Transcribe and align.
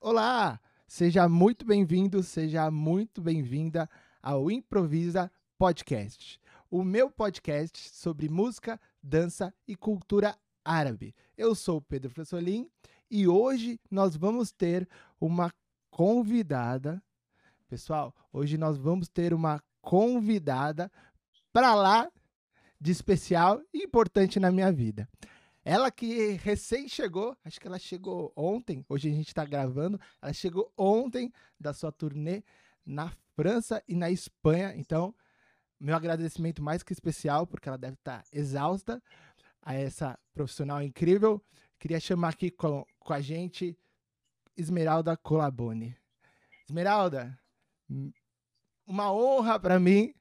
Olá! 0.00 0.60
Seja 0.86 1.28
muito 1.28 1.66
bem-vindo, 1.66 2.22
seja 2.22 2.70
muito 2.70 3.20
bem-vinda 3.20 3.90
ao 4.22 4.48
Improvisa 4.48 5.28
Podcast, 5.58 6.40
o 6.70 6.84
meu 6.84 7.10
podcast 7.10 7.90
sobre 7.90 8.28
música, 8.28 8.80
dança 9.02 9.52
e 9.66 9.74
cultura 9.74 10.38
árabe. 10.64 11.16
Eu 11.36 11.52
sou 11.52 11.82
Pedro 11.82 12.10
Fressolim 12.10 12.70
e 13.10 13.26
hoje 13.26 13.80
nós 13.90 14.16
vamos 14.16 14.52
ter 14.52 14.88
uma 15.20 15.52
convidada. 15.90 17.02
Pessoal, 17.68 18.14
hoje 18.32 18.56
nós 18.56 18.78
vamos 18.78 19.08
ter 19.08 19.34
uma 19.34 19.60
convidada 19.82 20.92
para 21.52 21.74
lá 21.74 22.08
de 22.80 22.92
especial 22.92 23.60
e 23.74 23.82
importante 23.82 24.38
na 24.38 24.52
minha 24.52 24.70
vida. 24.70 25.08
Ela 25.70 25.90
que 25.90 26.30
recém 26.30 26.88
chegou, 26.88 27.36
acho 27.44 27.60
que 27.60 27.66
ela 27.66 27.78
chegou 27.78 28.32
ontem, 28.34 28.82
hoje 28.88 29.10
a 29.10 29.12
gente 29.12 29.28
está 29.28 29.44
gravando, 29.44 30.00
ela 30.22 30.32
chegou 30.32 30.72
ontem 30.78 31.30
da 31.60 31.74
sua 31.74 31.92
turnê 31.92 32.42
na 32.86 33.12
França 33.36 33.84
e 33.86 33.94
na 33.94 34.10
Espanha. 34.10 34.72
Então, 34.74 35.14
meu 35.78 35.94
agradecimento 35.94 36.62
mais 36.62 36.82
que 36.82 36.94
especial, 36.94 37.46
porque 37.46 37.68
ela 37.68 37.76
deve 37.76 37.96
estar 37.96 38.22
tá 38.22 38.28
exausta 38.32 39.02
a 39.60 39.74
essa 39.74 40.18
profissional 40.32 40.82
incrível. 40.82 41.38
Queria 41.78 42.00
chamar 42.00 42.30
aqui 42.30 42.50
com, 42.50 42.86
com 42.98 43.12
a 43.12 43.20
gente 43.20 43.78
Esmeralda 44.56 45.18
Colabone. 45.18 45.94
Esmeralda, 46.66 47.38
uma 48.86 49.12
honra 49.12 49.60
para 49.60 49.78
mim 49.78 50.14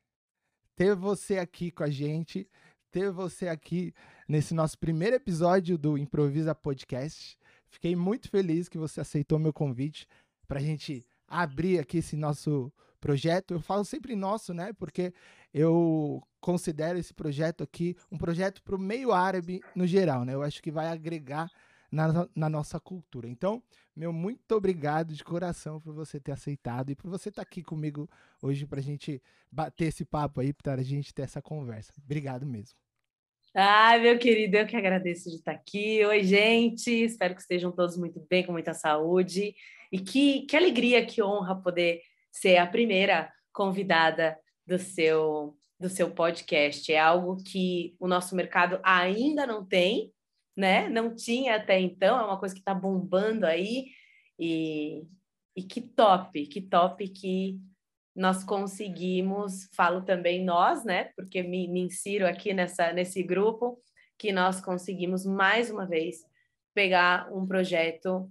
ter 0.75 0.93
você 0.93 1.38
aqui 1.38 1.71
com 1.71 1.85
a 1.85 1.89
gente, 1.89 2.49
ter 2.97 3.11
você 3.11 3.47
aqui 3.47 3.93
nesse 4.27 4.55
nosso 4.55 4.75
primeiro 4.75 5.15
episódio 5.15 5.77
do 5.77 5.99
Improvisa 5.99 6.55
Podcast. 6.55 7.38
Fiquei 7.69 7.95
muito 7.95 8.27
feliz 8.27 8.67
que 8.67 8.75
você 8.75 9.01
aceitou 9.01 9.38
meu 9.38 9.53
convite 9.53 10.07
para 10.47 10.57
a 10.57 10.63
gente 10.63 11.05
abrir 11.27 11.77
aqui 11.77 11.99
esse 11.99 12.15
nosso 12.15 12.73
projeto. 12.99 13.53
Eu 13.53 13.61
falo 13.61 13.85
sempre 13.85 14.16
nosso, 14.16 14.52
né? 14.52 14.73
Porque 14.73 15.13
eu 15.53 16.23
considero 16.41 16.97
esse 16.97 17.13
projeto 17.13 17.63
aqui 17.63 17.95
um 18.11 18.17
projeto 18.17 18.63
para 18.63 18.75
o 18.75 18.80
meio 18.80 19.11
árabe 19.11 19.61
no 19.75 19.85
geral, 19.85 20.25
né? 20.25 20.33
Eu 20.33 20.41
acho 20.41 20.59
que 20.59 20.72
vai 20.72 20.88
agregar 20.88 21.52
na, 21.91 22.27
na, 22.35 22.50
nossa 22.50 22.79
cultura. 22.79 23.27
Então, 23.27 23.61
meu 23.95 24.11
muito 24.11 24.53
obrigado 24.53 25.13
de 25.13 25.23
coração 25.23 25.79
por 25.79 25.94
você 25.94 26.19
ter 26.19 26.31
aceitado 26.31 26.89
e 26.89 26.95
por 26.95 27.11
você 27.11 27.29
estar 27.29 27.44
tá 27.44 27.47
aqui 27.47 27.61
comigo 27.61 28.09
hoje 28.41 28.66
para 28.66 28.79
a 28.79 28.83
gente 28.83 29.22
bater 29.52 29.85
esse 29.85 30.03
papo 30.03 30.41
aí, 30.41 30.52
para 30.52 30.81
a 30.81 30.83
gente 30.83 31.13
ter 31.13 31.22
essa 31.22 31.44
conversa. 31.44 31.94
Obrigado 32.03 32.44
mesmo. 32.44 32.86
Ai, 33.59 34.00
meu 34.00 34.19
querido, 34.19 34.55
eu 34.55 34.67
que 34.67 34.75
agradeço 34.75 35.31
de 35.31 35.38
estar 35.38 35.52
aqui. 35.53 36.05
Oi, 36.05 36.23
gente. 36.23 36.91
Espero 36.91 37.33
que 37.33 37.41
estejam 37.41 37.72
todos 37.72 37.97
muito 37.97 38.23
bem, 38.30 38.45
com 38.45 38.52
muita 38.52 38.72
saúde. 38.72 39.55
E 39.91 39.97
que, 39.97 40.44
que 40.44 40.55
alegria, 40.55 41.03
que 41.03 41.23
honra 41.23 41.59
poder 41.59 42.02
ser 42.31 42.58
a 42.58 42.67
primeira 42.67 43.33
convidada 43.52 44.38
do 44.63 44.78
seu, 44.78 45.58
do 45.80 45.89
seu 45.89 46.11
podcast. 46.11 46.94
É 46.94 47.00
algo 47.00 47.44
que 47.44 47.95
o 48.00 48.08
nosso 48.08 48.35
mercado 48.35 48.80
ainda 48.83 49.47
não 49.47 49.66
tem, 49.66 50.13
né? 50.55 50.88
Não 50.88 51.16
tinha 51.16 51.55
até 51.55 51.80
então, 51.80 52.19
é 52.19 52.25
uma 52.25 52.39
coisa 52.39 52.53
que 52.53 52.61
está 52.61 52.75
bombando 52.75 53.44
aí. 53.44 53.88
E, 54.38 55.02
e 55.55 55.63
que 55.63 55.81
top, 55.81 56.45
que 56.45 56.61
top 56.61 57.09
que 57.09 57.59
nós 58.17 58.43
conseguimos, 58.43 59.69
falo 59.75 60.01
também 60.01 60.43
nós, 60.43 60.83
né? 60.83 61.11
Porque 61.15 61.43
me, 61.43 61.67
me 61.67 61.81
insiro 61.81 62.25
aqui 62.25 62.51
nessa, 62.51 62.91
nesse 62.91 63.21
grupo, 63.21 63.79
que 64.17 64.31
nós 64.31 64.59
conseguimos 64.59 65.23
mais 65.23 65.69
uma 65.69 65.85
vez 65.85 66.17
pegar 66.73 67.31
um 67.31 67.45
projeto 67.45 68.27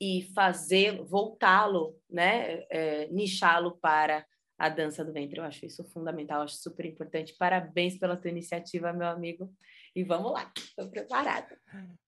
e 0.00 0.22
fazê-lo, 0.34 1.04
voltá-lo, 1.04 1.94
né? 2.08 2.64
É, 2.70 3.06
nichá-lo 3.08 3.76
para 3.76 4.24
a 4.58 4.70
dança 4.70 5.04
do 5.04 5.12
ventre. 5.12 5.38
Eu 5.38 5.44
acho 5.44 5.66
isso 5.66 5.84
fundamental, 5.84 6.40
acho 6.40 6.56
super 6.56 6.86
importante. 6.86 7.36
Parabéns 7.38 7.98
pela 7.98 8.16
tua 8.16 8.30
iniciativa, 8.30 8.94
meu 8.94 9.08
amigo. 9.08 9.54
E 9.94 10.02
vamos 10.04 10.32
lá, 10.32 10.50
estou 10.56 10.88
preparada. 10.88 11.58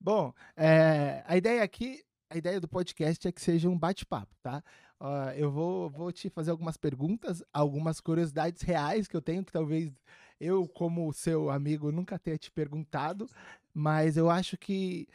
Bom, 0.00 0.32
é, 0.56 1.22
a 1.26 1.36
ideia 1.36 1.62
aqui, 1.62 2.02
a 2.30 2.38
ideia 2.38 2.58
do 2.58 2.68
podcast 2.68 3.28
é 3.28 3.32
que 3.32 3.42
seja 3.42 3.68
um 3.68 3.78
bate-papo, 3.78 4.34
tá? 4.42 4.62
Uh, 5.00 5.30
eu 5.36 5.50
vou, 5.50 5.88
vou 5.88 6.10
te 6.10 6.28
fazer 6.28 6.50
algumas 6.50 6.76
perguntas, 6.76 7.42
algumas 7.52 8.00
curiosidades 8.00 8.62
reais 8.62 9.06
que 9.06 9.16
eu 9.16 9.22
tenho, 9.22 9.44
que 9.44 9.52
talvez 9.52 9.92
eu, 10.40 10.66
como 10.68 11.12
seu 11.12 11.50
amigo, 11.50 11.92
nunca 11.92 12.18
tenha 12.18 12.36
te 12.36 12.50
perguntado, 12.50 13.28
mas 13.72 14.16
eu 14.16 14.28
acho 14.28 14.56
que 14.56 15.08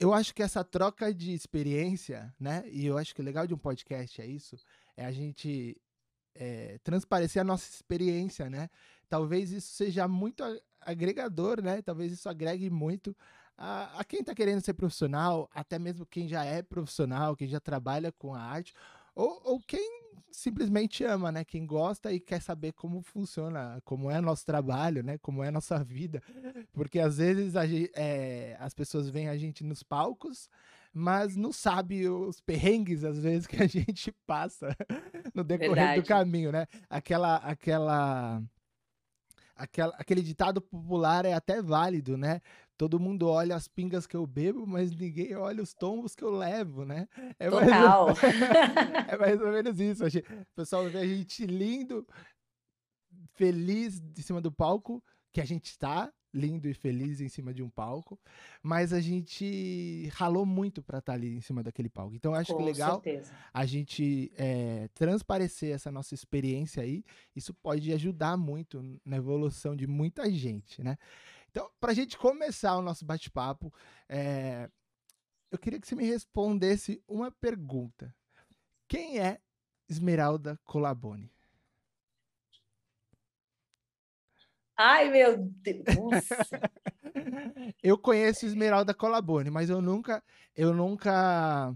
eu 0.00 0.12
acho 0.12 0.34
que 0.34 0.42
essa 0.42 0.64
troca 0.64 1.14
de 1.14 1.32
experiência, 1.32 2.34
né? 2.38 2.64
E 2.68 2.86
eu 2.86 2.98
acho 2.98 3.14
que 3.14 3.20
o 3.20 3.24
legal 3.24 3.46
de 3.46 3.54
um 3.54 3.58
podcast 3.58 4.20
é 4.20 4.26
isso, 4.26 4.56
é 4.96 5.04
a 5.04 5.12
gente 5.12 5.80
é, 6.34 6.78
transparecer 6.82 7.40
a 7.40 7.44
nossa 7.44 7.68
experiência, 7.70 8.50
né? 8.50 8.68
Talvez 9.08 9.52
isso 9.52 9.72
seja 9.72 10.08
muito 10.08 10.42
agregador, 10.80 11.62
né? 11.62 11.80
Talvez 11.82 12.12
isso 12.12 12.28
agregue 12.28 12.68
muito 12.70 13.16
a, 13.56 14.00
a 14.00 14.04
quem 14.04 14.20
está 14.20 14.34
querendo 14.34 14.60
ser 14.60 14.74
profissional, 14.74 15.48
até 15.54 15.78
mesmo 15.78 16.06
quem 16.06 16.28
já 16.28 16.44
é 16.44 16.62
profissional, 16.62 17.36
quem 17.36 17.48
já 17.48 17.60
trabalha 17.60 18.12
com 18.12 18.34
a 18.34 18.40
arte, 18.40 18.74
ou, 19.14 19.40
ou 19.44 19.60
quem 19.60 20.04
simplesmente 20.34 21.04
ama, 21.04 21.30
né? 21.30 21.44
Quem 21.44 21.64
gosta 21.64 22.12
e 22.12 22.20
quer 22.20 22.42
saber 22.42 22.72
como 22.72 23.00
funciona, 23.00 23.80
como 23.84 24.10
é 24.10 24.20
nosso 24.20 24.44
trabalho, 24.44 25.02
né? 25.02 25.16
Como 25.18 25.42
é 25.42 25.50
nossa 25.50 25.82
vida. 25.82 26.22
Porque 26.72 26.98
às 26.98 27.18
vezes 27.18 27.56
a, 27.56 27.62
é, 27.94 28.56
as 28.58 28.74
pessoas 28.74 29.08
veem 29.08 29.28
a 29.28 29.36
gente 29.36 29.62
nos 29.62 29.82
palcos, 29.82 30.50
mas 30.92 31.36
não 31.36 31.52
sabe 31.52 32.08
os 32.08 32.40
perrengues, 32.40 33.04
às 33.04 33.18
vezes, 33.18 33.46
que 33.48 33.62
a 33.62 33.66
gente 33.66 34.12
passa 34.26 34.76
no 35.34 35.44
decorrer 35.44 35.74
Verdade. 35.74 36.02
do 36.02 36.06
caminho, 36.06 36.52
né? 36.52 36.66
Aquela, 36.90 37.36
aquela, 37.36 38.42
aquela, 39.56 39.94
aquele 39.96 40.22
ditado 40.22 40.60
popular 40.60 41.24
é 41.24 41.32
até 41.32 41.62
válido, 41.62 42.16
né? 42.16 42.40
Todo 42.76 43.00
mundo 43.00 43.28
olha 43.28 43.54
as 43.54 43.68
pingas 43.68 44.06
que 44.06 44.16
eu 44.16 44.26
bebo, 44.26 44.66
mas 44.66 44.90
ninguém 44.90 45.34
olha 45.34 45.62
os 45.62 45.72
tombos 45.72 46.14
que 46.14 46.24
eu 46.24 46.30
levo, 46.30 46.84
né? 46.84 47.08
É 47.38 47.48
Total. 47.48 48.06
Mais, 48.06 48.18
é 49.08 49.16
mais 49.16 49.40
ou 49.40 49.52
menos 49.52 49.80
isso. 49.80 50.04
O 50.04 50.54
pessoal 50.54 50.88
vê 50.88 50.98
a 50.98 51.06
gente 51.06 51.46
lindo, 51.46 52.06
feliz 53.34 54.00
em 54.16 54.22
cima 54.22 54.40
do 54.40 54.50
palco, 54.52 55.02
que 55.32 55.40
a 55.40 55.44
gente 55.44 55.66
está 55.66 56.12
lindo 56.34 56.68
e 56.68 56.74
feliz 56.74 57.20
em 57.20 57.28
cima 57.28 57.54
de 57.54 57.62
um 57.62 57.70
palco, 57.70 58.18
mas 58.60 58.92
a 58.92 59.00
gente 59.00 60.08
ralou 60.12 60.44
muito 60.44 60.82
para 60.82 60.98
estar 60.98 61.12
tá 61.12 61.16
ali 61.16 61.36
em 61.36 61.40
cima 61.40 61.62
daquele 61.62 61.88
palco. 61.88 62.14
Então 62.14 62.34
acho 62.34 62.52
Com 62.52 62.58
que 62.58 62.64
legal 62.64 63.00
certeza. 63.00 63.32
a 63.52 63.64
gente 63.64 64.32
é, 64.36 64.88
transparecer 64.94 65.72
essa 65.72 65.92
nossa 65.92 66.12
experiência 66.12 66.82
aí. 66.82 67.04
Isso 67.36 67.54
pode 67.54 67.92
ajudar 67.92 68.36
muito 68.36 68.82
na 69.04 69.16
evolução 69.16 69.76
de 69.76 69.86
muita 69.86 70.28
gente, 70.30 70.82
né? 70.82 70.98
Então, 71.54 71.70
para 71.78 71.92
a 71.92 71.94
gente 71.94 72.18
começar 72.18 72.76
o 72.76 72.82
nosso 72.82 73.04
bate-papo, 73.04 73.72
é... 74.08 74.68
eu 75.52 75.56
queria 75.56 75.80
que 75.80 75.86
você 75.86 75.94
me 75.94 76.04
respondesse 76.04 77.00
uma 77.06 77.30
pergunta. 77.30 78.12
Quem 78.88 79.20
é 79.20 79.40
Esmeralda 79.88 80.58
Colabone? 80.64 81.32
Ai, 84.76 85.08
meu 85.10 85.38
Deus! 85.38 85.84
eu 87.80 87.96
conheço 87.96 88.46
Esmeralda 88.46 88.92
Colabone, 88.92 89.48
mas 89.48 89.70
eu 89.70 89.80
nunca, 89.80 90.24
eu 90.56 90.74
nunca 90.74 91.72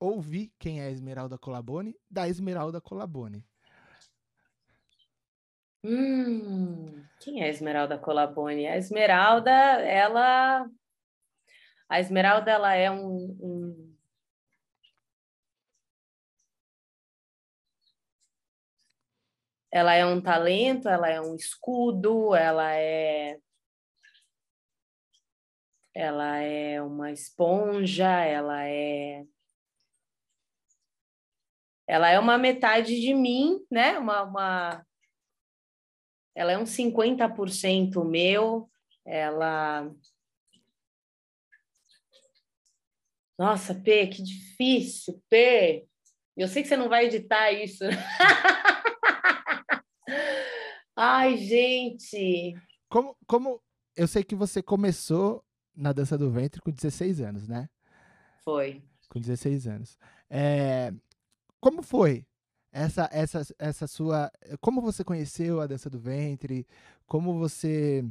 ouvi 0.00 0.54
quem 0.58 0.80
é 0.80 0.90
Esmeralda 0.90 1.36
Colabone 1.36 1.94
da 2.10 2.26
Esmeralda 2.26 2.80
Colabone. 2.80 3.46
Hum, 5.84 7.04
quem 7.20 7.42
é 7.42 7.44
a 7.46 7.48
Esmeralda 7.48 7.98
Colabone? 7.98 8.66
A 8.66 8.76
Esmeralda, 8.76 9.50
ela. 9.50 10.66
A 11.88 12.00
Esmeralda, 12.00 12.50
ela 12.50 12.74
é 12.74 12.90
um, 12.90 13.36
um... 13.40 13.96
Ela 19.70 19.94
é 19.94 20.06
um 20.06 20.20
talento, 20.22 20.88
ela 20.88 21.08
é 21.10 21.20
um 21.20 21.34
escudo, 21.34 22.34
ela 22.34 22.74
é. 22.74 23.38
Ela 25.94 26.38
é 26.38 26.80
uma 26.82 27.10
esponja, 27.12 28.08
ela 28.24 28.66
é. 28.66 29.24
Ela 31.86 32.08
é 32.08 32.18
uma 32.18 32.38
metade 32.38 33.00
de 33.00 33.12
mim, 33.14 33.64
né? 33.70 33.98
Uma, 33.98 34.22
uma 34.22 34.86
ela 36.34 36.52
é 36.52 36.58
um 36.58 36.64
50% 36.64 38.04
meu, 38.04 38.68
ela. 39.04 39.90
Nossa, 43.38 43.74
P, 43.74 44.06
que 44.08 44.22
difícil, 44.22 45.22
P. 45.28 45.86
Eu 46.36 46.48
sei 46.48 46.62
que 46.62 46.68
você 46.68 46.76
não 46.76 46.88
vai 46.88 47.06
editar 47.06 47.52
isso. 47.52 47.84
Ai, 50.96 51.36
gente. 51.36 52.54
Como, 52.88 53.16
como 53.26 53.60
eu 53.96 54.06
sei 54.06 54.22
que 54.24 54.34
você 54.34 54.62
começou 54.62 55.44
na 55.74 55.92
dança 55.92 56.16
do 56.16 56.30
ventre 56.30 56.60
com 56.60 56.70
16 56.70 57.20
anos, 57.20 57.48
né? 57.48 57.68
Foi. 58.44 58.82
Com 59.08 59.20
16 59.20 59.66
anos. 59.66 59.98
É, 60.30 60.92
como 61.60 61.82
foi 61.82 62.24
essa, 62.74 63.08
essa, 63.12 63.46
essa 63.56 63.86
sua. 63.86 64.32
Como 64.60 64.82
você 64.82 65.04
conheceu 65.04 65.60
a 65.60 65.66
dança 65.66 65.88
do 65.88 65.98
ventre? 65.98 66.66
Como 67.06 67.38
você. 67.38 68.04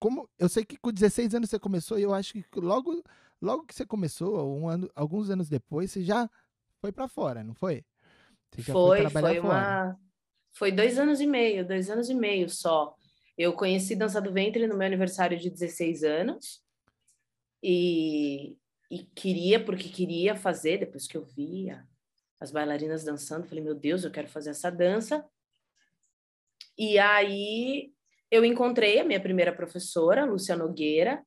Como, 0.00 0.28
eu 0.36 0.48
sei 0.48 0.64
que 0.64 0.76
com 0.76 0.90
16 0.90 1.36
anos 1.36 1.48
você 1.48 1.60
começou 1.60 1.96
e 1.96 2.02
eu 2.02 2.12
acho 2.12 2.32
que 2.32 2.44
logo, 2.56 3.04
logo 3.40 3.64
que 3.64 3.72
você 3.72 3.86
começou, 3.86 4.58
um 4.58 4.68
ano, 4.68 4.90
alguns 4.96 5.30
anos 5.30 5.48
depois, 5.48 5.92
você 5.92 6.02
já 6.02 6.28
foi 6.80 6.90
para 6.90 7.06
fora, 7.06 7.44
não 7.44 7.54
foi? 7.54 7.84
Você 8.50 8.62
já 8.62 8.72
foi, 8.72 9.08
foi, 9.08 9.20
foi 9.22 9.38
uma. 9.38 9.96
Foi 10.50 10.72
dois 10.72 10.98
anos 10.98 11.20
e 11.20 11.26
meio, 11.26 11.64
dois 11.64 11.88
anos 11.88 12.10
e 12.10 12.14
meio 12.14 12.50
só. 12.50 12.96
Eu 13.38 13.52
conheci 13.52 13.94
Dança 13.94 14.20
do 14.20 14.32
Ventre 14.32 14.66
no 14.66 14.76
meu 14.76 14.86
aniversário 14.86 15.38
de 15.38 15.48
16 15.48 16.02
anos 16.02 16.60
e, 17.62 18.56
e 18.90 19.04
queria, 19.14 19.64
porque 19.64 19.88
queria 19.88 20.34
fazer, 20.34 20.78
depois 20.78 21.06
que 21.06 21.16
eu 21.16 21.24
via 21.24 21.86
as 22.42 22.50
bailarinas 22.50 23.04
dançando, 23.04 23.46
falei, 23.46 23.62
meu 23.62 23.74
Deus, 23.74 24.02
eu 24.02 24.10
quero 24.10 24.28
fazer 24.28 24.50
essa 24.50 24.68
dança. 24.68 25.24
E 26.76 26.98
aí 26.98 27.92
eu 28.28 28.44
encontrei 28.44 28.98
a 28.98 29.04
minha 29.04 29.22
primeira 29.22 29.54
professora, 29.54 30.24
Lúcia 30.24 30.56
Nogueira. 30.56 31.24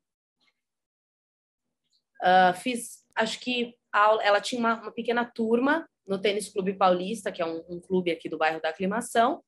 Uh, 2.21 2.53
fiz, 2.55 3.05
acho 3.15 3.39
que 3.39 3.73
a, 3.93 4.17
ela 4.21 4.41
tinha 4.41 4.59
uma, 4.59 4.81
uma, 4.81 4.91
pequena 4.91 5.23
turma 5.23 5.89
no 6.05 6.19
Tênis 6.19 6.51
Clube 6.51 6.73
Paulista, 6.73 7.31
que 7.31 7.41
é 7.41 7.45
um, 7.45 7.63
um, 7.69 7.79
clube 7.79 8.11
aqui 8.11 8.27
do 8.27 8.37
bairro 8.37 8.59
da 8.59 8.69
Aclimação. 8.69 9.41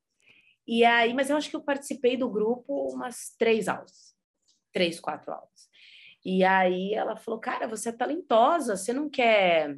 E 0.66 0.86
aí, 0.86 1.14
mas 1.14 1.30
eu 1.30 1.36
acho 1.36 1.50
que 1.50 1.56
eu 1.58 1.64
participei 1.64 2.16
do 2.16 2.30
grupo 2.30 2.88
umas 2.94 3.36
três 3.38 3.68
aulas, 3.68 4.16
três, 4.72 5.02
quatro 5.02 5.34
aulas. 5.34 5.68
E 6.24 6.46
aí 6.46 6.94
ela 6.94 7.18
falou, 7.18 7.42
cara, 7.42 7.68
você 7.68 7.90
é 7.90 7.92
talentosa, 7.92 8.78
você 8.78 8.94
não 8.94 9.10
quer 9.10 9.76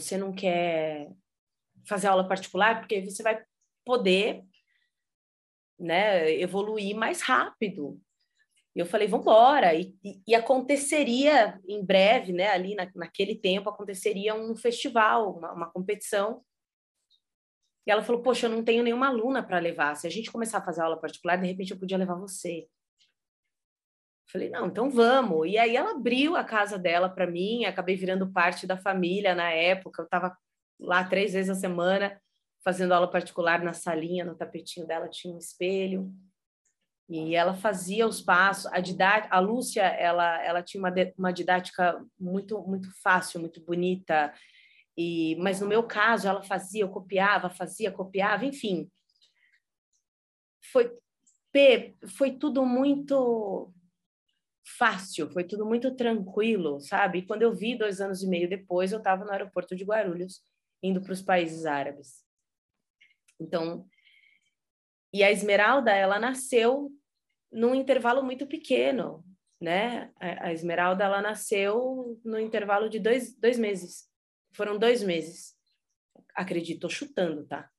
você 0.00 0.16
não 0.16 0.32
quer 0.32 1.10
fazer 1.86 2.06
aula 2.08 2.26
particular, 2.26 2.80
porque 2.80 3.04
você 3.04 3.22
vai 3.22 3.42
poder 3.84 4.44
né, 5.78 6.32
evoluir 6.32 6.96
mais 6.96 7.22
rápido. 7.22 8.00
E 8.74 8.78
eu 8.78 8.86
falei, 8.86 9.08
vamos 9.08 9.24
embora. 9.24 9.74
E, 9.74 9.94
e, 10.26 10.34
aconteceria 10.34 11.58
em 11.66 11.84
breve, 11.84 12.32
né, 12.32 12.48
ali 12.48 12.74
na, 12.74 12.90
naquele 12.94 13.34
tempo, 13.34 13.70
aconteceria 13.70 14.34
um 14.34 14.54
festival, 14.54 15.38
uma, 15.38 15.52
uma 15.52 15.70
competição. 15.70 16.44
E 17.86 17.90
ela 17.90 18.02
falou, 18.02 18.20
poxa, 18.20 18.46
eu 18.46 18.50
não 18.50 18.64
tenho 18.64 18.82
nenhuma 18.82 19.08
aluna 19.08 19.42
para 19.42 19.58
levar. 19.58 19.94
Se 19.94 20.06
a 20.06 20.10
gente 20.10 20.30
começar 20.30 20.58
a 20.58 20.64
fazer 20.64 20.82
aula 20.82 21.00
particular, 21.00 21.36
de 21.36 21.46
repente 21.46 21.70
eu 21.70 21.78
podia 21.78 21.96
levar 21.96 22.16
você. 22.16 22.66
Falei, 24.30 24.50
não, 24.50 24.66
então 24.66 24.90
vamos. 24.90 25.48
E 25.48 25.56
aí 25.56 25.76
ela 25.76 25.92
abriu 25.92 26.34
a 26.34 26.42
casa 26.42 26.78
dela 26.78 27.08
para 27.08 27.26
mim, 27.26 27.64
acabei 27.64 27.96
virando 27.96 28.30
parte 28.32 28.66
da 28.66 28.76
família 28.76 29.34
na 29.34 29.50
época. 29.50 30.02
Eu 30.02 30.04
estava 30.04 30.36
lá 30.80 31.04
três 31.04 31.32
vezes 31.32 31.50
a 31.50 31.54
semana 31.54 32.20
fazendo 32.64 32.92
aula 32.92 33.08
particular 33.08 33.62
na 33.62 33.72
salinha, 33.72 34.24
no 34.24 34.34
tapetinho 34.34 34.86
dela 34.86 35.08
tinha 35.08 35.32
um 35.32 35.38
espelho. 35.38 36.12
E 37.08 37.36
ela 37.36 37.54
fazia 37.54 38.04
os 38.04 38.20
passos, 38.20 38.66
a 38.72 38.80
didática, 38.80 39.32
a 39.32 39.38
Lúcia, 39.38 39.82
ela, 39.82 40.42
ela 40.42 40.60
tinha 40.60 40.82
uma, 40.82 40.92
uma 41.16 41.32
didática 41.32 42.04
muito 42.18 42.60
muito 42.62 42.90
fácil, 43.00 43.38
muito 43.38 43.60
bonita. 43.60 44.34
E 44.96 45.36
mas 45.36 45.60
no 45.60 45.68
meu 45.68 45.84
caso, 45.84 46.26
ela 46.26 46.42
fazia, 46.42 46.82
eu 46.82 46.88
copiava, 46.88 47.48
fazia, 47.48 47.92
copiava, 47.92 48.44
enfim. 48.44 48.90
Foi 50.72 50.90
foi 52.18 52.32
tudo 52.32 52.66
muito 52.66 53.72
fácil, 54.66 55.30
foi 55.30 55.44
tudo 55.44 55.64
muito 55.64 55.94
tranquilo, 55.94 56.80
sabe? 56.80 57.18
E 57.18 57.26
quando 57.26 57.42
eu 57.42 57.54
vi 57.54 57.78
dois 57.78 58.00
anos 58.00 58.22
e 58.22 58.28
meio 58.28 58.48
depois, 58.48 58.90
eu 58.90 58.98
estava 58.98 59.24
no 59.24 59.30
aeroporto 59.30 59.76
de 59.76 59.84
Guarulhos, 59.84 60.42
indo 60.82 61.00
para 61.00 61.12
os 61.12 61.22
países 61.22 61.64
árabes. 61.64 62.24
Então, 63.40 63.86
e 65.12 65.22
a 65.22 65.30
Esmeralda, 65.30 65.92
ela 65.92 66.18
nasceu 66.18 66.90
num 67.50 67.74
intervalo 67.74 68.22
muito 68.22 68.46
pequeno, 68.46 69.24
né? 69.60 70.12
A 70.18 70.52
Esmeralda, 70.52 71.04
ela 71.04 71.22
nasceu 71.22 72.20
no 72.24 72.38
intervalo 72.38 72.90
de 72.90 72.98
dois, 72.98 73.34
dois 73.38 73.58
meses. 73.58 74.10
Foram 74.52 74.78
dois 74.78 75.02
meses. 75.02 75.54
Acredito, 76.34 76.90
chutando, 76.90 77.46
tá? 77.46 77.70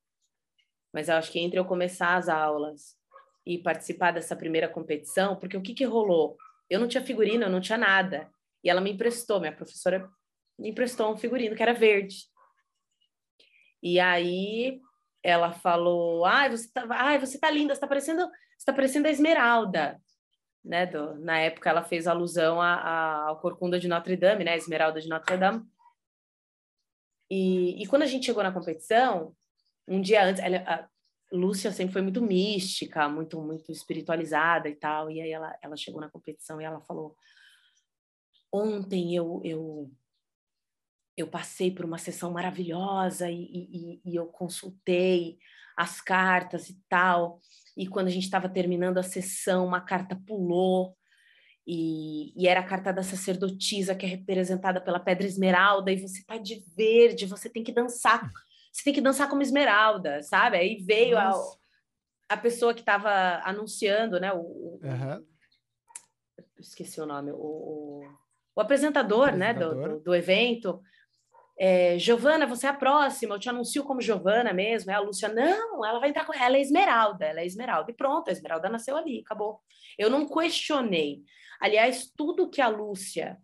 Mas 0.93 1.09
eu 1.09 1.15
acho 1.15 1.31
que 1.31 1.39
entre 1.39 1.59
eu 1.59 1.65
começar 1.65 2.15
as 2.15 2.29
aulas 2.29 2.97
e 3.45 3.57
participar 3.57 4.11
dessa 4.11 4.35
primeira 4.35 4.67
competição, 4.67 5.35
porque 5.35 5.57
o 5.57 5.61
que 5.61 5.73
que 5.73 5.85
rolou? 5.85 6.37
Eu 6.69 6.79
não 6.79 6.87
tinha 6.87 7.03
figurino, 7.03 7.43
eu 7.43 7.49
não 7.49 7.61
tinha 7.61 7.77
nada. 7.77 8.29
E 8.63 8.69
ela 8.69 8.81
me 8.81 8.91
emprestou, 8.91 9.39
minha 9.39 9.55
professora 9.55 10.09
me 10.57 10.69
emprestou 10.69 11.11
um 11.11 11.17
figurino 11.17 11.55
que 11.55 11.61
era 11.61 11.73
verde. 11.73 12.25
E 13.81 13.99
aí 13.99 14.81
ela 15.23 15.51
falou: 15.51 16.25
"Ai, 16.25 16.49
você 16.49 16.71
tá, 16.71 16.85
ai, 16.89 17.19
você 17.19 17.39
tá 17.39 17.49
linda, 17.49 17.73
você 17.73 17.81
tá 17.81 17.87
parecendo, 17.87 18.29
você 18.57 18.65
tá 18.65 18.73
parecendo 18.73 19.07
a 19.07 19.11
Esmeralda". 19.11 20.01
Né, 20.63 20.85
do, 20.85 21.15
na 21.19 21.39
época 21.39 21.69
ela 21.69 21.83
fez 21.83 22.07
alusão 22.07 22.61
a, 22.61 22.73
a, 22.73 23.27
ao 23.29 23.39
Corcunda 23.39 23.79
de 23.79 23.87
Notre 23.87 24.17
Dame, 24.17 24.43
né, 24.43 24.57
Esmeralda 24.57 24.99
de 24.99 25.07
Notre 25.07 25.37
Dame. 25.37 25.63
E, 27.29 27.81
e 27.81 27.87
quando 27.87 28.01
a 28.01 28.05
gente 28.05 28.25
chegou 28.25 28.43
na 28.43 28.51
competição, 28.51 29.33
um 29.87 30.01
dia 30.01 30.25
antes, 30.25 30.41
ela, 30.43 30.89
Lúcia 31.31 31.71
sempre 31.71 31.93
foi 31.93 32.01
muito 32.01 32.21
mística, 32.21 33.09
muito 33.09 33.41
muito 33.41 33.71
espiritualizada 33.71 34.69
e 34.69 34.75
tal. 34.75 35.11
E 35.11 35.21
aí 35.21 35.31
ela, 35.31 35.57
ela 35.61 35.75
chegou 35.75 36.01
na 36.01 36.09
competição 36.09 36.61
e 36.61 36.63
ela 36.63 36.81
falou: 36.81 37.15
ontem 38.51 39.15
eu 39.15 39.41
eu 39.43 39.91
eu 41.17 41.27
passei 41.27 41.71
por 41.71 41.83
uma 41.83 41.97
sessão 41.97 42.31
maravilhosa 42.31 43.29
e, 43.29 43.41
e, 43.41 44.01
e 44.05 44.15
eu 44.15 44.27
consultei 44.27 45.37
as 45.75 45.99
cartas 45.99 46.69
e 46.69 46.79
tal. 46.87 47.41
E 47.75 47.87
quando 47.87 48.07
a 48.07 48.11
gente 48.11 48.23
estava 48.23 48.47
terminando 48.47 48.99
a 48.99 49.03
sessão, 49.03 49.65
uma 49.65 49.81
carta 49.81 50.15
pulou 50.27 50.95
e, 51.65 52.31
e, 52.41 52.47
era 52.47 52.61
a 52.61 52.65
carta 52.65 52.93
da 52.93 53.03
sacerdotisa 53.03 53.93
que 53.93 54.05
é 54.05 54.09
representada 54.09 54.79
pela 54.79 54.99
pedra 54.99 55.27
esmeralda 55.27 55.91
e 55.91 55.99
você 55.99 56.23
tá 56.23 56.37
de 56.37 56.63
verde, 56.77 57.25
você 57.25 57.49
tem 57.49 57.61
que 57.61 57.73
dançar 57.73 58.31
você 58.77 58.83
tem 58.83 58.93
que 58.93 59.01
dançar 59.01 59.27
como 59.27 59.41
esmeralda, 59.41 60.21
sabe? 60.21 60.55
Aí 60.55 60.75
veio 60.75 61.17
a, 61.17 61.31
a 62.29 62.37
pessoa 62.37 62.75
que 62.75 62.81
estava 62.81 63.41
anunciando, 63.43 64.19
né? 64.19 64.31
O, 64.31 64.79
uhum. 64.83 65.25
Esqueci 66.59 67.01
o 67.01 67.05
nome, 67.07 67.31
o, 67.31 67.35
o, 67.35 68.01
o 68.55 68.61
apresentador, 68.61 69.31
né? 69.31 69.51
Do, 69.51 69.73
do, 69.73 69.99
do 70.01 70.15
evento. 70.15 70.79
É, 71.57 71.97
Giovana, 71.97 72.45
você 72.45 72.67
é 72.67 72.69
a 72.69 72.73
próxima, 72.73 73.33
eu 73.33 73.39
te 73.39 73.49
anuncio 73.49 73.83
como 73.83 73.99
Giovana 73.99 74.53
mesmo. 74.53 74.91
É 74.91 74.93
a 74.93 74.99
Lúcia, 74.99 75.27
não, 75.27 75.83
ela 75.83 75.99
vai 75.99 76.09
entrar 76.09 76.27
com 76.27 76.33
ela 76.35 76.55
é 76.55 76.61
Esmeralda, 76.61 77.25
ela 77.25 77.41
é 77.41 77.47
Esmeralda. 77.47 77.89
E 77.89 77.95
pronto, 77.95 78.29
a 78.29 78.31
Esmeralda 78.31 78.69
nasceu 78.69 78.95
ali, 78.95 79.21
acabou. 79.25 79.59
Eu 79.97 80.07
não 80.07 80.27
questionei. 80.27 81.23
Aliás, 81.59 82.13
tudo 82.15 82.47
que 82.47 82.61
a 82.61 82.67
Lúcia 82.67 83.39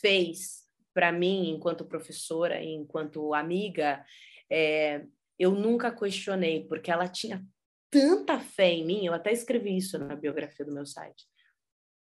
fez 0.00 0.68
para 0.92 1.12
mim, 1.12 1.50
enquanto 1.50 1.84
professora, 1.84 2.60
enquanto 2.60 3.32
amiga, 3.32 4.04
é, 4.50 5.06
eu 5.38 5.52
nunca 5.52 5.90
questionei, 5.94 6.66
porque 6.66 6.90
ela 6.90 7.08
tinha 7.08 7.46
tanta 7.90 8.38
fé 8.38 8.70
em 8.70 8.84
mim, 8.84 9.06
eu 9.06 9.14
até 9.14 9.32
escrevi 9.32 9.76
isso 9.76 9.98
na 9.98 10.14
biografia 10.14 10.64
do 10.64 10.72
meu 10.72 10.84
site. 10.84 11.26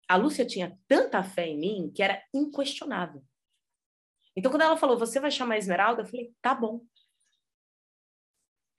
A 0.08 0.16
Lúcia 0.16 0.44
tinha 0.44 0.76
tanta 0.88 1.22
fé 1.22 1.46
em 1.46 1.58
mim 1.58 1.92
que 1.94 2.02
era 2.02 2.22
inquestionável. 2.34 3.22
Então, 4.34 4.50
quando 4.50 4.62
ela 4.62 4.76
falou, 4.76 4.98
você 4.98 5.20
vai 5.20 5.30
chamar 5.30 5.54
a 5.54 5.58
Esmeralda, 5.58 6.02
eu 6.02 6.06
falei, 6.06 6.34
tá 6.40 6.54
bom. 6.54 6.80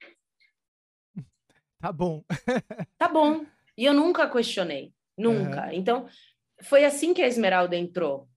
Tá 1.78 1.90
bom. 1.90 2.24
tá 2.96 3.08
bom. 3.08 3.44
E 3.76 3.84
eu 3.84 3.92
nunca 3.92 4.30
questionei. 4.30 4.94
Nunca. 5.18 5.66
Uhum. 5.66 5.72
Então, 5.72 6.08
foi 6.62 6.84
assim 6.84 7.12
que 7.12 7.20
a 7.20 7.26
Esmeralda 7.26 7.74
entrou. 7.76 8.28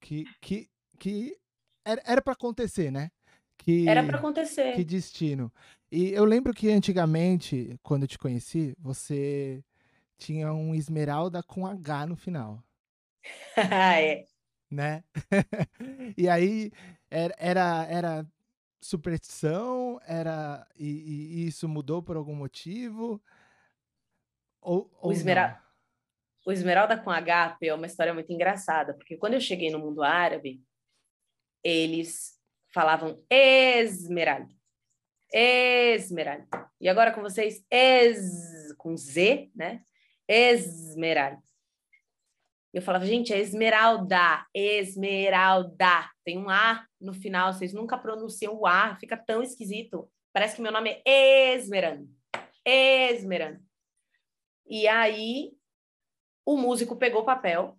Que, 0.00 0.24
que, 0.42 0.70
que 0.98 1.40
era 2.04 2.22
para 2.22 2.32
acontecer, 2.32 2.90
né? 2.90 3.10
Que, 3.56 3.88
era 3.88 4.04
para 4.04 4.18
acontecer. 4.18 4.74
Que 4.74 4.84
destino. 4.84 5.52
E 5.90 6.10
eu 6.12 6.24
lembro 6.24 6.54
que 6.54 6.70
antigamente, 6.70 7.78
quando 7.82 8.02
eu 8.02 8.08
te 8.08 8.18
conheci, 8.18 8.74
você 8.78 9.64
tinha 10.16 10.52
um 10.52 10.74
esmeralda 10.74 11.42
com 11.42 11.66
H 11.66 12.06
no 12.06 12.16
final. 12.16 12.62
é. 13.56 14.26
Né? 14.70 15.02
e 16.16 16.28
aí 16.28 16.70
era, 17.10 17.34
era, 17.38 17.86
era 17.86 18.26
superstição, 18.80 19.98
era 20.06 20.66
e, 20.76 20.86
e, 20.86 21.46
isso 21.46 21.68
mudou 21.68 22.02
por 22.02 22.16
algum 22.16 22.34
motivo? 22.34 23.20
Ou, 24.60 24.90
ou 25.00 25.10
o, 25.10 25.12
esmeralda, 25.12 25.62
o 26.46 26.52
esmeralda 26.52 26.98
com 26.98 27.10
H 27.10 27.56
é 27.62 27.74
uma 27.74 27.86
história 27.86 28.12
muito 28.12 28.32
engraçada, 28.32 28.92
porque 28.94 29.16
quando 29.16 29.34
eu 29.34 29.40
cheguei 29.40 29.70
no 29.70 29.78
mundo 29.78 30.02
árabe, 30.02 30.62
eles 31.62 32.38
falavam 32.72 33.22
Esmeralda. 33.30 34.54
Esmeralda. 35.32 36.46
E 36.80 36.88
agora 36.88 37.12
com 37.12 37.20
vocês, 37.20 37.64
es, 37.70 38.72
com 38.76 38.96
Z, 38.96 39.50
né? 39.54 39.82
Esmeralda. 40.26 41.42
Eu 42.72 42.82
falava, 42.82 43.06
gente, 43.06 43.32
é 43.32 43.38
Esmeralda, 43.38 44.46
Esmeralda. 44.54 46.10
Tem 46.24 46.38
um 46.38 46.50
A 46.50 46.86
no 47.00 47.14
final, 47.14 47.52
vocês 47.52 47.72
nunca 47.72 47.96
pronunciam 47.96 48.54
o 48.54 48.66
A, 48.66 48.96
fica 48.96 49.16
tão 49.16 49.42
esquisito. 49.42 50.10
Parece 50.32 50.56
que 50.56 50.62
meu 50.62 50.70
nome 50.70 51.02
é 51.04 51.54
Esmeran. 51.54 52.06
Esmeran. 52.64 53.60
E 54.66 54.86
aí, 54.86 55.52
o 56.44 56.56
músico 56.56 56.94
pegou 56.96 57.22
o 57.22 57.26
papel, 57.26 57.78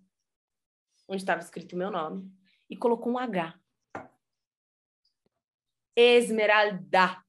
onde 1.08 1.22
estava 1.22 1.40
escrito 1.40 1.74
o 1.74 1.78
meu 1.78 1.90
nome, 1.90 2.28
e 2.68 2.76
colocou 2.76 3.12
um 3.12 3.18
H. 3.18 3.58
Esmeralda. 6.00 7.22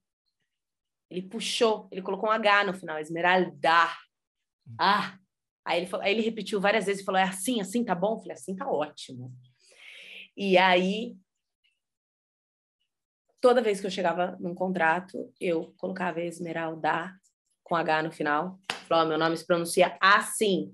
Ele 1.09 1.23
puxou, 1.23 1.89
ele 1.91 2.01
colocou 2.01 2.29
um 2.29 2.31
H 2.31 2.63
no 2.63 2.73
final, 2.73 2.97
Esmeralda. 2.97 3.89
Ah! 4.79 5.17
Aí 5.65 5.79
ele, 5.79 5.87
falou, 5.87 6.05
aí 6.05 6.13
ele 6.13 6.21
repetiu 6.21 6.59
várias 6.59 6.85
vezes 6.85 7.01
e 7.01 7.05
falou: 7.05 7.19
é 7.19 7.23
assim, 7.23 7.61
assim, 7.61 7.83
tá 7.83 7.93
bom? 7.93 8.13
Eu 8.13 8.19
falei: 8.19 8.33
assim 8.33 8.55
tá 8.55 8.69
ótimo. 8.69 9.31
E 10.35 10.57
aí, 10.57 11.15
toda 13.39 13.61
vez 13.61 13.79
que 13.79 13.85
eu 13.85 13.91
chegava 13.91 14.37
num 14.39 14.55
contrato, 14.55 15.31
eu 15.39 15.73
colocava 15.77 16.21
Esmeralda 16.21 17.13
com 17.63 17.75
H 17.75 18.03
no 18.03 18.11
final. 18.11 18.59
Falou: 18.87 19.05
oh, 19.05 19.07
meu 19.09 19.17
nome 19.17 19.37
se 19.37 19.45
pronuncia 19.45 19.97
assim. 20.01 20.73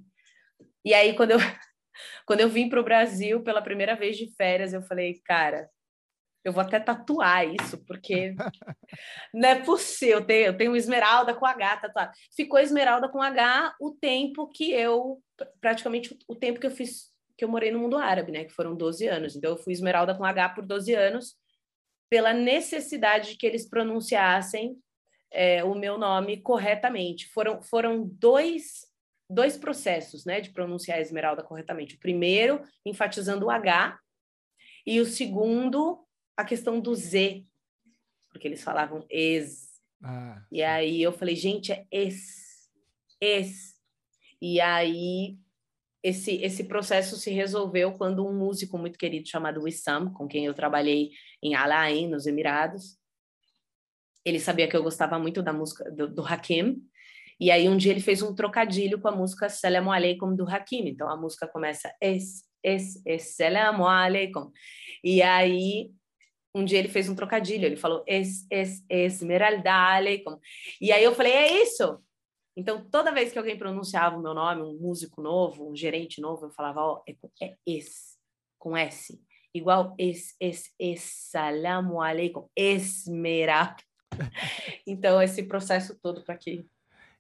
E 0.86 0.94
aí, 0.94 1.16
quando 1.16 1.32
eu, 1.32 1.38
quando 2.26 2.42
eu 2.42 2.50
vim 2.50 2.70
para 2.70 2.80
o 2.80 2.84
Brasil 2.84 3.44
pela 3.44 3.62
primeira 3.62 3.96
vez 3.96 4.18
de 4.18 4.34
férias, 4.36 4.72
eu 4.72 4.82
falei: 4.84 5.20
cara, 5.26 5.70
eu 6.48 6.54
vou 6.54 6.62
até 6.62 6.80
tatuar 6.80 7.46
isso, 7.46 7.78
porque 7.86 8.34
não 9.34 9.50
é 9.50 9.56
possível. 9.66 10.20
Eu 10.20 10.26
tenho, 10.26 10.46
eu 10.46 10.58
tenho 10.58 10.76
esmeralda 10.78 11.34
com 11.34 11.46
H 11.46 11.78
tatuado. 11.78 12.12
Ficou 12.34 12.58
esmeralda 12.58 13.10
com 13.10 13.22
H 13.22 13.76
o 13.82 13.92
tempo 13.92 14.48
que 14.48 14.72
eu, 14.72 15.22
praticamente 15.60 16.18
o 16.26 16.34
tempo 16.34 16.58
que 16.58 16.66
eu 16.66 16.72
fiz, 16.72 17.12
que 17.38 17.44
eu 17.44 17.50
morei 17.50 17.70
no 17.70 17.80
mundo 17.80 17.98
árabe, 17.98 18.32
né? 18.32 18.46
Que 18.46 18.54
foram 18.54 18.78
12 18.78 19.06
anos. 19.08 19.36
Então, 19.36 19.52
eu 19.52 19.58
fui 19.58 19.74
esmeralda 19.74 20.16
com 20.16 20.24
H 20.24 20.50
por 20.50 20.66
12 20.66 20.94
anos, 20.94 21.36
pela 22.10 22.34
necessidade 22.34 23.32
de 23.32 23.38
que 23.38 23.46
eles 23.46 23.68
pronunciassem 23.68 24.78
é, 25.30 25.66
o 25.66 25.76
meu 25.76 25.98
nome 25.98 26.42
corretamente. 26.42 27.28
Foram, 27.28 27.62
foram 27.62 28.08
dois, 28.08 28.86
dois 29.30 29.58
processos, 29.58 30.24
né? 30.24 30.40
De 30.40 30.52
pronunciar 30.52 31.02
esmeralda 31.02 31.44
corretamente. 31.44 31.96
O 31.96 32.00
primeiro, 32.00 32.62
enfatizando 32.86 33.48
o 33.48 33.52
H, 33.52 34.00
e 34.88 35.02
o 35.02 35.06
segundo, 35.06 36.07
a 36.38 36.46
questão 36.46 36.80
do 36.80 36.96
Z, 36.96 37.44
porque 38.30 38.48
eles 38.48 38.64
falavam 38.64 39.06
ex. 39.10 39.68
Ah, 40.02 40.46
e 40.52 40.62
aí 40.62 41.02
eu 41.02 41.12
falei, 41.12 41.36
gente, 41.36 41.72
é 41.72 41.86
es, 41.92 42.70
es. 43.20 43.76
E 44.40 44.62
aí 44.62 45.38
esse, 46.04 46.36
esse 46.36 46.66
processo 46.66 47.18
se 47.18 47.32
resolveu 47.32 47.92
quando 47.94 48.26
um 48.26 48.34
músico 48.34 48.78
muito 48.78 48.98
querido 48.98 49.28
chamado 49.28 49.64
Wissam, 49.64 50.14
com 50.14 50.28
quem 50.28 50.46
eu 50.46 50.54
trabalhei 50.54 51.10
em 51.42 51.56
Alain, 51.56 52.08
nos 52.08 52.28
Emirados, 52.28 52.98
ele 54.24 54.40
sabia 54.40 54.68
que 54.68 54.78
eu 54.78 54.84
gostava 54.84 55.18
muito 55.18 55.42
da 55.42 55.52
música 55.52 55.90
do, 55.92 56.08
do 56.08 56.26
Hakim, 56.26 56.82
e 57.40 57.52
aí 57.52 57.70
um 57.70 57.78
dia 57.78 57.92
ele 57.92 58.02
fez 58.02 58.22
um 58.22 58.34
trocadilho 58.34 59.00
com 59.00 59.08
a 59.08 59.16
música 59.16 59.48
Salam 59.48 59.92
Aleikum 59.92 60.36
do 60.36 60.50
Hakim. 60.50 60.88
Então 60.88 61.08
a 61.10 61.16
música 61.16 61.48
começa 61.48 61.94
es, 62.02 62.44
es, 62.64 63.02
es, 63.06 63.36
Salam 63.36 63.86
Aleikum. 63.86 64.52
E 65.04 65.22
aí 65.22 65.92
um 66.58 66.66
dia 66.66 66.80
ele 66.80 66.90
fez 66.90 67.08
um 67.08 67.16
trocadilho, 67.16 67.66
ele 67.66 67.78
falou 67.78 68.04
es, 68.08 68.46
es, 68.50 68.84
Esmeralda 68.90 69.72
Aleikum. 69.72 70.40
E 70.82 70.92
aí 70.92 71.04
eu 71.04 71.14
falei, 71.14 71.34
é 71.34 71.64
isso. 71.64 72.00
Então, 72.56 72.84
toda 72.90 73.14
vez 73.14 73.32
que 73.32 73.38
alguém 73.38 73.58
pronunciava 73.58 74.18
o 74.18 74.22
meu 74.22 74.34
nome, 74.34 74.64
um 74.64 74.80
músico 74.80 75.22
novo, 75.22 75.70
um 75.70 75.76
gerente 75.76 76.20
novo, 76.20 76.48
eu 76.48 76.50
falava, 76.50 76.82
ó, 76.82 76.96
oh, 76.96 77.04
é, 77.08 77.46
é 77.46 77.56
es, 77.68 78.18
com 78.58 78.76
S. 78.76 79.22
Igual 79.54 79.94
es, 79.98 80.36
es, 80.40 80.74
es, 80.80 81.02
salamu 81.30 82.02
aleikum, 82.02 82.48
esmeralda. 82.56 83.78
então, 84.88 85.22
esse 85.22 85.44
processo 85.44 85.96
todo 86.02 86.24
para 86.24 86.36
que 86.36 86.66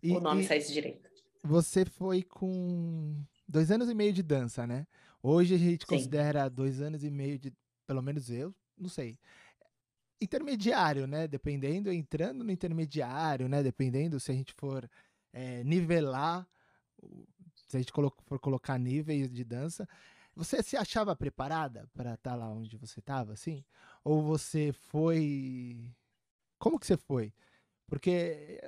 e, 0.01 0.11
o 0.11 0.19
nome 0.19 0.43
saísse 0.43 0.73
direito. 0.73 1.07
Você 1.43 1.85
foi 1.85 2.23
com 2.23 3.15
dois 3.47 3.71
anos 3.71 3.89
e 3.89 3.93
meio 3.93 4.11
de 4.11 4.23
dança, 4.23 4.65
né? 4.65 4.87
Hoje 5.21 5.53
a 5.53 5.57
gente 5.57 5.81
Sim. 5.81 5.95
considera 5.95 6.49
dois 6.49 6.81
anos 6.81 7.03
e 7.03 7.11
meio 7.11 7.37
de, 7.37 7.53
pelo 7.85 8.01
menos 8.01 8.29
eu, 8.29 8.55
não 8.77 8.89
sei. 8.89 9.17
Intermediário, 10.19 11.07
né? 11.07 11.27
Dependendo, 11.27 11.91
entrando 11.91 12.43
no 12.43 12.51
intermediário, 12.51 13.47
né? 13.47 13.61
Dependendo 13.63 14.19
se 14.19 14.31
a 14.31 14.33
gente 14.33 14.53
for 14.53 14.89
é, 15.33 15.63
nivelar, 15.63 16.47
se 17.67 17.77
a 17.77 17.79
gente 17.79 17.91
for 17.91 18.39
colocar 18.39 18.77
níveis 18.77 19.31
de 19.31 19.43
dança, 19.43 19.87
você 20.35 20.61
se 20.63 20.77
achava 20.77 21.15
preparada 21.15 21.89
para 21.93 22.13
estar 22.13 22.31
tá 22.31 22.35
lá 22.35 22.49
onde 22.49 22.77
você 22.77 22.99
estava, 22.99 23.33
assim? 23.33 23.63
Ou 24.03 24.21
você 24.21 24.71
foi. 24.71 25.91
Como 26.59 26.79
que 26.79 26.87
você 26.87 26.97
foi? 26.97 27.33
Porque 27.87 28.61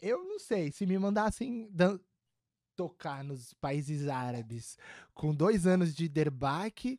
eu 0.00 0.22
não 0.24 0.38
sei, 0.38 0.70
se 0.70 0.86
me 0.86 0.98
mandassem 0.98 1.70
tocar 2.76 3.24
nos 3.24 3.54
países 3.54 4.08
árabes 4.08 4.78
com 5.14 5.34
dois 5.34 5.66
anos 5.66 5.94
de 5.94 6.08
derbaque, 6.08 6.98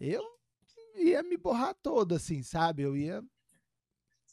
eu 0.00 0.37
ia 0.98 1.22
me 1.22 1.36
borrar 1.36 1.74
todo, 1.82 2.14
assim, 2.14 2.42
sabe? 2.42 2.82
Eu 2.82 2.96
ia. 2.96 3.22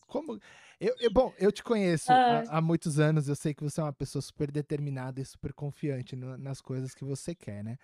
Como. 0.08 0.40
Eu, 0.80 0.94
eu 1.00 1.12
bom, 1.12 1.34
eu 1.40 1.52
te 1.52 1.64
conheço 1.64 2.12
ah. 2.12 2.44
há, 2.50 2.58
há, 2.58 2.62
muitos 2.62 3.00
anos, 3.00 3.30
eu 3.30 3.36
sei 3.36 3.54
que 3.54 3.64
você 3.64 3.80
é 3.80 3.84
uma 3.84 3.94
pessoa 3.94 4.22
super 4.22 4.52
determinada 4.52 5.22
e 5.22 5.26
super 5.26 5.54
confiante 5.54 6.16
no, 6.16 6.38
nas 6.38 6.60
coisas 6.60 6.94
que 6.94 7.06
você 7.06 7.34
quer, 7.34 7.64
né? 7.64 7.78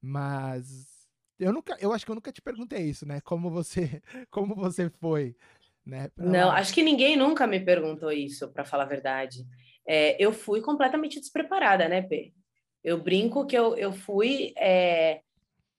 Mas 0.00 0.96
eu 1.38 1.52
nunca, 1.52 1.76
eu 1.80 1.92
acho 1.92 2.04
que 2.04 2.10
eu 2.10 2.14
nunca 2.14 2.32
te 2.32 2.40
perguntei 2.40 2.84
isso, 2.84 3.06
né? 3.06 3.20
Como 3.20 3.50
você, 3.50 4.00
como 4.30 4.54
você 4.54 4.88
foi, 4.88 5.36
né? 5.84 6.10
Não, 6.16 6.48
lá. 6.48 6.56
acho 6.56 6.72
que 6.72 6.82
ninguém 6.82 7.16
nunca 7.16 7.46
me 7.46 7.60
perguntou 7.60 8.10
isso, 8.10 8.48
para 8.52 8.64
falar 8.64 8.84
a 8.84 8.88
verdade. 8.88 9.44
É, 9.86 10.22
eu 10.22 10.32
fui 10.32 10.60
completamente 10.60 11.20
despreparada, 11.20 11.88
né, 11.88 12.02
P? 12.02 12.32
Eu 12.82 13.02
brinco 13.02 13.46
que 13.46 13.56
eu, 13.56 13.76
eu 13.76 13.92
fui 13.92 14.52
é, 14.56 15.20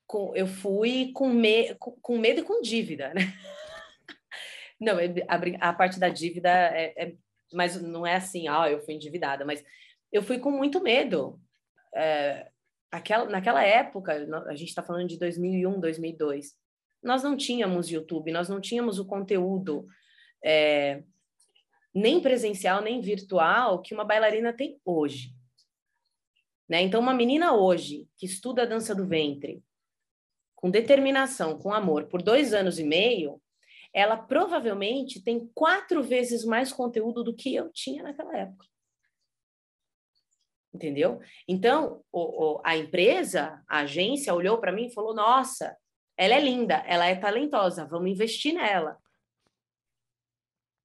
com, 0.08 0.36
eu 0.36 0.48
fui 0.48 1.12
com, 1.14 1.30
me, 1.30 1.76
com, 1.76 1.92
com 2.02 2.18
medo 2.18 2.40
e 2.40 2.44
com 2.44 2.62
dívida, 2.62 3.14
né? 3.14 3.22
Não, 4.80 4.94
a, 5.28 5.70
a 5.70 5.74
parte 5.74 6.00
da 6.00 6.08
dívida 6.08 6.50
é, 6.50 6.94
é, 6.96 7.16
mas 7.52 7.82
não 7.82 8.06
é 8.06 8.16
assim, 8.16 8.48
ah, 8.48 8.70
eu 8.70 8.80
fui 8.80 8.94
endividada, 8.94 9.44
mas 9.44 9.64
eu 10.12 10.22
fui 10.22 10.40
com 10.40 10.52
muito 10.52 10.82
medo. 10.82 11.42
É, 11.96 12.50
aquela, 12.92 13.26
naquela 13.26 13.64
época, 13.64 14.14
a 14.48 14.56
gente 14.56 14.70
está 14.70 14.84
falando 14.84 15.08
de 15.08 15.18
2001, 15.18 15.80
2002, 15.80 16.56
nós 17.04 17.24
não 17.24 17.36
tínhamos 17.36 17.90
YouTube, 17.90 18.32
nós 18.32 18.50
não 18.50 18.62
tínhamos 18.62 19.00
o 19.00 19.06
conteúdo 19.06 19.88
é, 20.44 21.04
nem 21.94 22.22
presencial, 22.22 22.82
nem 22.82 23.02
virtual 23.02 23.82
que 23.82 23.94
uma 23.94 24.06
bailarina 24.06 24.54
tem 24.54 24.80
hoje. 24.86 25.34
Né? 26.70 26.82
Então, 26.82 27.00
uma 27.00 27.14
menina 27.14 27.54
hoje 27.54 28.08
que 28.18 28.26
estuda 28.26 28.64
a 28.64 28.66
dança 28.66 28.94
do 28.94 29.08
ventre, 29.08 29.64
com 30.58 30.72
determinação, 30.72 31.58
com 31.58 31.72
amor, 31.72 32.08
por 32.08 32.22
dois 32.22 32.52
anos 32.52 32.80
e 32.80 32.84
meio, 32.84 33.40
ela 33.94 34.18
provavelmente 34.18 35.22
tem 35.24 35.48
quatro 35.54 36.04
vezes 36.04 36.44
mais 36.44 36.74
conteúdo 36.74 37.24
do 37.24 37.34
que 37.34 37.54
eu 37.56 37.72
tinha 37.72 38.04
naquela 38.04 38.36
época. 38.36 38.66
Entendeu? 40.74 41.22
Então, 41.48 42.04
o, 42.12 42.56
o, 42.56 42.62
a 42.66 42.76
empresa, 42.76 43.64
a 43.68 43.80
agência, 43.80 44.34
olhou 44.34 44.60
para 44.60 44.72
mim 44.72 44.88
e 44.88 44.94
falou: 44.94 45.14
Nossa, 45.14 45.78
ela 46.18 46.34
é 46.34 46.40
linda, 46.40 46.84
ela 46.88 47.06
é 47.06 47.16
talentosa, 47.16 47.86
vamos 47.86 48.12
investir 48.12 48.54
nela. 48.54 48.98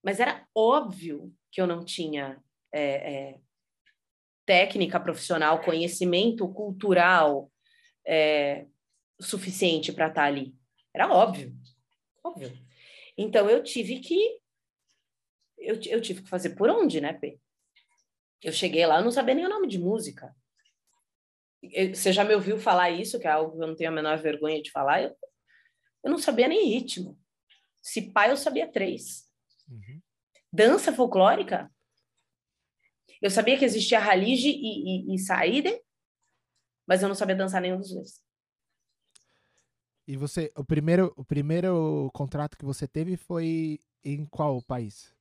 Mas 0.05 0.21
era 0.21 0.47
óbvio 0.55 1.35
que 1.50 1.61
eu 1.61 1.67
não 1.67 1.85
tinha 1.85 2.43
é, 2.73 2.83
é, 2.83 3.41
técnica 4.45 5.00
profissional, 5.00 5.62
conhecimento 5.62 6.47
cultural 6.52 7.50
é, 8.07 8.67
suficiente 9.23 9.93
para 9.93 10.09
estar 10.09 10.23
tá 10.23 10.26
ali. 10.26 10.55
Era 10.95 11.11
óbvio, 11.11 11.55
óbvio. 12.23 12.52
Então 13.17 13.49
eu 13.49 13.62
tive 13.62 14.00
que 14.00 14.41
eu, 15.59 15.81
eu 15.87 16.00
tive 16.00 16.23
que 16.23 16.29
fazer 16.29 16.50
por 16.50 16.69
onde, 16.69 17.00
né, 17.00 17.12
P? 17.12 17.38
Eu 18.43 18.52
cheguei 18.52 18.85
lá, 18.85 18.99
eu 18.99 19.05
não 19.05 19.11
sabia 19.11 19.35
nem 19.35 19.47
o 19.47 19.49
nome 19.49 19.69
de 19.69 19.79
música. 19.79 20.35
Você 21.95 22.12
já 22.12 22.25
me 22.25 22.35
ouviu 22.35 22.59
falar 22.59 22.91
isso, 22.91 23.21
que 23.21 23.26
é 23.26 23.31
algo 23.31 23.57
que 23.57 23.62
eu 23.62 23.69
não 23.69 23.76
tenho 23.76 23.91
a 23.91 23.95
menor 23.95 24.19
vergonha 24.19 24.61
de 24.61 24.73
falar? 24.73 25.02
Eu, 25.02 25.17
eu 26.05 26.11
não 26.11 26.19
sabia 26.19 26.49
nem 26.49 26.69
ritmo. 26.69 27.17
Se 27.81 28.12
pai, 28.12 28.33
eu 28.33 28.37
sabia 28.37 28.71
três. 28.71 29.31
Uhum. 29.69 30.00
Dança 30.52 30.93
folclórica? 30.93 31.73
Eu 33.21 33.31
sabia 33.31 33.57
que 33.57 33.64
existia 33.64 34.00
Halige 34.00 34.49
e, 34.49 35.12
e, 35.12 35.14
e 35.14 35.19
Saide, 35.19 35.81
mas 36.87 37.02
eu 37.02 37.09
não 37.09 37.14
sabia 37.14 37.37
dançar 37.37 37.61
nenhum 37.61 37.79
dos 37.79 37.95
dois. 37.95 38.22
E 40.06 40.16
você, 40.16 40.52
o 40.56 40.64
primeiro, 40.64 41.12
o 41.16 41.25
primeiro 41.25 42.11
contrato 42.12 42.56
que 42.56 42.64
você 42.64 42.88
teve 42.88 43.16
foi 43.16 43.78
em 44.04 44.26
qual 44.26 44.61
país? 44.62 45.14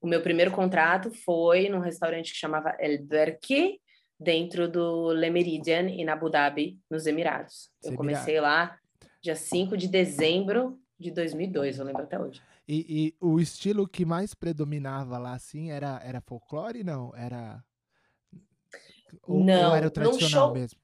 O 0.00 0.06
meu 0.06 0.22
primeiro 0.22 0.52
contrato 0.52 1.10
foi 1.10 1.68
num 1.68 1.80
restaurante 1.80 2.32
que 2.32 2.38
chamava 2.38 2.74
El 2.78 3.04
Berque, 3.04 3.80
dentro 4.18 4.68
do 4.68 5.12
Le 5.12 5.30
Meridian, 5.30 5.88
em 5.88 6.08
Abu 6.08 6.30
Dhabi, 6.30 6.78
nos 6.90 7.06
Emirados. 7.06 7.70
Eu 7.82 7.94
comecei 7.94 8.40
lá 8.40 8.78
dia 9.22 9.34
5 9.34 9.76
de 9.76 9.88
dezembro 9.88 10.78
de 10.98 11.10
2002, 11.10 11.78
eu 11.78 11.84
lembro 11.84 12.02
até 12.02 12.18
hoje. 12.18 12.40
E, 12.68 12.86
e, 12.88 13.14
o 13.20 13.40
estilo 13.40 13.88
que 13.88 14.04
mais 14.04 14.34
predominava 14.34 15.18
lá, 15.18 15.32
assim, 15.32 15.70
era, 15.70 16.00
era 16.04 16.20
folclore, 16.20 16.84
não? 16.84 17.14
Era... 17.16 17.64
Ou, 19.22 19.42
não, 19.42 19.70
ou 19.70 19.76
era 19.76 19.90
tradicional 19.90 20.48
show... 20.48 20.54
mesmo? 20.54 20.78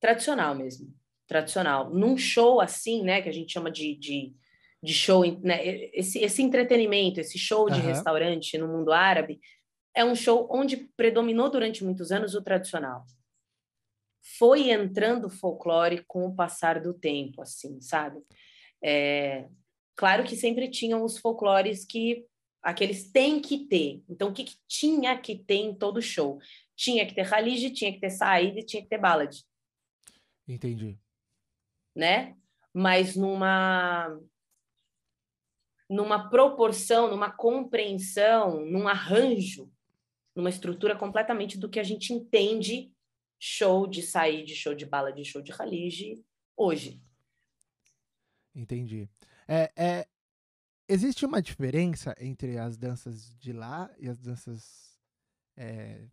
Tradicional 0.00 0.54
mesmo, 0.54 0.92
tradicional. 1.26 1.90
Num 1.90 2.16
show 2.16 2.60
assim, 2.60 3.02
né, 3.02 3.22
que 3.22 3.28
a 3.28 3.32
gente 3.32 3.52
chama 3.52 3.70
de, 3.70 3.94
de, 3.96 4.34
de 4.82 4.92
show, 4.92 5.24
né, 5.40 5.64
esse, 5.92 6.18
esse 6.18 6.42
entretenimento, 6.42 7.20
esse 7.20 7.38
show 7.38 7.68
de 7.68 7.80
uhum. 7.80 7.86
restaurante 7.86 8.58
no 8.58 8.68
mundo 8.68 8.92
árabe, 8.92 9.40
é 9.94 10.04
um 10.04 10.14
show 10.14 10.48
onde 10.50 10.88
predominou 10.96 11.50
durante 11.50 11.84
muitos 11.84 12.10
anos 12.10 12.34
o 12.34 12.42
tradicional. 12.42 13.04
Foi 14.38 14.70
entrando 14.70 15.28
folclore 15.28 16.04
com 16.06 16.26
o 16.26 16.34
passar 16.34 16.80
do 16.80 16.94
tempo, 16.94 17.42
assim, 17.42 17.80
sabe? 17.80 18.20
É, 18.82 19.48
claro 19.96 20.24
que 20.24 20.36
sempre 20.36 20.68
tinham 20.68 21.04
os 21.04 21.18
folclores 21.18 21.84
que 21.84 22.24
aqueles 22.62 23.10
têm 23.10 23.40
que 23.40 23.66
ter. 23.66 24.02
Então, 24.08 24.30
o 24.30 24.32
que, 24.32 24.44
que 24.44 24.56
tinha 24.68 25.18
que 25.18 25.36
ter 25.36 25.56
em 25.56 25.74
todo 25.74 26.00
show? 26.00 26.38
Tinha 26.76 27.04
que 27.06 27.14
ter 27.14 27.26
Khalid, 27.26 27.70
tinha 27.72 27.92
que 27.92 28.00
ter 28.00 28.10
Said 28.10 28.58
e 28.58 28.64
tinha 28.64 28.82
que 28.82 28.88
ter 28.88 28.98
Ballad. 28.98 29.36
Entendi. 30.46 30.98
Né? 31.94 32.36
Mas 32.72 33.16
numa 33.16 34.18
numa 35.88 36.30
proporção, 36.30 37.10
numa 37.10 37.30
compreensão, 37.30 38.64
num 38.64 38.88
arranjo 38.88 39.70
numa 40.34 40.48
estrutura 40.48 40.96
completamente 40.96 41.58
do 41.58 41.68
que 41.68 41.78
a 41.78 41.82
gente 41.82 42.12
entende 42.12 42.92
show 43.38 43.86
de 43.86 44.02
sair 44.02 44.44
de 44.44 44.54
show 44.54 44.74
de 44.74 44.86
bala 44.86 45.12
de 45.12 45.24
show 45.24 45.42
de 45.42 45.52
Khalid 45.52 46.22
hoje. 46.56 47.02
Entendi. 48.54 49.08
É, 49.48 49.72
é, 49.76 50.08
existe 50.88 51.26
uma 51.26 51.42
diferença 51.42 52.14
entre 52.18 52.58
as 52.58 52.76
danças 52.76 53.34
de 53.38 53.52
lá 53.52 53.90
e 53.98 54.08
as 54.08 54.18
danças. 54.18 54.98
É, 55.56 56.06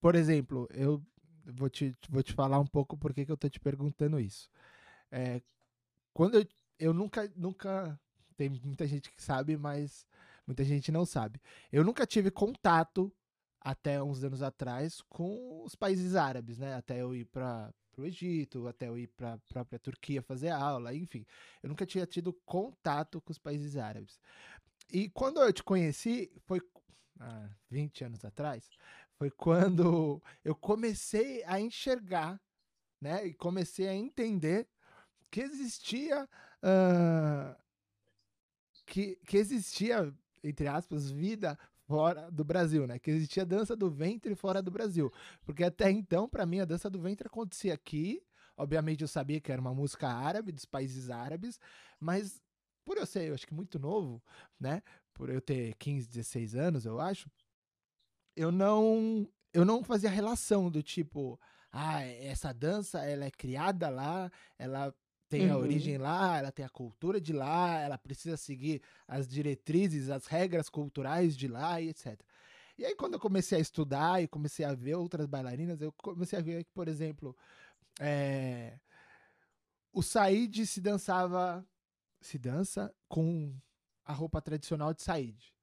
por 0.00 0.14
exemplo, 0.14 0.68
eu 0.72 1.02
vou 1.44 1.70
te, 1.70 1.94
vou 2.08 2.22
te 2.22 2.32
falar 2.32 2.58
um 2.58 2.66
pouco 2.66 2.96
por 2.96 3.14
que 3.14 3.30
eu 3.30 3.36
tô 3.36 3.48
te 3.48 3.60
perguntando 3.60 4.18
isso. 4.18 4.50
É, 5.16 5.40
quando 6.12 6.34
eu, 6.38 6.46
eu 6.78 6.92
nunca, 6.92 7.32
nunca. 7.34 7.98
Tem 8.36 8.50
muita 8.50 8.86
gente 8.86 9.10
que 9.10 9.22
sabe, 9.22 9.56
mas 9.56 10.06
muita 10.46 10.62
gente 10.62 10.92
não 10.92 11.06
sabe. 11.06 11.40
Eu 11.72 11.82
nunca 11.82 12.06
tive 12.06 12.30
contato 12.30 13.10
até 13.58 14.02
uns 14.02 14.22
anos 14.22 14.42
atrás 14.42 15.00
com 15.08 15.64
os 15.64 15.74
países 15.74 16.14
árabes, 16.14 16.58
né? 16.58 16.74
Até 16.74 17.00
eu 17.00 17.14
ir 17.14 17.24
para 17.24 17.72
o 17.96 18.04
Egito, 18.04 18.68
até 18.68 18.88
eu 18.88 18.98
ir 18.98 19.06
para 19.06 19.32
a 19.32 19.38
própria 19.38 19.78
Turquia 19.78 20.20
fazer 20.20 20.50
aula, 20.50 20.94
enfim. 20.94 21.24
Eu 21.62 21.70
nunca 21.70 21.86
tinha 21.86 22.06
tido 22.06 22.30
contato 22.44 23.18
com 23.22 23.32
os 23.32 23.38
países 23.38 23.78
árabes. 23.78 24.20
E 24.92 25.08
quando 25.08 25.40
eu 25.40 25.50
te 25.50 25.64
conheci, 25.64 26.30
foi 26.44 26.60
há 27.18 27.48
20 27.70 28.04
anos 28.04 28.22
atrás, 28.22 28.68
foi 29.14 29.30
quando 29.30 30.22
eu 30.44 30.54
comecei 30.54 31.42
a 31.44 31.58
enxergar, 31.58 32.38
né? 33.00 33.26
E 33.26 33.32
comecei 33.32 33.88
a 33.88 33.94
entender 33.94 34.68
que 35.36 35.42
existia. 35.42 36.26
Uh, 36.62 37.54
que, 38.86 39.16
que 39.26 39.36
existia, 39.36 40.10
entre 40.42 40.66
aspas, 40.66 41.10
vida 41.10 41.58
fora 41.86 42.30
do 42.30 42.42
Brasil, 42.42 42.86
né? 42.86 42.98
Que 42.98 43.10
existia 43.10 43.44
dança 43.44 43.76
do 43.76 43.90
ventre 43.90 44.34
fora 44.34 44.62
do 44.62 44.70
Brasil. 44.70 45.12
Porque 45.44 45.62
até 45.62 45.90
então, 45.90 46.26
para 46.26 46.46
mim, 46.46 46.60
a 46.60 46.64
dança 46.64 46.88
do 46.88 46.98
ventre 46.98 47.26
acontecia 47.26 47.74
aqui. 47.74 48.22
Obviamente 48.56 49.02
eu 49.02 49.08
sabia 49.08 49.38
que 49.38 49.52
era 49.52 49.60
uma 49.60 49.74
música 49.74 50.08
árabe, 50.08 50.52
dos 50.52 50.64
países 50.64 51.10
árabes, 51.10 51.60
mas 52.00 52.40
por 52.82 52.96
eu 52.96 53.04
ser, 53.04 53.28
eu 53.28 53.34
acho 53.34 53.46
que 53.46 53.52
muito 53.52 53.78
novo, 53.78 54.22
né? 54.58 54.82
Por 55.12 55.28
eu 55.28 55.42
ter 55.42 55.74
15, 55.74 56.08
16 56.08 56.54
anos, 56.54 56.86
eu 56.86 56.98
acho, 56.98 57.30
eu 58.34 58.50
não 58.50 59.28
eu 59.52 59.66
não 59.66 59.84
fazia 59.84 60.08
relação 60.08 60.70
do 60.70 60.82
tipo, 60.82 61.38
ah, 61.70 62.02
essa 62.02 62.54
dança 62.54 63.04
ela 63.04 63.26
é 63.26 63.30
criada 63.30 63.90
lá, 63.90 64.30
ela 64.58 64.94
tem 65.28 65.50
a 65.50 65.56
origem 65.56 65.96
uhum. 65.96 66.02
lá, 66.02 66.38
ela 66.38 66.52
tem 66.52 66.64
a 66.64 66.68
cultura 66.68 67.20
de 67.20 67.32
lá, 67.32 67.78
ela 67.80 67.98
precisa 67.98 68.36
seguir 68.36 68.80
as 69.06 69.26
diretrizes, 69.26 70.08
as 70.08 70.26
regras 70.26 70.68
culturais 70.68 71.36
de 71.36 71.48
lá 71.48 71.80
e 71.80 71.88
etc. 71.88 72.20
E 72.78 72.84
aí, 72.84 72.94
quando 72.94 73.14
eu 73.14 73.20
comecei 73.20 73.58
a 73.58 73.60
estudar 73.60 74.22
e 74.22 74.28
comecei 74.28 74.64
a 74.64 74.74
ver 74.74 74.94
outras 74.94 75.26
bailarinas, 75.26 75.80
eu 75.80 75.90
comecei 75.92 76.38
a 76.38 76.42
ver 76.42 76.64
que, 76.64 76.70
por 76.72 76.88
exemplo, 76.88 77.36
é... 77.98 78.78
o 79.92 80.02
Said 80.02 80.66
se 80.66 80.80
dançava, 80.80 81.66
se 82.20 82.38
dança 82.38 82.94
com 83.08 83.54
a 84.04 84.12
roupa 84.12 84.40
tradicional 84.42 84.92
de 84.92 85.02
Said. 85.02 85.54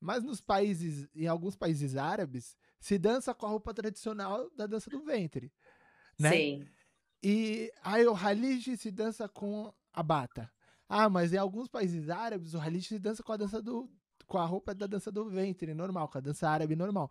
Mas 0.00 0.24
nos 0.24 0.40
países, 0.40 1.08
em 1.14 1.28
alguns 1.28 1.54
países 1.54 1.96
árabes, 1.96 2.56
se 2.80 2.98
dança 2.98 3.32
com 3.32 3.46
a 3.46 3.50
roupa 3.50 3.72
tradicional 3.72 4.50
da 4.56 4.66
dança 4.66 4.90
do 4.90 5.04
ventre. 5.04 5.52
Né? 6.18 6.30
Sim. 6.30 6.68
E 7.22 7.72
aí 7.82 8.06
o 8.06 8.14
Halij 8.14 8.76
se 8.76 8.90
dança 8.90 9.28
com 9.28 9.72
a 9.92 10.02
bata. 10.02 10.50
Ah, 10.88 11.08
mas 11.08 11.32
em 11.32 11.36
alguns 11.38 11.68
países 11.68 12.10
árabes 12.10 12.54
o 12.54 12.58
Halij 12.58 12.82
se 12.82 12.98
dança 12.98 13.22
com 13.22 13.32
a 13.32 13.36
dança 13.36 13.62
do 13.62 13.88
com 14.26 14.38
a 14.38 14.44
roupa 14.46 14.74
da 14.74 14.86
dança 14.86 15.12
do 15.12 15.28
ventre 15.28 15.74
normal, 15.74 16.08
com 16.08 16.18
a 16.18 16.20
dança 16.20 16.48
árabe 16.48 16.74
normal. 16.74 17.10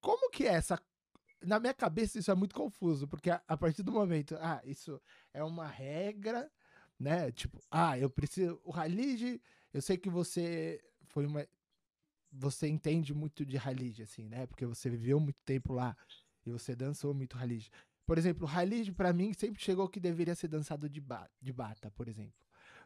Como 0.00 0.30
que 0.30 0.46
é 0.46 0.54
essa 0.54 0.80
na 1.42 1.60
minha 1.60 1.74
cabeça 1.74 2.18
isso 2.18 2.30
é 2.30 2.34
muito 2.34 2.54
confuso, 2.54 3.06
porque 3.06 3.30
a, 3.30 3.42
a 3.46 3.56
partir 3.56 3.82
do 3.82 3.92
momento, 3.92 4.36
ah, 4.40 4.60
isso 4.64 5.00
é 5.32 5.42
uma 5.44 5.66
regra, 5.66 6.50
né? 6.98 7.30
Tipo, 7.32 7.60
ah, 7.70 7.98
eu 7.98 8.08
preciso 8.10 8.60
o 8.64 8.72
Halij, 8.72 9.40
eu 9.72 9.82
sei 9.82 9.96
que 9.96 10.08
você 10.08 10.82
foi 11.04 11.26
uma 11.26 11.46
você 12.32 12.68
entende 12.68 13.14
muito 13.14 13.44
de 13.46 13.56
Halij 13.56 14.02
assim, 14.02 14.28
né? 14.28 14.46
Porque 14.46 14.66
você 14.66 14.90
viveu 14.90 15.18
muito 15.20 15.38
tempo 15.44 15.72
lá 15.72 15.96
e 16.44 16.50
você 16.50 16.74
dançou 16.74 17.14
muito 17.14 17.36
Halij. 17.38 17.70
Por 18.06 18.16
exemplo, 18.16 18.46
o 18.46 18.50
Khalid, 18.50 18.92
para 18.92 19.12
mim, 19.12 19.32
sempre 19.32 19.60
chegou 19.60 19.88
que 19.88 19.98
deveria 19.98 20.34
ser 20.34 20.48
dançado 20.48 20.88
de, 20.88 21.00
ba 21.00 21.28
de 21.42 21.52
bata, 21.52 21.90
por 21.90 22.08
exemplo. 22.08 22.34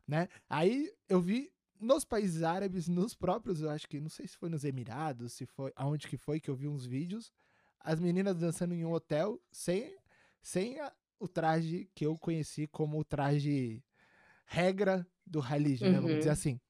Né? 0.08 0.28
Aí 0.48 0.90
eu 1.08 1.20
vi 1.20 1.52
nos 1.78 2.04
países 2.04 2.42
árabes, 2.42 2.88
nos 2.88 3.14
próprios, 3.14 3.60
eu 3.60 3.70
acho 3.70 3.86
que, 3.88 4.00
não 4.00 4.08
sei 4.08 4.26
se 4.26 4.36
foi 4.36 4.48
nos 4.48 4.64
Emirados, 4.64 5.34
se 5.34 5.46
foi, 5.46 5.72
aonde 5.76 6.08
que 6.08 6.16
foi, 6.16 6.40
que 6.40 6.50
eu 6.50 6.54
vi 6.54 6.66
uns 6.66 6.84
vídeos, 6.84 7.32
as 7.78 8.00
meninas 8.00 8.36
dançando 8.36 8.74
em 8.74 8.84
um 8.84 8.92
hotel 8.92 9.40
sem, 9.50 9.96
sem 10.42 10.80
a, 10.80 10.92
o 11.18 11.28
traje 11.28 11.88
que 11.94 12.04
eu 12.04 12.16
conheci 12.18 12.66
como 12.66 12.98
o 12.98 13.04
traje 13.04 13.82
regra 14.46 15.06
do 15.26 15.40
Khalid, 15.40 15.84
uhum. 15.84 15.92
né? 15.92 16.00
Vamos 16.00 16.16
dizer 16.16 16.28
uhum. 16.28 16.32
assim. 16.32 16.60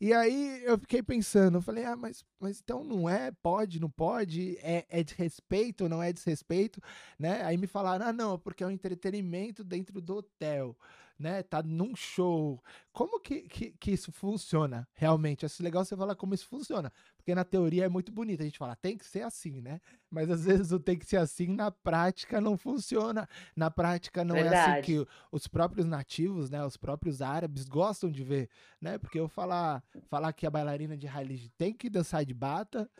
E 0.00 0.12
aí 0.12 0.62
eu 0.64 0.78
fiquei 0.78 1.02
pensando, 1.02 1.58
eu 1.58 1.62
falei, 1.62 1.84
ah, 1.84 1.96
mas, 1.96 2.24
mas 2.38 2.60
então 2.60 2.84
não 2.84 3.08
é, 3.08 3.30
pode, 3.30 3.80
não 3.80 3.90
pode, 3.90 4.58
é, 4.62 4.84
é 4.88 5.02
desrespeito, 5.02 5.88
não 5.88 6.02
é 6.02 6.12
desrespeito, 6.12 6.80
né? 7.18 7.42
Aí 7.42 7.56
me 7.56 7.66
falaram, 7.66 8.06
ah, 8.06 8.12
não, 8.12 8.38
porque 8.38 8.62
é 8.64 8.66
um 8.66 8.70
entretenimento 8.70 9.64
dentro 9.64 10.00
do 10.00 10.16
hotel 10.16 10.76
né? 11.18 11.42
Tá 11.42 11.62
num 11.62 11.94
show. 11.94 12.62
Como 12.92 13.20
que, 13.20 13.42
que, 13.42 13.70
que 13.72 13.92
isso 13.92 14.10
funciona 14.12 14.86
realmente? 14.94 15.46
Acho 15.46 15.62
legal 15.62 15.84
você 15.84 15.96
falar 15.96 16.14
como 16.14 16.34
isso 16.34 16.46
funciona. 16.46 16.92
Porque 17.16 17.34
na 17.34 17.44
teoria 17.44 17.84
é 17.84 17.88
muito 17.88 18.12
bonito. 18.12 18.40
A 18.40 18.44
gente 18.44 18.58
fala, 18.58 18.76
tem 18.76 18.96
que 18.98 19.06
ser 19.06 19.22
assim, 19.22 19.60
né? 19.60 19.80
Mas 20.10 20.30
às 20.30 20.44
vezes 20.44 20.72
o 20.72 20.78
tem 20.78 20.98
que 20.98 21.06
ser 21.06 21.16
assim 21.16 21.48
na 21.48 21.70
prática 21.70 22.40
não 22.40 22.56
funciona. 22.56 23.28
Na 23.56 23.70
prática 23.70 24.24
não 24.24 24.34
Verdade. 24.34 24.56
é 24.56 24.72
assim 24.72 24.82
que 24.82 25.08
os 25.30 25.46
próprios 25.46 25.86
nativos, 25.86 26.50
né? 26.50 26.64
Os 26.64 26.76
próprios 26.76 27.22
árabes 27.22 27.64
gostam 27.64 28.10
de 28.10 28.22
ver, 28.22 28.48
né? 28.80 28.98
Porque 28.98 29.18
eu 29.18 29.28
falar, 29.28 29.82
falar 30.08 30.32
que 30.32 30.46
a 30.46 30.50
bailarina 30.50 30.96
de 30.96 31.06
Halid 31.06 31.50
tem 31.56 31.72
que 31.72 31.88
dançar 31.88 32.24
de 32.24 32.34
bata. 32.34 32.90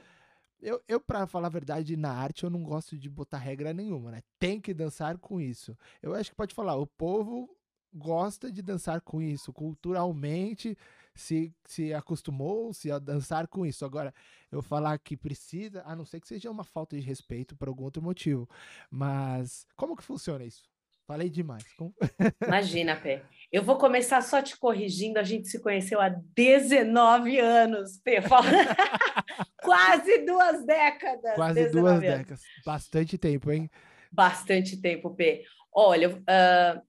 Eu, 0.60 0.80
eu 0.88 0.98
para 0.98 1.26
falar 1.26 1.48
a 1.48 1.50
verdade, 1.50 1.94
na 1.94 2.10
arte 2.10 2.44
eu 2.44 2.50
não 2.50 2.62
gosto 2.62 2.96
de 2.96 3.10
botar 3.10 3.36
regra 3.36 3.74
nenhuma, 3.74 4.10
né? 4.10 4.22
Tem 4.38 4.60
que 4.60 4.72
dançar 4.72 5.18
com 5.18 5.38
isso. 5.40 5.76
Eu 6.00 6.14
acho 6.14 6.30
que 6.30 6.36
pode 6.36 6.54
falar, 6.54 6.76
o 6.76 6.86
povo 6.86 7.54
gosta 7.94 8.50
de 8.50 8.60
dançar 8.60 9.00
com 9.00 9.22
isso, 9.22 9.52
culturalmente 9.52 10.76
se, 11.14 11.54
se 11.64 11.94
acostumou-se 11.94 12.90
a 12.90 12.98
dançar 12.98 13.46
com 13.46 13.64
isso. 13.64 13.84
Agora, 13.84 14.12
eu 14.50 14.60
falar 14.60 14.98
que 14.98 15.16
precisa, 15.16 15.82
a 15.86 15.94
não 15.94 16.04
ser 16.04 16.20
que 16.20 16.28
seja 16.28 16.50
uma 16.50 16.64
falta 16.64 16.96
de 16.96 17.02
respeito 17.02 17.56
por 17.56 17.68
algum 17.68 17.84
outro 17.84 18.02
motivo. 18.02 18.48
Mas 18.90 19.66
como 19.76 19.96
que 19.96 20.02
funciona 20.02 20.44
isso? 20.44 20.64
Falei 21.06 21.28
demais. 21.28 21.64
Como... 21.74 21.94
Imagina, 22.46 22.96
Pé. 22.96 23.22
Eu 23.52 23.62
vou 23.62 23.76
começar 23.76 24.22
só 24.22 24.40
te 24.40 24.56
corrigindo. 24.56 25.18
A 25.18 25.22
gente 25.22 25.48
se 25.48 25.60
conheceu 25.60 26.00
há 26.00 26.08
19 26.08 27.38
anos, 27.38 27.98
Pé. 27.98 28.22
Quase 29.62 30.24
duas 30.24 30.64
décadas. 30.64 31.34
Quase 31.34 31.68
duas 31.68 31.92
anos. 31.92 32.00
décadas. 32.00 32.42
Bastante 32.64 33.18
tempo, 33.18 33.52
hein? 33.52 33.70
Bastante 34.10 34.80
tempo, 34.80 35.14
Pé. 35.14 35.42
Olha, 35.70 36.16
uh, 36.16 36.82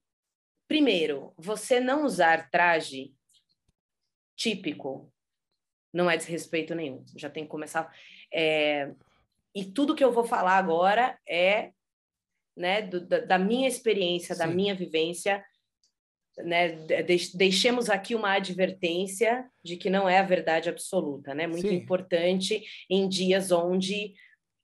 Primeiro, 0.68 1.32
você 1.36 1.80
não 1.80 2.04
usar 2.04 2.50
traje 2.50 3.14
típico 4.36 5.12
não 5.92 6.10
é 6.10 6.16
desrespeito 6.16 6.74
nenhum. 6.74 7.02
Já 7.16 7.30
tem 7.30 7.44
que 7.44 7.50
começar. 7.50 7.90
É... 8.32 8.92
e 9.54 9.64
tudo 9.64 9.94
que 9.94 10.04
eu 10.04 10.12
vou 10.12 10.24
falar 10.24 10.58
agora 10.58 11.18
é 11.26 11.70
né, 12.56 12.82
do, 12.82 13.00
da, 13.00 13.20
da, 13.20 13.38
minha 13.38 13.68
experiência, 13.68 14.34
Sim. 14.34 14.38
da 14.40 14.46
minha 14.46 14.74
vivência. 14.74 15.44
Né, 16.38 16.76
deixemos 17.34 17.88
aqui 17.88 18.14
uma 18.14 18.32
advertência 18.32 19.48
de 19.64 19.78
que 19.78 19.88
não 19.88 20.06
é 20.06 20.18
a 20.18 20.22
verdade 20.22 20.68
absoluta, 20.68 21.34
né? 21.34 21.46
Muito 21.46 21.68
Sim. 21.68 21.74
importante 21.74 22.62
em 22.90 23.08
dias 23.08 23.50
onde 23.50 24.12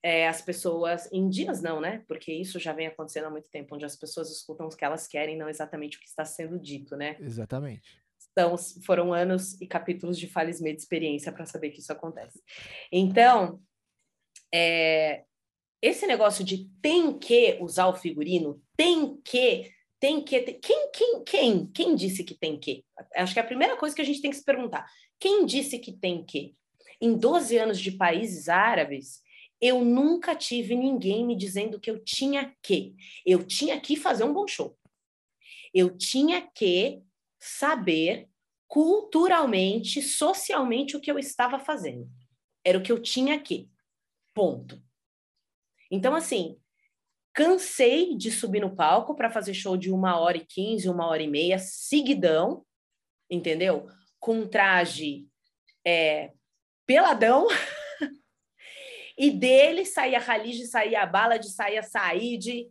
é, 0.02 0.26
as 0.26 0.42
pessoas, 0.42 1.08
em 1.12 1.28
dias 1.28 1.62
não, 1.62 1.80
né? 1.80 2.02
Porque 2.08 2.32
isso 2.32 2.58
já 2.58 2.72
vem 2.72 2.88
acontecendo 2.88 3.26
há 3.26 3.30
muito 3.30 3.48
tempo, 3.48 3.74
onde 3.74 3.84
as 3.84 3.96
pessoas 3.96 4.30
escutam 4.30 4.66
o 4.66 4.76
que 4.76 4.84
elas 4.84 5.06
querem, 5.06 5.36
não 5.36 5.48
exatamente 5.48 5.96
o 5.96 6.00
que 6.00 6.08
está 6.08 6.24
sendo 6.24 6.58
dito, 6.58 6.96
né? 6.96 7.16
Exatamente. 7.20 8.02
Então, 8.32 8.56
foram 8.84 9.12
anos 9.12 9.60
e 9.60 9.66
capítulos 9.66 10.18
de 10.18 10.26
Falisme 10.26 10.72
de 10.72 10.80
experiência 10.80 11.30
para 11.30 11.46
saber 11.46 11.70
que 11.70 11.80
isso 11.80 11.92
acontece. 11.92 12.42
Então, 12.90 13.60
é, 14.52 15.24
esse 15.80 16.06
negócio 16.06 16.44
de 16.44 16.68
tem 16.80 17.16
que 17.18 17.58
usar 17.60 17.86
o 17.86 17.94
figurino, 17.94 18.60
tem 18.76 19.20
que, 19.22 19.70
tem 20.00 20.22
que. 20.24 20.40
Tem, 20.40 20.60
quem, 20.60 20.90
quem, 20.90 21.24
quem? 21.24 21.66
Quem 21.66 21.94
disse 21.94 22.24
que 22.24 22.34
tem 22.34 22.58
que? 22.58 22.84
Acho 23.14 23.34
que 23.34 23.38
é 23.38 23.42
a 23.42 23.46
primeira 23.46 23.76
coisa 23.76 23.94
que 23.94 24.02
a 24.02 24.04
gente 24.04 24.20
tem 24.20 24.30
que 24.30 24.36
se 24.36 24.44
perguntar. 24.44 24.86
Quem 25.20 25.46
disse 25.46 25.78
que 25.78 25.92
tem 25.92 26.24
que? 26.24 26.56
Em 27.00 27.16
12 27.16 27.56
anos 27.58 27.80
de 27.80 27.92
países 27.92 28.48
árabes, 28.48 29.21
eu 29.62 29.84
nunca 29.84 30.34
tive 30.34 30.74
ninguém 30.74 31.24
me 31.24 31.36
dizendo 31.36 31.78
que 31.78 31.88
eu 31.88 32.02
tinha 32.02 32.52
que. 32.60 32.96
Eu 33.24 33.46
tinha 33.46 33.80
que 33.80 33.94
fazer 33.94 34.24
um 34.24 34.32
bom 34.32 34.44
show. 34.48 34.76
Eu 35.72 35.96
tinha 35.96 36.42
que 36.42 37.00
saber 37.38 38.28
culturalmente, 38.66 40.02
socialmente 40.02 40.96
o 40.96 41.00
que 41.00 41.10
eu 41.10 41.16
estava 41.16 41.60
fazendo. 41.60 42.10
Era 42.64 42.76
o 42.76 42.82
que 42.82 42.90
eu 42.90 43.00
tinha 43.00 43.40
que. 43.40 43.70
Ponto. 44.34 44.82
Então, 45.88 46.16
assim, 46.16 46.58
cansei 47.32 48.16
de 48.16 48.32
subir 48.32 48.60
no 48.60 48.74
palco 48.74 49.14
para 49.14 49.30
fazer 49.30 49.54
show 49.54 49.76
de 49.76 49.92
uma 49.92 50.18
hora 50.18 50.38
e 50.38 50.44
quinze, 50.44 50.88
uma 50.88 51.06
hora 51.06 51.22
e 51.22 51.28
meia, 51.28 51.58
seguidão, 51.60 52.66
entendeu? 53.30 53.86
Com 54.18 54.44
traje 54.48 55.28
é, 55.86 56.32
peladão. 56.84 57.46
e 59.16 59.30
dele 59.30 59.84
saía 59.84 60.20
Khalid, 60.20 60.66
saía 60.66 61.06
Bala, 61.06 61.42
saía 61.42 61.82
Said. 61.82 62.70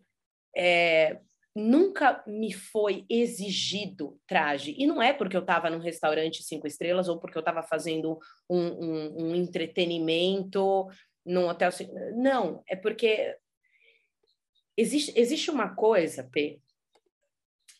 É, 0.56 1.20
nunca 1.56 2.24
me 2.26 2.54
foi 2.54 3.06
exigido 3.10 4.20
traje. 4.26 4.74
E 4.78 4.86
não 4.86 5.02
é 5.02 5.14
porque 5.14 5.36
eu 5.36 5.42
estava 5.42 5.70
num 5.70 5.80
restaurante 5.80 6.44
cinco 6.44 6.68
estrelas 6.68 7.08
ou 7.08 7.20
porque 7.20 7.38
eu 7.38 7.42
estava 7.42 7.62
fazendo 7.62 8.18
um, 8.50 8.60
um, 8.60 9.24
um, 9.24 9.36
entretenimento 9.36 10.88
num 11.26 11.48
hotel. 11.48 11.70
Não, 12.16 12.64
é 12.68 12.76
porque 12.76 13.38
existe, 14.78 15.14
existe 15.16 15.52
uma 15.52 15.76
coisa, 15.76 16.24
P, 16.24 16.60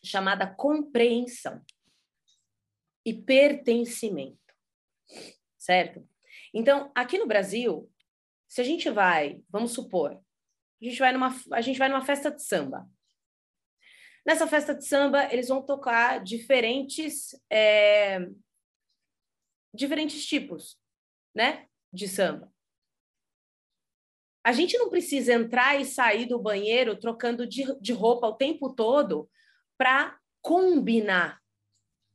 chamada 0.04 0.46
compreensão 0.46 1.60
e 3.04 3.14
pertencimento, 3.14 4.38
certo? 5.58 6.06
Então, 6.54 6.90
aqui 6.94 7.18
no 7.18 7.26
Brasil, 7.26 7.90
se 8.52 8.60
a 8.60 8.64
gente 8.64 8.90
vai, 8.90 9.42
vamos 9.48 9.72
supor, 9.72 10.12
a 10.12 10.84
gente 10.84 10.98
vai 10.98 11.10
numa, 11.10 11.34
a 11.52 11.62
gente 11.62 11.78
vai 11.78 11.88
numa 11.88 12.04
festa 12.04 12.30
de 12.30 12.42
samba. 12.42 12.86
Nessa 14.26 14.46
festa 14.46 14.74
de 14.74 14.86
samba, 14.86 15.24
eles 15.32 15.48
vão 15.48 15.64
tocar 15.64 16.22
diferentes, 16.22 17.34
é, 17.50 18.18
diferentes 19.72 20.26
tipos, 20.26 20.78
né, 21.34 21.66
de 21.90 22.06
samba. 22.06 22.52
A 24.44 24.52
gente 24.52 24.76
não 24.76 24.90
precisa 24.90 25.32
entrar 25.32 25.80
e 25.80 25.86
sair 25.86 26.26
do 26.26 26.38
banheiro 26.38 27.00
trocando 27.00 27.46
de, 27.46 27.64
de 27.80 27.94
roupa 27.94 28.26
o 28.26 28.36
tempo 28.36 28.74
todo 28.74 29.30
para 29.78 30.20
combinar 30.42 31.40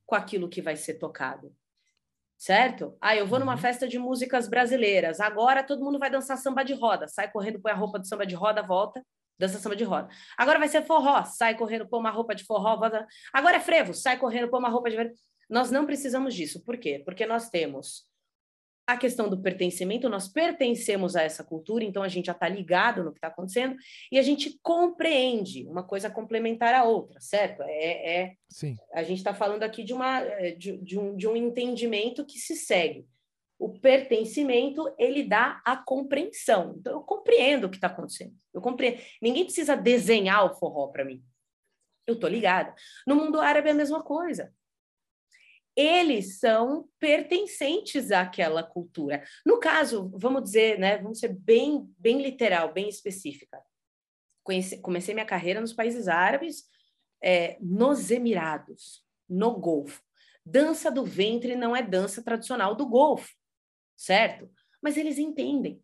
com 0.05 0.13
aquilo 0.13 0.47
que 0.47 0.61
vai 0.61 0.75
ser 0.75 0.99
tocado. 0.99 1.51
Certo? 2.37 2.95
Ah, 3.01 3.15
eu 3.15 3.25
vou 3.25 3.39
numa 3.39 3.53
uhum. 3.53 3.57
festa 3.57 3.87
de 3.87 3.97
músicas 3.97 4.47
brasileiras. 4.47 5.19
Agora 5.19 5.63
todo 5.63 5.83
mundo 5.83 5.97
vai 5.97 6.09
dançar 6.09 6.37
samba 6.37 6.63
de 6.63 6.73
roda. 6.73 7.07
Sai 7.07 7.31
correndo, 7.31 7.59
põe 7.59 7.71
a 7.71 7.75
roupa 7.75 7.97
do 7.97 8.07
samba 8.07 8.27
de 8.27 8.35
roda, 8.35 8.61
volta, 8.61 9.03
dança 9.39 9.57
samba 9.57 9.75
de 9.75 9.83
roda. 9.83 10.07
Agora 10.37 10.59
vai 10.59 10.67
ser 10.67 10.83
forró, 10.83 11.23
sai 11.23 11.57
correndo, 11.57 11.87
põe 11.87 11.99
uma 11.99 12.11
roupa 12.11 12.35
de 12.35 12.43
forró, 12.43 12.77
volta. 12.77 13.07
Agora 13.33 13.57
é 13.57 13.59
frevo, 13.59 13.93
sai 13.93 14.17
correndo, 14.17 14.49
põe 14.49 14.59
uma 14.59 14.69
roupa 14.69 14.89
de. 14.89 14.97
Nós 15.49 15.71
não 15.71 15.85
precisamos 15.85 16.35
disso. 16.35 16.63
Por 16.63 16.77
quê? 16.77 17.01
Porque 17.03 17.25
nós 17.25 17.49
temos 17.49 18.03
a 18.87 18.95
questão 18.95 19.29
do 19.29 19.37
pertencimento, 19.37 20.07
nós 20.07 20.29
pertencemos 20.29 21.17
a 21.17 21.21
essa 21.21 21.43
cultura, 21.43 21.83
então 21.83 22.01
a 22.01 22.07
gente 22.07 22.27
já 22.27 22.31
está 22.31 22.47
ligado 22.47 23.03
no 23.03 23.11
que 23.11 23.17
está 23.17 23.27
acontecendo 23.27 23.75
e 24.09 24.17
a 24.17 24.21
gente 24.21 24.57
compreende 24.63 25.67
uma 25.67 25.83
coisa 25.83 26.09
complementar 26.09 26.73
à 26.73 26.85
outra, 26.85 27.19
certo? 27.19 27.61
É, 27.63 28.21
é 28.21 28.33
Sim. 28.49 28.77
A 28.93 29.03
gente 29.03 29.17
está 29.17 29.33
falando 29.33 29.63
aqui 29.63 29.83
de, 29.83 29.93
uma, 29.93 30.21
é, 30.21 30.51
de, 30.51 30.77
de, 30.77 30.97
um, 30.97 31.17
de 31.17 31.27
um 31.27 31.35
entendimento 31.35 32.25
que 32.25 32.39
se 32.39 32.55
segue. 32.55 33.05
O 33.59 33.77
pertencimento, 33.77 34.93
ele 34.97 35.23
dá 35.23 35.61
a 35.65 35.75
compreensão. 35.75 36.75
Então, 36.79 36.93
eu 36.93 37.01
compreendo 37.01 37.65
o 37.65 37.69
que 37.69 37.75
está 37.77 37.87
acontecendo. 37.87 38.33
Eu 38.53 38.61
compreendo. 38.61 39.01
Ninguém 39.21 39.43
precisa 39.43 39.75
desenhar 39.75 40.45
o 40.45 40.55
forró 40.55 40.87
para 40.87 41.03
mim. 41.03 41.21
Eu 42.05 42.13
estou 42.13 42.29
ligada. 42.29 42.73
No 43.05 43.15
mundo 43.15 43.41
árabe 43.41 43.67
é 43.67 43.71
a 43.71 43.75
mesma 43.75 44.01
coisa 44.01 44.53
eles 45.77 46.39
são 46.39 46.89
pertencentes 46.99 48.11
àquela 48.11 48.63
cultura. 48.63 49.23
No 49.45 49.59
caso, 49.59 50.11
vamos 50.15 50.41
dizer, 50.41 50.79
né, 50.79 50.97
vamos 50.97 51.19
ser 51.19 51.29
bem, 51.29 51.87
bem 51.99 52.19
literal, 52.19 52.73
bem 52.73 52.89
específica. 52.89 53.61
Conheci, 54.43 54.81
comecei 54.81 55.13
minha 55.13 55.25
carreira 55.25 55.61
nos 55.61 55.73
países 55.73 56.07
árabes, 56.07 56.63
é, 57.21 57.57
nos 57.61 58.09
Emirados, 58.09 59.05
no 59.29 59.59
Golfo. 59.59 60.01
Dança 60.43 60.89
do 60.89 61.05
ventre 61.05 61.55
não 61.55 61.75
é 61.75 61.83
dança 61.83 62.23
tradicional 62.23 62.73
do 62.73 62.87
Golfo, 62.87 63.29
certo? 63.95 64.49
Mas 64.81 64.97
eles 64.97 65.19
entendem. 65.19 65.79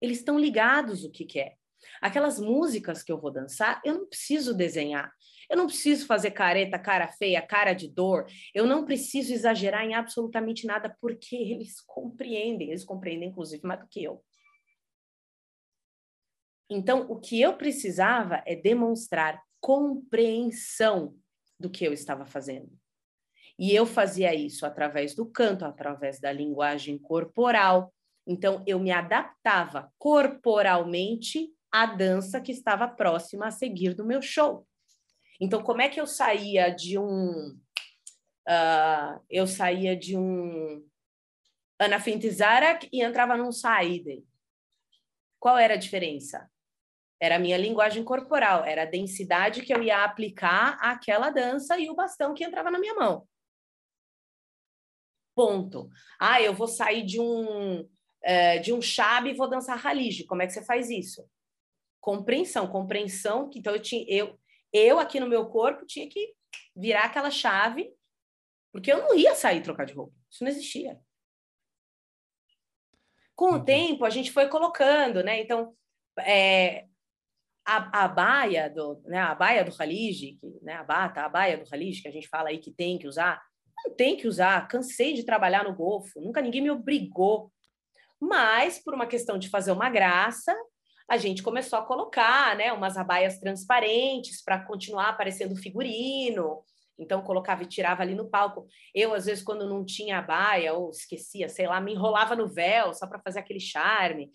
Eles 0.00 0.18
estão 0.18 0.38
ligados 0.38 1.04
o 1.04 1.10
que, 1.10 1.24
que 1.24 1.38
é. 1.38 1.54
Aquelas 2.00 2.40
músicas 2.40 3.02
que 3.02 3.12
eu 3.12 3.20
vou 3.20 3.30
dançar, 3.30 3.80
eu 3.84 3.94
não 3.94 4.06
preciso 4.06 4.54
desenhar. 4.54 5.12
Eu 5.50 5.56
não 5.56 5.66
preciso 5.66 6.06
fazer 6.06 6.30
careta, 6.30 6.78
cara 6.78 7.08
feia, 7.08 7.42
cara 7.42 7.72
de 7.72 7.88
dor. 7.88 8.26
Eu 8.54 8.66
não 8.66 8.84
preciso 8.84 9.32
exagerar 9.32 9.84
em 9.84 9.94
absolutamente 9.94 10.66
nada, 10.66 10.96
porque 11.00 11.36
eles 11.36 11.80
compreendem. 11.80 12.68
Eles 12.68 12.84
compreendem, 12.84 13.28
inclusive, 13.28 13.66
mais 13.66 13.80
do 13.80 13.88
que 13.88 14.02
eu. 14.02 14.22
Então, 16.70 17.06
o 17.10 17.20
que 17.20 17.40
eu 17.40 17.56
precisava 17.56 18.42
é 18.46 18.56
demonstrar 18.56 19.42
compreensão 19.60 21.14
do 21.58 21.70
que 21.70 21.84
eu 21.84 21.92
estava 21.92 22.26
fazendo. 22.26 22.70
E 23.58 23.72
eu 23.74 23.86
fazia 23.86 24.34
isso 24.34 24.66
através 24.66 25.14
do 25.14 25.24
canto, 25.26 25.64
através 25.64 26.18
da 26.18 26.32
linguagem 26.32 26.98
corporal. 26.98 27.94
Então, 28.26 28.62
eu 28.66 28.80
me 28.80 28.90
adaptava 28.90 29.92
corporalmente 29.98 31.50
à 31.70 31.86
dança 31.86 32.40
que 32.40 32.52
estava 32.52 32.88
próxima 32.88 33.46
a 33.46 33.50
seguir 33.50 33.94
do 33.94 34.04
meu 34.04 34.20
show. 34.20 34.66
Então, 35.40 35.62
como 35.62 35.82
é 35.82 35.88
que 35.88 36.00
eu 36.00 36.06
saía 36.06 36.70
de 36.70 36.98
um. 36.98 37.58
Uh, 38.46 39.20
eu 39.30 39.46
saía 39.46 39.96
de 39.96 40.16
um 40.16 40.86
Ana 41.78 41.98
Fintizarak 41.98 42.88
e 42.92 43.02
entrava 43.02 43.36
num 43.36 43.50
Saide. 43.50 44.24
Qual 45.40 45.58
era 45.58 45.74
a 45.74 45.78
diferença? 45.78 46.50
Era 47.20 47.36
a 47.36 47.38
minha 47.38 47.56
linguagem 47.56 48.04
corporal, 48.04 48.64
era 48.64 48.82
a 48.82 48.86
densidade 48.86 49.62
que 49.62 49.72
eu 49.74 49.82
ia 49.82 50.04
aplicar 50.04 50.76
àquela 50.80 51.30
dança 51.30 51.78
e 51.78 51.88
o 51.88 51.94
bastão 51.94 52.34
que 52.34 52.44
entrava 52.44 52.70
na 52.70 52.78
minha 52.78 52.94
mão. 52.94 53.26
Ponto. 55.34 55.90
Ah, 56.20 56.40
eu 56.40 56.54
vou 56.54 56.68
sair 56.68 57.04
de 57.04 57.20
um 57.20 57.80
uh, 57.80 58.60
de 58.62 58.72
um 58.72 58.80
chave 58.80 59.30
e 59.30 59.34
vou 59.34 59.48
dançar 59.48 59.78
ralige. 59.78 60.24
Como 60.24 60.42
é 60.42 60.46
que 60.46 60.52
você 60.52 60.64
faz 60.64 60.90
isso? 60.90 61.28
Compreensão, 62.00 62.68
compreensão. 62.68 63.50
Então 63.54 63.74
eu 63.74 63.82
tinha 63.82 64.04
eu 64.08 64.38
eu 64.74 64.98
aqui 64.98 65.20
no 65.20 65.28
meu 65.28 65.46
corpo 65.46 65.86
tinha 65.86 66.08
que 66.08 66.34
virar 66.74 67.04
aquela 67.04 67.30
chave, 67.30 67.94
porque 68.72 68.92
eu 68.92 68.98
não 68.98 69.14
ia 69.14 69.34
sair 69.36 69.62
trocar 69.62 69.86
de 69.86 69.94
roupa. 69.94 70.12
Isso 70.28 70.42
não 70.42 70.50
existia. 70.50 71.00
Com 73.36 73.52
o 73.52 73.64
tempo, 73.64 74.04
a 74.04 74.10
gente 74.10 74.32
foi 74.32 74.48
colocando, 74.48 75.22
né? 75.22 75.40
Então, 75.40 75.76
é, 76.18 76.86
a, 77.64 78.04
a 78.04 78.08
baia 78.08 78.68
do, 78.68 79.00
né, 79.04 79.18
a 79.18 79.34
baia 79.34 79.64
do 79.64 79.70
Khalid, 79.70 80.38
que, 80.40 80.58
né, 80.62 80.74
a 80.74 80.84
bata, 80.84 81.22
a 81.22 81.28
baia 81.28 81.56
do 81.56 81.64
Khalid, 81.64 82.02
que 82.02 82.08
a 82.08 82.12
gente 82.12 82.28
fala 82.28 82.48
aí 82.48 82.58
que 82.58 82.72
tem 82.72 82.98
que 82.98 83.06
usar, 83.06 83.42
não 83.84 83.94
tem 83.94 84.16
que 84.16 84.26
usar. 84.26 84.66
Cansei 84.68 85.14
de 85.14 85.24
trabalhar 85.24 85.64
no 85.64 85.74
Golfo, 85.74 86.20
nunca 86.20 86.42
ninguém 86.42 86.62
me 86.62 86.70
obrigou. 86.70 87.52
Mas, 88.20 88.82
por 88.82 88.94
uma 88.94 89.06
questão 89.06 89.38
de 89.38 89.48
fazer 89.48 89.72
uma 89.72 89.90
graça, 89.90 90.54
a 91.08 91.16
gente 91.16 91.42
começou 91.42 91.78
a 91.78 91.84
colocar 91.84 92.56
né, 92.56 92.72
umas 92.72 92.96
abaias 92.96 93.38
transparentes 93.38 94.42
para 94.42 94.64
continuar 94.64 95.08
aparecendo 95.10 95.56
figurino. 95.56 96.62
Então, 96.98 97.22
colocava 97.22 97.62
e 97.62 97.66
tirava 97.66 98.02
ali 98.02 98.14
no 98.14 98.30
palco. 98.30 98.66
Eu, 98.94 99.14
às 99.14 99.26
vezes, 99.26 99.42
quando 99.42 99.68
não 99.68 99.84
tinha 99.84 100.18
abaia 100.18 100.74
ou 100.74 100.90
esquecia, 100.90 101.48
sei 101.48 101.66
lá, 101.66 101.80
me 101.80 101.92
enrolava 101.92 102.36
no 102.36 102.48
véu 102.48 102.94
só 102.94 103.06
para 103.06 103.20
fazer 103.20 103.40
aquele 103.40 103.60
charme. 103.60 104.30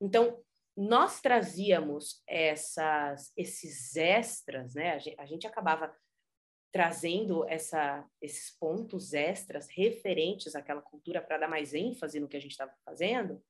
Então, 0.00 0.38
nós 0.76 1.20
trazíamos 1.20 2.22
essas, 2.26 3.32
esses 3.36 3.96
extras, 3.96 4.74
né? 4.74 4.92
A 4.92 4.98
gente, 4.98 5.20
a 5.20 5.26
gente 5.26 5.46
acabava 5.46 5.94
trazendo 6.72 7.48
essa, 7.48 8.04
esses 8.20 8.50
pontos 8.58 9.14
extras 9.14 9.66
referentes 9.68 10.54
àquela 10.54 10.82
cultura 10.82 11.22
para 11.22 11.38
dar 11.38 11.48
mais 11.48 11.72
ênfase 11.72 12.20
no 12.20 12.28
que 12.28 12.36
a 12.36 12.40
gente 12.40 12.50
estava 12.50 12.74
fazendo, 12.84 13.42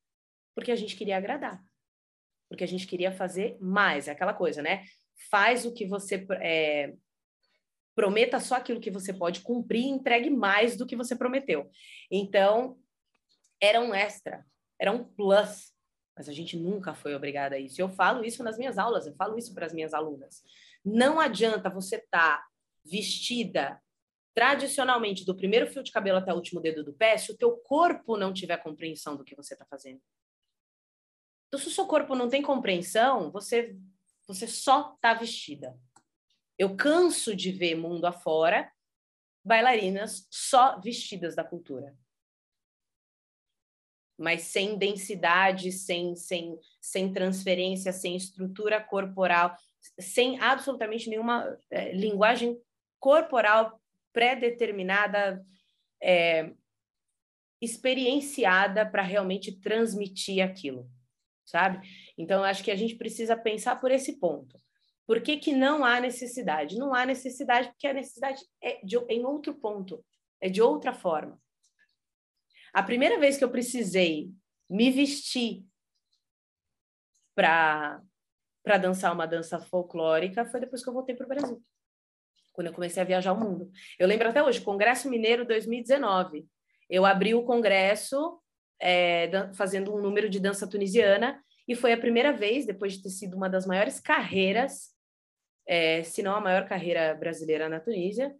porque 0.55 0.71
a 0.71 0.75
gente 0.77 0.95
queria 0.95 1.17
agradar, 1.17 1.61
porque 2.49 2.63
a 2.63 2.67
gente 2.67 2.87
queria 2.87 3.11
fazer 3.11 3.57
mais, 3.59 4.07
é 4.07 4.11
aquela 4.11 4.33
coisa, 4.33 4.61
né? 4.61 4.83
Faz 5.29 5.65
o 5.65 5.73
que 5.73 5.85
você 5.85 6.25
é, 6.41 6.93
prometa 7.95 8.39
só 8.39 8.55
aquilo 8.55 8.79
que 8.79 8.91
você 8.91 9.13
pode 9.13 9.41
cumprir 9.41 9.81
e 9.81 9.89
entregue 9.89 10.29
mais 10.29 10.77
do 10.77 10.85
que 10.85 10.95
você 10.95 11.15
prometeu. 11.15 11.69
Então, 12.11 12.77
era 13.61 13.81
um 13.81 13.93
extra, 13.93 14.45
era 14.79 14.91
um 14.91 15.03
plus 15.03 15.75
mas 16.17 16.27
a 16.27 16.33
gente 16.33 16.57
nunca 16.57 16.95
foi 16.95 17.13
obrigada 17.13 17.55
a 17.55 17.59
isso. 17.59 17.79
Eu 17.79 17.89
falo 17.89 18.25
isso 18.25 18.43
nas 18.43 18.57
minhas 18.57 18.79
aulas, 18.79 19.05
eu 19.05 19.13
falo 19.13 19.37
isso 19.37 19.53
para 19.53 19.67
as 19.67 19.73
minhas 19.73 19.93
alunas. 19.93 20.41
Não 20.83 21.19
adianta 21.19 21.69
você 21.69 21.97
estar 21.97 22.39
tá 22.39 22.47
vestida 22.83 23.79
tradicionalmente 24.33 25.25
do 25.25 25.35
primeiro 25.35 25.67
fio 25.67 25.83
de 25.83 25.91
cabelo 25.91 26.17
até 26.17 26.33
o 26.33 26.35
último 26.35 26.59
dedo 26.59 26.83
do 26.83 26.93
pé 26.93 27.17
se 27.17 27.31
o 27.31 27.37
teu 27.37 27.57
corpo 27.57 28.17
não 28.17 28.33
tiver 28.33 28.57
compreensão 28.57 29.15
do 29.15 29.23
que 29.23 29.35
você 29.35 29.53
está 29.53 29.65
fazendo. 29.65 30.01
Então, 31.47 31.59
se 31.59 31.67
o 31.67 31.71
seu 31.71 31.85
corpo 31.85 32.15
não 32.15 32.29
tem 32.29 32.41
compreensão, 32.41 33.31
você 33.31 33.77
você 34.27 34.45
só 34.45 34.93
está 34.93 35.13
vestida. 35.13 35.79
Eu 36.57 36.75
canso 36.75 37.33
de 37.33 37.49
ver 37.49 37.75
mundo 37.75 38.05
afora 38.05 38.69
bailarinas 39.43 40.27
só 40.29 40.77
vestidas 40.81 41.33
da 41.33 41.45
cultura 41.45 41.97
mas 44.17 44.41
sem 44.43 44.77
densidade, 44.77 45.71
sem, 45.71 46.15
sem, 46.15 46.59
sem 46.81 47.13
transferência, 47.13 47.93
sem 47.93 48.15
estrutura 48.15 48.81
corporal, 48.81 49.55
sem 49.99 50.39
absolutamente 50.41 51.09
nenhuma 51.09 51.57
é, 51.69 51.91
linguagem 51.93 52.59
corporal 52.99 53.79
pré-determinada, 54.11 55.45
é, 56.01 56.51
experienciada 57.61 58.85
para 58.85 59.03
realmente 59.03 59.51
transmitir 59.59 60.43
aquilo, 60.43 60.89
sabe? 61.47 61.87
Então, 62.17 62.43
acho 62.43 62.63
que 62.63 62.69
a 62.69 62.75
gente 62.75 62.95
precisa 62.95 63.35
pensar 63.35 63.79
por 63.79 63.89
esse 63.89 64.19
ponto. 64.19 64.61
Por 65.07 65.21
que, 65.21 65.37
que 65.37 65.53
não 65.53 65.85
há 65.85 66.01
necessidade? 66.01 66.77
Não 66.77 66.93
há 66.93 67.05
necessidade 67.05 67.69
porque 67.69 67.87
a 67.87 67.93
necessidade 67.93 68.45
é 68.61 68.79
de, 68.83 68.97
em 69.09 69.25
outro 69.25 69.55
ponto, 69.55 70.05
é 70.41 70.49
de 70.49 70.61
outra 70.61 70.93
forma. 70.93 71.41
A 72.73 72.83
primeira 72.83 73.17
vez 73.17 73.37
que 73.37 73.43
eu 73.43 73.49
precisei 73.49 74.29
me 74.69 74.91
vestir 74.91 75.65
para 77.33 78.01
para 78.63 78.77
dançar 78.77 79.13
uma 79.13 79.25
dança 79.25 79.61
folclórica 79.61 80.43
foi 80.43 80.59
depois 80.59 80.83
que 80.83 80.89
eu 80.89 80.93
voltei 80.93 81.15
para 81.15 81.25
o 81.25 81.29
Brasil. 81.29 81.63
Quando 82.51 82.67
eu 82.67 82.73
comecei 82.73 83.01
a 83.01 83.05
viajar 83.05 83.31
o 83.31 83.39
mundo. 83.39 83.71
Eu 83.97 84.05
lembro 84.05 84.27
até 84.27 84.43
hoje, 84.43 84.59
Congresso 84.59 85.09
Mineiro 85.09 85.45
2019. 85.45 86.45
Eu 86.89 87.05
abri 87.05 87.33
o 87.33 87.43
congresso 87.43 88.41
é, 88.79 89.29
fazendo 89.53 89.93
um 89.93 90.01
número 90.01 90.29
de 90.29 90.39
dança 90.39 90.67
tunisiana 90.67 91.41
e 91.67 91.75
foi 91.75 91.91
a 91.91 91.97
primeira 91.97 92.31
vez, 92.31 92.65
depois 92.65 92.93
de 92.93 93.03
ter 93.03 93.09
sido 93.09 93.35
uma 93.35 93.49
das 93.49 93.65
maiores 93.65 93.99
carreiras, 93.99 94.95
é, 95.67 96.01
se 96.03 96.23
não 96.23 96.33
a 96.33 96.41
maior 96.41 96.65
carreira 96.65 97.13
brasileira 97.13 97.67
na 97.67 97.79
Tunísia, 97.79 98.33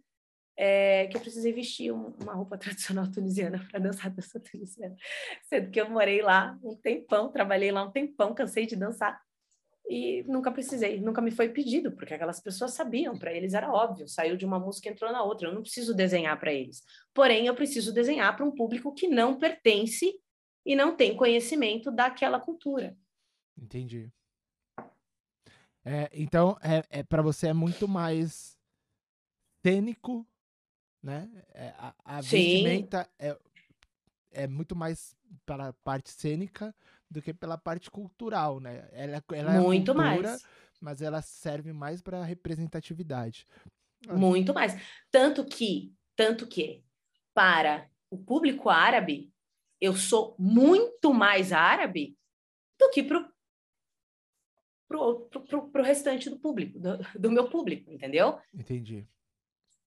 é, 0.56 1.06
que 1.06 1.16
eu 1.16 1.20
precisei 1.20 1.52
vestir 1.52 1.92
uma 1.92 2.32
roupa 2.32 2.56
tradicional 2.58 3.06
tunisiana 3.10 3.64
para 3.70 3.78
dançar 3.78 4.10
dança 4.10 4.40
tunisiana. 4.40 4.96
Sendo 5.44 5.70
que 5.70 5.80
eu 5.80 5.90
morei 5.90 6.22
lá 6.22 6.58
um 6.64 6.74
tempão, 6.74 7.30
trabalhei 7.30 7.70
lá 7.70 7.84
um 7.84 7.92
tempão, 7.92 8.34
cansei 8.34 8.66
de 8.66 8.74
dançar 8.74 9.20
e 9.88 10.22
nunca 10.26 10.50
precisei, 10.50 11.00
nunca 11.00 11.22
me 11.22 11.30
foi 11.30 11.48
pedido, 11.48 11.92
porque 11.92 12.12
aquelas 12.12 12.40
pessoas 12.40 12.74
sabiam, 12.74 13.16
para 13.16 13.32
eles 13.32 13.54
era 13.54 13.72
óbvio, 13.72 14.06
saiu 14.06 14.36
de 14.36 14.44
uma 14.44 14.58
música 14.58 14.88
entrou 14.88 15.10
na 15.10 15.22
outra, 15.22 15.48
eu 15.48 15.54
não 15.54 15.62
preciso 15.62 15.94
desenhar 15.94 16.38
para 16.38 16.52
eles. 16.52 16.82
Porém, 17.14 17.46
eu 17.46 17.54
preciso 17.54 17.92
desenhar 17.92 18.36
para 18.36 18.44
um 18.44 18.54
público 18.54 18.92
que 18.92 19.08
não 19.08 19.38
pertence 19.38 20.12
e 20.68 20.76
não 20.76 20.94
tem 20.94 21.16
conhecimento 21.16 21.90
daquela 21.90 22.38
cultura. 22.38 22.96
Entendi. 23.56 24.12
É, 25.84 26.10
então, 26.12 26.56
é, 26.62 27.00
é 27.00 27.02
para 27.02 27.22
você 27.22 27.48
é 27.48 27.52
muito 27.52 27.88
mais 27.88 28.56
cênico 29.64 30.26
né? 31.02 31.28
É, 31.54 31.74
a, 31.78 31.94
a 32.04 32.20
vestimenta 32.20 33.08
é, 33.18 33.36
é 34.32 34.46
muito 34.46 34.74
mais 34.74 35.16
para 35.46 35.68
a 35.68 35.72
parte 35.72 36.10
cênica 36.10 36.74
do 37.10 37.22
que 37.22 37.32
pela 37.32 37.56
parte 37.56 37.90
cultural, 37.90 38.60
né? 38.60 38.88
Ela, 38.92 39.24
ela 39.32 39.54
é 39.54 39.60
muito 39.60 39.94
cultura, 39.94 40.28
mais. 40.28 40.44
mas 40.80 41.02
ela 41.02 41.22
serve 41.22 41.72
mais 41.72 42.02
para 42.02 42.22
representatividade. 42.22 43.46
Muito 44.08 44.52
mais. 44.52 44.74
Tanto 45.10 45.44
que, 45.44 45.94
tanto 46.14 46.46
que, 46.46 46.82
para 47.34 47.88
o 48.10 48.18
público 48.18 48.68
árabe, 48.68 49.32
eu 49.80 49.94
sou 49.94 50.34
muito 50.38 51.12
mais 51.12 51.52
árabe 51.52 52.16
do 52.78 52.90
que 52.90 53.02
para 53.02 53.28
pro 54.88 55.82
restante 55.82 56.30
do 56.30 56.38
público, 56.38 56.78
do, 56.78 56.98
do 57.18 57.30
meu 57.30 57.50
público, 57.50 57.92
entendeu? 57.92 58.38
Entendi. 58.54 59.06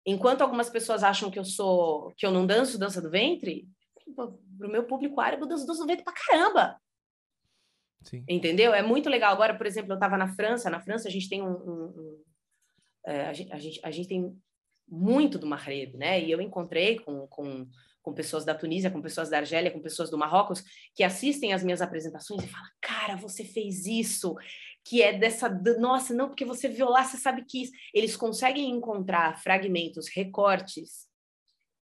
Enquanto 0.06 0.42
algumas 0.42 0.70
pessoas 0.70 1.04
acham 1.04 1.32
que 1.32 1.40
eu 1.40 1.46
sou 1.46 2.14
que 2.16 2.26
eu 2.26 2.32
não 2.32 2.46
danço 2.46 2.78
dança 2.78 3.02
do 3.02 3.10
ventre, 3.10 3.68
pro 4.16 4.70
meu 4.70 4.86
público 4.86 5.20
árabe 5.20 5.42
eu 5.42 5.48
danço 5.48 5.66
dança 5.66 5.82
do 5.82 5.88
ventre 5.88 6.04
pra 6.04 6.14
caramba. 6.14 6.80
Sim. 8.04 8.24
Entendeu? 8.28 8.74
É 8.74 8.82
muito 8.82 9.10
legal. 9.10 9.32
Agora, 9.32 9.56
por 9.56 9.66
exemplo, 9.66 9.92
eu 9.92 9.96
estava 9.96 10.18
na 10.18 10.28
França. 10.28 10.70
Na 10.70 10.82
França 10.82 11.08
a 11.08 11.12
gente 11.12 11.30
tem 11.30 11.42
um, 11.42 11.52
um, 11.52 11.84
um 11.86 12.24
é, 13.06 13.28
a, 13.28 13.34
gente, 13.34 13.80
a, 13.84 13.92
gente, 13.92 14.08
tem 14.08 14.36
muito 14.88 15.38
do 15.38 15.48
Maghreb, 15.48 15.98
né? 15.98 16.22
E 16.22 16.32
eu 16.32 16.42
encontrei 16.42 17.00
com, 17.00 17.28
com, 17.28 17.68
com 18.02 18.14
pessoas 18.14 18.44
da 18.44 18.56
Tunísia, 18.56 18.92
com 18.92 19.02
pessoas 19.02 19.30
da 19.30 19.38
Argélia, 19.38 19.72
com 19.72 19.82
pessoas 19.82 20.10
do 20.10 20.18
Marrocos 20.18 20.64
que 20.96 21.04
assistem 21.04 21.54
às 21.54 21.64
minhas 21.64 21.82
apresentações 21.82 22.44
e 22.44 22.48
falam: 22.48 22.70
"Cara, 22.82 23.16
você 23.16 23.44
fez 23.44 23.86
isso 23.86 24.36
que 24.84 25.02
é 25.02 25.14
dessa, 25.14 25.50
nossa, 25.80 26.14
não, 26.14 26.28
porque 26.28 26.46
você 26.46 26.68
viu 26.68 26.90
lá, 26.90 27.04
você 27.04 27.18
sabe 27.18 27.46
que 27.46 27.64
isso. 27.64 27.72
Eles 27.94 28.16
conseguem 28.16 28.70
encontrar 28.72 29.40
fragmentos, 29.42 30.08
recortes 30.10 31.08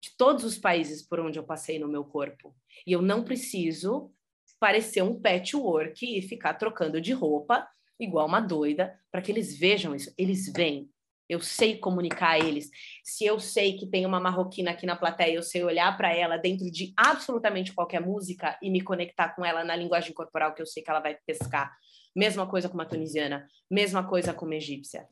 de 0.02 0.14
todos 0.16 0.44
os 0.44 0.58
países 0.58 1.06
por 1.06 1.20
onde 1.20 1.38
eu 1.38 1.44
passei 1.44 1.78
no 1.78 1.88
meu 1.88 2.04
corpo. 2.04 2.54
E 2.86 2.92
eu 2.92 3.00
não 3.00 3.24
preciso 3.24 4.12
parecer 4.58 5.02
um 5.02 5.20
patchwork 5.20 6.04
e 6.04 6.22
ficar 6.22 6.54
trocando 6.54 7.00
de 7.00 7.12
roupa 7.12 7.66
igual 7.98 8.26
uma 8.26 8.40
doida 8.40 8.98
para 9.10 9.22
que 9.22 9.30
eles 9.30 9.56
vejam 9.56 9.94
isso. 9.94 10.12
Eles 10.18 10.52
veem. 10.52 10.90
Eu 11.32 11.40
sei 11.40 11.78
comunicar 11.78 12.32
a 12.32 12.38
eles. 12.38 12.70
Se 13.02 13.24
eu 13.24 13.40
sei 13.40 13.78
que 13.78 13.86
tem 13.86 14.04
uma 14.04 14.20
marroquina 14.20 14.70
aqui 14.70 14.84
na 14.84 14.94
plateia, 14.94 15.34
eu 15.34 15.42
sei 15.42 15.64
olhar 15.64 15.96
para 15.96 16.14
ela 16.14 16.36
dentro 16.36 16.70
de 16.70 16.92
absolutamente 16.94 17.72
qualquer 17.72 18.02
música 18.02 18.58
e 18.60 18.68
me 18.68 18.82
conectar 18.82 19.30
com 19.30 19.42
ela 19.42 19.64
na 19.64 19.74
linguagem 19.74 20.12
corporal 20.12 20.52
que 20.52 20.60
eu 20.60 20.66
sei 20.66 20.82
que 20.82 20.90
ela 20.90 21.00
vai 21.00 21.16
pescar. 21.26 21.74
Mesma 22.14 22.46
coisa 22.46 22.68
com 22.68 22.74
uma 22.74 22.84
tunisiana, 22.84 23.48
mesma 23.70 24.06
coisa 24.06 24.34
com 24.34 24.44
uma 24.44 24.56
egípcia. 24.56 25.08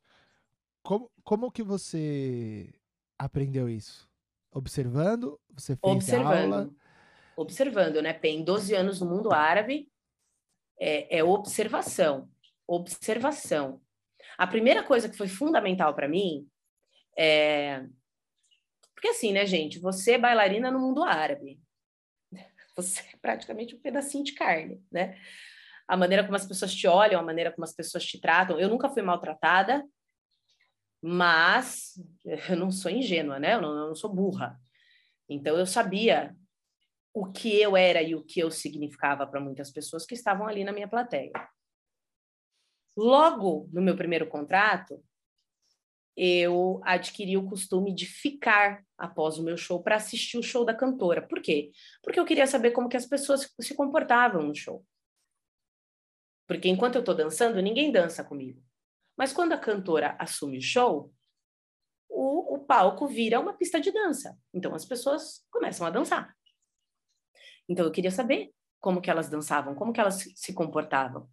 Como, 0.82 1.10
como 1.24 1.50
que 1.50 1.62
você 1.62 2.70
aprendeu 3.18 3.66
isso? 3.66 4.06
Observando? 4.52 5.40
Você 5.54 5.74
fez 5.74 5.94
Observando. 5.94 6.52
aula? 6.52 6.70
Observando, 7.34 8.02
né? 8.02 8.12
Tem 8.12 8.44
12 8.44 8.74
anos 8.74 9.00
no 9.00 9.06
mundo 9.06 9.32
árabe, 9.32 9.88
é, 10.78 11.18
é 11.20 11.24
observação. 11.24 12.28
Observação. 12.66 13.80
A 14.40 14.46
primeira 14.46 14.82
coisa 14.82 15.08
que 15.08 15.16
foi 15.16 15.28
fundamental 15.28 15.94
para 15.94 16.08
mim 16.08 16.48
é. 17.18 17.84
Porque 18.94 19.08
assim, 19.08 19.32
né, 19.32 19.44
gente? 19.44 19.78
Você 19.78 20.12
é 20.12 20.18
bailarina 20.18 20.70
no 20.70 20.78
mundo 20.78 21.04
árabe. 21.04 21.60
Você 22.76 23.02
é 23.02 23.16
praticamente 23.20 23.74
um 23.74 23.80
pedacinho 23.80 24.24
de 24.24 24.32
carne, 24.32 24.82
né? 24.90 25.18
a 25.90 25.96
maneira 25.96 26.22
como 26.22 26.36
as 26.36 26.46
pessoas 26.46 26.72
te 26.72 26.86
olham, 26.86 27.20
a 27.20 27.22
maneira 27.22 27.50
como 27.50 27.64
as 27.64 27.72
pessoas 27.72 28.04
te 28.04 28.20
tratam. 28.20 28.60
Eu 28.60 28.68
nunca 28.68 28.88
fui 28.88 29.02
maltratada, 29.02 29.84
mas 31.02 32.00
eu 32.48 32.56
não 32.56 32.70
sou 32.70 32.92
ingênua, 32.92 33.40
né? 33.40 33.54
Eu 33.54 33.60
não, 33.60 33.70
eu 33.70 33.88
não 33.88 33.94
sou 33.96 34.08
burra. 34.08 34.56
Então 35.28 35.58
eu 35.58 35.66
sabia 35.66 36.32
o 37.12 37.26
que 37.26 37.60
eu 37.60 37.76
era 37.76 38.00
e 38.00 38.14
o 38.14 38.22
que 38.24 38.38
eu 38.38 38.52
significava 38.52 39.26
para 39.26 39.40
muitas 39.40 39.72
pessoas 39.72 40.06
que 40.06 40.14
estavam 40.14 40.46
ali 40.46 40.62
na 40.62 40.72
minha 40.72 40.86
plateia. 40.86 41.32
Logo 42.96 43.68
no 43.72 43.80
meu 43.80 43.96
primeiro 43.96 44.28
contrato, 44.28 45.02
eu 46.16 46.80
adquiri 46.84 47.36
o 47.36 47.48
costume 47.48 47.94
de 47.94 48.04
ficar 48.04 48.84
após 48.98 49.38
o 49.38 49.42
meu 49.42 49.56
show 49.56 49.82
para 49.82 49.96
assistir 49.96 50.36
o 50.36 50.42
show 50.42 50.64
da 50.64 50.74
cantora. 50.74 51.26
Por 51.26 51.40
quê? 51.40 51.70
Porque 52.02 52.20
eu 52.20 52.24
queria 52.24 52.46
saber 52.46 52.72
como 52.72 52.88
que 52.88 52.96
as 52.96 53.06
pessoas 53.06 53.50
se 53.60 53.74
comportavam 53.74 54.42
no 54.42 54.54
show. 54.54 54.84
Porque 56.46 56.68
enquanto 56.68 56.96
eu 56.96 57.00
estou 57.00 57.14
dançando, 57.14 57.62
ninguém 57.62 57.92
dança 57.92 58.24
comigo. 58.24 58.62
Mas 59.16 59.32
quando 59.32 59.52
a 59.52 59.58
cantora 59.58 60.16
assume 60.18 60.58
o 60.58 60.62
show, 60.62 61.14
o, 62.08 62.56
o 62.56 62.58
palco 62.58 63.06
vira 63.06 63.38
uma 63.38 63.54
pista 63.54 63.80
de 63.80 63.92
dança. 63.92 64.36
Então 64.52 64.74
as 64.74 64.84
pessoas 64.84 65.46
começam 65.50 65.86
a 65.86 65.90
dançar. 65.90 66.36
Então 67.68 67.86
eu 67.86 67.92
queria 67.92 68.10
saber 68.10 68.52
como 68.80 69.00
que 69.00 69.10
elas 69.10 69.30
dançavam, 69.30 69.74
como 69.74 69.92
que 69.92 70.00
elas 70.00 70.24
se 70.34 70.52
comportavam. 70.52 71.30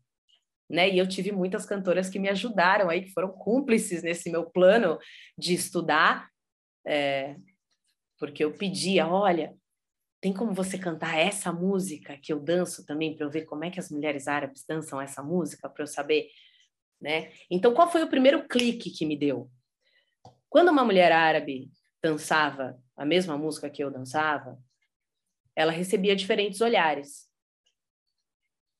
Né? 0.69 0.89
E 0.89 0.97
eu 0.97 1.07
tive 1.07 1.31
muitas 1.31 1.65
cantoras 1.65 2.09
que 2.09 2.19
me 2.19 2.29
ajudaram 2.29 2.89
aí, 2.89 3.03
que 3.03 3.11
foram 3.11 3.29
cúmplices 3.31 4.03
nesse 4.03 4.29
meu 4.29 4.49
plano 4.49 4.99
de 5.37 5.53
estudar, 5.53 6.29
é, 6.85 7.35
porque 8.19 8.43
eu 8.43 8.51
pedia, 8.53 9.07
olha, 9.07 9.55
tem 10.19 10.33
como 10.33 10.53
você 10.53 10.77
cantar 10.77 11.17
essa 11.17 11.53
música 11.53 12.17
que 12.17 12.33
eu 12.33 12.39
danço 12.39 12.85
também 12.85 13.15
para 13.15 13.25
eu 13.25 13.29
ver 13.29 13.45
como 13.45 13.63
é 13.63 13.69
que 13.69 13.79
as 13.79 13.89
mulheres 13.89 14.27
árabes 14.27 14.65
dançam 14.67 14.99
essa 14.99 15.21
música 15.21 15.69
para 15.69 15.83
eu 15.83 15.87
saber, 15.87 16.27
né? 16.99 17.31
Então, 17.49 17.73
qual 17.73 17.89
foi 17.91 18.03
o 18.03 18.09
primeiro 18.09 18.47
clique 18.47 18.89
que 18.89 19.05
me 19.05 19.15
deu? 19.15 19.49
Quando 20.49 20.69
uma 20.69 20.83
mulher 20.83 21.11
árabe 21.11 21.69
dançava 22.01 22.81
a 22.95 23.05
mesma 23.05 23.37
música 23.37 23.69
que 23.69 23.83
eu 23.83 23.91
dançava, 23.91 24.57
ela 25.55 25.71
recebia 25.71 26.15
diferentes 26.15 26.61
olhares. 26.61 27.26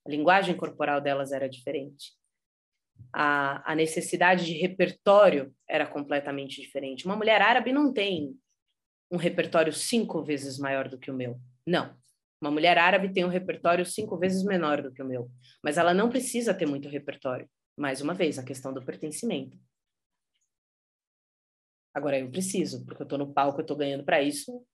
A 0.08 0.10
linguagem 0.10 0.56
corporal 0.56 1.02
delas 1.02 1.34
era 1.34 1.50
diferente. 1.50 2.14
A, 3.14 3.74
a 3.74 3.76
necessidade 3.76 4.46
de 4.46 4.54
repertório 4.54 5.54
era 5.68 5.86
completamente 5.86 6.62
diferente. 6.62 7.06
Uma 7.06 7.18
mulher 7.18 7.42
árabe 7.42 7.74
não 7.74 7.92
tem 7.92 8.34
um 9.12 9.18
repertório 9.18 9.74
cinco 9.74 10.24
vezes 10.24 10.58
maior 10.58 10.88
do 10.88 10.98
que 10.98 11.12
o 11.12 11.14
meu. 11.14 11.38
Não. 11.66 11.94
Uma 12.40 12.52
mulher 12.52 12.78
árabe 12.78 13.12
tem 13.12 13.26
um 13.26 13.30
repertório 13.30 13.86
cinco 13.86 14.18
vezes 14.18 14.44
menor 14.44 14.82
do 14.82 14.94
que 14.94 15.02
o 15.02 15.06
meu. 15.06 15.30
Mas 15.62 15.78
ela 15.78 15.94
não 15.94 16.10
precisa 16.10 16.54
ter 16.54 16.66
muito 16.66 16.88
repertório. 16.88 17.50
Mais 17.78 18.00
uma 18.00 18.14
vez, 18.14 18.40
a 18.40 18.44
questão 18.44 18.74
do 18.74 18.86
pertencimento. 18.86 19.60
Agora 21.94 22.18
eu 22.18 22.32
preciso, 22.32 22.86
porque 22.86 23.02
eu 23.02 23.06
estou 23.06 23.20
no 23.20 23.34
palco, 23.34 23.60
eu 23.60 23.64
estou 23.64 23.76
ganhando 23.76 24.06
para 24.06 24.22
isso, 24.22 24.66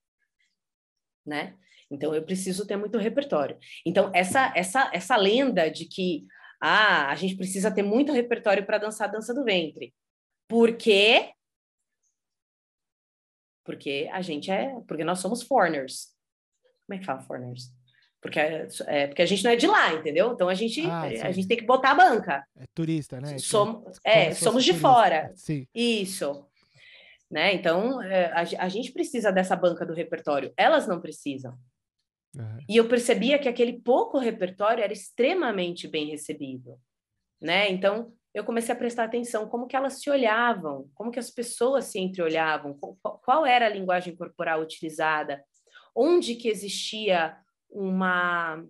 né? 1.25 1.57
Então 1.91 2.13
eu 2.13 2.23
preciso 2.23 2.65
ter 2.65 2.77
muito 2.77 2.97
repertório. 2.97 3.57
Então 3.85 4.11
essa 4.13 4.51
essa 4.55 4.89
essa 4.93 5.15
lenda 5.15 5.69
de 5.69 5.85
que 5.85 6.25
ah, 6.61 7.09
a 7.09 7.15
gente 7.15 7.35
precisa 7.35 7.69
ter 7.69 7.83
muito 7.83 8.13
repertório 8.13 8.65
para 8.65 8.77
dançar 8.77 9.09
a 9.09 9.11
dança 9.11 9.33
do 9.33 9.43
ventre. 9.43 9.93
Por 10.47 10.77
quê? 10.77 11.31
Porque 13.65 14.09
a 14.11 14.21
gente 14.21 14.49
é, 14.49 14.79
porque 14.87 15.03
nós 15.03 15.19
somos 15.19 15.43
foreigners. 15.43 16.13
Como 16.85 16.95
é 16.95 16.99
que 16.99 17.05
fala 17.05 17.21
foreigners? 17.21 17.71
Porque, 18.21 18.39
é, 18.39 18.67
é 18.87 19.07
porque 19.07 19.21
a 19.21 19.25
gente 19.25 19.43
não 19.43 19.51
é 19.51 19.57
de 19.57 19.67
lá, 19.67 19.93
entendeu? 19.93 20.31
Então 20.31 20.47
a 20.47 20.53
gente, 20.53 20.85
ah, 20.85 21.01
a 21.01 21.31
gente 21.33 21.47
tem 21.49 21.57
que 21.57 21.65
botar 21.65 21.91
a 21.91 21.95
banca. 21.95 22.45
É 22.57 22.65
turista, 22.73 23.19
né? 23.19 23.37
Somos, 23.37 23.99
é, 24.01 24.33
somos 24.33 24.63
de 24.63 24.71
turista. 24.71 24.87
fora. 24.87 25.33
Sim. 25.35 25.67
Isso. 25.75 26.45
Né? 27.29 27.53
Então, 27.55 28.01
é, 28.01 28.31
a, 28.31 28.65
a 28.65 28.69
gente 28.69 28.93
precisa 28.93 29.31
dessa 29.31 29.55
banca 29.55 29.85
do 29.85 29.93
repertório. 29.93 30.53
Elas 30.55 30.87
não 30.87 31.01
precisam. 31.01 31.57
Uhum. 32.35 32.57
E 32.67 32.77
eu 32.77 32.87
percebia 32.87 33.37
que 33.37 33.47
aquele 33.47 33.79
pouco 33.81 34.17
repertório 34.17 34.83
era 34.83 34.93
extremamente 34.93 35.87
bem 35.87 36.07
recebido, 36.07 36.79
né? 37.39 37.69
Então, 37.69 38.13
eu 38.33 38.43
comecei 38.43 38.73
a 38.73 38.77
prestar 38.77 39.03
atenção 39.03 39.47
como 39.47 39.67
que 39.67 39.75
elas 39.75 40.01
se 40.01 40.09
olhavam, 40.09 40.89
como 40.95 41.11
que 41.11 41.19
as 41.19 41.29
pessoas 41.29 41.85
se 41.85 41.99
entreolhavam, 41.99 42.77
qual, 43.21 43.45
era 43.45 43.67
a 43.67 43.69
linguagem 43.69 44.15
corporal 44.15 44.61
utilizada, 44.61 45.43
onde 45.95 46.35
que 46.35 46.47
existia 46.49 47.37
uma 47.69 48.63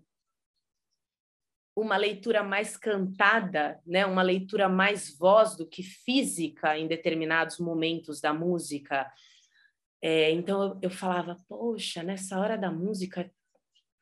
uma 1.76 1.97
leitura 1.97 2.43
mais 2.43 2.78
cantada, 2.78 3.82
né? 3.84 4.06
Uma 4.06 4.21
leitura 4.21 4.69
mais 4.69 5.17
voz 5.17 5.56
do 5.58 5.67
que 5.67 5.82
física 5.82 6.78
em 6.78 6.88
determinados 6.88 7.58
momentos 7.58 8.21
da 8.21 8.32
música. 8.32 9.12
É, 9.99 10.30
então 10.30 10.62
eu, 10.62 10.80
eu 10.84 10.89
falava, 10.91 11.36
poxa, 11.49 12.04
nessa 12.04 12.39
hora 12.39 12.56
da 12.60 12.69
música 12.69 13.32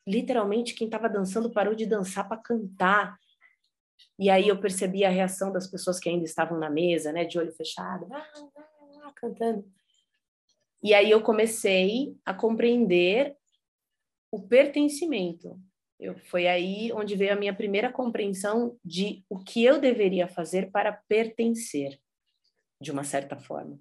literalmente 0.07 0.73
quem 0.73 0.85
estava 0.87 1.09
dançando 1.09 1.51
parou 1.51 1.75
de 1.75 1.85
dançar 1.85 2.27
para 2.27 2.41
cantar. 2.41 3.17
E 4.17 4.29
aí 4.29 4.47
eu 4.47 4.59
percebi 4.59 5.03
a 5.03 5.09
reação 5.09 5.51
das 5.51 5.67
pessoas 5.67 5.99
que 5.99 6.09
ainda 6.09 6.25
estavam 6.25 6.59
na 6.59 6.69
mesa, 6.69 7.11
né, 7.11 7.25
de 7.25 7.37
olho 7.37 7.51
fechado, 7.53 8.07
ah, 8.11 8.27
ah, 8.35 8.67
ah, 9.05 9.13
cantando. 9.15 9.65
E 10.83 10.93
aí 10.93 11.11
eu 11.11 11.21
comecei 11.21 12.15
a 12.25 12.33
compreender 12.33 13.35
o 14.31 14.41
pertencimento. 14.41 15.59
Eu, 15.99 16.17
foi 16.17 16.47
aí 16.47 16.91
onde 16.93 17.15
veio 17.15 17.33
a 17.33 17.35
minha 17.35 17.53
primeira 17.53 17.91
compreensão 17.91 18.75
de 18.83 19.23
o 19.29 19.37
que 19.37 19.63
eu 19.63 19.79
deveria 19.79 20.27
fazer 20.27 20.71
para 20.71 20.91
pertencer, 21.07 21.99
de 22.81 22.91
uma 22.91 23.03
certa 23.03 23.37
forma. 23.37 23.79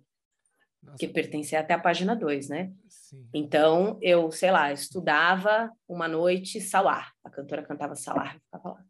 Nossa. 0.82 0.98
Que 0.98 1.08
pertencer 1.08 1.58
até 1.58 1.74
a 1.74 1.78
página 1.78 2.16
2, 2.16 2.48
né? 2.48 2.72
Sim. 2.88 3.28
Então, 3.34 3.98
eu, 4.00 4.30
sei 4.32 4.50
lá, 4.50 4.72
estudava 4.72 5.70
uma 5.88 6.08
noite 6.08 6.60
Salar. 6.60 7.12
A 7.22 7.30
cantora 7.30 7.62
cantava 7.62 7.94
Salar, 7.94 8.34
eu 8.34 8.40
ficava 8.40 8.68
lá. 8.70 8.84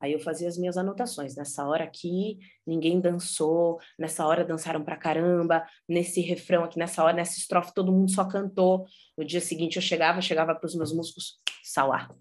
Aí 0.00 0.12
eu 0.12 0.20
fazia 0.20 0.46
as 0.46 0.58
minhas 0.58 0.76
anotações. 0.76 1.34
Nessa 1.34 1.66
hora 1.66 1.84
aqui, 1.84 2.38
ninguém 2.66 3.00
dançou. 3.00 3.80
Nessa 3.98 4.26
hora 4.26 4.44
dançaram 4.44 4.84
pra 4.84 4.98
caramba. 4.98 5.66
Nesse 5.88 6.20
refrão 6.20 6.62
aqui, 6.62 6.78
nessa 6.78 7.02
hora, 7.02 7.16
nessa 7.16 7.38
estrofe, 7.38 7.72
todo 7.72 7.90
mundo 7.90 8.10
só 8.10 8.24
cantou. 8.28 8.86
No 9.16 9.24
dia 9.24 9.40
seguinte 9.40 9.76
eu 9.76 9.82
chegava, 9.82 10.20
chegava 10.20 10.54
para 10.54 10.66
os 10.66 10.74
meus 10.74 10.92
músicos, 10.92 11.40
Salar. 11.62 12.14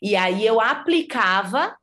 E 0.00 0.16
aí 0.16 0.46
eu 0.46 0.58
aplicava, 0.58 1.76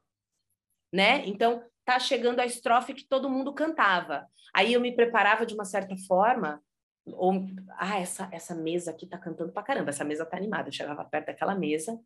né? 0.92 1.26
Então, 1.28 1.64
tá 1.90 2.00
chegando 2.00 2.40
a 2.40 2.46
estrofe 2.46 2.94
que 2.94 3.04
todo 3.04 3.32
mundo 3.32 3.52
cantava. 3.52 4.28
Aí 4.54 4.74
eu 4.74 4.80
me 4.80 4.96
preparava 4.96 5.44
de 5.44 5.56
uma 5.56 5.66
certa 5.66 5.98
forma, 6.08 6.62
ou 7.04 7.48
ah, 7.80 7.98
essa 8.00 8.30
essa 8.32 8.54
mesa 8.54 8.92
aqui 8.92 9.08
tá 9.08 9.18
cantando 9.18 9.52
pra 9.52 9.64
caramba, 9.64 9.90
essa 9.90 10.04
mesa 10.04 10.24
tá 10.24 10.38
animada. 10.38 10.70
Eu 10.70 10.74
chegava 10.74 11.04
perto 11.04 11.26
daquela 11.26 11.56
mesa 11.56 12.00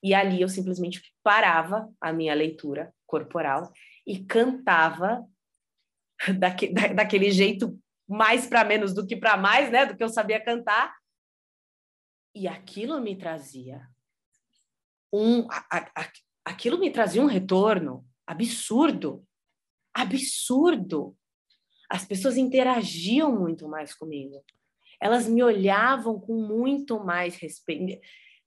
e 0.00 0.14
ali 0.14 0.40
eu 0.40 0.48
simplesmente 0.48 1.12
parava 1.24 1.92
a 2.00 2.12
minha 2.12 2.32
leitura 2.34 2.94
corporal 3.04 3.72
e 4.06 4.24
cantava 4.24 5.26
daque, 6.38 6.72
da, 6.72 6.86
daquele 6.88 7.32
jeito 7.32 7.76
mais 8.08 8.46
para 8.46 8.64
menos 8.64 8.94
do 8.94 9.04
que 9.04 9.16
para 9.16 9.36
mais, 9.36 9.72
né, 9.72 9.86
do 9.86 9.96
que 9.96 10.04
eu 10.04 10.08
sabia 10.08 10.38
cantar. 10.38 10.94
E 12.32 12.46
aquilo 12.46 13.00
me 13.00 13.16
trazia 13.16 13.88
um 15.12 15.48
a, 15.50 15.78
a, 15.78 16.08
aquilo 16.44 16.78
me 16.78 16.92
trazia 16.92 17.20
um 17.20 17.26
retorno 17.26 18.06
absurdo. 18.26 19.24
Absurdo. 19.92 21.16
As 21.88 22.04
pessoas 22.04 22.36
interagiam 22.36 23.34
muito 23.38 23.68
mais 23.68 23.94
comigo. 23.94 24.44
Elas 25.00 25.28
me 25.28 25.42
olhavam 25.42 26.18
com 26.18 26.34
muito 26.34 26.98
mais 27.04 27.36
respeito, 27.36 28.00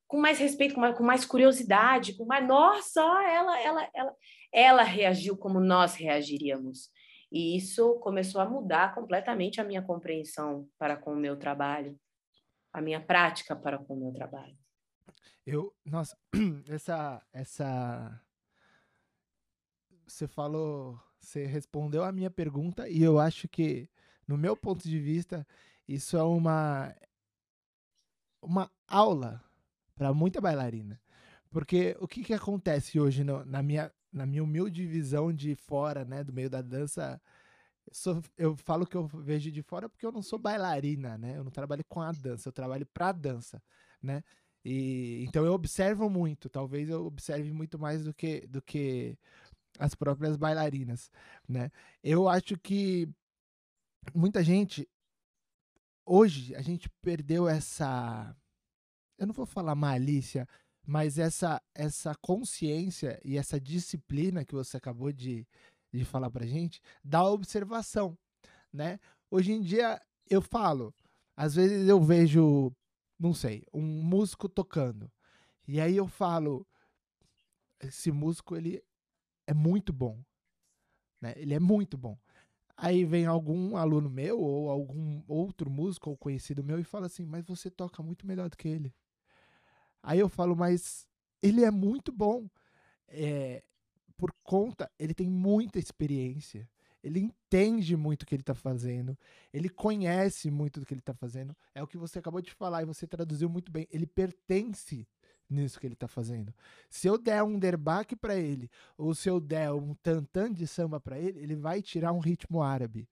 com 0.08 0.18
mais 0.18 0.40
respeito, 0.40 0.74
com 0.74 0.82
mais, 0.82 0.98
com 0.98 1.04
mais 1.04 1.26
curiosidade, 1.26 2.16
com 2.16 2.26
mais, 2.26 2.48
nossa, 2.48 3.02
ela, 3.02 3.60
ela, 3.62 3.90
ela, 3.94 4.16
ela 4.52 4.84
reagiu 4.84 5.38
como 5.38 5.60
nós 5.60 5.96
reagiríamos. 5.96 6.90
E 7.32 7.58
isso 7.58 7.96
começou 8.00 8.40
a 8.40 8.50
mudar 8.50 8.96
completamente 8.96 9.60
a 9.60 9.64
minha 9.64 9.82
compreensão 9.82 10.68
para 10.80 10.96
com 10.96 11.14
o 11.14 11.18
meu 11.18 11.38
trabalho, 11.38 12.00
a 12.72 12.82
minha 12.82 13.02
prática 13.02 13.56
para 13.56 13.78
com 13.78 13.96
o 13.96 14.00
meu 14.00 14.14
trabalho. 14.14 14.58
Eu, 15.46 15.74
nossa, 15.86 16.18
essa 16.68 17.22
essa 17.34 18.22
você 20.08 20.28
falou, 20.28 21.00
você 21.20 21.46
respondeu 21.46 22.04
a 22.04 22.12
minha 22.12 22.32
pergunta 22.32 22.88
e 22.90 23.04
eu 23.04 23.20
acho 23.20 23.48
que, 23.48 23.90
no 24.28 24.38
meu 24.38 24.56
ponto 24.56 24.88
de 24.88 25.00
vista, 25.00 25.46
isso 25.88 26.18
é 26.18 26.24
uma 26.24 26.96
uma 28.42 28.72
aula 28.88 29.44
para 29.96 30.14
muita 30.14 30.40
bailarina. 30.40 31.00
Porque 31.50 31.98
o 32.00 32.08
que, 32.08 32.24
que 32.24 32.34
acontece 32.34 33.00
hoje 33.00 33.24
no, 33.24 33.44
na, 33.46 33.64
minha, 33.64 33.92
na 34.12 34.26
minha 34.26 34.44
humilde 34.44 34.86
visão 34.86 35.34
de 35.34 35.56
fora, 35.56 36.06
né, 36.06 36.24
do 36.24 36.34
meio 36.34 36.50
da 36.50 36.62
dança, 36.62 37.22
eu, 37.88 37.94
sou, 37.94 38.22
eu 38.38 38.56
falo 38.56 38.86
que 38.86 38.96
eu 38.96 39.08
vejo 39.08 39.52
de 39.52 39.62
fora 39.62 39.90
porque 39.90 40.06
eu 40.06 40.12
não 40.12 40.22
sou 40.22 40.38
bailarina, 40.38 41.18
né? 41.18 41.38
Eu 41.38 41.44
não 41.44 41.52
trabalho 41.52 41.84
com 41.86 42.02
a 42.02 42.12
dança, 42.12 42.50
eu 42.50 42.54
trabalho 42.54 42.86
para 42.86 43.12
dança, 43.12 43.62
né? 44.02 44.24
E 44.64 45.24
então 45.26 45.46
eu 45.46 45.54
observo 45.54 46.10
muito, 46.10 46.50
talvez 46.50 46.90
eu 46.90 47.06
observe 47.06 47.52
muito 47.54 47.80
mais 47.80 48.04
do 48.04 48.14
que 48.14 48.46
do 48.48 48.62
que 48.62 49.18
as 49.78 49.96
próprias 49.96 50.36
bailarinas, 50.38 51.12
né? 51.48 51.72
Eu 52.04 52.28
acho 52.28 52.58
que 52.58 53.10
muita 54.14 54.44
gente 54.44 54.88
hoje 56.06 56.56
a 56.56 56.62
gente 56.62 56.90
perdeu 57.02 57.48
essa 57.48 58.36
eu 59.18 59.28
não 59.28 59.34
vou 59.34 59.46
falar 59.46 59.76
malícia, 59.76 60.48
mas 60.86 61.18
essa 61.18 61.62
essa 61.76 62.16
consciência 62.16 63.20
e 63.24 63.38
essa 63.38 63.60
disciplina 63.60 64.46
que 64.46 64.56
você 64.56 64.78
acabou 64.78 65.12
de, 65.12 65.48
de 65.92 66.06
falar 66.06 66.30
pra 66.30 66.46
gente 66.46 66.82
da 67.04 67.24
observação, 67.24 68.18
né? 68.72 69.00
Hoje 69.30 69.52
em 69.52 69.62
dia 69.62 70.02
eu 70.30 70.42
falo, 70.42 70.94
às 71.36 71.56
vezes 71.56 71.88
eu 71.88 72.02
vejo, 72.02 72.72
não 73.20 73.34
sei, 73.34 73.64
um 73.74 73.82
músico 73.82 74.50
tocando. 74.50 75.12
E 75.68 75.82
aí 75.82 75.98
eu 75.98 76.08
falo, 76.08 76.66
esse 77.80 78.12
músico 78.12 78.56
ele 78.56 78.82
é 79.48 79.54
muito 79.54 79.92
bom. 79.94 80.22
Né? 81.22 81.34
Ele 81.38 81.54
é 81.54 81.60
muito 81.60 81.98
bom. 81.98 82.18
Aí 82.76 83.04
vem 83.06 83.26
algum 83.26 83.76
aluno 83.76 84.10
meu 84.10 84.40
ou 84.40 84.70
algum 84.70 85.24
outro 85.28 85.70
músico 85.70 86.12
ou 86.12 86.18
conhecido 86.18 86.64
meu 86.64 86.80
e 86.80 86.84
fala 86.84 87.08
assim: 87.08 87.26
Mas 87.26 87.44
você 87.46 87.72
toca 87.72 88.04
muito 88.04 88.28
melhor 88.28 88.50
do 88.50 88.58
que 88.58 88.68
ele. 88.68 88.94
Aí 90.04 90.20
eu 90.20 90.30
falo: 90.30 90.56
Mas 90.56 91.08
ele 91.42 91.64
é 91.64 91.72
muito 91.72 92.12
bom. 92.12 92.48
é, 93.08 93.64
por 94.18 94.34
conta, 94.44 94.92
ele 94.98 95.14
tem 95.14 95.30
muita 95.30 95.78
experiência, 95.80 96.68
ele 97.04 97.20
entende 97.20 97.96
muito 97.96 98.24
o 98.24 98.26
que 98.26 98.34
ele 98.34 98.42
está 98.42 98.56
fazendo, 98.56 99.18
ele 99.54 99.70
conhece 99.70 100.50
muito 100.50 100.80
do 100.80 100.86
que 100.86 100.94
ele 100.94 101.02
está 101.02 101.14
fazendo. 101.14 101.56
É 101.74 101.84
o 101.84 101.88
que 101.88 101.98
você 101.98 102.20
acabou 102.20 102.42
de 102.42 102.52
falar 102.52 102.82
e 102.82 102.86
você 102.86 103.06
traduziu 103.08 103.48
muito 103.50 103.72
bem. 103.72 103.88
Ele 103.92 104.08
pertence 104.08 105.08
nisso 105.50 105.80
que 105.80 105.88
ele 105.88 105.94
está 105.94 106.08
fazendo. 106.08 106.54
Se 106.90 107.08
eu 107.08 107.18
der 107.18 107.44
um 107.44 107.58
derbaque 107.58 108.16
para 108.16 108.36
ele, 108.36 108.70
ou 108.98 109.14
se 109.14 109.30
eu 109.30 109.40
der 109.40 109.72
um 109.72 109.94
tantã 109.96 110.52
de 110.52 110.68
samba 110.68 111.00
para 111.00 111.18
ele, 111.18 111.40
ele 111.40 111.56
vai 111.56 111.82
tirar 111.82 112.12
um 112.12 112.20
ritmo 112.20 112.62
árabe. 112.62 113.08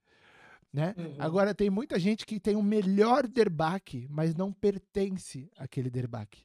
Né? 0.72 0.94
Uhum. 0.98 1.16
Agora 1.20 1.56
tem 1.56 1.70
muita 1.70 1.98
gente 1.98 2.26
que 2.26 2.40
tem 2.40 2.56
o 2.56 2.62
melhor 2.62 3.28
derbaque, 3.28 4.08
mas 4.10 4.36
não 4.36 4.52
pertence 4.52 5.50
àquele 5.58 5.90
derbaque. 5.90 6.44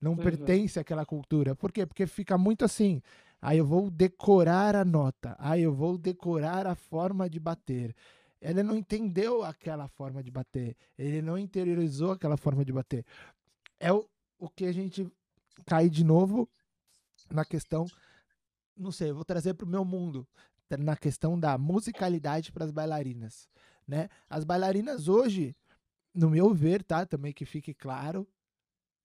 Não 0.00 0.10
uhum. 0.12 0.18
pertence 0.18 0.78
àquela 0.78 1.06
cultura. 1.06 1.54
Por 1.54 1.72
quê? 1.72 1.86
Porque 1.86 2.06
fica 2.06 2.36
muito 2.36 2.64
assim. 2.64 3.00
Aí 3.40 3.58
eu 3.58 3.64
vou 3.64 3.90
decorar 3.90 4.76
a 4.76 4.84
nota. 4.84 5.34
Aí 5.38 5.62
eu 5.62 5.72
vou 5.72 5.96
decorar 5.96 6.66
a 6.66 6.74
forma 6.74 7.30
de 7.30 7.40
bater. 7.40 7.94
Ele 8.42 8.62
não 8.62 8.76
entendeu 8.76 9.42
aquela 9.42 9.88
forma 9.88 10.22
de 10.22 10.30
bater. 10.30 10.76
Ele 10.98 11.22
não 11.22 11.38
interiorizou 11.38 12.10
aquela 12.12 12.36
forma 12.36 12.64
de 12.64 12.72
bater. 12.72 13.06
É 13.80 13.92
o, 13.92 14.04
o 14.38 14.50
que 14.50 14.66
a 14.66 14.72
gente 14.72 15.10
cai 15.66 15.88
de 15.88 16.04
novo 16.04 16.48
na 17.30 17.44
questão. 17.44 17.86
Não 18.76 18.90
sei, 18.90 19.12
vou 19.12 19.24
trazer 19.24 19.54
para 19.54 19.66
o 19.66 19.68
meu 19.68 19.84
mundo. 19.84 20.26
Na 20.78 20.96
questão 20.96 21.38
da 21.38 21.58
musicalidade 21.58 22.50
para 22.50 22.64
as 22.64 22.70
bailarinas 22.70 23.46
né? 23.86 24.08
As 24.28 24.44
bailarinas 24.44 25.08
hoje, 25.08 25.56
no 26.14 26.30
meu 26.30 26.52
ver, 26.54 26.82
tá? 26.82 27.04
Também 27.06 27.32
que 27.32 27.44
fique 27.44 27.74
claro 27.74 28.26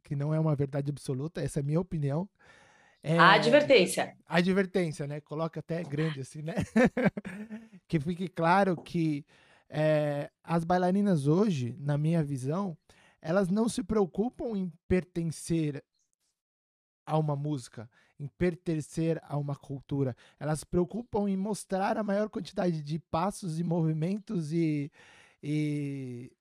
que 0.03 0.15
não 0.15 0.33
é 0.33 0.39
uma 0.39 0.55
verdade 0.55 0.89
absoluta, 0.89 1.41
essa 1.41 1.59
é 1.59 1.61
a 1.61 1.65
minha 1.65 1.81
opinião. 1.81 2.29
É, 3.03 3.17
a 3.17 3.33
advertência. 3.33 4.15
A 4.25 4.37
advertência, 4.37 5.05
né? 5.05 5.21
Coloca 5.21 5.59
até 5.59 5.83
grande 5.83 6.21
assim, 6.21 6.41
né? 6.41 6.55
que 7.87 7.99
fique 7.99 8.27
claro 8.27 8.75
que 8.77 9.25
é, 9.69 10.31
as 10.43 10.63
bailarinas 10.63 11.27
hoje, 11.27 11.75
na 11.79 11.97
minha 11.97 12.23
visão, 12.23 12.77
elas 13.21 13.49
não 13.49 13.67
se 13.67 13.83
preocupam 13.83 14.57
em 14.57 14.71
pertencer 14.87 15.83
a 17.07 17.17
uma 17.17 17.35
música, 17.35 17.89
em 18.19 18.27
pertencer 18.27 19.19
a 19.23 19.37
uma 19.37 19.55
cultura. 19.55 20.15
Elas 20.37 20.59
se 20.59 20.65
preocupam 20.65 21.29
em 21.29 21.37
mostrar 21.37 21.97
a 21.97 22.03
maior 22.03 22.29
quantidade 22.29 22.83
de 22.83 22.99
passos 22.99 23.59
e 23.59 23.63
movimentos 23.63 24.51
e, 24.51 24.91
e, 25.41 26.31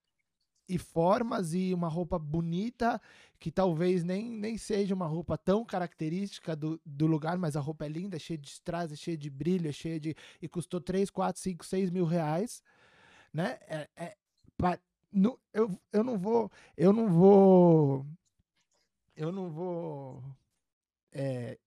e 0.69 0.77
formas 0.77 1.55
e 1.55 1.73
uma 1.73 1.89
roupa 1.89 2.19
bonita 2.19 3.01
que 3.39 3.51
talvez 3.51 4.03
nem, 4.03 4.29
nem 4.31 4.59
seja 4.59 4.95
uma 4.95 5.07
roupa 5.07 5.39
tão 5.39 5.64
característica 5.64 6.57
do, 6.57 6.81
do 6.85 7.07
lugar, 7.07 7.39
mas 7.39 7.55
a 7.57 7.61
roupa 7.61 7.85
é 7.85 7.89
linda, 7.89 8.17
é 8.17 8.19
cheia 8.19 8.39
de 8.39 8.49
strass, 8.49 8.91
é 8.91 8.97
cheia 8.97 9.17
de 9.17 9.31
brilho, 9.31 9.69
é 9.69 9.73
cheia 9.73 10.01
de. 10.01 10.17
e 10.43 10.49
custou 10.49 10.81
3, 10.81 11.11
4, 11.11 11.41
5, 11.41 11.64
6 11.64 11.91
mil 11.91 12.05
reais. 12.05 12.62
Né? 13.33 13.59
É, 13.69 13.89
é, 13.97 14.17
pra, 14.57 14.81
no, 15.12 15.39
eu, 15.53 15.79
eu 15.93 16.03
não 16.03 16.19
vou. 16.19 16.51
Eu 16.77 16.93
não 16.93 17.09
vou. 17.09 18.07
Eu 19.14 19.31
não 19.31 19.51
vou. 19.51 20.23
É, 21.19 21.59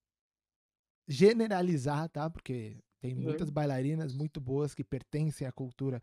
generalizar, 1.08 2.08
tá? 2.10 2.30
Porque 2.30 2.78
tem 3.02 3.16
uhum. 3.16 3.24
muitas 3.24 3.50
bailarinas 3.50 4.14
muito 4.14 4.40
boas 4.40 4.76
que 4.76 4.84
pertencem 4.84 5.48
à 5.48 5.52
cultura. 5.52 6.02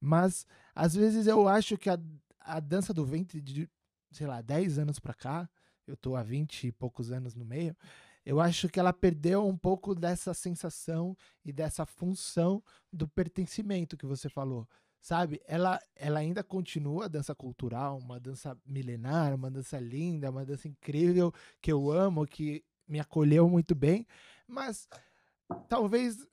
Mas, 0.00 0.46
às 0.74 0.94
vezes, 0.94 1.26
eu 1.26 1.46
acho 1.46 1.76
que 1.76 1.90
a, 1.90 1.98
a 2.40 2.60
dança 2.60 2.94
do 2.94 3.04
ventre, 3.04 3.40
de, 3.40 3.68
sei 4.10 4.26
lá, 4.26 4.40
10 4.40 4.78
anos 4.78 4.98
pra 4.98 5.12
cá, 5.12 5.48
eu 5.86 5.96
tô 5.96 6.16
há 6.16 6.22
20 6.22 6.68
e 6.68 6.72
poucos 6.72 7.10
anos 7.10 7.34
no 7.34 7.44
meio, 7.44 7.76
eu 8.24 8.40
acho 8.40 8.68
que 8.68 8.78
ela 8.78 8.92
perdeu 8.92 9.46
um 9.46 9.56
pouco 9.56 9.94
dessa 9.94 10.34
sensação 10.34 11.16
e 11.44 11.52
dessa 11.52 11.86
função 11.86 12.62
do 12.92 13.08
pertencimento 13.08 13.96
que 13.96 14.06
você 14.06 14.28
falou. 14.28 14.68
Sabe? 15.00 15.40
Ela, 15.46 15.80
ela 15.94 16.18
ainda 16.18 16.42
continua 16.42 17.06
a 17.06 17.08
dança 17.08 17.34
cultural, 17.34 17.98
uma 17.98 18.20
dança 18.20 18.56
milenar, 18.66 19.34
uma 19.34 19.50
dança 19.50 19.78
linda, 19.78 20.30
uma 20.30 20.44
dança 20.44 20.68
incrível 20.68 21.32
que 21.60 21.72
eu 21.72 21.90
amo, 21.90 22.26
que 22.26 22.64
me 22.88 22.98
acolheu 23.00 23.48
muito 23.48 23.74
bem, 23.74 24.06
mas 24.46 24.88
talvez 25.68 26.26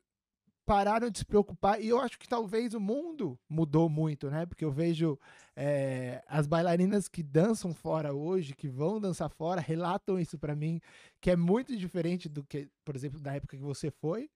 pararam 0.65 1.09
de 1.09 1.19
se 1.19 1.25
preocupar 1.25 1.79
e 1.79 1.89
eu 1.89 1.99
acho 1.99 2.17
que 2.17 2.27
talvez 2.27 2.73
o 2.73 2.79
mundo 2.79 3.37
mudou 3.47 3.87
muito, 3.87 4.31
né? 4.31 4.45
Porque 4.45 4.65
eu 4.65 4.71
vejo 4.71 5.19
é, 5.55 6.23
as 6.27 6.47
bailarinas 6.47 7.07
que 7.07 7.21
dançam 7.21 7.73
fora 7.73 8.13
hoje, 8.13 8.55
que 8.55 8.67
vão 8.67 8.99
dançar 8.99 9.29
fora, 9.29 9.61
relatam 9.61 10.19
isso 10.19 10.39
para 10.39 10.55
mim, 10.55 10.81
que 11.21 11.29
é 11.29 11.35
muito 11.35 11.77
diferente 11.77 12.27
do 12.27 12.43
que, 12.43 12.67
por 12.83 12.95
exemplo, 12.95 13.19
da 13.19 13.35
época 13.35 13.55
que 13.55 13.63
você 13.63 13.91
foi, 13.91 14.29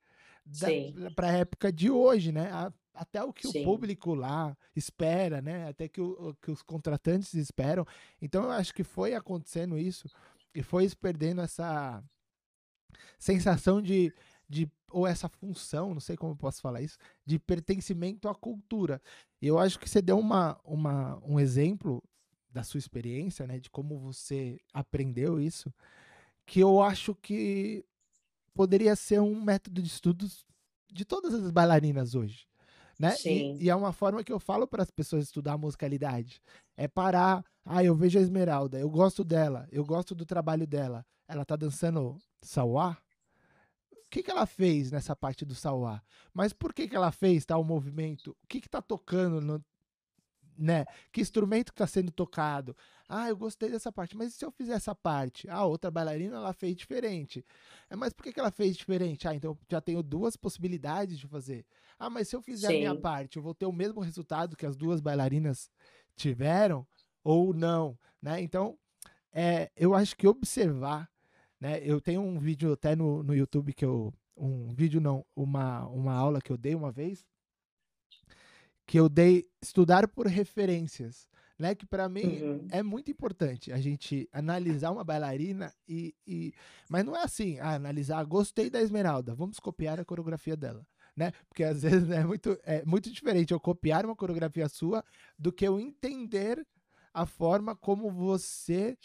para 1.15 1.27
a 1.27 1.37
época 1.37 1.71
de 1.71 1.89
hoje, 1.89 2.31
né? 2.31 2.51
A, 2.51 2.71
até 2.93 3.23
o 3.23 3.31
que 3.31 3.47
Sim. 3.47 3.61
o 3.61 3.63
público 3.63 4.13
lá 4.13 4.55
espera, 4.75 5.41
né? 5.41 5.69
Até 5.69 5.87
que, 5.87 6.01
o, 6.01 6.35
que 6.41 6.51
os 6.51 6.61
contratantes 6.61 7.33
esperam. 7.33 7.85
Então 8.21 8.43
eu 8.43 8.51
acho 8.51 8.73
que 8.73 8.83
foi 8.83 9.13
acontecendo 9.13 9.77
isso 9.77 10.09
e 10.53 10.63
foi 10.63 10.89
perdendo 10.95 11.41
essa 11.41 12.03
sensação 13.17 13.81
de, 13.81 14.13
de 14.47 14.69
ou 14.91 15.05
essa 15.05 15.29
função, 15.29 15.93
não 15.93 16.01
sei 16.01 16.17
como 16.17 16.33
eu 16.33 16.37
posso 16.37 16.61
falar 16.61 16.81
isso, 16.81 16.97
de 17.25 17.37
pertencimento 17.37 18.27
à 18.27 18.35
cultura. 18.35 19.01
E 19.41 19.47
eu 19.47 19.59
acho 19.59 19.79
que 19.79 19.89
você 19.89 20.01
deu 20.01 20.17
uma, 20.17 20.59
uma, 20.63 21.19
um 21.23 21.39
exemplo 21.39 22.03
da 22.49 22.63
sua 22.63 22.79
experiência, 22.79 23.45
né, 23.45 23.59
de 23.59 23.69
como 23.69 23.99
você 23.99 24.59
aprendeu 24.73 25.39
isso, 25.39 25.71
que 26.45 26.59
eu 26.59 26.81
acho 26.81 27.13
que 27.15 27.85
poderia 28.53 28.95
ser 28.95 29.21
um 29.21 29.39
método 29.39 29.81
de 29.81 29.87
estudos 29.87 30.45
de 30.91 31.05
todas 31.05 31.33
as 31.33 31.51
bailarinas 31.51 32.15
hoje. 32.15 32.48
Né? 32.99 33.11
Sim. 33.11 33.55
E, 33.57 33.63
e 33.65 33.69
é 33.69 33.75
uma 33.75 33.93
forma 33.93 34.23
que 34.23 34.31
eu 34.31 34.39
falo 34.39 34.67
para 34.67 34.83
as 34.83 34.91
pessoas 34.91 35.23
estudar 35.23 35.57
musicalidade. 35.57 36.41
É 36.75 36.85
parar, 36.85 37.45
ah, 37.63 37.81
eu 37.81 37.95
vejo 37.95 38.19
a 38.19 38.21
Esmeralda, 38.21 38.77
eu 38.77 38.89
gosto 38.89 39.23
dela, 39.23 39.67
eu 39.71 39.85
gosto 39.85 40.13
do 40.13 40.25
trabalho 40.25 40.67
dela. 40.67 41.05
Ela 41.25 41.45
tá 41.45 41.55
dançando 41.55 42.17
Sauá? 42.41 42.97
O 43.91 44.09
que, 44.09 44.23
que 44.23 44.31
ela 44.31 44.45
fez 44.45 44.91
nessa 44.91 45.15
parte 45.15 45.45
do 45.45 45.55
Sauá? 45.55 46.01
Mas 46.33 46.51
por 46.51 46.73
que, 46.73 46.87
que 46.87 46.95
ela 46.95 47.11
fez 47.11 47.45
tal 47.45 47.63
movimento? 47.63 48.35
O 48.43 48.47
que, 48.47 48.59
que 48.59 48.67
tá 48.67 48.81
tocando 48.81 49.39
no, 49.39 49.63
né? 50.57 50.85
Que 51.11 51.21
instrumento 51.21 51.71
que 51.71 51.75
está 51.75 51.87
sendo 51.87 52.11
tocado? 52.11 52.75
Ah, 53.11 53.27
eu 53.27 53.35
gostei 53.35 53.71
dessa 53.71 53.91
parte, 53.91 54.15
mas 54.15 54.33
e 54.33 54.37
se 54.37 54.45
eu 54.45 54.51
fizer 54.51 54.73
essa 54.73 54.93
parte? 54.93 55.49
Ah, 55.49 55.65
outra 55.65 55.89
bailarina 55.89 56.35
ela 56.35 56.53
fez 56.53 56.75
diferente. 56.75 57.43
É, 57.89 57.95
mas 57.95 58.13
por 58.13 58.21
que, 58.23 58.31
que 58.31 58.39
ela 58.39 58.51
fez 58.51 58.77
diferente? 58.77 59.27
Ah, 59.27 59.33
então 59.33 59.57
já 59.67 59.81
tenho 59.81 60.03
duas 60.03 60.37
possibilidades 60.37 61.17
de 61.17 61.27
fazer. 61.27 61.65
Ah, 61.97 62.07
mas 62.07 62.27
se 62.27 62.35
eu 62.35 62.41
fizer 62.41 62.67
Sim. 62.67 62.75
a 62.75 62.77
minha 62.77 62.95
parte, 62.95 63.37
eu 63.37 63.43
vou 63.43 63.55
ter 63.55 63.65
o 63.65 63.71
mesmo 63.71 63.99
resultado 63.99 64.55
que 64.55 64.65
as 64.65 64.77
duas 64.77 65.01
bailarinas 65.01 65.71
tiveram 66.15 66.85
ou 67.23 67.51
não, 67.51 67.97
né? 68.21 68.39
Então, 68.41 68.77
é, 69.33 69.71
eu 69.75 69.95
acho 69.95 70.15
que 70.15 70.27
observar, 70.27 71.09
né? 71.59 71.81
Eu 71.83 71.99
tenho 71.99 72.21
um 72.21 72.37
vídeo 72.37 72.73
até 72.73 72.95
no, 72.95 73.23
no 73.23 73.35
YouTube 73.35 73.73
que 73.73 73.85
eu 73.85 74.13
um 74.37 74.73
vídeo 74.73 75.01
não, 75.01 75.25
uma 75.35 75.85
uma 75.87 76.13
aula 76.13 76.41
que 76.41 76.51
eu 76.51 76.57
dei 76.57 76.75
uma 76.75 76.91
vez 76.91 77.25
que 78.89 78.99
eu 78.99 79.07
dei 79.07 79.47
estudar 79.61 80.07
por 80.07 80.25
referências, 80.25 81.28
né? 81.59 81.75
Que 81.75 81.85
para 81.85 82.07
mim 82.07 82.41
uhum. 82.41 82.67
é 82.71 82.81
muito 82.81 83.11
importante 83.11 83.71
a 83.71 83.77
gente 83.77 84.27
analisar 84.31 84.91
uma 84.91 85.03
bailarina 85.03 85.73
e, 85.87 86.15
e, 86.25 86.53
mas 86.89 87.03
não 87.03 87.15
é 87.15 87.23
assim, 87.23 87.59
ah, 87.59 87.75
analisar, 87.75 88.23
gostei 88.23 88.69
da 88.69 88.81
Esmeralda, 88.81 89.35
vamos 89.35 89.59
copiar 89.59 89.99
a 89.99 90.05
coreografia 90.05 90.55
dela. 90.55 90.87
Né? 91.15 91.33
Porque 91.49 91.65
às 91.65 91.81
vezes 91.83 92.09
é 92.09 92.23
muito, 92.23 92.57
é 92.63 92.83
muito 92.85 93.11
diferente 93.11 93.51
eu 93.51 93.59
copiar 93.59 94.05
uma 94.05 94.15
coreografia 94.15 94.69
sua 94.69 95.03
do 95.37 95.51
que 95.51 95.67
eu 95.67 95.77
entender 95.77 96.65
a 97.13 97.25
forma 97.25 97.75
como 97.75 98.09
você 98.09 98.97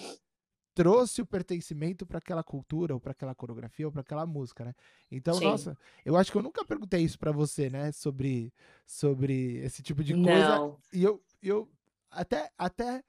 trouxe 0.74 1.22
o 1.22 1.26
pertencimento 1.26 2.04
para 2.04 2.18
aquela 2.18 2.42
cultura, 2.42 2.94
ou 2.94 3.00
para 3.00 3.12
aquela 3.12 3.34
coreografia, 3.34 3.86
ou 3.86 3.92
para 3.92 4.00
aquela 4.00 4.26
música, 4.26 4.64
né? 4.64 4.74
Então, 5.10 5.34
Sim. 5.34 5.44
nossa, 5.44 5.78
eu 6.04 6.16
acho 6.16 6.32
que 6.32 6.36
eu 6.36 6.42
nunca 6.42 6.64
perguntei 6.64 7.00
isso 7.00 7.16
para 7.16 7.30
você, 7.30 7.70
né? 7.70 7.92
Sobre, 7.92 8.52
sobre 8.84 9.58
esse 9.58 9.82
tipo 9.82 10.02
de 10.02 10.12
coisa. 10.14 10.58
Não. 10.58 10.76
E 10.92 11.04
eu, 11.04 11.22
eu 11.40 11.68
até, 12.14 12.50
até 12.56 13.02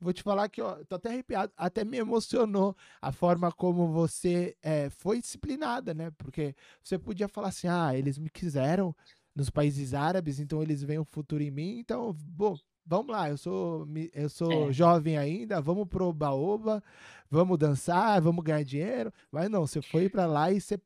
vou 0.00 0.12
te 0.12 0.22
falar 0.22 0.48
que 0.48 0.62
ó, 0.62 0.76
tô 0.88 0.96
até 0.96 1.10
arrepiado, 1.10 1.52
até 1.56 1.84
me 1.84 1.98
emocionou 1.98 2.74
a 3.02 3.12
forma 3.12 3.52
como 3.52 3.88
você 3.88 4.56
é, 4.62 4.88
foi 4.90 5.20
disciplinada, 5.20 5.92
né? 5.92 6.10
Porque 6.16 6.54
você 6.82 6.98
podia 6.98 7.28
falar 7.28 7.48
assim, 7.48 7.68
ah, 7.68 7.94
eles 7.94 8.18
me 8.18 8.30
quiseram 8.30 8.94
nos 9.34 9.50
países 9.50 9.94
árabes, 9.94 10.40
então 10.40 10.62
eles 10.62 10.82
veem 10.82 10.98
o 10.98 11.04
futuro 11.04 11.42
em 11.42 11.50
mim, 11.50 11.78
então, 11.78 12.12
bom, 12.12 12.56
vamos 12.84 13.12
lá, 13.12 13.28
eu 13.28 13.36
sou, 13.36 13.86
eu 14.12 14.28
sou 14.28 14.70
é. 14.70 14.72
jovem 14.72 15.16
ainda, 15.16 15.60
vamos 15.60 15.86
pro 15.86 16.12
baoba, 16.12 16.82
vamos 17.30 17.58
dançar, 17.58 18.20
vamos 18.20 18.44
ganhar 18.44 18.64
dinheiro. 18.64 19.12
Mas 19.30 19.48
não, 19.48 19.66
você 19.66 19.80
foi 19.80 20.08
para 20.08 20.26
lá 20.26 20.50
e 20.50 20.60
você 20.60 20.80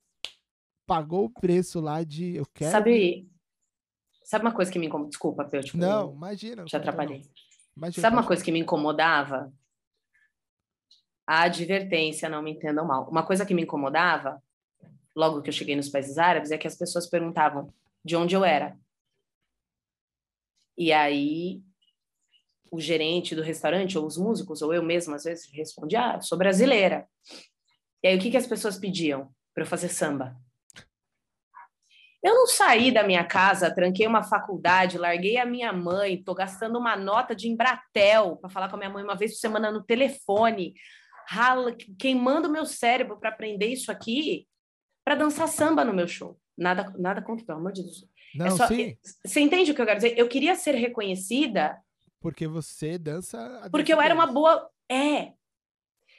pagou 0.87 1.25
o 1.25 1.31
preço 1.31 1.81
lá 1.81 2.05
de 2.05 2.37
eu 2.37 2.47
quero. 2.53 2.72
Sabe, 2.72 3.31
sabe 4.22 4.45
uma 4.45 4.53
coisa 4.53 4.70
que 4.70 4.79
me 4.79 4.87
incomoda? 4.87 5.09
Desculpa, 5.09 5.49
eu 5.53 5.64
tipo, 5.64 5.79
Não, 5.79 6.12
imagina. 6.12 6.64
Te 6.64 6.77
atrapalhei. 6.77 7.22
Imagina, 7.77 8.03
sabe 8.03 8.16
uma 8.16 8.27
coisa 8.27 8.45
que 8.45 8.53
me 8.53 8.61
incomodava? 8.61 9.53
A 11.27 11.43
advertência, 11.43 12.29
não 12.29 12.43
me 12.43 12.53
entendam 12.53 12.87
mal. 12.87 13.09
Uma 13.09 13.25
coisa 13.25 13.47
que 13.47 13.55
me 13.55 13.62
incomodava 13.62 14.43
logo 15.14 15.43
que 15.43 15.49
eu 15.49 15.53
cheguei 15.53 15.77
nos 15.77 15.89
países 15.89 16.18
árabes, 16.18 16.51
é 16.51 16.59
que 16.59 16.66
as 16.66 16.77
pessoas 16.77 17.09
perguntavam 17.09 17.72
de 18.05 18.16
onde 18.16 18.35
eu 18.35 18.45
era. 18.45 18.77
E 20.77 20.93
aí 20.93 21.62
o 22.70 22.81
gerente 22.81 23.37
do 23.37 23.43
restaurante, 23.43 23.97
ou 23.97 24.05
os 24.05 24.16
músicos, 24.16 24.61
ou 24.61 24.75
eu 24.75 24.83
mesma, 24.83 25.14
às 25.14 25.22
vezes, 25.22 25.49
respondia, 25.53 26.16
ah, 26.16 26.20
sou 26.20 26.37
brasileira. 26.37 27.09
E 28.03 28.09
aí 28.09 28.16
o 28.16 28.20
que, 28.20 28.33
que 28.33 28.37
as 28.37 28.49
pessoas 28.49 28.77
pediam? 28.77 29.33
Para 29.55 29.62
eu 29.62 29.66
fazer 29.66 29.89
samba. 29.89 30.37
Eu 32.25 32.35
não 32.35 32.47
saí 32.47 32.91
da 32.91 33.03
minha 33.03 33.22
casa, 33.22 33.70
tranquei 33.70 34.07
uma 34.07 34.22
faculdade, 34.22 34.97
larguei 34.97 35.37
a 35.37 35.45
minha 35.45 35.70
mãe, 35.75 36.22
tô 36.22 36.35
gastando 36.35 36.79
uma 36.79 36.97
nota 36.97 37.37
de 37.37 37.49
Embratel 37.49 38.39
para 38.39 38.49
falar 38.49 38.70
com 38.70 38.77
a 38.77 38.79
minha 38.79 38.89
mãe 38.89 39.05
uma 39.05 39.14
vez 39.14 39.33
por 39.33 39.41
semana 39.41 39.70
no 39.70 39.85
telefone, 39.85 40.72
rala, 41.29 41.77
queimando 41.99 42.49
meu 42.49 42.64
cérebro 42.64 43.20
para 43.20 43.29
aprender 43.29 43.66
isso 43.66 43.93
aqui, 43.93 44.49
para 45.05 45.16
dançar 45.16 45.49
samba 45.49 45.85
no 45.85 45.93
meu 45.93 46.09
show. 46.09 46.41
Nada, 46.57 46.95
nada 46.97 47.20
contra, 47.20 47.45
pelo 47.45 47.59
amor 47.59 47.72
de 47.72 47.83
Deus. 47.83 48.05
É 48.35 48.39
não, 48.39 48.47
é 48.47 48.51
só, 48.53 48.68
sim. 48.68 48.97
Você 49.27 49.41
entende 49.41 49.72
o 49.72 49.75
que 49.75 49.83
eu 49.83 49.87
quero 49.87 49.99
dizer? 49.99 50.18
Eu 50.18 50.27
queria 50.27 50.55
ser 50.55 50.75
reconhecida. 50.77 51.79
Porque 52.20 52.49
você 52.49 52.97
dança. 52.97 53.68
Porque 53.70 53.93
eu 53.93 54.01
era 54.01 54.14
uma 54.14 54.27
boa. 54.27 54.66
É. 54.91 55.35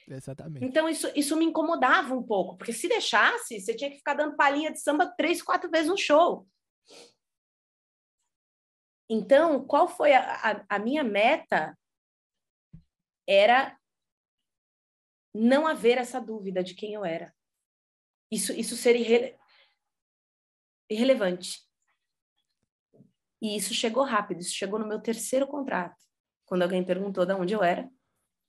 Exatamente. 0.08 0.66
Então 0.66 0.88
isso, 0.88 1.12
isso 1.16 1.36
me 1.36 1.45
incomodava 1.45 2.14
um 2.14 2.24
pouco, 2.24 2.58
porque 2.58 2.72
se 2.72 2.88
deixasse, 2.88 3.60
você 3.60 3.76
tinha 3.76 3.89
que 3.89 3.97
ficar 3.97 4.14
dando 4.14 4.36
palhinha 4.36 4.72
de 4.72 4.80
samba 4.80 5.08
três, 5.18 5.41
quatro 5.41 5.70
vezes 5.70 5.89
no 5.89 5.97
show. 5.97 6.47
Então, 9.10 9.66
qual 9.66 9.88
foi 9.88 10.14
a, 10.14 10.34
a, 10.34 10.66
a 10.70 10.80
minha 10.80 11.03
meta? 11.03 11.78
Era 13.28 13.78
não 15.34 15.68
haver 15.68 15.97
essa 15.97 16.20
dúvida 16.20 16.64
de 16.64 16.76
quem 16.76 16.93
eu 16.93 17.03
era. 17.03 17.34
Isso, 18.32 18.53
isso 18.53 18.76
ser 18.76 18.95
irre... 18.95 19.38
irrelevante. 20.89 21.66
E 23.41 23.56
isso 23.56 23.74
chegou 23.74 24.03
rápido, 24.03 24.41
isso 24.41 24.53
chegou 24.53 24.80
no 24.80 24.88
meu 24.88 25.01
terceiro 25.01 25.47
contrato. 25.47 25.97
Quando 26.45 26.62
alguém 26.64 26.86
perguntou 26.86 27.26
de 27.26 27.34
onde 27.34 27.53
eu 27.53 27.64
era, 27.64 27.89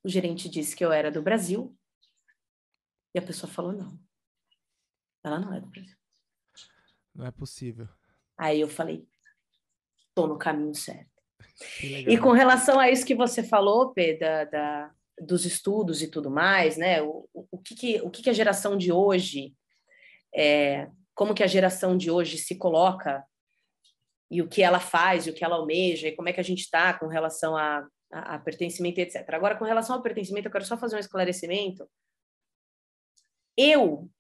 o 0.07 0.09
gerente 0.09 0.49
disse 0.49 0.77
que 0.77 0.85
eu 0.85 0.93
era 0.93 1.11
do 1.11 1.21
Brasil. 1.21 1.77
E 3.13 3.19
a 3.19 3.23
pessoa 3.23 3.53
falou: 3.53 3.73
não. 3.73 3.99
Ela 5.25 5.41
não 5.41 5.53
é 5.53 5.61
do 5.61 5.67
Brasil. 5.67 5.97
Não 7.13 7.27
é 7.27 7.33
possível. 7.33 7.89
Aí 8.39 8.61
eu 8.61 8.69
falei: 8.69 9.05
tô 10.15 10.29
no 10.29 10.39
caminho 10.39 10.75
certo. 10.77 11.11
E 11.81 12.17
com 12.19 12.31
relação 12.31 12.79
a 12.79 12.89
isso 12.89 13.05
que 13.05 13.17
você 13.17 13.43
falou, 13.43 13.93
Pedro, 13.93 14.21
da, 14.21 14.45
da, 14.45 14.95
dos 15.21 15.45
estudos 15.45 16.03
e 16.03 16.09
tudo 16.09 16.31
mais, 16.31 16.77
né? 16.77 17.03
O, 17.03 17.29
o, 17.35 17.49
o, 17.51 17.59
que, 17.59 17.75
que, 17.75 18.01
o 18.03 18.11
que, 18.11 18.23
que 18.23 18.31
a 18.31 18.35
geração 18.35 18.77
de 18.77 18.93
hoje, 18.93 19.57
é, 20.33 20.89
como 21.15 21.35
que 21.35 21.43
a 21.43 21.49
geração 21.49 21.97
de 21.97 22.13
hoje 22.13 22.39
se 22.39 22.55
coloca 22.55 23.25
e 24.31 24.41
o 24.41 24.49
que 24.49 24.63
ela 24.63 24.79
faz, 24.79 25.27
e 25.27 25.31
o 25.31 25.35
que 25.35 25.45
ela 25.45 25.57
almeja, 25.57 26.09
e 26.09 26.15
como 26.15 26.29
é 26.29 26.33
que 26.33 26.41
a 26.41 26.45
gente 26.45 26.61
está 26.61 26.95
com 26.97 27.07
relação 27.07 27.57
a, 27.57 27.87
a, 28.13 28.35
a, 28.35 28.39
pertencimento, 28.39 29.01
etc. 29.01 29.29
Agora, 29.35 29.57
com 29.57 29.65
relação 29.65 29.97
ao 29.97 30.03
pertencimento, 30.03 30.49
eu 30.49 30.53
quero 30.53 30.65
só 30.65 30.77
fazer 30.77 30.97
um 30.97 31.01
esclarecimento. 31.01 31.89
Eu, 33.57 34.11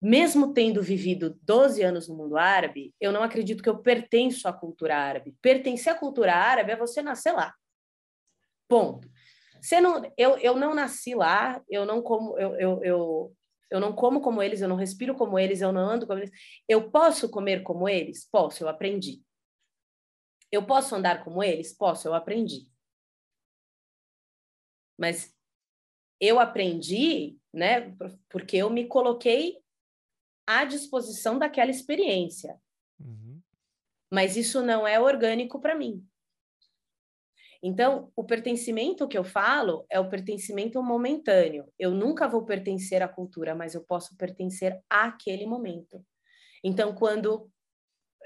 mesmo 0.00 0.52
tendo 0.52 0.82
vivido 0.82 1.38
12 1.42 1.82
anos 1.82 2.08
no 2.08 2.16
mundo 2.16 2.36
árabe, 2.36 2.94
eu 3.00 3.12
não 3.12 3.22
acredito 3.22 3.62
que 3.62 3.68
eu 3.68 3.78
pertenço 3.78 4.48
à 4.48 4.52
cultura 4.52 4.96
árabe. 4.96 5.36
Pertencer 5.40 5.92
à 5.92 5.98
cultura 5.98 6.34
árabe 6.34 6.72
é 6.72 6.76
você 6.76 7.02
nascer 7.02 7.32
lá. 7.32 7.54
Ponto. 8.68 9.08
Você 9.60 9.80
não, 9.80 10.02
eu, 10.16 10.36
eu 10.38 10.56
não 10.56 10.74
nasci 10.74 11.14
lá, 11.14 11.62
eu 11.70 11.86
não 11.86 12.02
como, 12.02 12.36
eu, 12.36 12.56
eu, 12.56 12.82
eu, 12.82 13.36
eu 13.70 13.80
não 13.80 13.92
como 13.92 14.20
como 14.20 14.42
eles, 14.42 14.60
eu 14.60 14.68
não 14.68 14.74
respiro 14.74 15.14
como 15.14 15.38
eles, 15.38 15.60
eu 15.60 15.70
não 15.70 15.88
ando 15.88 16.06
como 16.06 16.18
eles. 16.18 16.32
Eu 16.68 16.90
posso 16.90 17.30
comer 17.30 17.62
como 17.62 17.88
eles? 17.88 18.28
Posso, 18.30 18.64
eu 18.64 18.68
aprendi. 18.68 19.22
Eu 20.52 20.66
posso 20.66 20.94
andar 20.94 21.24
como 21.24 21.42
eles? 21.42 21.72
Posso, 21.72 22.06
eu 22.06 22.14
aprendi. 22.14 22.70
Mas 24.98 25.34
eu 26.20 26.38
aprendi, 26.38 27.38
né, 27.52 27.96
porque 28.28 28.58
eu 28.58 28.68
me 28.68 28.86
coloquei 28.86 29.58
à 30.46 30.64
disposição 30.64 31.38
daquela 31.38 31.70
experiência. 31.70 32.60
Uhum. 33.00 33.40
Mas 34.12 34.36
isso 34.36 34.62
não 34.62 34.86
é 34.86 35.00
orgânico 35.00 35.58
para 35.58 35.74
mim. 35.74 36.06
Então, 37.62 38.12
o 38.14 38.24
pertencimento 38.24 39.06
que 39.08 39.16
eu 39.16 39.24
falo 39.24 39.86
é 39.88 39.98
o 39.98 40.08
pertencimento 40.08 40.82
momentâneo. 40.82 41.72
Eu 41.78 41.92
nunca 41.92 42.28
vou 42.28 42.44
pertencer 42.44 43.02
à 43.02 43.08
cultura, 43.08 43.54
mas 43.54 43.74
eu 43.74 43.82
posso 43.84 44.16
pertencer 44.16 44.82
àquele 44.90 45.46
momento. 45.46 46.04
Então, 46.62 46.92
quando 46.94 47.50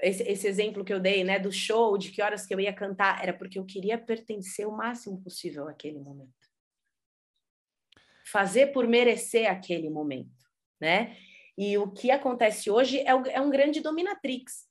esse, 0.01 0.23
esse, 0.23 0.47
exemplo 0.47 0.83
que 0.83 0.93
eu 0.93 0.99
dei, 0.99 1.23
né, 1.23 1.39
do 1.39 1.51
show, 1.51 1.97
de 1.97 2.11
que 2.11 2.21
horas 2.21 2.45
que 2.45 2.53
eu 2.53 2.59
ia 2.59 2.73
cantar, 2.73 3.21
era 3.21 3.33
porque 3.33 3.59
eu 3.59 3.65
queria 3.65 3.97
pertencer 3.97 4.67
o 4.67 4.75
máximo 4.75 5.21
possível 5.21 5.67
àquele 5.67 5.99
momento. 5.99 6.33
Fazer 8.25 8.67
por 8.67 8.87
merecer 8.87 9.49
aquele 9.49 9.89
momento, 9.89 10.35
né? 10.79 11.17
E 11.57 11.77
o 11.77 11.89
que 11.89 12.11
acontece 12.11 12.69
hoje 12.69 12.99
é, 12.99 13.09
é 13.09 13.41
um 13.41 13.49
grande 13.49 13.81
dominatrix 13.81 14.67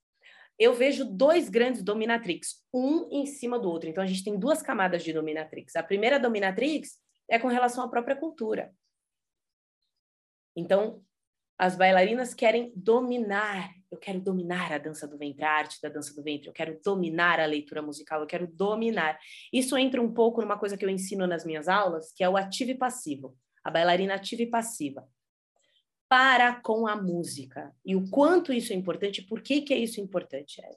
eu 0.58 0.72
vejo 0.72 1.04
dois 1.04 1.48
grandes 1.48 1.82
dominatrix, 1.82 2.64
um 2.72 3.08
em 3.10 3.26
cima 3.26 3.58
do 3.58 3.68
outro. 3.70 3.88
Então, 3.88 4.02
a 4.02 4.06
gente 4.06 4.24
tem 4.24 4.38
duas 4.38 4.62
camadas 4.62 5.04
de 5.04 5.12
dominatrix. 5.12 5.76
A 5.76 5.82
primeira 5.82 6.18
dominatrix 6.18 6.98
é 7.28 7.38
com 7.38 7.48
relação 7.48 7.84
à 7.84 7.88
própria 7.88 8.16
cultura. 8.16 8.74
Então, 10.56 11.04
as 11.58 11.76
bailarinas 11.76 12.32
querem 12.32 12.72
dominar. 12.74 13.70
Eu 13.91 13.99
quero 13.99 14.20
dominar 14.20 14.72
a 14.72 14.78
dança 14.78 15.07
do 15.07 15.16
ventre, 15.16 15.45
a 15.45 15.51
arte 15.51 15.80
da 15.80 15.89
dança 15.89 16.14
do 16.14 16.22
ventre. 16.22 16.49
Eu 16.49 16.53
quero 16.53 16.80
dominar 16.82 17.39
a 17.39 17.47
leitura 17.47 17.80
musical. 17.80 18.20
Eu 18.20 18.26
quero 18.26 18.47
dominar. 18.47 19.18
Isso 19.53 19.76
entra 19.76 20.03
um 20.03 20.12
pouco 20.12 20.41
numa 20.41 20.59
coisa 20.59 20.76
que 20.76 20.84
eu 20.84 20.91
ensino 20.91 21.26
nas 21.26 21.45
minhas 21.45 21.68
aulas, 21.68 22.12
que 22.12 22.24
é 22.24 22.28
o 22.28 22.37
ativo 22.37 22.72
e 22.72 22.74
passivo. 22.74 23.37
A 23.62 23.70
bailarina 23.70 24.14
ativa 24.14 24.43
e 24.43 24.47
passiva 24.47 25.09
para 26.09 26.61
com 26.61 26.87
a 26.87 26.97
música. 26.97 27.74
E 27.84 27.97
o 27.97 28.09
quanto 28.09 28.53
isso 28.53 28.72
é 28.72 28.76
importante, 28.76 29.22
por 29.22 29.43
que, 29.43 29.62
que 29.62 29.74
é 29.74 29.78
isso 29.78 30.01
importante? 30.01 30.61
É. 30.64 30.76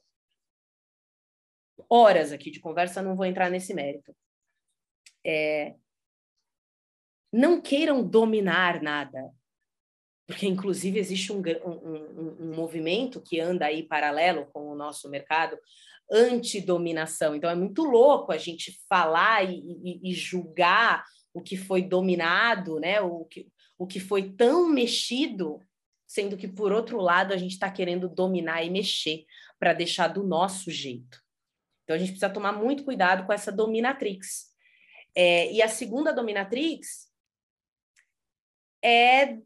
Horas 1.90 2.32
aqui 2.32 2.52
de 2.52 2.60
conversa, 2.60 3.02
não 3.02 3.16
vou 3.16 3.26
entrar 3.26 3.50
nesse 3.50 3.74
mérito. 3.74 4.16
É, 5.26 5.76
não 7.32 7.62
queiram 7.62 8.06
dominar 8.06 8.82
nada, 8.82 9.32
porque 10.30 10.46
inclusive 10.46 11.00
existe 11.00 11.34
um, 11.34 11.42
um, 11.42 12.36
um, 12.40 12.56
movimento 12.56 13.20
que 13.20 13.40
anda 13.40 13.66
aí 13.66 13.82
paralelo 13.82 14.46
com 14.54 14.70
o 14.70 14.76
nosso 14.76 15.10
mercado 15.10 15.58
anti-dominação. 16.12 17.36
Então 17.36 17.50
é 17.50 17.56
muito 17.56 17.84
louco 17.84 18.32
a 18.32 18.38
gente 18.38 18.80
falar 18.88 19.44
e, 19.44 19.58
e, 19.58 20.12
e 20.12 20.14
julgar 20.14 21.04
o 21.34 21.42
que 21.42 21.58
foi 21.58 21.82
dominado, 21.82 22.80
né? 22.80 23.02
O 23.02 23.26
que, 23.26 23.48
o 23.76 23.88
que 23.88 24.00
foi 24.00 24.32
tão 24.32 24.70
mexido, 24.70 25.60
sendo 26.06 26.38
que, 26.38 26.48
por 26.48 26.72
outro 26.72 27.02
lado, 27.02 27.34
a 27.34 27.38
gente 27.38 27.54
está 27.54 27.72
querendo 27.72 28.08
dominar 28.08 28.64
e 28.64 28.70
mexer 28.70 29.26
para 29.58 29.74
deixar 29.74 30.10
do 30.10 30.22
nosso 30.22 30.70
jeito. 30.70 31.20
Então, 31.84 31.96
a 31.96 32.00
gente 32.00 32.12
precisa 32.12 32.30
tomar 32.30 32.52
muito 32.52 32.84
cuidado 32.84 33.26
com 33.26 33.34
essa 33.34 33.52
dominatrix. 33.52 34.50
É, 35.16 35.52
e 35.52 35.60
a 35.60 35.68
segunda 35.68 36.14
dominatrix 36.14 37.08
é 38.84 39.40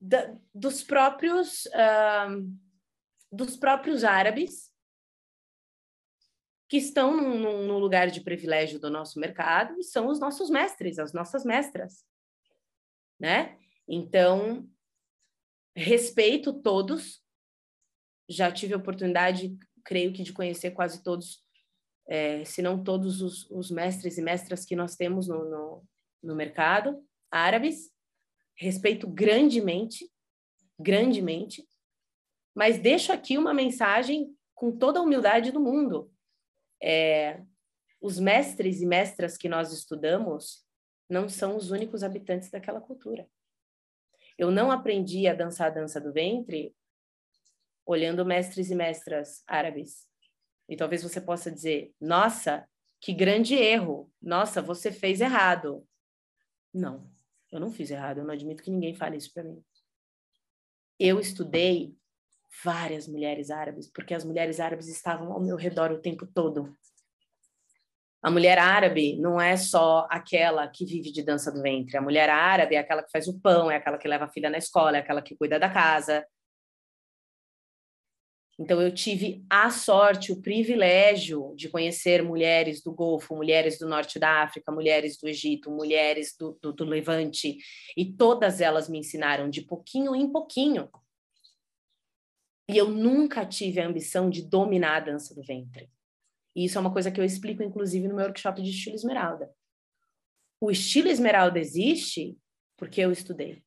da, 0.00 0.34
dos 0.54 0.82
próprios 0.82 1.66
uh, 1.66 2.58
dos 3.30 3.56
próprios 3.56 4.02
árabes 4.02 4.70
que 6.68 6.76
estão 6.76 7.16
num, 7.16 7.66
num, 7.66 7.78
lugar 7.78 8.10
de 8.10 8.20
privilégio 8.20 8.78
do 8.78 8.90
nosso 8.90 9.18
mercado 9.18 9.78
e 9.78 9.84
são 9.84 10.06
os 10.08 10.18
nossos 10.18 10.48
mestres, 10.48 10.98
as 10.98 11.12
nossas 11.12 11.44
mestras 11.44 12.04
né? 13.20 13.58
Então, 13.86 14.66
respeito 15.76 16.52
todos. 16.54 17.22
Já 18.28 18.50
tive 18.50 18.72
a 18.72 18.78
oportunidade, 18.78 19.56
creio 19.84 20.12
que, 20.12 20.22
de 20.22 20.32
conhecer 20.32 20.70
quase 20.70 21.02
todos, 21.02 21.44
é, 22.08 22.44
se 22.44 22.62
não 22.62 22.82
todos 22.82 23.20
os, 23.20 23.48
os, 23.50 23.70
mestres 23.70 24.16
e 24.16 24.22
mestras 24.22 24.64
que 24.64 24.74
nós 24.74 24.96
temos 24.96 25.28
no, 25.28 25.44
no, 25.44 25.84
no 26.22 26.34
mercado, 26.34 27.04
árabes. 27.30 27.90
Respeito 28.60 29.06
grandemente, 29.08 30.06
grandemente. 30.78 31.66
Mas 32.54 32.78
deixo 32.78 33.10
aqui 33.10 33.38
uma 33.38 33.54
mensagem 33.54 34.36
com 34.54 34.70
toda 34.70 34.98
a 34.98 35.02
humildade 35.02 35.50
do 35.50 35.58
mundo. 35.58 36.12
É, 36.82 37.42
os 37.98 38.18
mestres 38.18 38.82
e 38.82 38.86
mestras 38.86 39.38
que 39.38 39.48
nós 39.48 39.72
estudamos, 39.72 40.62
não 41.08 41.26
são 41.26 41.56
os 41.56 41.70
únicos 41.70 42.02
habitantes 42.02 42.50
daquela 42.50 42.82
cultura. 42.82 43.26
Eu 44.36 44.50
não 44.50 44.70
aprendi 44.70 45.26
a 45.26 45.34
dançar 45.34 45.68
a 45.68 45.74
dança 45.74 45.98
do 45.98 46.12
ventre 46.12 46.76
olhando 47.86 48.26
mestres 48.26 48.70
e 48.70 48.74
mestras 48.74 49.42
árabes. 49.46 50.06
E 50.68 50.76
talvez 50.76 51.02
você 51.02 51.18
possa 51.18 51.50
dizer: 51.50 51.94
nossa, 51.98 52.68
que 53.00 53.14
grande 53.14 53.54
erro! 53.54 54.12
Nossa, 54.20 54.60
você 54.60 54.92
fez 54.92 55.22
errado. 55.22 55.86
Não, 56.74 57.10
eu 57.50 57.60
não 57.60 57.70
fiz 57.70 57.90
errado. 57.90 58.18
Eu 58.18 58.24
não 58.24 58.34
admito 58.34 58.62
que 58.62 58.70
ninguém 58.70 58.94
fale 58.94 59.16
isso 59.16 59.32
para 59.32 59.44
mim. 59.44 59.62
eu 60.98 61.18
estudei 61.18 61.94
várias 62.64 63.06
mulheres 63.06 63.50
árabes, 63.50 63.90
porque 63.90 64.12
as 64.12 64.24
mulheres 64.24 64.60
árabes 64.60 64.88
estavam 64.88 65.32
ao 65.32 65.40
meu 65.40 65.56
redor 65.56 65.92
o 65.92 66.00
tempo 66.00 66.26
todo. 66.26 66.76
A 68.22 68.30
mulher 68.30 68.58
árabe 68.58 69.16
não 69.16 69.40
é 69.40 69.56
só 69.56 70.06
aquela 70.10 70.68
que 70.68 70.84
vive 70.84 71.10
de 71.10 71.22
dança 71.22 71.50
do 71.50 71.62
ventre. 71.62 71.96
A 71.96 72.02
mulher 72.02 72.28
árabe 72.28 72.74
é 72.74 72.78
aquela 72.78 73.02
que 73.02 73.10
faz 73.10 73.26
o 73.28 73.40
pão, 73.40 73.70
é 73.70 73.76
aquela 73.76 73.96
que 73.96 74.06
leva 74.06 74.26
a 74.26 74.30
filha 74.30 74.50
na 74.50 74.58
escola, 74.58 74.98
é 74.98 75.00
aquela 75.00 75.22
que 75.22 75.36
cuida 75.36 75.58
da 75.58 75.70
casa. 75.70 76.26
Então, 78.60 78.78
eu 78.82 78.92
tive 78.92 79.42
a 79.48 79.70
sorte, 79.70 80.30
o 80.30 80.42
privilégio 80.42 81.54
de 81.56 81.70
conhecer 81.70 82.22
mulheres 82.22 82.82
do 82.82 82.92
Golfo, 82.92 83.34
mulheres 83.34 83.78
do 83.78 83.88
Norte 83.88 84.18
da 84.18 84.42
África, 84.42 84.70
mulheres 84.70 85.16
do 85.16 85.26
Egito, 85.26 85.70
mulheres 85.70 86.36
do, 86.38 86.58
do, 86.60 86.70
do 86.70 86.84
Levante, 86.84 87.56
e 87.96 88.12
todas 88.12 88.60
elas 88.60 88.86
me 88.86 88.98
ensinaram 88.98 89.48
de 89.48 89.62
pouquinho 89.62 90.14
em 90.14 90.30
pouquinho. 90.30 90.90
E 92.68 92.76
eu 92.76 92.90
nunca 92.90 93.46
tive 93.46 93.80
a 93.80 93.86
ambição 93.86 94.28
de 94.28 94.42
dominar 94.42 94.96
a 94.96 95.00
dança 95.00 95.34
do 95.34 95.42
ventre. 95.42 95.90
E 96.54 96.66
isso 96.66 96.76
é 96.76 96.82
uma 96.82 96.92
coisa 96.92 97.10
que 97.10 97.18
eu 97.18 97.24
explico, 97.24 97.62
inclusive, 97.62 98.08
no 98.08 98.14
meu 98.14 98.26
workshop 98.26 98.60
de 98.60 98.68
estilo 98.68 98.94
esmeralda. 98.94 99.50
O 100.60 100.70
estilo 100.70 101.08
esmeralda 101.08 101.58
existe 101.58 102.36
porque 102.76 103.00
eu 103.00 103.10
estudei. 103.10 103.62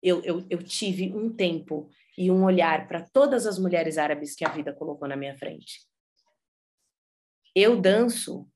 Eu, 0.00 0.22
eu, 0.22 0.46
eu 0.48 0.62
tive 0.62 1.12
um 1.12 1.34
tempo 1.34 1.90
e 2.16 2.30
um 2.30 2.44
olhar 2.44 2.88
para 2.88 3.06
todas 3.10 3.46
as 3.46 3.58
mulheres 3.58 3.98
árabes 3.98 4.34
que 4.34 4.44
a 4.44 4.48
vida 4.48 4.72
colocou 4.72 5.06
na 5.06 5.16
minha 5.16 5.36
frente. 5.36 5.86
Eu 7.54 7.80
danço 7.80 8.48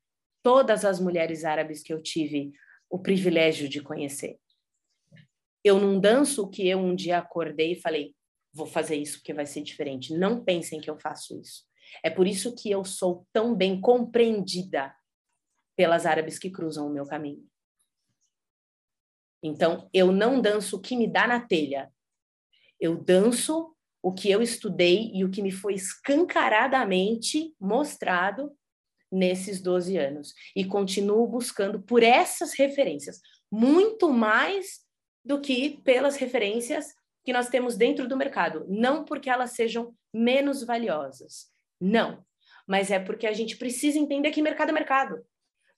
todas 0.43 0.85
as 0.85 1.01
mulheres 1.01 1.45
árabes 1.45 1.83
que 1.83 1.93
eu 1.93 2.03
tive 2.03 2.53
o 2.89 2.99
privilégio 2.99 3.69
de 3.69 3.83
conhecer. 3.83 4.39
Eu 5.63 5.79
não 5.79 6.01
danço 6.01 6.49
que 6.49 6.67
eu 6.67 6.79
um 6.79 6.95
dia 6.95 7.19
acordei 7.19 7.73
e 7.73 7.81
falei, 7.81 8.15
vou 8.53 8.67
fazer 8.67 8.97
isso 8.97 9.19
porque 9.19 9.35
vai 9.35 9.47
ser 9.47 9.63
diferente. 9.63 10.15
Não 10.15 10.43
pensem 10.43 10.81
que 10.81 10.91
eu 10.91 10.99
faço 10.99 11.39
isso. 11.39 11.65
É 12.03 12.11
por 12.11 12.27
isso 12.27 12.55
que 12.55 12.71
eu 12.71 12.85
sou 12.85 13.27
tão 13.33 13.55
bem 13.55 13.81
compreendida 13.81 14.95
pelas 15.77 16.07
árabes 16.07 16.39
que 16.39 16.51
cruzam 16.51 16.87
o 16.87 16.93
meu 16.93 17.07
caminho. 17.07 17.47
Então, 19.43 19.89
eu 19.93 20.13
não 20.13 20.41
danço 20.41 20.77
o 20.77 20.81
que 20.81 20.97
me 20.97 21.11
dá 21.11 21.27
na 21.27 21.41
telha. 21.41 21.91
Eu 22.81 22.97
danço 22.97 23.75
o 24.03 24.13
que 24.13 24.31
eu 24.31 24.41
estudei 24.41 25.11
e 25.15 25.25
o 25.25 25.31
que 25.31 25.43
me 25.43 25.51
foi 25.51 25.75
escancaradamente 25.75 27.55
mostrado 27.61 28.51
nesses 29.13 29.61
12 29.61 29.97
anos. 29.97 30.35
E 30.55 30.65
continuo 30.65 31.27
buscando 31.27 31.81
por 31.83 32.03
essas 32.03 32.55
referências, 32.55 33.21
muito 33.51 34.11
mais 34.11 34.81
do 35.25 35.41
que 35.41 35.81
pelas 35.85 36.17
referências 36.17 36.95
que 37.25 37.33
nós 37.33 37.49
temos 37.49 37.77
dentro 37.77 38.09
do 38.09 38.17
mercado. 38.17 38.65
Não 38.69 39.05
porque 39.05 39.29
elas 39.29 39.51
sejam 39.51 39.95
menos 40.15 40.63
valiosas, 40.63 41.49
não. 41.81 42.25
Mas 42.67 42.91
é 42.91 42.99
porque 42.99 43.27
a 43.27 43.33
gente 43.33 43.57
precisa 43.57 43.99
entender 43.99 44.31
que 44.31 44.41
mercado 44.41 44.71
é 44.71 44.73
mercado. 44.73 45.25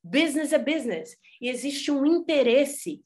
Business 0.05 0.53
é 0.53 0.59
business. 0.59 1.17
E 1.41 1.49
existe 1.49 1.91
um 1.91 2.05
interesse 2.05 3.03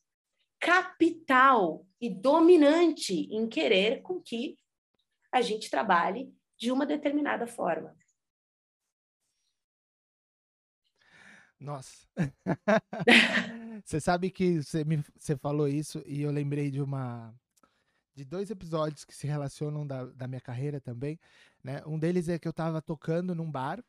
capital 0.60 1.86
e 2.00 2.08
dominante 2.10 3.14
em 3.30 3.48
querer 3.48 4.02
com 4.02 4.20
que 4.20 4.58
a 5.32 5.40
gente 5.40 5.70
trabalhe 5.70 6.34
de 6.56 6.72
uma 6.72 6.86
determinada 6.86 7.46
forma. 7.46 7.94
Nossa. 11.58 12.06
você 13.84 14.00
sabe 14.00 14.30
que 14.30 14.62
você, 14.62 14.84
me, 14.84 15.02
você 15.18 15.36
falou 15.36 15.66
isso 15.68 16.02
e 16.06 16.22
eu 16.22 16.30
lembrei 16.30 16.70
de 16.70 16.80
uma 16.80 17.34
de 18.14 18.24
dois 18.24 18.50
episódios 18.50 19.04
que 19.04 19.14
se 19.14 19.26
relacionam 19.26 19.86
da, 19.86 20.06
da 20.06 20.26
minha 20.26 20.40
carreira 20.40 20.80
também, 20.80 21.20
né? 21.62 21.82
Um 21.86 21.98
deles 21.98 22.30
é 22.30 22.38
que 22.38 22.48
eu 22.48 22.52
tava 22.52 22.80
tocando 22.80 23.34
num 23.34 23.50
bar, 23.50 23.84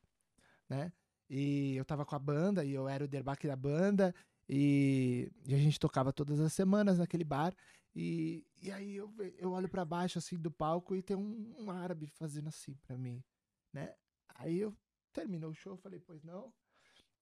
né? 0.67 0.91
E 1.29 1.77
eu 1.77 1.85
tava 1.85 2.05
com 2.05 2.13
a 2.13 2.19
banda 2.19 2.65
e 2.65 2.73
eu 2.73 2.89
era 2.89 3.05
o 3.05 3.07
derbaque 3.07 3.47
da 3.47 3.55
banda 3.55 4.13
e, 4.47 5.31
e, 5.45 5.53
a 5.53 5.57
gente 5.57 5.79
tocava 5.79 6.13
todas 6.13 6.39
as 6.39 6.53
semanas 6.53 6.99
naquele 6.99 7.23
bar. 7.23 7.53
E, 7.95 8.45
e 8.61 8.71
aí 8.71 8.95
eu, 8.95 9.13
eu 9.37 9.51
olho 9.51 9.67
para 9.67 9.83
baixo 9.83 10.19
assim 10.19 10.37
do 10.37 10.51
palco 10.51 10.95
e 10.95 11.01
tem 11.01 11.17
um, 11.17 11.55
um 11.57 11.71
árabe 11.71 12.07
fazendo 12.07 12.47
assim 12.47 12.73
para 12.75 12.97
mim, 12.97 13.23
né? 13.73 13.93
Aí 14.35 14.59
eu 14.59 14.75
terminou 15.11 15.51
o 15.51 15.55
show, 15.55 15.75
falei, 15.77 15.99
pois 15.99 16.23
não. 16.23 16.53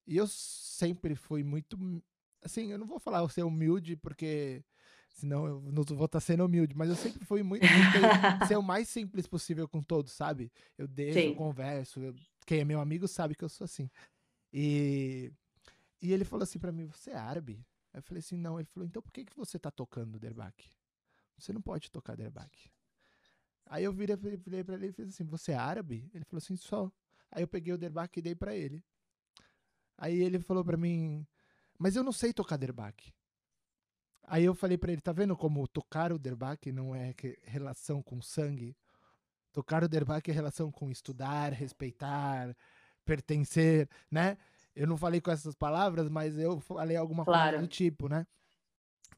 E 0.06 0.18
eu 0.18 0.28
sempre 0.28 1.16
fui 1.16 1.44
muito 1.44 1.78
assim, 2.44 2.72
eu 2.72 2.78
não 2.78 2.86
vou 2.86 3.00
falar 3.00 3.28
ser 3.30 3.44
humilde 3.44 3.96
porque 3.96 4.64
Senão 5.16 5.48
eu 5.48 5.62
não 5.72 5.82
vou 5.82 6.06
estar 6.06 6.20
sendo 6.20 6.44
humilde, 6.44 6.76
mas 6.76 6.90
eu 6.90 6.96
sempre 6.96 7.24
fui 7.24 7.42
muito. 7.42 7.64
ser 8.50 8.58
o 8.58 8.62
mais 8.62 8.90
simples 8.90 9.26
possível 9.26 9.66
com 9.66 9.82
todos, 9.82 10.12
sabe? 10.12 10.52
Eu 10.78 10.90
deixo, 10.90 11.20
Sim. 11.20 11.28
eu 11.28 11.36
converso. 11.36 12.02
Eu, 12.02 12.14
quem 12.46 12.60
é 12.60 12.66
meu 12.66 12.82
amigo 12.82 13.08
sabe 13.08 13.34
que 13.34 13.44
eu 13.44 13.48
sou 13.48 13.64
assim. 13.64 13.90
E, 14.52 15.32
e 16.02 16.12
ele 16.12 16.26
falou 16.26 16.44
assim 16.44 16.60
para 16.60 16.72
mim: 16.72 16.86
Você 16.88 17.12
é 17.12 17.18
árabe? 17.18 17.66
Aí 17.94 18.00
eu 18.00 18.04
falei 18.04 18.20
assim: 18.20 18.38
Não. 18.38 18.60
Ele 18.60 18.68
falou: 18.68 18.88
Então 18.88 19.02
por 19.02 19.12
que, 19.12 19.26
que 19.26 19.36
você 19.36 19.58
tá 19.60 19.72
tocando 19.72 20.20
derbaque? 20.20 20.72
Você 21.38 21.52
não 21.52 21.62
pode 21.62 21.92
tocar 21.92 22.16
derbaque. 22.16 22.72
Aí 23.68 23.84
eu 23.84 23.92
virei, 23.92 24.16
virei 24.16 24.64
pra 24.64 24.76
ele 24.76 24.88
e 24.88 24.94
fiz 24.94 25.10
assim: 25.10 25.26
Você 25.26 25.52
é 25.52 25.58
árabe? 25.58 26.10
Ele 26.14 26.26
falou 26.26 26.40
assim: 26.40 26.56
Só. 26.56 26.92
Aí 27.32 27.44
eu 27.44 27.48
peguei 27.48 27.74
o 27.74 27.78
derbaque 27.78 28.20
e 28.20 28.22
dei 28.22 28.36
para 28.36 28.56
ele. 28.56 28.84
Aí 29.98 30.22
ele 30.22 30.40
falou 30.40 30.64
para 30.64 30.78
mim: 30.78 31.26
Mas 31.78 31.96
eu 31.96 32.04
não 32.04 32.12
sei 32.12 32.34
tocar 32.34 32.58
derbaque. 32.58 33.14
Aí 34.28 34.44
eu 34.44 34.56
falei 34.56 34.78
para 34.78 34.92
ele, 34.92 35.02
tá 35.02 35.12
vendo 35.12 35.36
como 35.38 35.68
tocar 35.68 36.12
o 36.12 36.18
derbaque 36.18 36.72
não 36.72 36.96
é 36.96 37.14
relação 37.44 38.02
com 38.02 38.22
sangue? 38.22 38.76
Tocar 39.54 39.84
o 39.84 39.88
derbaque 39.88 40.32
é 40.32 40.34
relação 40.34 40.72
com 40.72 40.90
estudar, 40.90 41.54
respeitar, 41.54 42.56
pertencer, 43.06 43.88
né? 44.10 44.38
Eu 44.76 44.88
não 44.88 44.98
falei 44.98 45.22
com 45.22 45.32
essas 45.32 45.56
palavras, 45.56 46.10
mas 46.10 46.38
eu 46.38 46.60
falei 46.60 46.98
alguma 46.98 47.24
claro. 47.24 47.52
coisa 47.52 47.66
do 47.66 47.68
tipo, 47.68 48.10
né? 48.10 48.28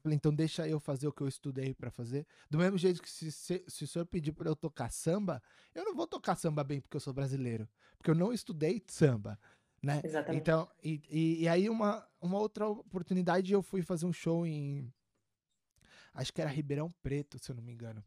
Falei, 0.00 0.14
então 0.14 0.32
deixa 0.32 0.68
eu 0.68 0.78
fazer 0.78 1.08
o 1.08 1.12
que 1.12 1.22
eu 1.22 1.28
estudei 1.28 1.74
para 1.74 1.90
fazer. 1.90 2.26
Do 2.48 2.58
mesmo 2.58 2.78
jeito 2.78 3.02
que 3.02 3.10
se, 3.10 3.32
se, 3.32 3.64
se 3.66 3.84
o 3.84 3.88
senhor 3.88 4.06
pedir 4.06 4.32
para 4.32 4.48
eu 4.48 4.54
tocar 4.54 4.90
samba, 4.92 5.42
eu 5.74 5.84
não 5.84 5.94
vou 5.94 6.06
tocar 6.06 6.36
samba 6.36 6.62
bem 6.62 6.80
porque 6.80 6.96
eu 6.96 7.00
sou 7.00 7.12
brasileiro. 7.12 7.68
Porque 7.96 8.10
eu 8.10 8.14
não 8.14 8.32
estudei 8.32 8.82
samba, 8.86 9.38
né? 9.82 10.00
Exatamente. 10.04 10.40
Então, 10.40 10.68
e, 10.82 11.02
e, 11.10 11.42
e 11.42 11.48
aí 11.48 11.68
uma, 11.68 12.06
uma 12.20 12.38
outra 12.38 12.68
oportunidade 12.68 13.52
eu 13.52 13.62
fui 13.62 13.82
fazer 13.82 14.06
um 14.06 14.12
show 14.12 14.46
em 14.46 14.92
acho 16.14 16.32
que 16.32 16.40
era 16.40 16.50
Ribeirão 16.50 16.90
Preto, 17.02 17.38
se 17.38 17.50
eu 17.50 17.56
não 17.56 17.62
me 17.62 17.72
engano. 17.72 18.02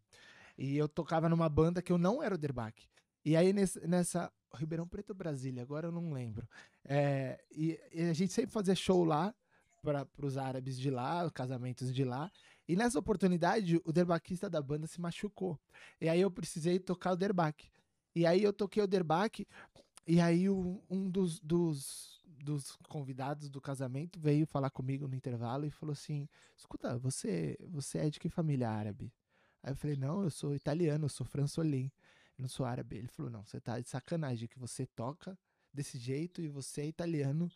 E 0.57 0.77
eu 0.77 0.87
tocava 0.87 1.27
numa 1.27 1.49
banda 1.49 1.81
que 1.81 1.91
eu 1.91 1.97
não 1.97 2.21
era 2.21 2.35
o 2.35 2.37
Derbac. 2.37 2.87
E 3.23 3.35
aí 3.35 3.53
nesse, 3.53 3.85
nessa. 3.87 4.31
Ribeirão 4.53 4.85
Preto 4.85 5.13
Brasília, 5.13 5.63
agora 5.63 5.87
eu 5.87 5.93
não 5.93 6.11
lembro. 6.11 6.45
É, 6.83 7.41
e, 7.51 7.79
e, 7.93 8.01
a 8.01 8.11
gente 8.11 8.33
sempre 8.33 8.51
fazia 8.51 8.75
show 8.75 9.05
lá 9.05 9.33
para 9.81 10.05
os 10.25 10.35
árabes 10.37 10.77
de 10.77 10.89
lá, 10.89 11.31
casamentos 11.31 11.93
de 11.93 12.03
lá. 12.03 12.29
E 12.67 12.75
nessa 12.75 12.99
oportunidade, 12.99 13.81
o 13.85 13.93
derbaquista 13.93 14.49
da 14.49 14.61
banda 14.61 14.87
se 14.87 14.99
machucou. 14.99 15.57
E 16.01 16.09
aí 16.09 16.19
eu 16.19 16.29
precisei 16.29 16.79
tocar 16.79 17.13
o 17.13 17.15
derbaque. 17.15 17.71
E 18.13 18.25
aí 18.25 18.43
eu 18.43 18.51
toquei 18.51 18.83
o 18.83 18.87
derbaque. 18.87 19.47
E 20.05 20.19
aí 20.19 20.49
um, 20.49 20.81
um 20.89 21.09
dos, 21.09 21.39
dos 21.39 22.21
dos 22.41 22.75
convidados 22.89 23.49
do 23.49 23.61
casamento 23.61 24.19
veio 24.19 24.45
falar 24.45 24.69
comigo 24.69 25.07
no 25.07 25.15
intervalo 25.15 25.65
e 25.65 25.69
falou 25.69 25.93
assim: 25.93 26.27
Escuta, 26.57 26.97
você, 26.97 27.57
você 27.69 27.99
é 27.99 28.09
de 28.09 28.19
que 28.19 28.29
família 28.29 28.69
árabe? 28.69 29.13
Aí 29.63 29.71
eu 29.71 29.75
falei: 29.75 29.95
Não, 29.95 30.23
eu 30.23 30.29
sou 30.29 30.55
italiano, 30.55 31.05
eu 31.05 31.09
sou 31.09 31.25
fransolim, 31.25 31.85
eu 31.85 31.91
não 32.41 32.49
sou 32.49 32.65
árabe. 32.65 32.97
Ele 32.97 33.07
falou: 33.07 33.31
Não, 33.31 33.45
você 33.45 33.59
tá 33.59 33.79
de 33.79 33.87
sacanagem 33.89 34.47
que 34.47 34.59
você 34.59 34.85
toca 34.85 35.37
desse 35.73 35.97
jeito 35.97 36.41
e 36.41 36.47
você 36.47 36.81
é 36.81 36.87
italiano 36.87 37.49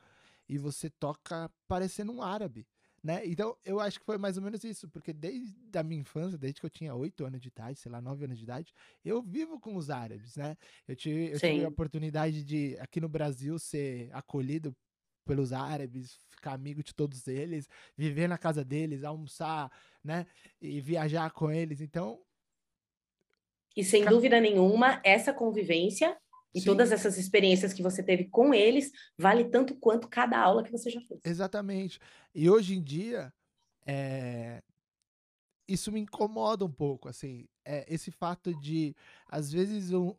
e 0.48 0.58
você 0.58 0.90
toca 0.90 1.52
parecendo 1.68 2.12
um 2.12 2.22
árabe. 2.22 2.68
Né? 3.04 3.22
Então, 3.24 3.56
eu 3.64 3.80
acho 3.80 4.00
que 4.00 4.06
foi 4.06 4.18
mais 4.18 4.36
ou 4.36 4.42
menos 4.42 4.64
isso, 4.64 4.90
porque 4.90 5.14
desde 5.14 5.78
a 5.78 5.84
minha 5.84 6.02
infância, 6.02 6.40
desde 6.40 6.60
que 6.60 6.66
eu 6.66 6.72
tinha 6.72 6.96
8 6.96 7.24
anos 7.24 7.40
de 7.40 7.50
idade, 7.50 7.78
sei 7.78 7.92
lá, 7.92 8.02
9 8.02 8.26
anos 8.26 8.36
de 8.36 8.44
idade, 8.44 8.74
eu 9.04 9.22
vivo 9.22 9.60
com 9.60 9.76
os 9.76 9.92
árabes, 9.92 10.36
né? 10.36 10.58
Eu 10.88 10.96
tive, 10.96 11.32
eu 11.32 11.40
tive 11.40 11.66
a 11.66 11.68
oportunidade 11.68 12.44
de, 12.44 12.76
aqui 12.80 13.00
no 13.00 13.08
Brasil, 13.08 13.60
ser 13.60 14.10
acolhido 14.12 14.76
pelos 15.24 15.54
árabes, 15.54 16.18
ficar 16.30 16.54
amigo 16.54 16.82
de 16.82 16.96
todos 16.96 17.28
eles, 17.28 17.70
viver 17.96 18.28
na 18.28 18.40
casa 18.40 18.66
deles, 18.66 19.04
almoçar, 19.04 19.72
né? 20.04 20.26
E 20.60 20.82
viajar 20.82 21.30
com 21.32 21.52
eles. 21.52 21.82
Então. 21.82 22.20
E 23.76 23.84
sem 23.84 24.06
dúvida 24.06 24.40
nenhuma, 24.40 25.02
essa 25.04 25.34
convivência 25.34 26.18
e 26.54 26.62
Sim. 26.62 26.68
todas 26.68 26.92
essas 26.92 27.18
experiências 27.18 27.74
que 27.74 27.84
você 27.84 28.02
teve 28.02 28.30
com 28.30 28.54
eles 28.54 28.92
vale 29.18 29.46
tanto 29.46 29.76
quanto 29.76 30.08
cada 30.08 30.40
aula 30.40 30.64
que 30.64 30.72
você 30.72 30.90
já 30.90 31.02
fez. 31.02 31.20
Exatamente. 31.26 32.00
E 32.34 32.50
hoje 32.50 32.76
em 32.76 32.82
dia, 32.82 33.34
é... 33.86 34.64
isso 35.68 35.92
me 35.92 36.00
incomoda 36.00 36.64
um 36.64 36.72
pouco, 36.72 37.10
assim, 37.10 37.46
é 37.66 37.86
esse 37.94 38.10
fato 38.12 38.54
de, 38.62 38.96
às 39.28 39.52
vezes, 39.52 39.92
um, 39.92 40.16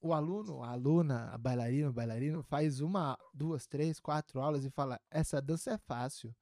o 0.00 0.12
aluno, 0.12 0.62
a 0.62 0.70
aluna, 0.70 1.30
a 1.32 1.38
bailarina, 1.38 1.90
o 1.90 1.92
bailarino 1.92 2.42
faz 2.42 2.80
uma, 2.80 3.18
duas, 3.32 3.66
três, 3.66 4.00
quatro 4.00 4.40
aulas 4.40 4.64
e 4.64 4.70
fala: 4.70 5.00
essa 5.10 5.40
dança 5.40 5.72
é 5.72 5.78
fácil. 5.78 6.34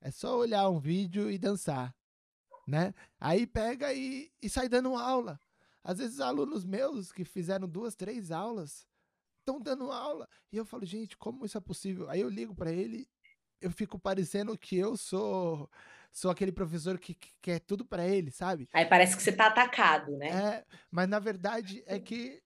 É 0.00 0.10
só 0.10 0.38
olhar 0.38 0.68
um 0.70 0.80
vídeo 0.80 1.30
e 1.30 1.38
dançar. 1.38 1.94
Né? 2.66 2.94
Aí 3.18 3.46
pega 3.46 3.92
e, 3.92 4.30
e 4.42 4.48
sai 4.48 4.68
dando 4.68 4.94
aula. 4.94 5.40
Às 5.82 5.98
vezes 5.98 6.20
alunos 6.20 6.64
meus 6.64 7.10
que 7.10 7.24
fizeram 7.24 7.68
duas, 7.68 7.94
três 7.94 8.30
aulas 8.30 8.86
estão 9.38 9.60
dando 9.60 9.90
aula. 9.90 10.28
E 10.52 10.56
eu 10.56 10.64
falo, 10.64 10.84
gente, 10.84 11.16
como 11.16 11.44
isso 11.44 11.58
é 11.58 11.60
possível? 11.60 12.08
Aí 12.10 12.20
eu 12.20 12.28
ligo 12.28 12.54
para 12.54 12.70
ele, 12.70 13.08
eu 13.60 13.70
fico 13.70 13.98
parecendo 13.98 14.56
que 14.56 14.76
eu 14.76 14.96
sou 14.96 15.68
sou 16.12 16.30
aquele 16.30 16.50
professor 16.50 16.98
que, 16.98 17.14
que 17.14 17.32
quer 17.40 17.60
tudo 17.60 17.84
para 17.84 18.06
ele, 18.06 18.32
sabe? 18.32 18.68
Aí 18.72 18.84
parece 18.84 19.16
que 19.16 19.22
você 19.22 19.32
tá 19.32 19.46
atacado, 19.46 20.16
né? 20.16 20.28
É, 20.28 20.66
mas 20.90 21.08
na 21.08 21.20
verdade 21.20 21.84
é 21.86 22.00
que, 22.00 22.42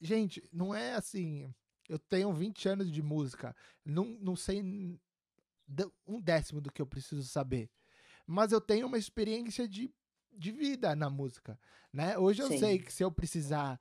gente, 0.00 0.42
não 0.52 0.74
é 0.74 0.94
assim. 0.94 1.52
Eu 1.88 1.98
tenho 1.98 2.32
20 2.32 2.68
anos 2.68 2.90
de 2.90 3.00
música, 3.00 3.54
não, 3.84 4.04
não 4.20 4.36
sei 4.36 4.62
um 6.06 6.20
décimo 6.20 6.60
do 6.60 6.72
que 6.72 6.82
eu 6.82 6.86
preciso 6.86 7.22
saber. 7.22 7.70
Mas 8.30 8.52
eu 8.52 8.60
tenho 8.60 8.86
uma 8.86 8.98
experiência 8.98 9.66
de, 9.66 9.90
de 10.30 10.52
vida 10.52 10.94
na 10.94 11.08
música, 11.08 11.58
né? 11.90 12.18
Hoje 12.18 12.42
eu 12.42 12.48
Sim. 12.48 12.58
sei 12.58 12.78
que 12.78 12.92
se 12.92 13.02
eu 13.02 13.10
precisar 13.10 13.80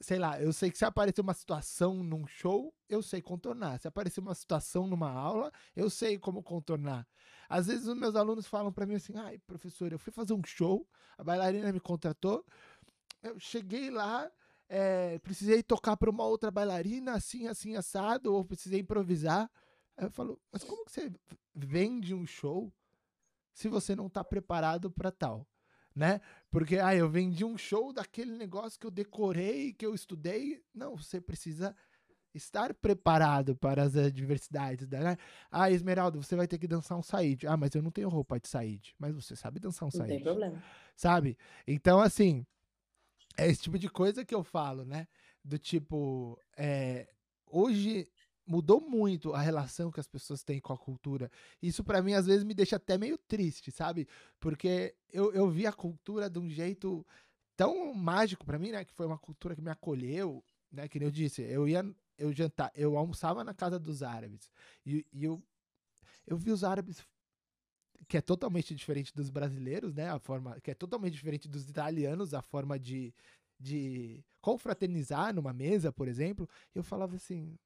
sei 0.00 0.18
lá, 0.18 0.40
eu 0.40 0.52
sei 0.52 0.70
que 0.70 0.78
se 0.78 0.84
aparecer 0.84 1.20
uma 1.20 1.32
situação 1.34 2.04
num 2.04 2.26
show, 2.26 2.72
eu 2.88 3.02
sei 3.02 3.22
contornar. 3.22 3.80
Se 3.80 3.88
aparecer 3.88 4.20
uma 4.20 4.34
situação 4.34 4.86
numa 4.86 5.10
aula, 5.10 5.50
eu 5.74 5.88
sei 5.90 6.18
como 6.18 6.42
contornar. 6.42 7.08
Às 7.48 7.66
vezes 7.66 7.86
os 7.86 7.96
meus 7.96 8.14
alunos 8.14 8.46
falam 8.46 8.72
para 8.72 8.86
mim 8.86 8.94
assim: 8.94 9.16
"Ai, 9.16 9.38
professor, 9.38 9.90
eu 9.90 9.98
fui 9.98 10.12
fazer 10.12 10.34
um 10.34 10.44
show, 10.44 10.86
a 11.18 11.24
bailarina 11.24 11.72
me 11.72 11.80
contratou, 11.80 12.44
eu 13.22 13.40
cheguei 13.40 13.90
lá, 13.90 14.30
é, 14.68 15.18
precisei 15.18 15.62
tocar 15.64 15.96
para 15.96 16.10
uma 16.10 16.24
outra 16.24 16.50
bailarina, 16.50 17.14
assim, 17.14 17.48
assim, 17.48 17.74
assado, 17.74 18.32
ou 18.32 18.44
precisei 18.44 18.80
improvisar. 18.80 19.50
Aí 19.96 20.06
eu 20.06 20.10
falo, 20.10 20.40
mas 20.52 20.62
como 20.62 20.84
que 20.84 20.92
você 20.92 21.12
vende 21.54 22.14
um 22.14 22.26
show 22.26 22.72
se 23.54 23.68
você 23.68 23.94
não 23.94 24.08
está 24.08 24.22
preparado 24.22 24.90
para 24.90 25.10
tal? 25.10 25.46
Né? 25.94 26.20
Porque, 26.50 26.78
ah, 26.78 26.94
eu 26.94 27.08
vendi 27.08 27.44
um 27.44 27.56
show 27.56 27.92
daquele 27.92 28.32
negócio 28.32 28.78
que 28.78 28.86
eu 28.86 28.90
decorei, 28.90 29.72
que 29.72 29.86
eu 29.86 29.94
estudei. 29.94 30.60
Não, 30.74 30.96
você 30.96 31.20
precisa 31.20 31.74
estar 32.34 32.74
preparado 32.74 33.54
para 33.54 33.84
as 33.84 33.96
adversidades. 33.96 34.88
Né? 34.88 35.16
Ah, 35.52 35.70
Esmeralda, 35.70 36.20
você 36.20 36.34
vai 36.34 36.48
ter 36.48 36.58
que 36.58 36.66
dançar 36.66 36.98
um 36.98 37.02
saíde. 37.02 37.46
Ah, 37.46 37.56
mas 37.56 37.72
eu 37.76 37.80
não 37.80 37.92
tenho 37.92 38.08
roupa 38.08 38.40
de 38.40 38.48
saíde. 38.48 38.92
Mas 38.98 39.14
você 39.14 39.36
sabe 39.36 39.60
dançar 39.60 39.86
um 39.86 39.90
saíde. 39.90 40.08
Não 40.08 40.16
tem 40.16 40.24
problema. 40.24 40.62
Sabe? 40.96 41.38
Então, 41.64 42.00
assim, 42.00 42.44
é 43.36 43.48
esse 43.48 43.62
tipo 43.62 43.78
de 43.78 43.88
coisa 43.88 44.24
que 44.24 44.34
eu 44.34 44.42
falo, 44.42 44.84
né? 44.84 45.06
Do 45.44 45.58
tipo, 45.58 46.40
é, 46.56 47.08
hoje 47.46 48.08
mudou 48.46 48.80
muito 48.80 49.32
a 49.32 49.40
relação 49.40 49.90
que 49.90 50.00
as 50.00 50.06
pessoas 50.06 50.42
têm 50.42 50.60
com 50.60 50.72
a 50.72 50.78
cultura. 50.78 51.30
Isso 51.62 51.82
para 51.82 52.02
mim 52.02 52.14
às 52.14 52.26
vezes 52.26 52.44
me 52.44 52.54
deixa 52.54 52.76
até 52.76 52.98
meio 52.98 53.18
triste, 53.18 53.70
sabe? 53.70 54.06
Porque 54.38 54.94
eu, 55.12 55.32
eu 55.32 55.48
vi 55.50 55.66
a 55.66 55.72
cultura 55.72 56.28
de 56.28 56.38
um 56.38 56.48
jeito 56.48 57.06
tão 57.56 57.94
mágico 57.94 58.44
para 58.44 58.58
mim, 58.58 58.70
né? 58.72 58.84
Que 58.84 58.92
foi 58.92 59.06
uma 59.06 59.18
cultura 59.18 59.54
que 59.54 59.62
me 59.62 59.70
acolheu, 59.70 60.44
né? 60.70 60.88
Que 60.88 61.02
eu 61.02 61.10
disse, 61.10 61.42
eu 61.42 61.68
ia 61.68 61.84
eu 62.16 62.32
jantar, 62.32 62.70
eu 62.74 62.96
almoçava 62.96 63.42
na 63.42 63.52
casa 63.52 63.78
dos 63.78 64.02
árabes 64.02 64.50
e, 64.86 65.04
e 65.12 65.24
eu 65.24 65.42
eu 66.26 66.36
vi 66.36 66.50
os 66.50 66.64
árabes 66.64 67.04
que 68.08 68.16
é 68.16 68.20
totalmente 68.20 68.74
diferente 68.74 69.14
dos 69.14 69.30
brasileiros, 69.30 69.94
né? 69.94 70.10
A 70.10 70.18
forma 70.18 70.60
que 70.60 70.70
é 70.70 70.74
totalmente 70.74 71.14
diferente 71.14 71.48
dos 71.48 71.68
italianos, 71.68 72.34
a 72.34 72.42
forma 72.42 72.78
de, 72.78 73.14
de 73.58 74.22
confraternizar 74.40 75.34
numa 75.34 75.52
mesa, 75.52 75.92
por 75.92 76.08
exemplo. 76.08 76.48
Eu 76.74 76.82
falava 76.82 77.16
assim, 77.16 77.58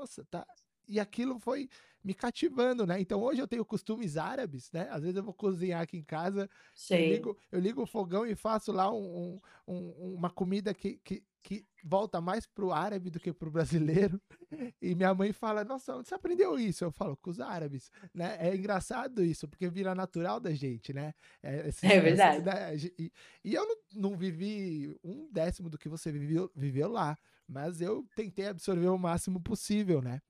nossa, 0.00 0.24
tá. 0.30 0.46
E 0.88 0.98
aquilo 0.98 1.38
foi 1.38 1.68
me 2.04 2.14
cativando, 2.14 2.86
né? 2.86 3.00
Então 3.00 3.22
hoje 3.22 3.40
eu 3.40 3.46
tenho 3.46 3.64
costumes 3.64 4.16
árabes, 4.16 4.70
né? 4.72 4.88
Às 4.90 5.02
vezes 5.02 5.16
eu 5.16 5.22
vou 5.22 5.34
cozinhar 5.34 5.80
aqui 5.80 5.96
em 5.96 6.02
casa, 6.02 6.50
eu 6.90 6.98
ligo, 6.98 7.38
eu 7.52 7.60
ligo, 7.60 7.82
o 7.82 7.86
fogão 7.86 8.26
e 8.26 8.34
faço 8.34 8.72
lá 8.72 8.92
um, 8.92 9.40
um, 9.66 10.14
uma 10.14 10.28
comida 10.28 10.74
que, 10.74 10.98
que, 11.04 11.22
que 11.42 11.64
volta 11.84 12.20
mais 12.20 12.46
pro 12.46 12.72
árabe 12.72 13.10
do 13.10 13.20
que 13.20 13.32
pro 13.32 13.50
brasileiro. 13.50 14.20
E 14.82 14.94
minha 14.94 15.14
mãe 15.14 15.32
fala: 15.32 15.64
Nossa, 15.64 15.96
onde 15.96 16.08
você 16.08 16.14
aprendeu 16.14 16.58
isso? 16.58 16.84
Eu 16.84 16.92
falo, 16.92 17.16
com 17.16 17.30
os 17.30 17.40
árabes, 17.40 17.90
né? 18.12 18.36
É 18.38 18.54
engraçado 18.54 19.24
isso, 19.24 19.48
porque 19.48 19.66
vira 19.70 19.94
natural 19.94 20.38
da 20.38 20.52
gente, 20.52 20.92
né? 20.92 21.14
É, 21.42 21.70
é 21.82 22.00
verdade. 22.00 22.44
Né? 22.44 22.76
e, 22.98 23.12
e, 23.42 23.54
eu 23.54 23.66
não, 23.66 23.76
não, 23.94 24.16
vivi 24.16 24.94
um 25.02 25.26
décimo 25.32 25.70
do 25.70 25.78
que 25.78 25.88
você 25.88 26.12
viveu, 26.12 26.50
viveu 26.54 26.90
lá, 26.90 27.16
mas 27.48 27.80
eu 27.80 28.06
tentei 28.14 28.48
absorver 28.48 28.88
o 28.88 28.98
máximo 28.98 29.40
possível, 29.40 30.00
né? 30.00 30.20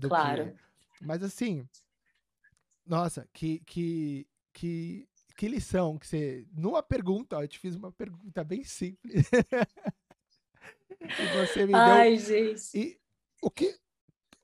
claro. 0.00 0.52
Que, 0.98 1.04
mas 1.04 1.22
assim, 1.22 1.68
nossa, 2.86 3.28
que, 3.32 3.60
que, 3.60 4.26
que, 4.52 5.08
que 5.36 5.48
lição 5.48 5.98
que 5.98 6.06
você. 6.06 6.46
Numa 6.52 6.82
pergunta, 6.82 7.36
ó, 7.36 7.42
eu 7.42 7.48
te 7.48 7.58
fiz 7.58 7.74
uma 7.74 7.90
pergunta 7.90 8.44
bem 8.44 8.64
simples. 8.64 9.28
e 11.00 11.26
você 11.38 11.66
me 11.66 11.74
Ai, 11.74 12.16
deu. 12.16 12.18
gente. 12.18 12.78
E 12.78 13.00
o 13.40 13.50
que. 13.50 13.78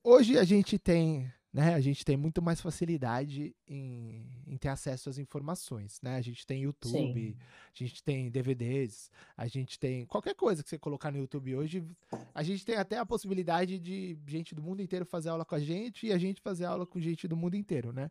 Hoje 0.02 0.38
a 0.38 0.44
gente 0.44 0.78
tem 0.78 1.30
né? 1.52 1.74
A 1.74 1.80
gente 1.80 2.04
tem 2.04 2.16
muito 2.16 2.40
mais 2.40 2.60
facilidade 2.60 3.54
em, 3.66 4.24
em, 4.46 4.56
ter 4.56 4.68
acesso 4.68 5.10
às 5.10 5.18
informações, 5.18 6.00
né? 6.00 6.16
A 6.16 6.20
gente 6.20 6.46
tem 6.46 6.62
YouTube, 6.62 7.32
Sim. 7.32 7.36
a 7.38 7.76
gente 7.76 8.04
tem 8.04 8.30
DVDs, 8.30 9.10
a 9.36 9.48
gente 9.48 9.78
tem 9.78 10.06
qualquer 10.06 10.34
coisa 10.34 10.62
que 10.62 10.68
você 10.68 10.78
colocar 10.78 11.10
no 11.10 11.18
YouTube 11.18 11.56
hoje, 11.56 11.84
a 12.32 12.42
gente 12.42 12.64
tem 12.64 12.76
até 12.76 12.98
a 12.98 13.06
possibilidade 13.06 13.78
de 13.78 14.16
gente 14.26 14.54
do 14.54 14.62
mundo 14.62 14.80
inteiro 14.80 15.04
fazer 15.04 15.30
aula 15.30 15.44
com 15.44 15.56
a 15.56 15.60
gente 15.60 16.06
e 16.06 16.12
a 16.12 16.18
gente 16.18 16.40
fazer 16.40 16.66
aula 16.66 16.86
com 16.86 17.00
gente 17.00 17.26
do 17.26 17.36
mundo 17.36 17.56
inteiro, 17.56 17.92
né? 17.92 18.10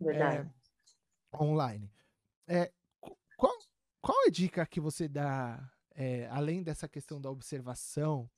Verdade. 0.00 0.50
É, 1.32 1.42
online. 1.42 1.88
É, 2.48 2.72
qual, 3.36 3.56
qual 4.00 4.24
é 4.24 4.26
a 4.26 4.30
dica 4.30 4.66
que 4.66 4.80
você 4.80 5.06
dá, 5.06 5.70
é, 5.94 6.26
além 6.32 6.64
dessa 6.64 6.88
questão 6.88 7.20
da 7.20 7.30
observação, 7.30 8.28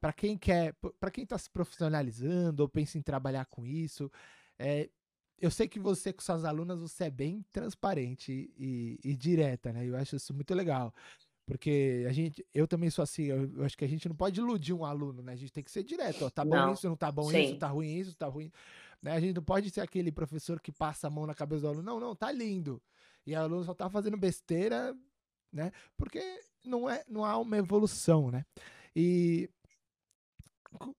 para 0.00 0.12
quem 0.12 0.36
quer, 0.36 0.74
para 1.00 1.10
quem 1.10 1.24
está 1.24 1.38
se 1.38 1.50
profissionalizando 1.50 2.62
ou 2.62 2.68
pensa 2.68 2.98
em 2.98 3.02
trabalhar 3.02 3.46
com 3.46 3.64
isso, 3.64 4.10
é, 4.58 4.88
eu 5.40 5.50
sei 5.50 5.68
que 5.68 5.78
você 5.78 6.12
com 6.12 6.22
suas 6.22 6.44
alunas 6.44 6.80
você 6.80 7.04
é 7.04 7.10
bem 7.10 7.44
transparente 7.50 8.52
e, 8.56 8.98
e, 9.04 9.16
direta, 9.16 9.72
né? 9.72 9.86
Eu 9.86 9.96
acho 9.96 10.16
isso 10.16 10.32
muito 10.32 10.54
legal. 10.54 10.94
Porque 11.46 12.06
a 12.08 12.12
gente, 12.12 12.44
eu 12.54 12.66
também 12.66 12.88
sou 12.88 13.02
assim, 13.02 13.24
eu, 13.24 13.50
eu, 13.56 13.64
acho 13.64 13.76
que 13.76 13.84
a 13.84 13.88
gente 13.88 14.08
não 14.08 14.16
pode 14.16 14.40
iludir 14.40 14.72
um 14.72 14.84
aluno, 14.84 15.22
né? 15.22 15.32
A 15.32 15.36
gente 15.36 15.52
tem 15.52 15.62
que 15.62 15.70
ser 15.70 15.82
direto, 15.82 16.24
ó, 16.24 16.30
tá 16.30 16.44
bom 16.44 16.56
não. 16.56 16.72
isso, 16.72 16.88
não 16.88 16.96
tá 16.96 17.12
bom 17.12 17.28
Sim. 17.30 17.42
isso, 17.42 17.56
tá 17.58 17.68
ruim 17.68 17.98
isso, 17.98 18.16
tá 18.16 18.26
ruim. 18.26 18.50
Né? 19.02 19.12
A 19.12 19.20
gente 19.20 19.34
não 19.36 19.42
pode 19.42 19.68
ser 19.70 19.82
aquele 19.82 20.10
professor 20.10 20.58
que 20.60 20.72
passa 20.72 21.06
a 21.06 21.10
mão 21.10 21.26
na 21.26 21.34
cabeça 21.34 21.62
do 21.62 21.68
aluno, 21.68 21.82
não, 21.82 22.00
não, 22.00 22.16
tá 22.16 22.32
lindo. 22.32 22.80
E 23.26 23.34
o 23.34 23.38
aluno 23.38 23.64
só 23.64 23.74
tá 23.74 23.90
fazendo 23.90 24.16
besteira, 24.16 24.96
né? 25.52 25.70
Porque 25.98 26.22
não 26.64 26.88
é, 26.88 27.04
não 27.06 27.24
há 27.24 27.36
uma 27.36 27.58
evolução, 27.58 28.30
né? 28.30 28.46
E 28.96 29.50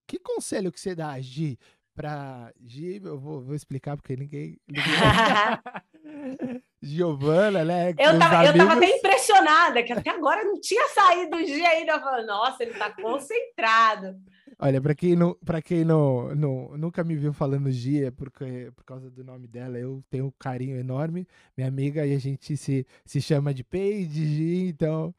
que 0.07 0.19
conselho 0.19 0.71
que 0.71 0.79
você 0.79 0.95
dá, 0.95 1.19
Gi, 1.19 1.57
pra 1.93 2.51
Gi, 2.61 3.01
eu 3.03 3.19
vou, 3.19 3.41
vou 3.41 3.55
explicar 3.55 3.95
porque 3.95 4.15
ninguém. 4.15 4.59
ninguém... 4.67 4.83
Giovana, 6.81 7.63
né? 7.65 7.89
Eu 7.97 8.17
tava, 8.19 8.37
amigos... 8.37 8.55
eu 8.55 8.67
tava 8.67 8.73
até 8.73 8.97
impressionada, 8.97 9.83
que 9.83 9.93
até 9.93 10.09
agora 10.11 10.43
não 10.43 10.59
tinha 10.59 10.87
saído 10.89 11.37
o 11.37 11.45
Gi 11.45 11.65
ainda. 11.65 11.93
Eu 11.93 11.99
falei, 11.99 12.25
nossa, 12.25 12.63
ele 12.63 12.73
tá 12.73 12.91
concentrado. 12.91 14.15
Olha, 14.57 14.81
para 14.81 14.95
quem, 14.95 15.15
não, 15.15 15.35
pra 15.43 15.61
quem 15.61 15.83
não, 15.83 16.33
não, 16.33 16.77
nunca 16.77 17.03
me 17.03 17.15
viu 17.15 17.33
falando 17.33 17.69
Gia, 17.71 18.07
é 18.07 18.11
porque, 18.11 18.71
por 18.73 18.85
causa 18.85 19.09
do 19.09 19.23
nome 19.23 19.47
dela, 19.47 19.77
eu 19.77 20.01
tenho 20.09 20.27
um 20.27 20.33
carinho 20.39 20.77
enorme. 20.77 21.27
Minha 21.57 21.67
amiga, 21.67 22.05
e 22.05 22.15
a 22.15 22.19
gente 22.19 22.55
se, 22.55 22.85
se 23.05 23.21
chama 23.21 23.53
de 23.53 23.63
Paige, 23.63 24.25
Gi, 24.25 24.67
então 24.69 25.13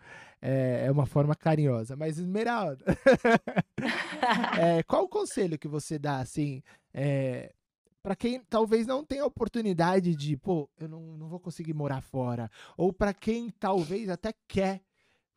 é, 0.47 0.87
é 0.87 0.91
uma 0.93 1.07
forma 1.07 1.35
carinhosa. 1.35 1.97
Mas, 1.97 2.19
Esmeralda, 2.19 2.85
é, 4.61 4.83
qual 4.85 5.05
o 5.05 5.09
conselho 5.09 5.59
que 5.59 5.67
você 5.67 5.99
dá, 5.99 6.21
assim, 6.21 6.63
é, 6.95 7.53
para 8.01 8.15
quem 8.15 8.41
talvez 8.49 8.87
não 8.87 9.05
tenha 9.05 9.27
oportunidade 9.27 10.15
de, 10.15 10.37
pô, 10.37 10.71
eu 10.79 10.89
não, 10.89 11.01
não 11.17 11.29
vou 11.29 11.41
conseguir 11.41 11.75
morar 11.75 12.01
fora, 12.01 12.49
ou 12.77 12.93
para 12.93 13.13
quem 13.13 13.51
talvez 13.51 14.09
até 14.09 14.33
quer 14.47 14.83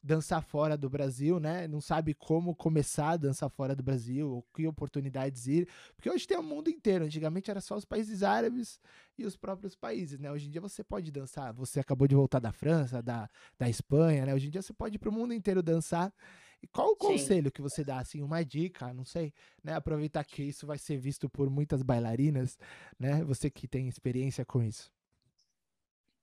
dançar 0.01 0.41
fora 0.41 0.77
do 0.77 0.89
Brasil, 0.89 1.39
né? 1.39 1.67
Não 1.67 1.81
sabe 1.81 2.13
como 2.13 2.55
começar 2.55 3.11
a 3.11 3.17
dançar 3.17 3.49
fora 3.49 3.75
do 3.75 3.83
Brasil, 3.83 4.29
ou 4.31 4.43
que 4.53 4.65
oportunidades 4.65 5.47
ir. 5.47 5.67
Porque 5.95 6.09
hoje 6.09 6.25
tem 6.25 6.37
o 6.37 6.43
mundo 6.43 6.69
inteiro. 6.69 7.05
Antigamente 7.05 7.51
era 7.51 7.61
só 7.61 7.75
os 7.75 7.85
países 7.85 8.23
árabes 8.23 8.79
e 9.17 9.25
os 9.25 9.35
próprios 9.35 9.75
países, 9.75 10.19
né? 10.19 10.31
Hoje 10.31 10.47
em 10.47 10.51
dia 10.51 10.61
você 10.61 10.83
pode 10.83 11.11
dançar. 11.11 11.53
Você 11.53 11.79
acabou 11.79 12.07
de 12.07 12.15
voltar 12.15 12.39
da 12.39 12.51
França, 12.51 13.01
da, 13.01 13.29
da 13.57 13.69
Espanha, 13.69 14.25
né? 14.25 14.33
Hoje 14.33 14.47
em 14.47 14.49
dia 14.49 14.61
você 14.61 14.73
pode 14.73 14.95
ir 14.95 14.99
para 14.99 15.09
o 15.09 15.13
mundo 15.13 15.33
inteiro 15.33 15.61
dançar. 15.61 16.13
E 16.61 16.67
qual 16.67 16.87
o 16.87 16.91
Sim. 16.91 17.07
conselho 17.13 17.51
que 17.51 17.61
você 17.61 17.83
dá, 17.83 17.99
assim, 17.99 18.21
uma 18.21 18.43
dica, 18.43 18.93
não 18.93 19.05
sei, 19.05 19.33
né? 19.63 19.73
Aproveitar 19.73 20.23
que 20.23 20.43
isso 20.43 20.67
vai 20.67 20.77
ser 20.77 20.97
visto 20.97 21.29
por 21.29 21.49
muitas 21.49 21.81
bailarinas, 21.81 22.57
né? 22.97 23.23
Você 23.23 23.49
que 23.49 23.67
tem 23.67 23.87
experiência 23.87 24.45
com 24.45 24.61
isso. 24.61 24.91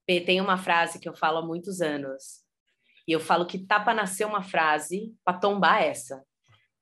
Tem 0.06 0.40
uma 0.40 0.56
frase 0.56 1.00
que 1.00 1.08
eu 1.08 1.14
falo 1.14 1.38
há 1.38 1.42
muitos 1.44 1.80
anos, 1.80 2.44
e 3.06 3.12
eu 3.12 3.20
falo 3.20 3.46
que 3.46 3.58
tá 3.58 3.78
para 3.78 3.94
nascer 3.94 4.26
uma 4.26 4.42
frase 4.42 5.14
para 5.24 5.38
tombar 5.38 5.82
essa, 5.82 6.24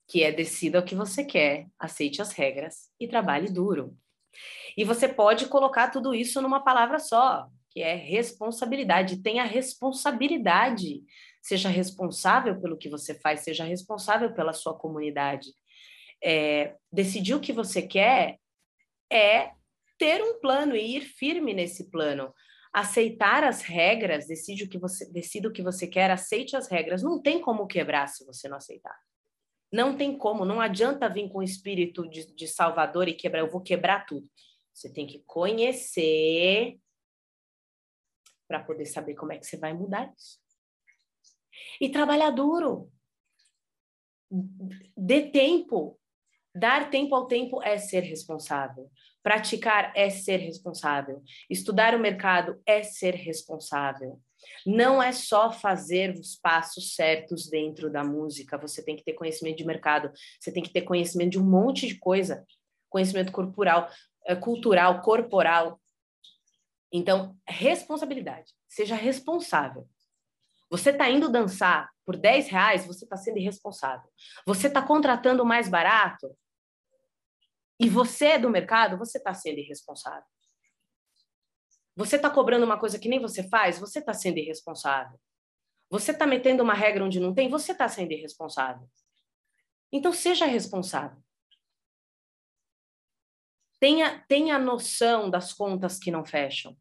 que 0.09 0.23
é 0.23 0.33
decida 0.33 0.81
o 0.81 0.85
que 0.85 0.95
você 0.95 1.25
quer, 1.25 1.67
aceite 1.79 2.23
as 2.23 2.33
regras 2.33 2.91
e 2.99 3.07
trabalhe 3.07 3.53
duro. 3.53 3.97
E 4.77 4.85
você 4.85 5.09
pode 5.09 5.47
colocar 5.47 5.91
tudo 5.91 6.15
isso 6.15 6.41
numa 6.41 6.65
palavra 6.65 6.99
só, 6.99 7.47
que 7.71 7.81
é 7.81 7.95
responsabilidade. 7.95 9.23
Tenha 9.23 9.45
responsabilidade. 9.45 11.03
Seja 11.43 11.69
responsável 11.69 12.61
pelo 12.61 12.77
que 12.77 12.89
você 12.89 13.15
faz, 13.15 13.41
seja 13.41 13.65
responsável 13.65 14.33
pela 14.33 14.53
sua 14.53 14.77
comunidade. 14.77 15.51
É, 16.23 16.75
decidir 16.91 17.35
o 17.35 17.41
que 17.41 17.53
você 17.53 17.83
quer 17.83 18.39
é 19.13 19.51
ter 19.99 20.23
um 20.23 20.41
plano 20.41 20.75
e 20.75 20.97
ir 20.97 21.03
firme 21.03 21.53
nesse 21.53 21.91
plano. 21.91 22.33
Aceitar 22.75 23.45
as 23.45 23.63
regras, 23.63 24.27
decide 24.27 24.65
o 24.65 24.69
que 24.69 24.79
você, 24.79 25.09
decida 25.13 25.49
o 25.49 25.53
que 25.53 25.63
você 25.63 25.87
quer, 25.87 26.11
aceite 26.11 26.57
as 26.57 26.69
regras. 26.69 27.05
Não 27.05 27.23
tem 27.23 27.41
como 27.41 27.69
quebrar 27.69 28.09
se 28.09 28.25
você 28.27 28.49
não 28.49 28.57
aceitar. 28.57 28.99
Não 29.73 29.97
tem 29.97 30.19
como, 30.19 30.45
não 30.45 30.61
adianta 30.61 31.09
vir 31.09 31.29
com 31.29 31.39
o 31.39 31.43
espírito 31.43 32.09
de, 32.09 32.35
de 32.35 32.49
salvador 32.49 33.09
e 33.09 33.15
quebrar, 33.15 33.41
eu 33.41 33.51
vou 33.51 33.61
quebrar 33.61 34.05
tudo. 34.07 34.29
Você 34.73 34.93
tem 34.93 35.07
que 35.07 35.23
conhecer 35.27 36.79
para 38.49 38.63
poder 38.63 38.87
saber 38.87 39.15
como 39.15 39.33
é 39.33 39.39
que 39.39 39.47
você 39.47 39.57
vai 39.57 39.73
mudar 39.73 40.13
isso. 40.17 40.39
E 41.81 41.89
trabalhar 41.89 42.31
duro. 42.31 42.91
Dê 44.97 45.31
tempo. 45.31 45.99
Dar 46.55 46.89
tempo 46.89 47.15
ao 47.17 47.27
tempo 47.27 47.61
é 47.63 47.77
ser 47.79 48.01
responsável. 48.01 48.89
Praticar 49.25 49.93
é 49.97 50.09
ser 50.09 50.37
responsável. 50.37 51.21
Estudar 51.51 51.95
o 51.95 51.99
mercado 51.99 52.61
é 52.65 52.83
ser 52.83 53.15
responsável. 53.15 54.21
Não 54.65 55.03
é 55.03 55.11
só 55.11 55.51
fazer 55.51 56.13
os 56.13 56.37
passos 56.37 56.95
certos 56.95 57.49
dentro 57.49 57.91
da 57.91 58.05
música, 58.05 58.59
você 58.59 58.85
tem 58.85 58.95
que 58.95 59.03
ter 59.03 59.15
conhecimento 59.15 59.57
de 59.57 59.65
mercado, 59.65 60.13
você 60.39 60.53
tem 60.53 60.63
que 60.63 60.73
ter 60.73 60.83
conhecimento 60.83 61.31
de 61.31 61.41
um 61.41 61.45
monte 61.45 61.89
de 61.89 61.99
coisa, 61.99 62.45
conhecimento 62.91 63.33
corporal, 63.33 63.91
eh, 64.27 64.37
cultural, 64.37 65.01
corporal. 65.01 65.81
Então, 66.93 67.37
responsabilidade. 67.49 68.53
Seja 68.69 68.95
responsável. 68.95 69.89
Você 70.71 70.91
está 70.91 71.11
indo 71.11 71.33
dançar 71.33 71.91
por 72.05 72.17
10 72.17 72.49
reais, 72.49 72.87
você 72.87 73.05
está 73.05 73.17
sendo 73.17 73.39
irresponsável. 73.39 74.09
Você 74.47 74.67
está 74.69 74.83
contratando 74.83 75.45
mais 75.45 75.69
barato 75.69 76.37
e 77.85 77.89
você 77.91 78.29
é 78.29 78.39
do 78.39 78.49
mercado, 78.49 78.97
você 78.97 79.19
está 79.19 79.35
sendo 79.35 79.59
irresponsável. 79.59 80.25
Você 81.95 82.17
está 82.17 82.31
cobrando 82.31 82.65
uma 82.65 82.81
coisa 82.81 82.99
que 82.99 83.11
nem 83.11 83.21
você 83.21 83.47
faz, 83.47 83.79
você 83.79 83.99
está 83.99 84.15
sendo 84.15 84.39
irresponsável. 84.39 85.21
Você 85.91 86.13
está 86.13 86.27
metendo 86.27 86.63
uma 86.63 86.73
regra 86.73 87.05
onde 87.05 87.21
não 87.21 87.35
tem, 87.35 87.51
você 87.51 87.73
está 87.73 87.87
sendo 87.87 88.11
irresponsável. 88.13 88.89
Então, 89.93 90.15
seja 90.15 90.47
responsável. 90.47 91.23
Tenha, 93.79 94.25
tenha 94.29 94.59
noção 94.59 95.29
das 95.29 95.53
contas 95.53 95.99
que 95.99 96.11
não 96.11 96.25
fecham. 96.25 96.75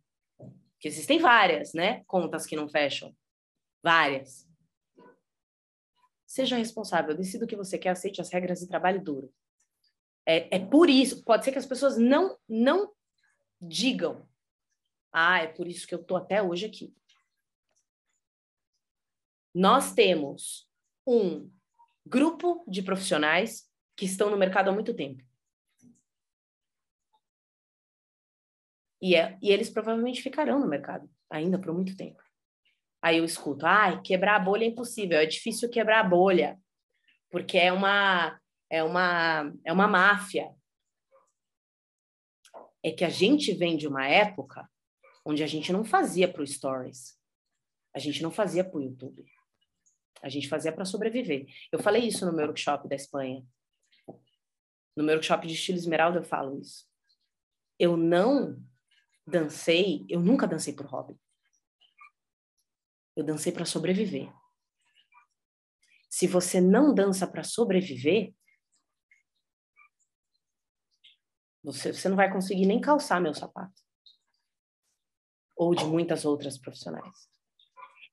Que 0.80 0.88
existem 0.88 1.20
várias, 1.20 1.74
né? 1.74 2.06
Contas 2.06 2.46
que 2.46 2.56
não 2.56 2.70
fecham. 2.70 3.14
Várias. 3.84 4.50
Seja 6.26 6.56
responsável, 6.56 7.14
decida 7.14 7.44
o 7.44 7.48
que 7.48 7.58
você 7.58 7.78
quer, 7.78 7.90
aceite 7.90 8.22
as 8.22 8.32
regras 8.32 8.62
e 8.62 8.70
trabalhe 8.70 9.00
duro. 9.00 9.34
É, 10.26 10.56
é 10.56 10.60
por 10.60 10.90
isso, 10.90 11.24
pode 11.24 11.44
ser 11.44 11.52
que 11.52 11.58
as 11.58 11.66
pessoas 11.66 11.98
não, 11.98 12.38
não 12.48 12.94
digam, 13.62 14.28
ah, 15.12 15.40
é 15.40 15.48
por 15.48 15.68
isso 15.68 15.88
que 15.88 15.94
eu 15.94 16.02
estou 16.02 16.18
até 16.18 16.42
hoje 16.42 16.66
aqui. 16.66 16.94
Nós 19.54 19.94
temos 19.94 20.68
um 21.06 21.52
grupo 22.06 22.64
de 22.68 22.82
profissionais 22.82 23.70
que 23.96 24.06
estão 24.06 24.30
no 24.30 24.38
mercado 24.38 24.70
há 24.70 24.74
muito 24.74 24.96
tempo. 24.96 25.24
E, 29.02 29.16
é, 29.16 29.38
e 29.42 29.52
eles 29.52 29.70
provavelmente 29.70 30.22
ficarão 30.22 30.60
no 30.60 30.68
mercado 30.68 31.10
ainda 31.30 31.60
por 31.60 31.74
muito 31.74 31.96
tempo. 31.96 32.24
Aí 33.02 33.18
eu 33.18 33.26
escuto, 33.26 33.66
ah, 33.66 34.02
quebrar 34.02 34.38
a 34.38 34.40
bolha 34.40 34.64
é 34.64 34.68
impossível, 34.68 35.18
é 35.20 35.26
difícil 35.26 35.70
quebrar 35.70 36.00
a 36.00 36.08
bolha, 36.08 36.58
porque 37.30 37.58
é 37.58 37.72
uma 37.72 38.40
é 38.74 38.84
uma 38.84 39.54
é 39.64 39.72
uma 39.72 39.88
máfia. 39.88 40.52
É 42.82 42.92
que 42.92 43.06
a 43.06 43.10
gente 43.10 43.54
vem 43.54 43.78
de 43.78 43.88
uma 43.88 44.08
época 44.08 44.68
onde 45.24 45.44
a 45.44 45.48
gente 45.48 45.72
não 45.72 45.86
fazia 45.86 46.28
para 46.28 46.42
o 46.42 46.48
Stories, 46.48 47.16
a 47.96 48.00
gente 48.00 48.24
não 48.24 48.32
fazia 48.32 48.64
para 48.64 48.80
o 48.80 48.82
YouTube, 48.82 49.24
a 50.24 50.28
gente 50.28 50.50
fazia 50.50 50.72
para 50.72 50.86
sobreviver. 50.86 51.46
Eu 51.72 51.80
falei 51.84 52.08
isso 52.08 52.26
no 52.26 52.34
meu 52.34 52.48
workshop 52.48 52.90
da 52.90 52.96
Espanha. 52.96 53.46
No 54.96 55.04
meu 55.04 55.14
workshop 55.14 55.46
de 55.46 55.54
estilo 55.54 55.78
esmeralda 55.78 56.18
eu 56.18 56.24
falo 56.24 56.60
isso. 56.60 56.88
Eu 57.78 57.96
não 57.96 58.60
dancei, 59.26 60.04
eu 60.10 60.20
nunca 60.20 60.48
dancei 60.48 60.74
por 60.74 60.88
hobby. 60.88 61.16
Eu 63.16 63.24
dancei 63.24 63.52
para 63.52 63.66
sobreviver. 63.66 64.34
Se 66.10 66.26
você 66.26 66.60
não 66.60 66.94
dança 66.94 67.28
para 67.28 67.44
sobreviver, 67.44 68.34
você, 71.64 71.94
você 71.94 72.10
não 72.10 72.16
vai 72.16 72.32
conseguir 72.32 72.66
nem 72.66 72.82
calçar 72.82 73.22
meu 73.22 73.34
sapato 73.34 73.82
ou 75.56 75.74
de 75.74 75.86
muitas 75.86 76.26
outras 76.26 76.58
profissionais. 76.58 77.30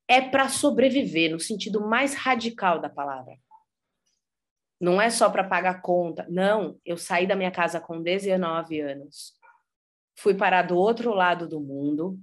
É 0.06 0.20
para 0.20 0.48
sobreviver, 0.48 1.30
no 1.30 1.40
sentido 1.40 1.80
mais 1.80 2.14
radical 2.14 2.80
da 2.80 2.88
palavra. 2.88 3.36
Não 4.80 5.00
é 5.00 5.10
só 5.10 5.28
para 5.30 5.44
pagar 5.44 5.82
conta. 5.82 6.26
Não, 6.28 6.78
eu 6.84 6.96
saí 6.96 7.26
da 7.26 7.36
minha 7.36 7.50
casa 7.50 7.80
com 7.80 8.02
19 8.02 8.80
anos. 8.80 9.34
Fui 10.18 10.34
parar 10.34 10.62
do 10.62 10.76
outro 10.76 11.14
lado 11.14 11.48
do 11.48 11.60
mundo, 11.60 12.18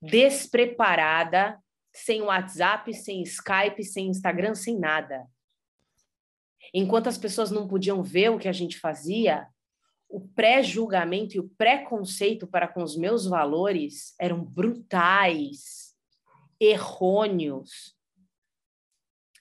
despreparada, 0.00 1.58
sem 1.92 2.22
WhatsApp, 2.22 2.92
sem 2.94 3.22
Skype, 3.22 3.82
sem 3.84 4.08
Instagram, 4.08 4.54
sem 4.54 4.78
nada. 4.78 5.26
Enquanto 6.72 7.08
as 7.08 7.16
pessoas 7.16 7.50
não 7.50 7.66
podiam 7.66 8.02
ver 8.02 8.30
o 8.30 8.38
que 8.38 8.48
a 8.48 8.52
gente 8.52 8.78
fazia, 8.78 9.48
o 10.08 10.20
pré-julgamento 10.20 11.36
e 11.36 11.40
o 11.40 11.48
preconceito 11.50 12.46
para 12.46 12.66
com 12.66 12.82
os 12.82 12.96
meus 12.96 13.26
valores 13.26 14.14
eram 14.18 14.42
brutais, 14.42 15.94
errôneos. 16.58 17.96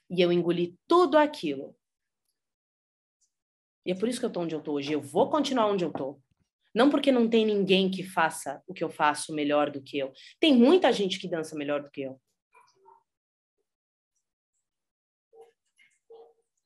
E 0.10 0.22
eu 0.22 0.32
engoli 0.32 0.78
tudo 0.88 1.18
aquilo. 1.18 1.76
E 3.86 3.92
é 3.92 3.96
por 3.96 4.10
isso 4.10 4.20
que 4.20 4.26
eu 4.26 4.30
estou 4.30 4.44
onde 4.44 4.54
eu 4.54 4.60
estou 4.60 4.76
hoje. 4.76 4.92
Eu 4.92 5.02
vou 5.02 5.30
continuar 5.30 5.68
onde 5.68 5.86
eu 5.86 5.90
estou. 5.90 6.22
Não 6.76 6.90
porque 6.90 7.12
não 7.12 7.30
tem 7.30 7.46
ninguém 7.46 7.90
que 7.90 8.04
faça 8.04 8.62
o 8.68 8.74
que 8.74 8.84
eu 8.84 8.90
faço 8.90 9.34
melhor 9.34 9.72
do 9.72 9.82
que 9.82 9.98
eu. 9.98 10.12
Tem 10.40 10.54
muita 10.54 10.92
gente 10.92 11.18
que 11.18 11.28
dança 11.28 11.56
melhor 11.56 11.82
do 11.82 11.90
que 11.90 12.02
eu. 12.02 12.22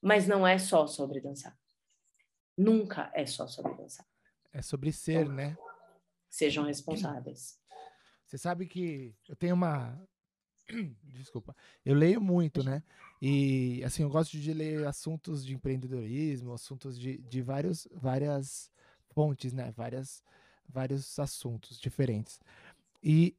Mas 0.01 0.27
não 0.27 0.45
é 0.47 0.57
só 0.57 0.87
sobre 0.87 1.21
dançar. 1.21 1.60
Nunca 2.57 3.11
é 3.13 3.25
só 3.25 3.47
sobre 3.47 3.73
dançar. 3.75 4.05
É 4.53 4.61
sobre 4.61 4.91
ser, 4.91 5.23
então, 5.23 5.33
né? 5.33 5.57
Sejam 6.29 6.65
responsáveis. 6.65 7.59
Você 8.25 8.37
sabe 8.37 8.65
que 8.65 9.13
eu 9.27 9.35
tenho 9.35 9.55
uma. 9.55 10.01
Desculpa. 11.03 11.55
Eu 11.83 11.95
leio 11.95 12.21
muito, 12.21 12.63
né? 12.63 12.83
E, 13.21 13.83
assim, 13.83 14.03
eu 14.03 14.09
gosto 14.09 14.37
de 14.37 14.53
ler 14.53 14.87
assuntos 14.87 15.45
de 15.45 15.53
empreendedorismo, 15.53 16.53
assuntos 16.53 16.97
de, 16.97 17.17
de 17.17 17.41
vários, 17.41 17.87
várias 17.91 18.71
fontes, 19.13 19.53
né? 19.53 19.71
Várias, 19.71 20.23
vários 20.67 21.19
assuntos 21.19 21.79
diferentes. 21.79 22.39
E, 23.03 23.35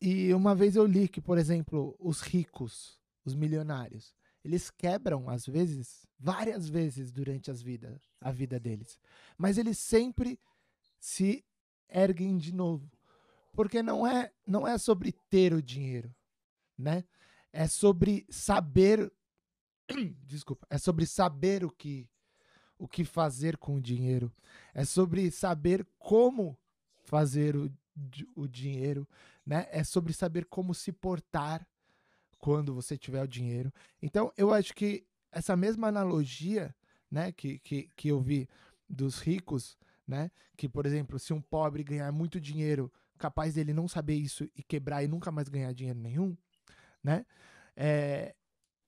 e 0.00 0.34
uma 0.34 0.54
vez 0.54 0.76
eu 0.76 0.84
li 0.84 1.08
que, 1.08 1.20
por 1.20 1.38
exemplo, 1.38 1.96
os 1.98 2.20
ricos, 2.20 3.00
os 3.24 3.34
milionários, 3.34 4.14
eles 4.44 4.70
quebram, 4.70 5.28
às 5.28 5.46
vezes, 5.46 6.06
várias 6.18 6.68
vezes 6.68 7.12
durante 7.12 7.50
as 7.50 7.62
vidas, 7.62 8.02
a 8.20 8.30
vida 8.30 8.58
deles. 8.58 8.98
Mas 9.36 9.58
eles 9.58 9.78
sempre 9.78 10.38
se 10.98 11.44
erguem 11.88 12.36
de 12.36 12.52
novo. 12.52 12.90
Porque 13.52 13.82
não 13.82 14.06
é, 14.06 14.32
não 14.46 14.66
é 14.66 14.78
sobre 14.78 15.12
ter 15.28 15.52
o 15.52 15.62
dinheiro, 15.62 16.14
né? 16.76 17.04
É 17.52 17.66
sobre 17.68 18.26
saber 18.30 19.12
desculpa, 20.24 20.66
é 20.70 20.78
sobre 20.78 21.06
saber 21.06 21.64
o 21.64 21.70
que 21.70 22.08
o 22.78 22.88
que 22.88 23.04
fazer 23.04 23.56
com 23.58 23.76
o 23.76 23.80
dinheiro. 23.80 24.32
É 24.74 24.84
sobre 24.84 25.30
saber 25.30 25.86
como 25.98 26.58
fazer 27.04 27.54
o, 27.54 27.70
o 28.34 28.48
dinheiro, 28.48 29.08
né? 29.46 29.68
É 29.70 29.84
sobre 29.84 30.12
saber 30.12 30.46
como 30.46 30.74
se 30.74 30.90
portar 30.90 31.66
quando 32.42 32.74
você 32.74 32.98
tiver 32.98 33.22
o 33.22 33.28
dinheiro. 33.28 33.72
Então, 34.02 34.32
eu 34.36 34.52
acho 34.52 34.74
que 34.74 35.06
essa 35.30 35.56
mesma 35.56 35.86
analogia, 35.86 36.74
né, 37.08 37.30
que, 37.30 37.60
que, 37.60 37.88
que 37.94 38.08
eu 38.08 38.20
vi 38.20 38.48
dos 38.88 39.20
ricos, 39.20 39.78
né, 40.04 40.28
que, 40.56 40.68
por 40.68 40.84
exemplo, 40.84 41.20
se 41.20 41.32
um 41.32 41.40
pobre 41.40 41.84
ganhar 41.84 42.10
muito 42.10 42.40
dinheiro, 42.40 42.92
capaz 43.16 43.54
dele 43.54 43.72
não 43.72 43.86
saber 43.86 44.16
isso 44.16 44.42
e 44.56 44.62
quebrar 44.64 45.04
e 45.04 45.08
nunca 45.08 45.30
mais 45.30 45.48
ganhar 45.48 45.72
dinheiro 45.72 46.00
nenhum, 46.00 46.36
né, 47.00 47.24
é, 47.76 48.34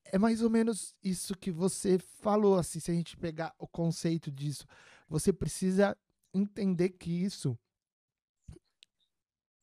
é 0.06 0.18
mais 0.18 0.42
ou 0.42 0.50
menos 0.50 0.96
isso 1.00 1.36
que 1.36 1.52
você 1.52 1.96
falou, 2.00 2.58
assim, 2.58 2.80
se 2.80 2.90
a 2.90 2.94
gente 2.94 3.16
pegar 3.16 3.54
o 3.56 3.68
conceito 3.68 4.32
disso, 4.32 4.66
você 5.08 5.32
precisa 5.32 5.96
entender 6.34 6.88
que 6.88 7.22
isso 7.22 7.56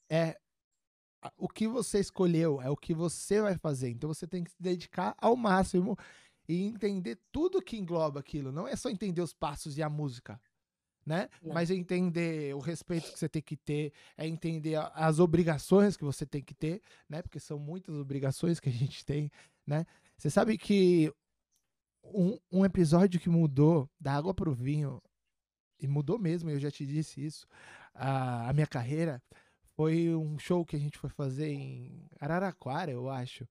é 0.09 0.39
o 1.37 1.47
que 1.47 1.67
você 1.67 1.99
escolheu, 1.99 2.61
é 2.61 2.69
o 2.69 2.77
que 2.77 2.93
você 2.93 3.41
vai 3.41 3.57
fazer. 3.57 3.89
Então 3.89 4.13
você 4.13 4.27
tem 4.27 4.43
que 4.43 4.51
se 4.51 4.61
dedicar 4.61 5.15
ao 5.17 5.35
máximo 5.35 5.97
e 6.47 6.63
entender 6.63 7.19
tudo 7.31 7.61
que 7.61 7.77
engloba 7.77 8.19
aquilo. 8.19 8.51
Não 8.51 8.67
é 8.67 8.75
só 8.75 8.89
entender 8.89 9.21
os 9.21 9.33
passos 9.33 9.77
e 9.77 9.83
a 9.83 9.89
música, 9.89 10.39
né? 11.05 11.29
Não. 11.41 11.53
Mas 11.53 11.69
é 11.71 11.75
entender 11.75 12.55
o 12.55 12.59
respeito 12.59 13.11
que 13.11 13.19
você 13.19 13.29
tem 13.29 13.41
que 13.41 13.55
ter, 13.55 13.93
é 14.17 14.27
entender 14.27 14.75
as 14.93 15.19
obrigações 15.19 15.95
que 15.95 16.03
você 16.03 16.25
tem 16.25 16.43
que 16.43 16.53
ter, 16.53 16.81
né? 17.07 17.21
Porque 17.21 17.39
são 17.39 17.59
muitas 17.59 17.95
obrigações 17.95 18.59
que 18.59 18.69
a 18.69 18.73
gente 18.73 19.05
tem, 19.05 19.31
né? 19.65 19.85
Você 20.17 20.29
sabe 20.29 20.57
que 20.57 21.11
um, 22.03 22.37
um 22.51 22.65
episódio 22.65 23.19
que 23.19 23.29
mudou 23.29 23.89
da 23.99 24.13
água 24.13 24.33
para 24.33 24.49
o 24.49 24.53
vinho, 24.53 25.01
e 25.79 25.87
mudou 25.87 26.19
mesmo, 26.19 26.49
eu 26.49 26.59
já 26.59 26.69
te 26.69 26.85
disse 26.85 27.25
isso, 27.25 27.47
a, 27.93 28.49
a 28.49 28.53
minha 28.53 28.67
carreira, 28.67 29.21
foi 29.81 30.13
um 30.13 30.37
show 30.37 30.63
que 30.63 30.75
a 30.75 30.79
gente 30.79 30.95
foi 30.99 31.09
fazer 31.09 31.49
em 31.49 32.05
Araraquara, 32.19 32.91
eu 32.91 33.09
acho, 33.09 33.47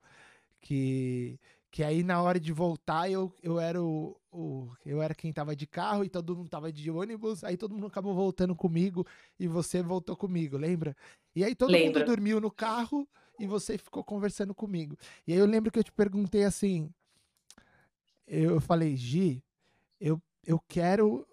que 0.61 1.41
que 1.72 1.83
aí 1.83 2.05
na 2.05 2.22
hora 2.22 2.39
de 2.39 2.53
voltar 2.53 3.11
eu, 3.11 3.35
eu 3.43 3.59
era 3.59 3.83
o, 3.83 4.16
o 4.31 4.72
eu 4.87 5.03
era 5.03 5.12
quem 5.12 5.33
tava 5.33 5.57
de 5.57 5.66
carro 5.66 6.05
e 6.05 6.09
todo 6.09 6.37
mundo 6.37 6.49
tava 6.49 6.72
de 6.72 6.89
ônibus, 6.89 7.43
aí 7.43 7.57
todo 7.57 7.74
mundo 7.74 7.87
acabou 7.87 8.14
voltando 8.14 8.55
comigo 8.55 9.05
e 9.41 9.49
você 9.49 9.83
voltou 9.83 10.16
comigo, 10.16 10.57
lembra? 10.57 10.97
E 11.35 11.43
aí 11.43 11.57
todo 11.57 11.72
Lembra. 11.72 12.01
mundo 12.01 12.07
dormiu 12.07 12.41
no 12.41 12.51
carro 12.51 13.09
e 13.37 13.47
você 13.47 13.76
ficou 13.76 14.05
conversando 14.05 14.55
comigo. 14.55 14.97
E 15.26 15.33
aí 15.33 15.39
eu 15.39 15.47
lembro 15.47 15.72
que 15.72 15.81
eu 15.81 15.85
te 15.85 15.93
perguntei 15.93 16.45
assim, 16.45 16.93
eu 18.24 18.61
falei, 18.61 18.97
Gi, 18.97 19.43
eu, 20.01 20.22
eu 20.47 20.61
quero 20.68 21.26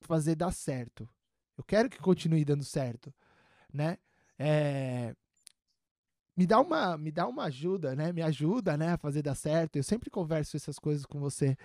fazer 0.00 0.34
dar 0.34 0.52
certo. 0.52 1.08
Eu 1.56 1.62
quero 1.62 1.88
que 1.88 1.98
continue 1.98 2.44
dando 2.44 2.64
certo, 2.64 3.14
né? 3.74 3.98
É, 4.38 5.14
me 6.36 6.46
dá 6.46 6.60
uma 6.60 6.98
me 6.98 7.10
dá 7.12 7.26
uma 7.26 7.44
ajuda, 7.44 7.94
né? 7.94 8.12
Me 8.12 8.22
ajuda, 8.22 8.76
né, 8.76 8.92
a 8.92 8.98
fazer 8.98 9.22
dar 9.22 9.34
certo. 9.34 9.76
Eu 9.76 9.82
sempre 9.84 10.10
converso 10.10 10.56
essas 10.56 10.78
coisas 10.78 11.06
com 11.06 11.20
você. 11.20 11.56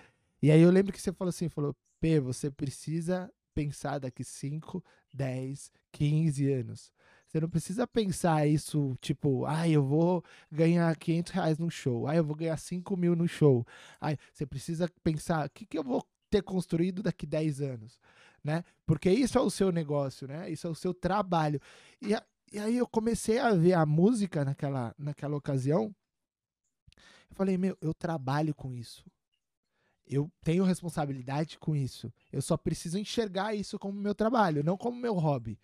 E 0.42 0.50
aí 0.50 0.60
eu 0.60 0.70
lembro 0.70 0.92
que 0.92 1.00
você 1.00 1.12
falou 1.12 1.30
assim, 1.30 1.48
falou: 1.48 1.74
"P, 2.00 2.20
você 2.20 2.50
precisa 2.50 3.30
pensar 3.54 3.98
daqui 3.98 4.24
5, 4.24 4.82
10, 5.12 5.70
15 5.92 6.50
anos. 6.52 6.92
Você 7.28 7.40
não 7.40 7.48
precisa 7.48 7.86
pensar 7.86 8.46
isso, 8.48 8.96
tipo, 9.00 9.44
ah, 9.46 9.68
eu 9.68 9.84
vou 9.84 10.24
ganhar 10.50 10.94
500 10.96 11.32
reais 11.32 11.58
no 11.58 11.70
show, 11.70 12.08
ah, 12.08 12.16
eu 12.16 12.24
vou 12.24 12.34
ganhar 12.34 12.56
5 12.56 12.96
mil 12.96 13.14
no 13.14 13.28
show. 13.28 13.64
Ah, 14.00 14.16
você 14.32 14.44
precisa 14.44 14.88
pensar, 15.02 15.46
o 15.46 15.50
que, 15.50 15.64
que 15.64 15.78
eu 15.78 15.84
vou 15.84 16.04
ter 16.28 16.42
construído 16.42 17.02
daqui 17.02 17.26
10 17.26 17.60
anos, 17.60 18.00
né? 18.42 18.64
Porque 18.86 19.10
isso 19.10 19.38
é 19.38 19.40
o 19.40 19.50
seu 19.50 19.70
negócio, 19.70 20.26
né? 20.26 20.50
Isso 20.50 20.66
é 20.66 20.70
o 20.70 20.74
seu 20.74 20.92
trabalho. 20.94 21.60
E, 22.00 22.14
a, 22.14 22.22
e 22.52 22.58
aí 22.58 22.76
eu 22.76 22.86
comecei 22.86 23.38
a 23.38 23.52
ver 23.54 23.74
a 23.74 23.86
música 23.86 24.44
naquela, 24.44 24.94
naquela 24.98 25.36
ocasião. 25.36 25.94
Eu 27.30 27.36
falei, 27.36 27.56
meu, 27.56 27.76
eu 27.80 27.94
trabalho 27.94 28.54
com 28.54 28.74
isso. 28.74 29.04
Eu 30.06 30.30
tenho 30.42 30.64
responsabilidade 30.64 31.58
com 31.58 31.76
isso. 31.76 32.12
Eu 32.32 32.42
só 32.42 32.56
preciso 32.56 32.98
enxergar 32.98 33.54
isso 33.54 33.78
como 33.78 34.00
meu 34.00 34.14
trabalho, 34.14 34.64
não 34.64 34.76
como 34.76 35.00
meu 35.00 35.14
hobby. 35.14 35.58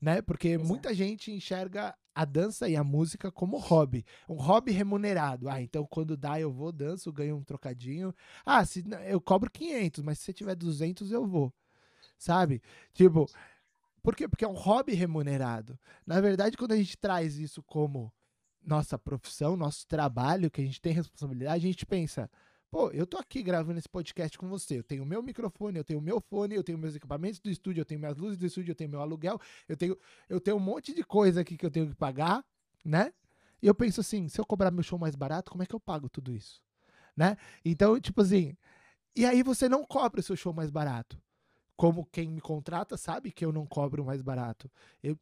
Né? 0.00 0.20
Porque 0.20 0.48
Exato. 0.48 0.68
muita 0.68 0.92
gente 0.92 1.30
enxerga 1.30 1.96
a 2.12 2.24
dança 2.24 2.68
e 2.68 2.74
a 2.74 2.82
música 2.82 3.30
como 3.30 3.58
hobby. 3.58 4.04
Um 4.28 4.34
hobby 4.34 4.72
remunerado. 4.72 5.48
Ah, 5.48 5.62
então 5.62 5.86
quando 5.86 6.16
dá 6.16 6.40
eu 6.40 6.50
vou, 6.50 6.72
danço, 6.72 7.12
ganho 7.12 7.36
um 7.36 7.44
trocadinho. 7.44 8.12
Ah, 8.44 8.64
se 8.64 8.84
eu 9.06 9.20
cobro 9.20 9.48
500, 9.48 10.02
mas 10.02 10.18
se 10.18 10.24
você 10.24 10.32
tiver 10.32 10.56
200 10.56 11.12
eu 11.12 11.24
vou. 11.24 11.54
Sabe? 12.22 12.62
Tipo, 12.94 13.28
por 14.00 14.14
quê? 14.14 14.28
Porque 14.28 14.44
é 14.44 14.48
um 14.48 14.54
hobby 14.54 14.94
remunerado. 14.94 15.76
Na 16.06 16.20
verdade, 16.20 16.56
quando 16.56 16.70
a 16.70 16.76
gente 16.76 16.96
traz 16.96 17.36
isso 17.36 17.64
como 17.64 18.12
nossa 18.64 18.96
profissão, 18.96 19.56
nosso 19.56 19.84
trabalho, 19.88 20.48
que 20.48 20.60
a 20.60 20.64
gente 20.64 20.80
tem 20.80 20.92
responsabilidade, 20.92 21.66
a 21.66 21.68
gente 21.68 21.84
pensa, 21.84 22.30
pô, 22.70 22.92
eu 22.92 23.08
tô 23.08 23.18
aqui 23.18 23.42
gravando 23.42 23.80
esse 23.80 23.88
podcast 23.88 24.38
com 24.38 24.48
você. 24.48 24.78
Eu 24.78 24.84
tenho 24.84 25.02
o 25.02 25.06
meu 25.06 25.20
microfone, 25.20 25.78
eu 25.78 25.82
tenho 25.82 25.98
o 25.98 26.02
meu 26.02 26.20
fone, 26.20 26.54
eu 26.54 26.62
tenho 26.62 26.78
meus 26.78 26.94
equipamentos 26.94 27.40
do 27.40 27.50
estúdio, 27.50 27.80
eu 27.80 27.84
tenho 27.84 27.98
minhas 27.98 28.16
luzes 28.16 28.38
do 28.38 28.46
estúdio, 28.46 28.70
eu 28.70 28.76
tenho 28.76 28.88
meu 28.88 29.00
aluguel, 29.00 29.40
eu 29.68 29.76
tenho, 29.76 29.98
eu 30.28 30.40
tenho 30.40 30.58
um 30.58 30.60
monte 30.60 30.94
de 30.94 31.02
coisa 31.02 31.40
aqui 31.40 31.56
que 31.56 31.66
eu 31.66 31.72
tenho 31.72 31.88
que 31.88 31.96
pagar, 31.96 32.44
né? 32.84 33.12
E 33.60 33.66
eu 33.66 33.74
penso 33.74 34.00
assim, 34.00 34.28
se 34.28 34.40
eu 34.40 34.46
cobrar 34.46 34.70
meu 34.70 34.84
show 34.84 34.96
mais 34.96 35.16
barato, 35.16 35.50
como 35.50 35.64
é 35.64 35.66
que 35.66 35.74
eu 35.74 35.80
pago 35.80 36.08
tudo 36.08 36.32
isso? 36.32 36.62
Né? 37.16 37.36
Então, 37.64 38.00
tipo 38.00 38.22
assim, 38.22 38.56
e 39.16 39.26
aí 39.26 39.42
você 39.42 39.68
não 39.68 39.84
cobra 39.84 40.20
o 40.20 40.22
seu 40.22 40.36
show 40.36 40.52
mais 40.52 40.70
barato 40.70 41.20
como 41.76 42.06
quem 42.06 42.28
me 42.28 42.40
contrata 42.40 42.96
sabe 42.96 43.32
que 43.32 43.44
eu 43.44 43.52
não 43.52 43.66
cobro 43.66 44.04
mais 44.04 44.22
barato. 44.22 44.70
Eu, 45.02 45.18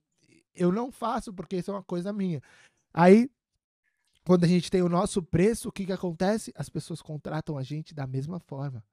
eu 0.55 0.73
não 0.73 0.91
faço 0.91 1.33
porque 1.33 1.57
isso 1.57 1.71
é 1.71 1.75
uma 1.75 1.83
coisa 1.83 2.13
minha. 2.13 2.43
Aí, 2.93 3.31
quando 4.25 4.45
a 4.45 4.49
gente 4.49 4.71
tem 4.71 4.83
o 4.83 4.89
nosso 4.89 5.23
preço, 5.23 5.69
o 5.69 5.73
que, 5.73 5.87
que 5.87 5.93
acontece? 5.93 6.53
As 6.57 6.69
pessoas 6.69 7.01
contratam 7.01 7.57
a 7.57 7.63
gente 7.63 7.95
da 7.95 8.07
mesma 8.07 8.39
forma. 8.39 8.85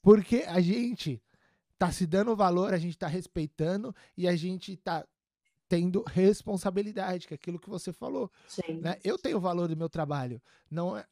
Porque 0.00 0.44
a 0.46 0.60
gente 0.60 1.22
tá 1.78 1.90
se 1.90 2.06
dando 2.06 2.36
valor, 2.36 2.74
a 2.74 2.78
gente 2.78 2.98
tá 2.98 3.06
respeitando 3.06 3.94
e 4.16 4.28
a 4.28 4.36
gente 4.36 4.76
tá 4.76 5.06
tendo 5.68 6.02
responsabilidade, 6.02 7.26
que 7.26 7.32
é 7.32 7.36
aquilo 7.36 7.58
que 7.58 7.70
você 7.70 7.92
falou. 7.92 8.30
Né? 8.82 8.98
Eu 9.02 9.16
tenho 9.16 9.38
o 9.38 9.40
valor 9.40 9.68
do 9.68 9.76
meu 9.76 9.88
trabalho. 9.88 10.40
Não 10.70 10.96
é, 10.96 11.06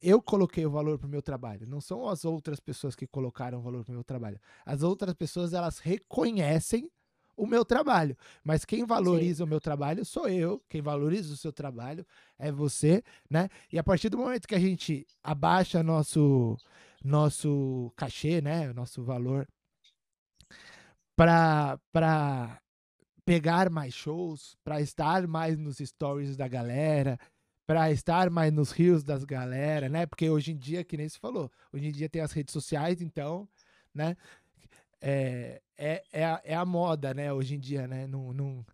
eu 0.00 0.20
coloquei 0.20 0.66
o 0.66 0.70
valor 0.70 0.98
pro 0.98 1.08
meu 1.08 1.22
trabalho, 1.22 1.66
não 1.66 1.80
são 1.80 2.08
as 2.08 2.24
outras 2.24 2.60
pessoas 2.60 2.94
que 2.94 3.06
colocaram 3.06 3.58
o 3.58 3.62
valor 3.62 3.84
pro 3.84 3.94
meu 3.94 4.04
trabalho. 4.04 4.40
As 4.64 4.82
outras 4.82 5.14
pessoas, 5.14 5.52
elas 5.52 5.78
reconhecem 5.78 6.90
o 7.36 7.46
meu 7.46 7.64
trabalho, 7.64 8.16
mas 8.42 8.64
quem 8.64 8.84
valoriza 8.84 9.38
Sim. 9.38 9.42
o 9.42 9.46
meu 9.46 9.60
trabalho 9.60 10.04
sou 10.04 10.28
eu, 10.28 10.62
quem 10.68 10.80
valoriza 10.80 11.34
o 11.34 11.36
seu 11.36 11.52
trabalho 11.52 12.06
é 12.38 12.50
você, 12.50 13.02
né? 13.28 13.48
E 13.70 13.78
a 13.78 13.84
partir 13.84 14.08
do 14.08 14.16
momento 14.16 14.48
que 14.48 14.54
a 14.54 14.60
gente 14.60 15.06
abaixa 15.22 15.82
nosso 15.82 16.56
nosso 17.04 17.92
cachê, 17.94 18.40
né, 18.40 18.72
nosso 18.72 19.02
valor 19.04 19.46
para 21.14 21.78
para 21.92 22.58
pegar 23.24 23.68
mais 23.68 23.92
shows, 23.92 24.56
para 24.64 24.80
estar 24.80 25.26
mais 25.26 25.58
nos 25.58 25.78
stories 25.78 26.36
da 26.36 26.48
galera, 26.48 27.18
para 27.66 27.90
estar 27.90 28.30
mais 28.30 28.52
nos 28.52 28.70
rios 28.70 29.02
das 29.02 29.24
galera, 29.24 29.88
né? 29.88 30.06
Porque 30.06 30.30
hoje 30.30 30.52
em 30.52 30.56
dia, 30.56 30.84
que 30.84 30.96
nem 30.96 31.08
você 31.08 31.18
falou, 31.18 31.50
hoje 31.72 31.86
em 31.88 31.92
dia 31.92 32.08
tem 32.08 32.22
as 32.22 32.32
redes 32.32 32.52
sociais, 32.52 33.02
então, 33.02 33.48
né? 33.92 34.16
É, 35.00 35.60
é, 35.76 36.02
é, 36.12 36.24
a, 36.24 36.40
é 36.44 36.54
a 36.54 36.64
moda, 36.64 37.12
né? 37.12 37.32
Hoje 37.32 37.56
em 37.56 37.58
dia, 37.58 37.86
né? 37.86 38.06
Não, 38.06 38.32
não... 38.32 38.64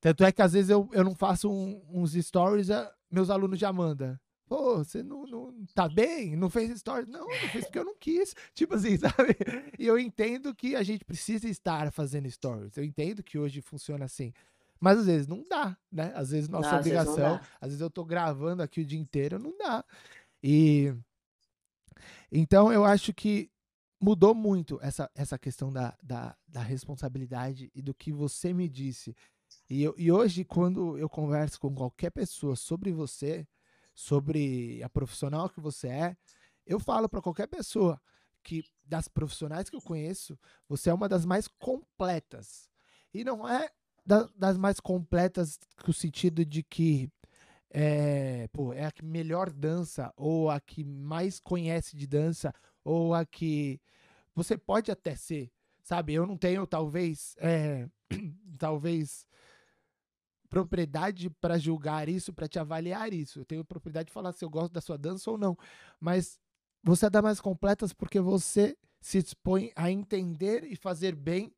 Tanto 0.00 0.24
é 0.24 0.32
que 0.32 0.42
às 0.42 0.52
vezes 0.52 0.70
eu, 0.70 0.88
eu 0.92 1.04
não 1.04 1.14
faço 1.14 1.50
um, 1.50 1.80
uns 1.88 2.12
stories, 2.12 2.68
meus 3.10 3.30
alunos 3.30 3.58
já 3.58 3.72
mandam. 3.72 4.18
Pô, 4.48 4.78
você 4.78 5.02
não, 5.02 5.26
não 5.26 5.66
tá 5.74 5.88
bem? 5.88 6.36
Não 6.36 6.48
fez 6.48 6.78
stories? 6.78 7.08
Não, 7.08 7.26
não 7.26 7.48
fez 7.48 7.64
porque 7.64 7.78
eu 7.78 7.84
não 7.84 7.96
quis. 7.96 8.34
Tipo 8.54 8.74
assim, 8.74 8.96
sabe? 8.98 9.36
E 9.78 9.86
eu 9.86 9.98
entendo 9.98 10.54
que 10.54 10.76
a 10.76 10.82
gente 10.82 11.04
precisa 11.04 11.48
estar 11.48 11.90
fazendo 11.90 12.30
stories. 12.30 12.76
Eu 12.76 12.84
entendo 12.84 13.22
que 13.24 13.38
hoje 13.38 13.60
funciona 13.60 14.04
assim. 14.04 14.32
Mas 14.80 14.98
às 14.98 15.06
vezes 15.06 15.26
não 15.26 15.46
dá, 15.48 15.76
né? 15.90 16.12
Às 16.14 16.30
vezes 16.30 16.48
nossa 16.48 16.72
não, 16.72 16.78
obrigação, 16.78 17.34
às 17.34 17.40
vezes, 17.40 17.48
às 17.60 17.68
vezes, 17.68 17.80
eu 17.80 17.90
tô 17.90 18.04
gravando 18.04 18.62
aqui 18.62 18.80
o 18.80 18.84
dia 18.84 18.98
inteiro, 18.98 19.38
não 19.38 19.56
dá. 19.56 19.84
E 20.42 20.94
então 22.30 22.72
eu 22.72 22.84
acho 22.84 23.12
que 23.14 23.50
mudou 24.00 24.34
muito 24.34 24.78
essa, 24.82 25.10
essa 25.14 25.38
questão 25.38 25.72
da, 25.72 25.96
da, 26.02 26.36
da 26.46 26.60
responsabilidade 26.60 27.70
e 27.74 27.80
do 27.80 27.94
que 27.94 28.12
você 28.12 28.52
me 28.52 28.68
disse. 28.68 29.16
E, 29.68 29.82
eu, 29.82 29.94
e 29.96 30.12
hoje, 30.12 30.44
quando 30.44 30.98
eu 30.98 31.08
converso 31.08 31.58
com 31.58 31.74
qualquer 31.74 32.10
pessoa 32.10 32.54
sobre 32.56 32.92
você, 32.92 33.46
sobre 33.94 34.82
a 34.82 34.88
profissional 34.88 35.48
que 35.48 35.60
você 35.60 35.88
é, 35.88 36.16
eu 36.66 36.78
falo 36.78 37.08
para 37.08 37.22
qualquer 37.22 37.46
pessoa 37.46 38.00
que 38.42 38.64
das 38.84 39.08
profissionais 39.08 39.68
que 39.68 39.76
eu 39.76 39.80
conheço, 39.80 40.38
você 40.68 40.90
é 40.90 40.94
uma 40.94 41.08
das 41.08 41.24
mais 41.24 41.48
completas. 41.48 42.68
E 43.12 43.24
não 43.24 43.48
é 43.48 43.70
da, 44.06 44.28
das 44.36 44.56
mais 44.56 44.78
completas 44.78 45.58
no 45.86 45.92
sentido 45.92 46.44
de 46.44 46.62
que 46.62 47.10
é, 47.70 48.48
pô, 48.52 48.72
é 48.72 48.86
a 48.86 48.92
que 48.92 49.04
melhor 49.04 49.50
dança, 49.50 50.12
ou 50.16 50.48
a 50.48 50.60
que 50.60 50.84
mais 50.84 51.40
conhece 51.40 51.96
de 51.96 52.06
dança, 52.06 52.54
ou 52.84 53.12
a 53.12 53.26
que 53.26 53.80
você 54.34 54.56
pode 54.56 54.90
até 54.90 55.16
ser, 55.16 55.50
sabe? 55.82 56.14
Eu 56.14 56.26
não 56.26 56.36
tenho, 56.36 56.66
talvez, 56.66 57.34
é, 57.38 57.88
talvez 58.56 59.26
propriedade 60.48 61.28
para 61.28 61.58
julgar 61.58 62.08
isso, 62.08 62.32
para 62.32 62.48
te 62.48 62.58
avaliar 62.58 63.12
isso. 63.12 63.40
Eu 63.40 63.44
tenho 63.44 63.64
propriedade 63.64 64.06
de 64.06 64.12
falar 64.12 64.32
se 64.32 64.44
eu 64.44 64.50
gosto 64.50 64.72
da 64.72 64.80
sua 64.80 64.96
dança 64.96 65.30
ou 65.30 65.36
não. 65.36 65.58
Mas 66.00 66.38
você 66.82 67.06
é 67.06 67.10
das 67.10 67.22
mais 67.22 67.40
completas 67.40 67.92
porque 67.92 68.20
você 68.20 68.76
se 69.00 69.22
dispõe 69.22 69.72
a 69.74 69.90
entender 69.90 70.64
e 70.64 70.76
fazer 70.76 71.14
bem 71.14 71.52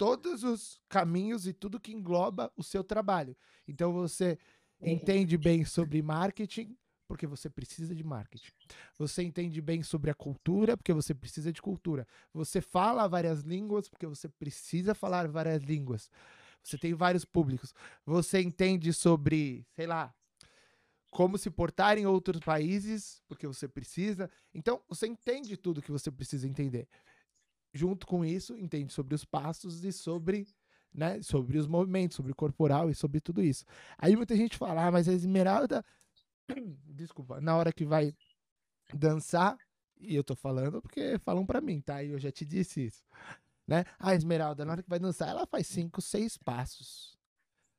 todos 0.00 0.44
os 0.44 0.80
caminhos 0.88 1.46
e 1.46 1.52
tudo 1.52 1.78
que 1.78 1.92
engloba 1.92 2.50
o 2.56 2.62
seu 2.62 2.82
trabalho. 2.82 3.36
Então 3.68 3.92
você 3.92 4.38
entende 4.80 5.36
bem 5.36 5.62
sobre 5.62 6.00
marketing, 6.00 6.74
porque 7.06 7.26
você 7.26 7.50
precisa 7.50 7.94
de 7.94 8.02
marketing. 8.02 8.50
Você 8.96 9.22
entende 9.22 9.60
bem 9.60 9.82
sobre 9.82 10.10
a 10.10 10.14
cultura, 10.14 10.74
porque 10.74 10.94
você 10.94 11.12
precisa 11.12 11.52
de 11.52 11.60
cultura. 11.60 12.08
Você 12.32 12.62
fala 12.62 13.06
várias 13.06 13.40
línguas, 13.42 13.90
porque 13.90 14.06
você 14.06 14.26
precisa 14.26 14.94
falar 14.94 15.28
várias 15.28 15.62
línguas. 15.64 16.10
Você 16.62 16.78
tem 16.78 16.94
vários 16.94 17.26
públicos. 17.26 17.74
Você 18.06 18.40
entende 18.40 18.94
sobre, 18.94 19.66
sei 19.76 19.86
lá, 19.86 20.14
como 21.10 21.36
se 21.36 21.50
portar 21.50 21.98
em 21.98 22.06
outros 22.06 22.40
países, 22.40 23.20
porque 23.28 23.46
você 23.46 23.68
precisa. 23.68 24.30
Então, 24.54 24.80
você 24.88 25.06
entende 25.06 25.58
tudo 25.58 25.82
que 25.82 25.92
você 25.92 26.10
precisa 26.10 26.48
entender. 26.48 26.88
Junto 27.72 28.06
com 28.06 28.24
isso, 28.24 28.56
entende 28.58 28.92
sobre 28.92 29.14
os 29.14 29.24
passos 29.24 29.84
e 29.84 29.92
sobre, 29.92 30.46
né, 30.92 31.22
sobre 31.22 31.58
os 31.58 31.66
movimentos, 31.66 32.16
sobre 32.16 32.32
o 32.32 32.34
corporal 32.34 32.90
e 32.90 32.94
sobre 32.94 33.20
tudo 33.20 33.42
isso. 33.42 33.64
Aí 33.96 34.16
muita 34.16 34.36
gente 34.36 34.56
fala, 34.56 34.86
ah, 34.86 34.90
mas 34.90 35.08
a 35.08 35.12
Esmeralda, 35.12 35.84
desculpa, 36.84 37.40
na 37.40 37.56
hora 37.56 37.72
que 37.72 37.84
vai 37.84 38.12
dançar, 38.92 39.56
e 40.00 40.16
eu 40.16 40.24
tô 40.24 40.34
falando 40.34 40.80
porque 40.80 41.18
falam 41.18 41.46
para 41.46 41.60
mim, 41.60 41.80
tá? 41.80 42.02
E 42.02 42.10
eu 42.10 42.18
já 42.18 42.32
te 42.32 42.44
disse 42.44 42.86
isso, 42.86 43.02
né? 43.66 43.84
A 43.98 44.14
Esmeralda, 44.14 44.64
na 44.64 44.72
hora 44.72 44.82
que 44.82 44.90
vai 44.90 44.98
dançar, 44.98 45.28
ela 45.28 45.46
faz 45.46 45.66
cinco, 45.66 46.00
seis 46.00 46.36
passos, 46.36 47.16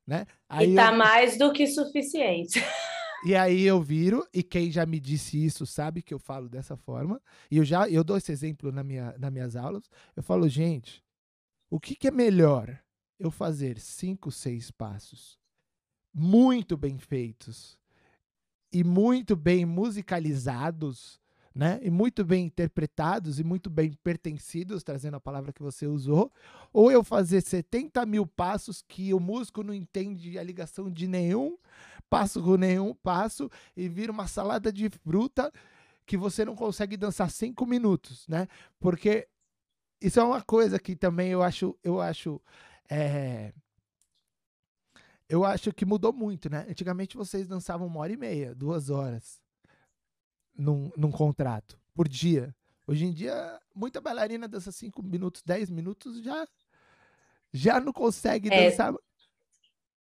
né? 0.07 0.25
Aí 0.47 0.71
e 0.71 0.75
tá 0.75 0.91
eu... 0.91 0.97
mais 0.97 1.37
do 1.37 1.51
que 1.51 1.67
suficiente. 1.67 2.59
E 3.24 3.36
aí 3.36 3.61
eu 3.61 3.82
viro, 3.82 4.28
e 4.34 4.41
quem 4.41 4.72
já 4.72 4.84
me 4.86 4.99
disse 4.99 5.43
isso 5.43 5.65
sabe 5.65 6.01
que 6.01 6.13
eu 6.13 6.17
falo 6.19 6.49
dessa 6.49 6.76
forma. 6.76 7.22
E 7.51 7.57
eu 7.57 7.63
já 7.63 7.88
eu 7.88 8.03
dou 8.03 8.17
esse 8.17 8.32
exemplo 8.32 8.72
na 8.72 8.84
minha, 8.84 9.15
nas 9.17 9.32
minhas 9.32 9.55
aulas. 9.55 9.89
Eu 10.15 10.24
falo, 10.24 10.49
gente, 10.49 11.03
o 11.69 11.80
que, 11.80 11.95
que 11.95 12.07
é 12.07 12.11
melhor 12.11 12.82
eu 13.19 13.30
fazer 13.30 13.80
cinco, 13.80 14.32
seis 14.32 14.72
passos 14.72 15.39
muito 16.13 16.76
bem 16.76 16.97
feitos 16.97 17.80
e 18.74 18.84
muito 18.84 19.36
bem 19.36 19.65
musicalizados 19.65 21.20
né? 21.54 21.80
E 21.82 21.89
muito 21.89 22.24
bem 22.24 22.45
interpretados 22.45 23.39
e 23.39 23.43
muito 23.43 23.70
bem 23.70 23.91
pertencidos, 24.04 24.84
trazendo 24.84 25.18
a 25.18 25.20
palavra 25.20 25.52
que 25.52 25.62
você 25.62 25.86
usou, 25.86 26.32
ou 26.72 26.91
eu 26.91 27.04
fazer 27.04 27.41
70 27.41 28.06
mil 28.06 28.26
passos 28.26 28.82
que 28.82 29.14
o 29.14 29.20
músico 29.20 29.64
não 29.64 29.74
entende 29.74 30.39
a 30.39 30.43
ligação 30.43 30.89
de 30.89 31.08
nenhum 31.08 31.58
passo 32.10 32.41
com 32.41 32.58
nenhum 32.58 32.93
passo 32.93 33.49
e 33.76 33.88
vira 33.88 34.12
uma 34.12 34.28
salada 34.28 34.72
de 34.72 34.89
fruta 34.89 35.52
que 36.06 36.18
você 36.18 36.43
não 36.43 36.56
consegue 36.56 36.97
dançar 36.97 37.30
cinco 37.30 37.66
minutos, 37.66 38.28
né? 38.28 38.47
Porque 38.80 39.28
isso 40.02 40.20
é 40.20 40.24
uma 40.24 40.41
coisa 40.41 40.80
que 40.80 40.95
também 40.95 41.30
eu 41.30 41.41
acho, 41.43 41.78
eu 41.84 42.02
acho, 42.02 42.41
é... 42.89 43.54
eu 45.30 45.45
acho 45.45 45.72
que 45.74 45.86
mudou 45.86 46.12
muito, 46.12 46.49
né? 46.49 46.66
Antigamente 46.70 47.16
vocês 47.16 47.47
dançavam 47.47 47.88
uma 47.88 47.99
hora 47.99 48.12
e 48.12 48.18
meia, 48.18 48.56
duas 48.56 48.89
horas 48.89 49.40
num, 50.58 50.91
num 50.95 51.12
contrato 51.12 51.80
por 51.93 52.08
dia. 52.08 52.56
Hoje 52.88 53.06
em 53.06 53.12
dia, 53.14 53.60
muita 53.74 54.02
bailarina 54.02 54.47
dança 54.47 54.72
5 54.72 55.02
minutos, 55.04 55.41
10 55.43 55.70
minutos, 55.70 56.22
já, 56.24 56.47
já 57.54 57.80
não 57.80 57.93
consegue 57.93 58.49
é, 58.52 58.70
dançar. 58.70 58.93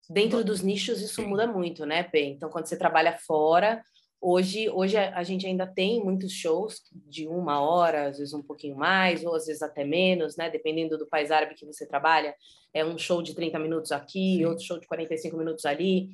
Dentro 0.09 0.45
dos 0.45 0.63
nichos, 0.63 1.01
isso 1.01 1.23
muda 1.27 1.47
muito, 1.47 1.87
né, 1.87 2.03
Pê? 2.03 2.25
Então, 2.25 2.51
quando 2.51 2.67
você 2.67 2.77
trabalha 2.77 3.17
fora, 3.17 3.83
hoje, 4.21 4.69
hoje 4.69 4.97
a 4.97 5.23
gente 5.23 5.47
ainda 5.47 5.67
tem 5.67 6.03
muitos 6.05 6.33
shows 6.33 6.83
de 6.93 7.29
uma 7.29 7.61
hora, 7.61 8.09
às 8.09 8.19
vezes 8.19 8.35
um 8.35 8.43
pouquinho 8.43 8.77
mais, 8.77 9.25
ou 9.25 9.35
às 9.35 9.47
vezes 9.47 9.63
até 9.63 9.85
menos, 9.85 10.37
né? 10.37 10.51
Dependendo 10.51 10.99
do 10.99 11.07
país 11.07 11.31
árabe 11.31 11.55
que 11.55 11.65
você 11.65 11.87
trabalha. 11.87 12.35
É 12.75 12.85
um 12.85 12.99
show 12.99 13.23
de 13.23 13.35
30 13.35 13.59
minutos 13.59 13.93
aqui, 13.93 14.39
Sim. 14.39 14.45
outro 14.47 14.65
show 14.65 14.79
de 14.79 14.87
45 14.87 15.37
minutos 15.37 15.65
ali. 15.65 16.11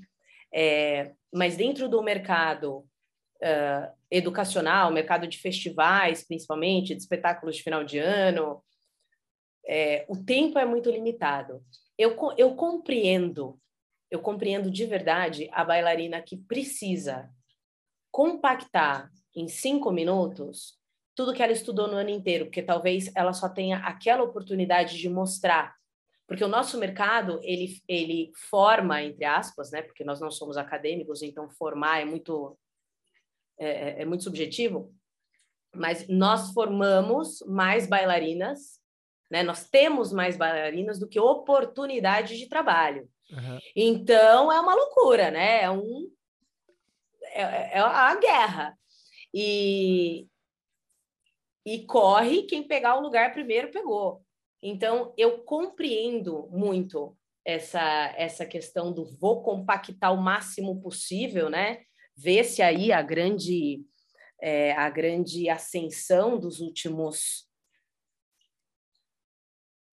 É, 0.52 1.12
mas 1.32 1.56
dentro 1.56 1.88
do 1.88 2.02
mercado 2.02 2.84
uh, 3.42 3.92
educacional, 4.10 4.92
mercado 4.92 5.26
de 5.26 5.38
festivais, 5.38 6.26
principalmente, 6.26 6.94
de 6.94 7.00
espetáculos 7.00 7.56
de 7.56 7.62
final 7.62 7.84
de 7.84 7.98
ano, 7.98 8.62
é, 9.66 10.04
o 10.08 10.16
tempo 10.16 10.58
é 10.58 10.64
muito 10.64 10.90
limitado. 10.90 11.62
Eu, 11.98 12.16
eu 12.36 12.54
compreendo, 12.54 13.58
eu 14.10 14.20
compreendo 14.20 14.70
de 14.70 14.86
verdade 14.86 15.48
a 15.52 15.64
bailarina 15.64 16.22
que 16.22 16.36
precisa 16.36 17.28
compactar 18.10 19.10
em 19.34 19.48
cinco 19.48 19.90
minutos 19.90 20.78
tudo 21.14 21.32
que 21.32 21.42
ela 21.42 21.52
estudou 21.52 21.88
no 21.88 21.96
ano 21.96 22.10
inteiro, 22.10 22.44
porque 22.44 22.62
talvez 22.62 23.10
ela 23.16 23.32
só 23.32 23.48
tenha 23.48 23.78
aquela 23.78 24.22
oportunidade 24.22 24.98
de 24.98 25.08
mostrar. 25.08 25.74
Porque 26.26 26.44
o 26.44 26.48
nosso 26.48 26.76
mercado, 26.78 27.40
ele, 27.42 27.80
ele 27.88 28.32
forma, 28.50 29.02
entre 29.02 29.24
aspas, 29.24 29.70
né? 29.70 29.80
Porque 29.80 30.04
nós 30.04 30.20
não 30.20 30.30
somos 30.30 30.58
acadêmicos, 30.58 31.22
então 31.22 31.48
formar 31.48 32.02
é 32.02 32.04
muito 32.04 32.58
é, 33.58 33.68
é, 33.68 34.02
é 34.02 34.04
muito 34.04 34.24
subjetivo, 34.24 34.94
mas 35.74 36.06
nós 36.08 36.52
formamos 36.52 37.40
mais 37.46 37.86
bailarinas, 37.86 38.80
né? 39.30 39.42
Nós 39.42 39.68
temos 39.68 40.12
mais 40.12 40.36
bailarinas 40.36 40.98
do 40.98 41.08
que 41.08 41.18
oportunidade 41.18 42.36
de 42.38 42.48
trabalho. 42.48 43.08
Uhum. 43.30 43.58
Então 43.74 44.52
é 44.52 44.60
uma 44.60 44.74
loucura, 44.74 45.30
né? 45.30 45.62
É 45.62 45.70
um 45.70 46.10
é, 47.32 47.76
é 47.76 47.78
a 47.78 48.14
guerra 48.16 48.78
e 49.34 50.26
e 51.64 51.84
corre 51.84 52.44
quem 52.44 52.62
pegar 52.62 52.96
o 52.96 53.02
lugar 53.02 53.32
primeiro 53.32 53.72
pegou. 53.72 54.22
Então 54.62 55.12
eu 55.16 55.42
compreendo 55.42 56.48
muito 56.50 57.16
essa 57.44 58.14
essa 58.16 58.46
questão 58.46 58.92
do 58.92 59.04
vou 59.18 59.42
compactar 59.42 60.14
o 60.14 60.22
máximo 60.22 60.80
possível, 60.80 61.50
né? 61.50 61.85
Vê-se 62.16 62.62
aí 62.62 62.92
a 62.92 63.02
grande, 63.02 63.84
é, 64.40 64.72
a 64.72 64.88
grande 64.88 65.48
ascensão 65.48 66.38
dos 66.38 66.60
últimos 66.60 67.46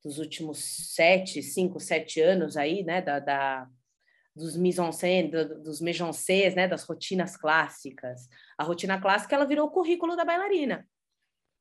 dos 0.03 0.17
últimos 0.17 0.59
sete, 0.93 1.41
cinco, 1.41 1.79
sete 1.79 2.19
anos 2.19 2.57
aí, 2.57 2.83
né, 2.83 3.01
da, 3.01 3.19
da 3.19 3.69
dos 4.35 4.57
mise-en-scène, 4.57 5.29
dos 5.29 5.79
méjancés, 5.79 6.55
né, 6.55 6.67
das 6.67 6.83
rotinas 6.83 7.37
clássicas. 7.37 8.27
A 8.57 8.63
rotina 8.63 8.99
clássica, 8.99 9.35
ela 9.35 9.45
virou 9.45 9.67
o 9.67 9.71
currículo 9.71 10.15
da 10.15 10.25
bailarina. 10.25 10.87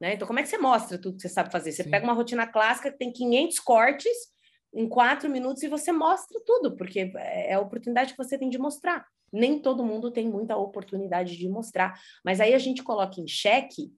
Né? 0.01 0.15
Então, 0.15 0.27
como 0.27 0.41
é 0.41 0.43
que 0.43 0.49
você 0.49 0.59
mostra 0.59 0.99
tudo 0.99 1.17
que 1.17 1.23
você 1.23 1.29
sabe 1.29 1.53
fazer? 1.53 1.71
Você 1.71 1.85
Sim. 1.85 1.91
pega 1.91 2.05
uma 2.05 2.15
rotina 2.15 2.47
clássica 2.47 2.91
que 2.91 2.99
tem 2.99 3.13
500 3.13 3.61
cortes 3.61 4.32
em 4.73 4.89
quatro 4.89 5.29
minutos 5.29 5.63
e 5.63 5.69
você 5.69 5.93
mostra 5.93 6.41
tudo, 6.45 6.77
porque 6.77 7.13
é 7.17 7.55
a 7.55 7.61
oportunidade 7.61 8.13
que 8.13 8.19
você 8.19 8.39
tem 8.39 8.49
de 8.49 8.59
mostrar 8.59 9.07
nem 9.33 9.59
todo 9.59 9.85
mundo 9.85 10.11
tem 10.11 10.29
muita 10.29 10.57
oportunidade 10.57 11.37
de 11.37 11.49
mostrar. 11.49 11.99
Mas 12.23 12.39
aí 12.39 12.53
a 12.53 12.59
gente 12.59 12.83
coloca 12.83 13.19
em 13.19 13.27
xeque 13.27 13.91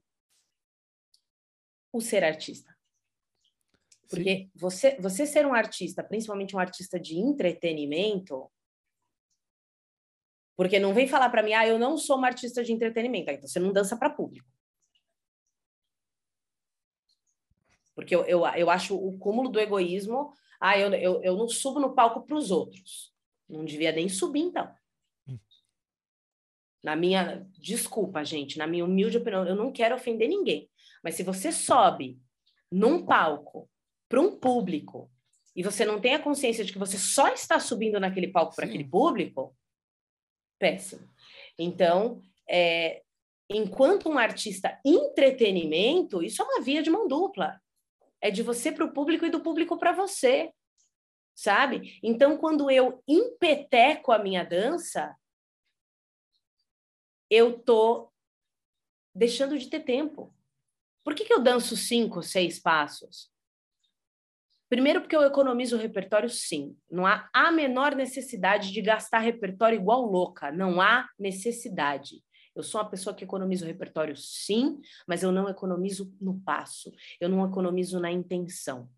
o 1.92 2.00
ser 2.00 2.22
artista. 2.22 2.72
Porque 4.08 4.48
você, 4.54 4.96
você 5.00 5.26
ser 5.26 5.44
um 5.44 5.54
artista, 5.54 6.04
principalmente 6.04 6.54
um 6.54 6.58
artista 6.58 7.00
de 7.00 7.18
entretenimento, 7.18 8.48
porque 10.56 10.78
não 10.78 10.94
vem 10.94 11.08
falar 11.08 11.30
para 11.30 11.42
mim, 11.42 11.52
ah, 11.52 11.66
eu 11.66 11.78
não 11.78 11.96
sou 11.96 12.16
uma 12.16 12.28
artista 12.28 12.62
de 12.62 12.72
entretenimento, 12.72 13.30
então 13.30 13.48
você 13.48 13.58
não 13.58 13.72
dança 13.72 13.96
para 13.96 14.10
público. 14.10 14.48
Porque 17.92 18.14
eu, 18.14 18.24
eu, 18.24 18.46
eu 18.46 18.70
acho 18.70 18.96
o 18.96 19.18
cúmulo 19.18 19.48
do 19.48 19.58
egoísmo, 19.58 20.32
ah, 20.66 20.78
eu, 20.78 20.94
eu, 20.94 21.22
eu 21.22 21.36
não 21.36 21.46
subo 21.46 21.78
no 21.78 21.94
palco 21.94 22.22
para 22.22 22.34
os 22.34 22.50
outros. 22.50 23.12
Não 23.46 23.66
devia 23.66 23.92
nem 23.92 24.08
subir, 24.08 24.40
então. 24.40 24.74
Na 26.82 26.96
minha, 26.96 27.46
desculpa, 27.58 28.24
gente, 28.24 28.56
na 28.56 28.66
minha 28.66 28.82
humilde 28.82 29.18
opinião, 29.18 29.46
eu 29.46 29.54
não 29.54 29.70
quero 29.70 29.94
ofender 29.94 30.26
ninguém, 30.26 30.70
mas 31.02 31.16
se 31.16 31.22
você 31.22 31.52
sobe 31.52 32.18
num 32.72 33.04
palco 33.04 33.70
para 34.08 34.18
um 34.18 34.38
público 34.38 35.10
e 35.54 35.62
você 35.62 35.84
não 35.84 36.00
tem 36.00 36.14
a 36.14 36.22
consciência 36.22 36.64
de 36.64 36.72
que 36.72 36.78
você 36.78 36.96
só 36.96 37.28
está 37.28 37.60
subindo 37.60 38.00
naquele 38.00 38.28
palco 38.28 38.56
para 38.56 38.64
aquele 38.64 38.84
público, 38.84 39.54
péssimo. 40.58 41.06
Então, 41.58 42.22
é, 42.48 43.02
enquanto 43.50 44.08
um 44.08 44.16
artista 44.16 44.80
entretenimento, 44.82 46.22
isso 46.22 46.40
é 46.40 46.44
uma 46.46 46.62
via 46.62 46.82
de 46.82 46.88
mão 46.88 47.06
dupla. 47.06 47.60
É 48.24 48.30
de 48.30 48.42
você 48.42 48.72
para 48.72 48.86
o 48.86 48.92
público 48.94 49.26
e 49.26 49.30
do 49.30 49.42
público 49.42 49.76
para 49.76 49.92
você, 49.92 50.50
sabe? 51.34 52.00
Então, 52.02 52.38
quando 52.38 52.70
eu 52.70 53.04
empeteco 53.06 54.10
a 54.10 54.18
minha 54.18 54.42
dança, 54.42 55.14
eu 57.28 57.58
tô 57.58 58.10
deixando 59.14 59.58
de 59.58 59.68
ter 59.68 59.80
tempo. 59.80 60.34
Por 61.04 61.14
que, 61.14 61.26
que 61.26 61.34
eu 61.34 61.42
danço 61.42 61.76
cinco, 61.76 62.22
seis 62.22 62.58
passos? 62.58 63.30
Primeiro, 64.70 65.02
porque 65.02 65.14
eu 65.14 65.22
economizo 65.22 65.76
o 65.76 65.78
repertório, 65.78 66.30
sim. 66.30 66.74
Não 66.90 67.04
há 67.04 67.28
a 67.30 67.52
menor 67.52 67.94
necessidade 67.94 68.72
de 68.72 68.80
gastar 68.80 69.18
repertório 69.18 69.78
igual 69.78 70.00
louca. 70.00 70.50
Não 70.50 70.80
há 70.80 71.10
necessidade. 71.18 72.24
Eu 72.54 72.62
sou 72.62 72.80
uma 72.80 72.88
pessoa 72.88 73.14
que 73.14 73.24
economiza 73.24 73.64
o 73.64 73.68
repertório, 73.68 74.16
sim, 74.16 74.80
mas 75.06 75.22
eu 75.22 75.32
não 75.32 75.48
economizo 75.48 76.14
no 76.20 76.40
passo. 76.40 76.92
Eu 77.20 77.28
não 77.28 77.44
economizo 77.46 77.98
na 77.98 78.10
intenção. 78.10 78.88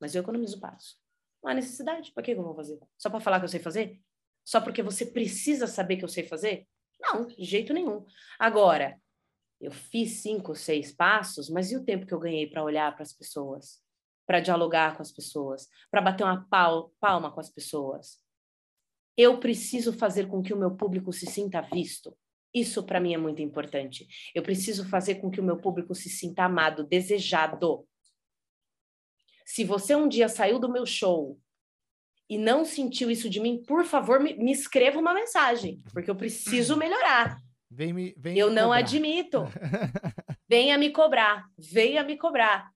Mas 0.00 0.14
eu 0.14 0.22
economizo 0.22 0.56
o 0.56 0.60
passo. 0.60 0.96
Não 1.42 1.50
há 1.50 1.54
necessidade. 1.54 2.12
Para 2.12 2.22
que 2.22 2.32
eu 2.32 2.42
vou 2.42 2.54
fazer? 2.54 2.78
Só 2.96 3.08
para 3.08 3.20
falar 3.20 3.38
que 3.38 3.44
eu 3.44 3.48
sei 3.48 3.60
fazer? 3.60 4.00
Só 4.44 4.60
porque 4.60 4.82
você 4.82 5.06
precisa 5.06 5.66
saber 5.66 5.96
que 5.96 6.04
eu 6.04 6.08
sei 6.08 6.24
fazer? 6.24 6.66
Não, 7.00 7.26
de 7.26 7.44
jeito 7.44 7.72
nenhum. 7.72 8.04
Agora, 8.38 9.00
eu 9.60 9.70
fiz 9.70 10.22
cinco, 10.22 10.54
seis 10.54 10.92
passos, 10.92 11.48
mas 11.48 11.70
e 11.70 11.76
o 11.76 11.84
tempo 11.84 12.06
que 12.06 12.14
eu 12.14 12.18
ganhei 12.18 12.48
para 12.48 12.64
olhar 12.64 12.92
para 12.94 13.02
as 13.02 13.12
pessoas? 13.12 13.82
para 14.28 14.40
dialogar 14.40 14.94
com 14.94 15.00
as 15.00 15.10
pessoas, 15.10 15.66
para 15.90 16.02
bater 16.02 16.22
uma 16.22 16.46
palma 17.00 17.32
com 17.32 17.40
as 17.40 17.48
pessoas. 17.48 18.22
Eu 19.16 19.40
preciso 19.40 19.90
fazer 19.90 20.28
com 20.28 20.42
que 20.42 20.52
o 20.52 20.58
meu 20.58 20.76
público 20.76 21.10
se 21.14 21.24
sinta 21.24 21.62
visto. 21.62 22.14
Isso 22.54 22.82
para 22.82 23.00
mim 23.00 23.14
é 23.14 23.18
muito 23.18 23.42
importante. 23.42 24.06
Eu 24.34 24.42
preciso 24.42 24.88
fazer 24.88 25.16
com 25.16 25.30
que 25.30 25.40
o 25.40 25.44
meu 25.44 25.58
público 25.58 25.94
se 25.94 26.08
sinta 26.08 26.44
amado, 26.44 26.84
desejado. 26.84 27.86
Se 29.44 29.64
você 29.64 29.94
um 29.94 30.08
dia 30.08 30.28
saiu 30.28 30.58
do 30.58 30.70
meu 30.70 30.86
show 30.86 31.38
e 32.28 32.36
não 32.36 32.64
sentiu 32.64 33.10
isso 33.10 33.28
de 33.30 33.40
mim, 33.40 33.62
por 33.66 33.84
favor, 33.84 34.20
me, 34.20 34.34
me 34.34 34.52
escreva 34.52 34.98
uma 34.98 35.14
mensagem, 35.14 35.82
porque 35.92 36.10
eu 36.10 36.16
preciso 36.16 36.76
melhorar. 36.76 37.38
Vem 37.70 37.92
me, 37.92 38.14
vem 38.16 38.36
eu 38.36 38.48
me 38.48 38.54
não 38.54 38.68
cobrar. 38.68 38.78
admito. 38.78 39.44
venha 40.48 40.78
me 40.78 40.90
cobrar, 40.90 41.44
venha 41.58 42.02
me 42.02 42.16
cobrar, 42.16 42.70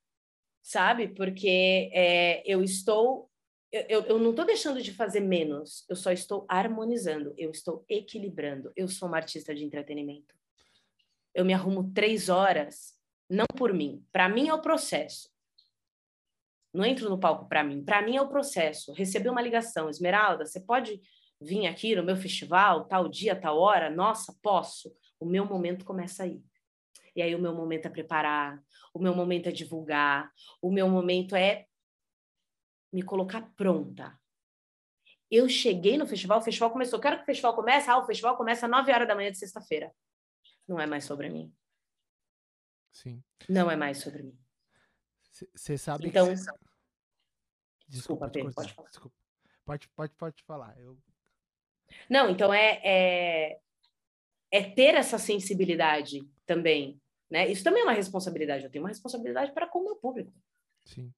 sabe? 0.63 1.09
Porque 1.09 1.91
é, 1.93 2.43
eu 2.47 2.63
estou. 2.63 3.31
Eu, 3.73 4.03
eu 4.03 4.19
não 4.19 4.31
estou 4.31 4.45
deixando 4.45 4.83
de 4.83 4.93
fazer 4.93 5.21
menos, 5.21 5.87
eu 5.89 5.97
só 5.97 6.13
estou 6.13 6.45
harmonizando, 6.47 7.35
eu 7.39 7.51
estou 7.51 7.85
equilibrando. 7.89 8.71
Eu 8.77 8.87
sou 8.87 9.09
uma 9.09 9.17
artista 9.17 9.55
de 9.55 9.65
entretenimento. 9.65 10.35
Eu 11.35 11.43
me 11.43 11.55
arrumo 11.55 11.91
três 11.95 12.29
horas, 12.29 12.93
não 13.31 13.47
por 13.57 13.73
mim. 13.73 14.05
Para 14.13 14.29
mim 14.29 14.49
é 14.49 14.55
o 14.55 14.61
processo. 14.61 15.31
Não 16.73 16.85
entro 16.85 17.09
no 17.09 17.19
palco 17.19 17.49
para 17.49 17.65
mim. 17.65 17.83
Para 17.83 18.03
mim 18.03 18.17
é 18.17 18.21
o 18.21 18.29
processo. 18.29 18.93
Receber 18.93 19.31
uma 19.31 19.41
ligação, 19.41 19.89
Esmeralda, 19.89 20.45
você 20.45 20.61
pode 20.61 21.01
vir 21.41 21.67
aqui 21.67 21.97
no 21.97 22.05
meu 22.05 22.17
festival, 22.17 22.85
tal 22.85 23.09
dia, 23.09 23.35
tal 23.35 23.59
hora? 23.59 23.89
Nossa, 23.89 24.37
posso. 24.43 24.95
O 25.19 25.25
meu 25.25 25.47
momento 25.47 25.85
começa 25.85 26.25
aí. 26.25 26.43
E 27.17 27.23
aí 27.23 27.35
o 27.35 27.39
meu 27.39 27.55
momento 27.55 27.87
é 27.87 27.91
preparar, 27.91 28.63
o 28.95 28.99
meu 28.99 29.15
momento 29.15 29.49
é 29.49 29.53
divulgar, 29.53 30.31
o 30.63 30.71
meu 30.71 30.89
momento 30.89 31.37
é 31.37 31.67
me 32.93 33.03
colocar 33.03 33.43
pronta. 33.57 34.19
Eu 35.31 35.49
cheguei 35.49 35.97
no 35.97 36.07
festival, 36.07 36.41
o 36.41 36.43
festival 36.43 36.71
começou. 36.71 37.01
Quero 37.01 37.17
que 37.17 37.23
o 37.23 37.27
festival 37.27 37.55
comece. 37.55 37.89
Ah, 37.89 37.99
o 37.99 38.05
festival 38.05 38.37
começa 38.37 38.67
às 38.67 38.71
9 38.71 38.93
horas 38.93 39.09
da 39.09 39.15
manhã 39.15 39.31
de 39.31 39.39
sexta-feira. 39.39 39.91
Não 40.69 40.79
é 40.79 40.87
mais 40.87 41.05
sobre 41.05 41.31
mim. 41.31 41.53
Sim. 42.93 43.23
Não 43.49 43.71
é 43.71 43.77
mais 43.77 43.99
sobre 43.99 44.23
mim. 44.23 44.39
Você 45.55 45.79
sabe 45.79 46.09
então, 46.09 46.27
que... 46.27 46.35
Desculpa, 46.35 46.61
Desculpa, 47.89 48.31
Pedro, 48.31 48.55
pode 48.55 48.75
falar. 48.75 48.89
Desculpa. 48.91 49.17
Pode, 49.65 49.89
pode, 49.89 50.15
pode 50.15 50.43
falar. 50.43 50.79
Eu... 50.79 50.99
Não, 52.11 52.29
então 52.29 52.53
é, 52.53 52.81
é, 52.85 53.61
é 54.51 54.63
ter 54.63 54.95
essa 54.95 55.19
sensibilidade 55.19 56.21
também. 56.45 57.01
Né? 57.31 57.49
Isso 57.49 57.65
também 57.65 57.81
é 57.81 57.85
uma 57.85 57.93
responsabilidade. 57.93 58.65
Eu 58.65 58.71
tenho 58.71 58.85
uma 58.85 58.91
responsabilidade 58.91 59.53
para 59.53 59.67
com 59.67 59.79
o 59.79 59.85
meu 59.85 59.97
público. 59.97 60.33
Sim. 60.85 61.13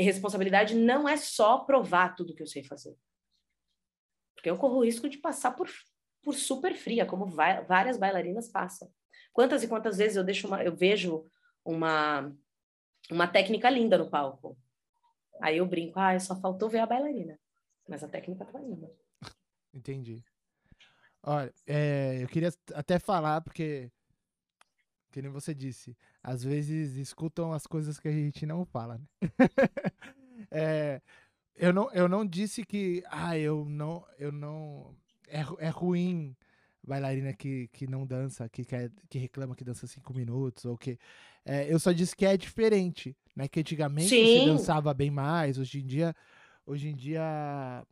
E 0.00 0.02
responsabilidade 0.02 0.74
não 0.74 1.06
é 1.06 1.18
só 1.18 1.58
provar 1.58 2.16
tudo 2.16 2.34
que 2.34 2.42
eu 2.42 2.46
sei 2.46 2.64
fazer. 2.64 2.96
Porque 4.34 4.48
eu 4.48 4.56
corro 4.56 4.78
o 4.78 4.84
risco 4.84 5.10
de 5.10 5.18
passar 5.18 5.50
por, 5.50 5.68
por 6.22 6.34
super 6.34 6.74
fria, 6.74 7.04
como 7.04 7.26
vai, 7.26 7.62
várias 7.66 7.98
bailarinas 7.98 8.48
passam. 8.48 8.90
Quantas 9.30 9.62
e 9.62 9.68
quantas 9.68 9.98
vezes 9.98 10.16
eu 10.16 10.24
deixo 10.24 10.46
uma, 10.46 10.64
eu 10.64 10.74
vejo 10.74 11.30
uma 11.62 12.34
uma 13.10 13.28
técnica 13.28 13.68
linda 13.68 13.98
no 13.98 14.08
palco. 14.08 14.56
Aí 15.42 15.58
eu 15.58 15.66
brinco, 15.66 15.98
ah, 15.98 16.18
só 16.18 16.34
faltou 16.40 16.70
ver 16.70 16.78
a 16.78 16.86
bailarina. 16.86 17.38
Mas 17.86 18.02
a 18.02 18.08
técnica 18.08 18.46
tá 18.46 18.58
linda. 18.58 18.90
Entendi. 19.74 20.24
Olha, 21.22 21.52
é, 21.66 22.22
eu 22.22 22.28
queria 22.28 22.50
até 22.74 22.98
falar, 22.98 23.42
porque, 23.42 23.92
que 25.10 25.20
nem 25.20 25.30
você 25.30 25.54
disse, 25.54 25.96
às 26.22 26.42
vezes 26.42 26.96
escutam 26.96 27.52
as 27.52 27.66
coisas 27.66 27.98
que 27.98 28.08
a 28.08 28.12
gente 28.12 28.46
não 28.46 28.64
fala, 28.64 28.98
né? 28.98 29.06
é, 30.50 31.02
eu, 31.56 31.72
não, 31.72 31.90
eu 31.92 32.08
não 32.08 32.24
disse 32.24 32.64
que, 32.64 33.02
ah, 33.08 33.36
eu 33.36 33.64
não, 33.64 34.04
eu 34.18 34.30
não, 34.32 34.94
é, 35.28 35.40
é 35.58 35.68
ruim 35.68 36.36
bailarina 36.82 37.32
que, 37.32 37.68
que 37.68 37.86
não 37.86 38.06
dança, 38.06 38.48
que, 38.48 38.64
quer, 38.64 38.90
que 39.08 39.18
reclama 39.18 39.54
que 39.54 39.64
dança 39.64 39.86
cinco 39.86 40.14
minutos, 40.14 40.64
ou 40.64 40.76
que. 40.76 40.98
É, 41.44 41.72
eu 41.72 41.78
só 41.78 41.92
disse 41.92 42.14
que 42.14 42.26
é 42.26 42.36
diferente, 42.36 43.16
né? 43.34 43.48
Que 43.48 43.60
antigamente 43.60 44.08
Sim. 44.08 44.40
se 44.40 44.44
dançava 44.44 44.92
bem 44.92 45.10
mais, 45.10 45.58
hoje 45.58 45.80
em 45.80 45.86
dia. 45.86 46.14
Hoje 46.66 46.88
em 46.88 46.94
dia 46.94 47.84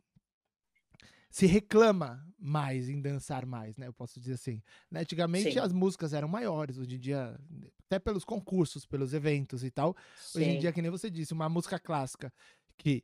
se 1.29 1.45
reclama 1.45 2.25
mais 2.37 2.89
em 2.89 2.99
dançar 2.99 3.45
mais, 3.45 3.77
né? 3.77 3.87
Eu 3.87 3.93
posso 3.93 4.19
dizer 4.19 4.33
assim. 4.33 4.61
Né? 4.89 5.01
Antigamente 5.01 5.53
Sim. 5.53 5.59
as 5.59 5.71
músicas 5.71 6.13
eram 6.13 6.27
maiores, 6.27 6.77
hoje 6.77 6.95
em 6.95 6.99
dia, 6.99 7.39
até 7.85 7.99
pelos 7.99 8.23
concursos, 8.23 8.85
pelos 8.85 9.13
eventos 9.13 9.63
e 9.63 9.69
tal. 9.69 9.95
Hoje 10.35 10.45
em 10.45 10.53
Sim. 10.53 10.59
dia, 10.59 10.71
que 10.71 10.81
nem 10.81 10.89
você 10.89 11.09
disse, 11.09 11.33
uma 11.33 11.49
música 11.49 11.77
clássica 11.79 12.33
que 12.77 13.03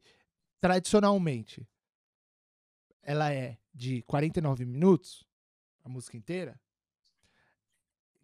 tradicionalmente 0.59 1.67
ela 3.03 3.31
é 3.31 3.57
de 3.73 4.01
49 4.03 4.65
minutos, 4.65 5.27
a 5.83 5.89
música 5.89 6.17
inteira, 6.17 6.59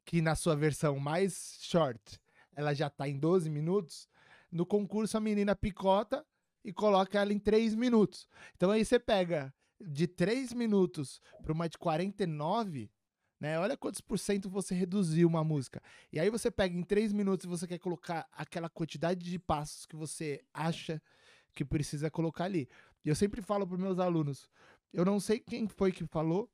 que 0.03 0.21
na 0.21 0.33
sua 0.33 0.55
versão 0.55 0.97
mais 0.97 1.57
short 1.61 2.19
ela 2.55 2.73
já 2.73 2.89
tá 2.89 3.07
em 3.07 3.19
12 3.19 3.49
minutos, 3.49 4.09
no 4.51 4.65
concurso 4.65 5.17
a 5.17 5.21
menina 5.21 5.55
picota 5.55 6.25
e 6.63 6.73
coloca 6.73 7.19
ela 7.19 7.31
em 7.31 7.39
3 7.39 7.75
minutos. 7.75 8.27
Então 8.55 8.71
aí 8.71 8.83
você 8.83 8.99
pega 8.99 9.53
de 9.87 10.07
3 10.07 10.53
minutos 10.53 11.19
para 11.41 11.53
uma 11.53 11.67
de 11.67 11.77
49, 11.77 12.91
né? 13.39 13.59
Olha 13.59 13.75
quantos 13.75 14.01
por 14.01 14.19
cento 14.19 14.49
você 14.49 14.75
reduziu 14.75 15.27
uma 15.27 15.43
música. 15.43 15.81
E 16.11 16.19
aí 16.19 16.29
você 16.29 16.51
pega 16.51 16.77
em 16.77 16.83
3 16.83 17.11
minutos 17.11 17.45
e 17.45 17.49
você 17.49 17.67
quer 17.67 17.79
colocar 17.79 18.27
aquela 18.31 18.69
quantidade 18.69 19.19
de 19.19 19.39
passos 19.39 19.85
que 19.85 19.95
você 19.95 20.43
acha 20.53 21.01
que 21.53 21.65
precisa 21.65 22.09
colocar 22.09 22.45
ali. 22.45 22.69
E 23.03 23.09
eu 23.09 23.15
sempre 23.15 23.41
falo 23.41 23.67
para 23.67 23.77
meus 23.77 23.99
alunos, 23.99 24.49
eu 24.93 25.03
não 25.03 25.19
sei 25.19 25.39
quem 25.39 25.67
foi 25.67 25.91
que 25.91 26.05
falou, 26.05 26.49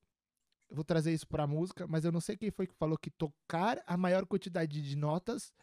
eu 0.69 0.75
vou 0.75 0.85
trazer 0.85 1.13
isso 1.13 1.27
para 1.27 1.47
música, 1.47 1.87
mas 1.87 2.05
eu 2.05 2.11
não 2.11 2.21
sei 2.21 2.37
quem 2.37 2.51
foi 2.51 2.67
que 2.67 2.75
falou 2.75 2.97
que 2.97 3.09
tocar 3.09 3.81
a 3.85 3.97
maior 3.97 4.25
quantidade 4.25 4.81
de 4.81 4.95
notas 4.95 5.53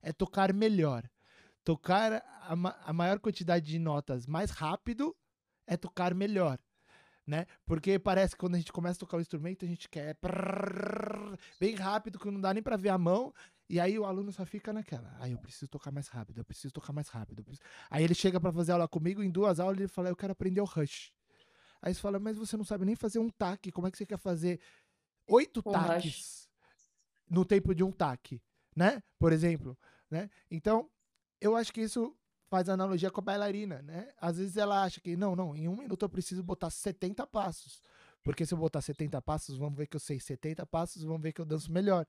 é 0.00 0.12
tocar 0.12 0.52
melhor. 0.52 1.08
Tocar 1.64 2.24
a, 2.42 2.56
ma 2.56 2.76
a 2.84 2.92
maior 2.92 3.20
quantidade 3.20 3.66
de 3.66 3.78
notas 3.78 4.26
mais 4.26 4.50
rápido 4.50 5.16
é 5.66 5.76
tocar 5.76 6.14
melhor. 6.14 6.58
Né? 7.26 7.46
Porque 7.64 7.98
parece 7.98 8.34
que 8.34 8.40
quando 8.40 8.56
a 8.56 8.58
gente 8.58 8.72
começa 8.72 8.96
a 8.98 9.00
tocar 9.00 9.16
o 9.16 9.20
instrumento, 9.20 9.64
a 9.64 9.68
gente 9.68 9.88
quer 9.88 10.14
prrr, 10.16 11.36
bem 11.60 11.74
rápido, 11.76 12.18
que 12.18 12.28
não 12.30 12.40
dá 12.40 12.52
nem 12.52 12.62
para 12.62 12.76
ver 12.76 12.88
a 12.88 12.98
mão, 12.98 13.32
e 13.68 13.78
aí 13.78 13.96
o 13.98 14.04
aluno 14.04 14.32
só 14.32 14.44
fica 14.44 14.72
naquela. 14.72 15.16
Aí 15.20 15.32
eu 15.32 15.38
preciso 15.38 15.68
tocar 15.68 15.92
mais 15.92 16.08
rápido, 16.08 16.38
eu 16.38 16.44
preciso 16.44 16.72
tocar 16.74 16.92
mais 16.92 17.08
rápido. 17.08 17.40
eu 17.40 17.44
preciso-" 17.44 17.62
Aí 17.88 18.02
ele 18.02 18.14
chega 18.14 18.40
para 18.40 18.52
fazer 18.52 18.72
aula 18.72 18.88
comigo, 18.88 19.22
em 19.22 19.30
duas 19.30 19.60
aulas 19.60 19.78
ele 19.78 19.88
fala: 19.88 20.08
"Eu 20.08 20.16
quero 20.16 20.32
aprender 20.32 20.60
o 20.60 20.64
rush". 20.64 21.12
Aí 21.80 21.94
você 21.94 22.00
fala: 22.00 22.18
"Mas 22.18 22.36
você 22.36 22.56
não 22.56 22.64
sabe 22.64 22.84
nem 22.84 22.96
fazer 22.96 23.18
um 23.20 23.30
taque, 23.30 23.70
como 23.70 23.86
é 23.86 23.90
que 23.90 23.98
você 23.98 24.06
quer 24.06 24.18
fazer 24.18 24.60
oito 25.28 25.62
Um 25.64 25.72
taques 25.72 26.48
no 27.30 27.44
tempo 27.44 27.74
de 27.74 27.82
um 27.82 27.92
taque, 27.92 28.42
né? 28.76 29.02
Por 29.18 29.32
exemplo, 29.32 29.78
né? 30.10 30.28
Então, 30.50 30.90
eu 31.40 31.56
acho 31.56 31.72
que 31.72 31.80
isso 31.80 32.16
faz 32.52 32.68
analogia 32.68 33.10
com 33.10 33.22
a 33.22 33.24
bailarina, 33.24 33.80
né? 33.80 34.10
Às 34.20 34.36
vezes 34.36 34.58
ela 34.58 34.82
acha 34.82 35.00
que, 35.00 35.16
não, 35.16 35.34
não, 35.34 35.56
em 35.56 35.68
um 35.68 35.74
minuto 35.74 36.04
eu 36.04 36.08
preciso 36.10 36.42
botar 36.42 36.68
70 36.68 37.26
passos. 37.26 37.82
Porque 38.22 38.44
se 38.44 38.52
eu 38.52 38.58
botar 38.58 38.82
70 38.82 39.22
passos, 39.22 39.56
vamos 39.56 39.74
ver 39.74 39.86
que 39.86 39.96
eu 39.96 40.00
sei 40.00 40.20
70 40.20 40.66
passos, 40.66 41.02
vamos 41.02 41.22
ver 41.22 41.32
que 41.32 41.40
eu 41.40 41.46
danço 41.46 41.72
melhor. 41.72 42.06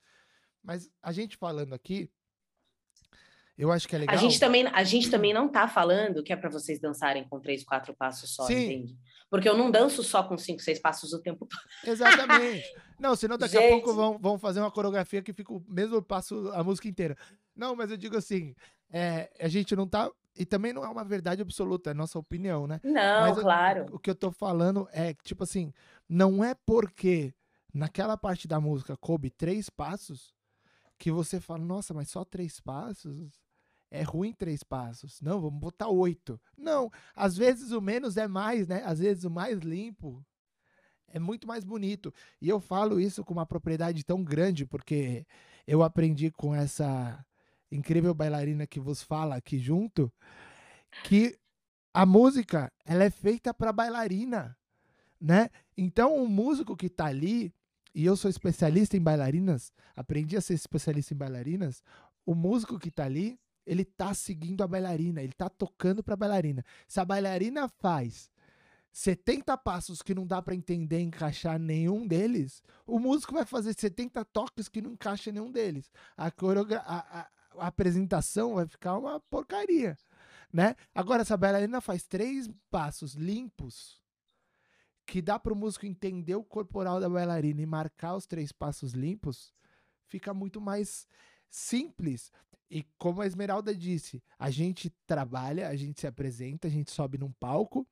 Mas 0.62 0.90
a 1.02 1.14
gente 1.14 1.38
falando 1.38 1.74
aqui, 1.74 2.12
eu 3.58 3.72
acho 3.72 3.88
que 3.88 3.96
é 3.96 4.00
legal. 4.00 4.14
A 4.14 4.20
gente 4.20 4.38
também, 4.38 4.68
a 4.68 4.84
gente 4.84 5.10
também 5.10 5.34
não 5.34 5.48
tá 5.48 5.66
falando 5.66 6.22
que 6.22 6.34
é 6.34 6.36
para 6.36 6.50
vocês 6.50 6.78
dançarem 6.78 7.24
com 7.24 7.40
três, 7.40 7.64
quatro 7.64 7.94
passos 7.94 8.36
só, 8.36 8.46
Sim. 8.46 8.66
entende? 8.66 8.98
Porque 9.30 9.48
eu 9.48 9.58
não 9.58 9.72
danço 9.72 10.04
só 10.04 10.24
com 10.24 10.38
cinco, 10.38 10.62
seis 10.62 10.78
passos 10.78 11.14
o 11.14 11.22
tempo 11.22 11.46
todo. 11.46 11.90
Exatamente. 11.90 12.70
Não, 13.00 13.16
senão 13.16 13.38
daqui 13.38 13.58
a 13.58 13.62
Gente. 13.64 13.72
pouco 13.72 13.94
vão, 13.94 14.20
vão 14.20 14.38
fazer 14.38 14.60
uma 14.60 14.72
coreografia 14.72 15.22
que 15.22 15.32
fica 15.32 15.54
o 15.54 15.64
mesmo 15.70 16.02
passo 16.02 16.50
a 16.50 16.62
música 16.62 16.90
inteira. 16.90 17.18
Não, 17.56 17.78
mas 17.78 17.90
eu 17.92 17.96
digo 17.96 18.18
assim, 18.18 18.54
é, 18.92 19.32
a 19.40 19.48
gente 19.48 19.76
não 19.76 19.88
tá. 19.88 20.12
E 20.36 20.46
também 20.46 20.74
não 20.74 20.84
é 20.84 20.90
uma 20.90 21.04
verdade 21.04 21.42
absoluta, 21.42 21.92
é 21.92 21.94
nossa 21.94 22.18
opinião, 22.18 22.66
né? 22.66 22.80
Não, 22.84 23.22
Mas 23.22 23.38
eu- 23.38 23.44
claro. 23.44 23.86
O 23.92 24.00
que 24.00 24.10
eu 24.10 24.16
tô 24.16 24.32
falando 24.32 24.88
é, 24.92 25.14
tipo 25.14 25.44
assim, 25.44 25.72
não 26.10 26.44
é 26.44 26.56
porque 26.56 27.34
naquela 27.74 28.18
parte 28.18 28.48
da 28.48 28.60
música 28.60 28.98
coube 28.98 29.30
três 29.30 29.70
passos 29.70 30.34
que 30.98 31.12
você 31.12 31.40
fala, 31.40 31.64
nossa, 31.64 31.94
mas 31.94 32.10
só 32.10 32.24
três 32.26 32.60
passos? 32.60 33.42
É 33.92 34.02
ruim 34.02 34.34
três 34.34 34.64
passos. 34.64 35.22
Não, 35.22 35.40
vamos 35.40 35.60
botar 35.60 35.88
oito. 35.88 36.42
Não, 36.58 36.90
às 37.16 37.38
vezes 37.38 37.72
o 37.72 37.80
menos 37.80 38.18
é 38.18 38.28
mais, 38.28 38.68
né? 38.68 38.82
Às 38.86 38.98
vezes 39.00 39.24
o 39.24 39.30
mais 39.30 39.60
limpo 39.60 40.26
é 41.08 41.20
muito 41.20 41.48
mais 41.48 41.64
bonito. 41.64 42.12
E 42.42 42.50
eu 42.50 42.60
falo 42.60 43.00
isso 43.00 43.24
com 43.24 43.34
uma 43.34 43.46
propriedade 43.46 44.04
tão 44.04 44.24
grande 44.24 44.66
porque 44.66 45.28
eu 45.68 45.84
aprendi 45.84 46.32
com 46.32 46.56
essa 46.56 47.24
incrível 47.76 48.14
bailarina 48.14 48.68
que 48.68 48.80
vos 48.80 49.02
fala 49.02 49.36
aqui 49.36 49.60
junto 49.60 50.12
que 51.04 51.38
a 51.94 52.06
música 52.06 52.72
ela 52.86 53.04
é 53.04 53.10
feita 53.10 53.54
para 53.54 53.72
bailarina, 53.72 54.58
né? 55.20 55.50
Então 55.78 56.16
o 56.16 56.28
músico 56.28 56.76
que 56.76 56.90
tá 56.90 57.06
ali 57.06 57.54
e 57.96 58.06
eu 58.06 58.16
sou 58.16 58.30
especialista 58.30 58.98
em 58.98 59.02
bailarinas, 59.02 59.72
aprendi 59.96 60.36
a 60.36 60.42
ser 60.42 60.56
especialista 60.56 61.14
em 61.14 61.18
bailarinas. 61.18 61.84
O 62.26 62.34
músico 62.34 62.80
que 62.80 62.90
tá 62.90 63.06
ali, 63.06 63.40
ele 63.66 63.86
tá 63.86 64.14
seguindo 64.14 64.64
a 64.64 64.68
bailarina, 64.68 65.22
ele 65.22 65.34
tá 65.34 65.48
tocando 65.48 66.04
pra 66.04 66.16
bailarina. 66.16 66.66
Se 66.88 67.00
a 67.00 67.06
bailarina 67.06 67.70
faz 67.70 68.32
70 68.92 69.56
passos 69.58 70.02
que 70.02 70.16
não 70.16 70.26
dá 70.26 70.42
para 70.42 70.56
entender 70.56 71.02
encaixar 71.02 71.60
nenhum 71.60 72.08
deles, 72.08 72.64
o 72.86 73.00
músico 73.00 73.34
vai 73.34 73.46
fazer 73.46 73.74
70 73.78 74.26
toques 74.26 74.68
que 74.68 74.82
não 74.82 74.92
encaixa 74.92 75.32
nenhum 75.32 75.52
deles. 75.52 75.92
A, 76.18 76.32
coreogra 76.32 76.80
a, 76.80 77.22
a, 77.22 77.28
a 77.58 77.68
apresentação 77.68 78.56
vai 78.56 78.68
ficar 78.68 78.98
uma 78.98 79.20
porcaria, 79.20 79.98
né? 80.52 80.76
Agora, 80.94 81.24
se 81.24 81.34
a 81.34 81.38
bailarina 81.38 81.82
faz 81.82 82.04
três 82.04 82.50
passos 82.70 83.14
limpos, 83.14 84.02
que 85.06 85.22
dá 85.22 85.38
para 85.38 85.54
o 85.54 85.56
músico 85.56 85.86
entender 85.86 86.36
o 86.36 86.44
corporal 86.44 87.00
da 87.00 87.10
bailarina 87.10 87.62
e 87.62 87.66
marcar 87.66 88.16
os 88.16 88.26
três 88.26 88.52
passos 88.52 88.94
limpos, 88.94 89.54
fica 90.08 90.34
muito 90.34 90.62
mais 90.62 91.08
simples. 91.50 92.32
E 92.70 92.84
como 92.98 93.22
a 93.22 93.28
Esmeralda 93.28 93.76
disse, 93.76 94.24
a 94.40 94.50
gente 94.50 94.90
trabalha, 95.06 95.68
a 95.68 95.76
gente 95.76 96.00
se 96.00 96.08
apresenta, 96.08 96.68
a 96.68 96.72
gente 96.72 96.92
sobe 96.92 97.18
num 97.18 97.32
palco 97.32 97.88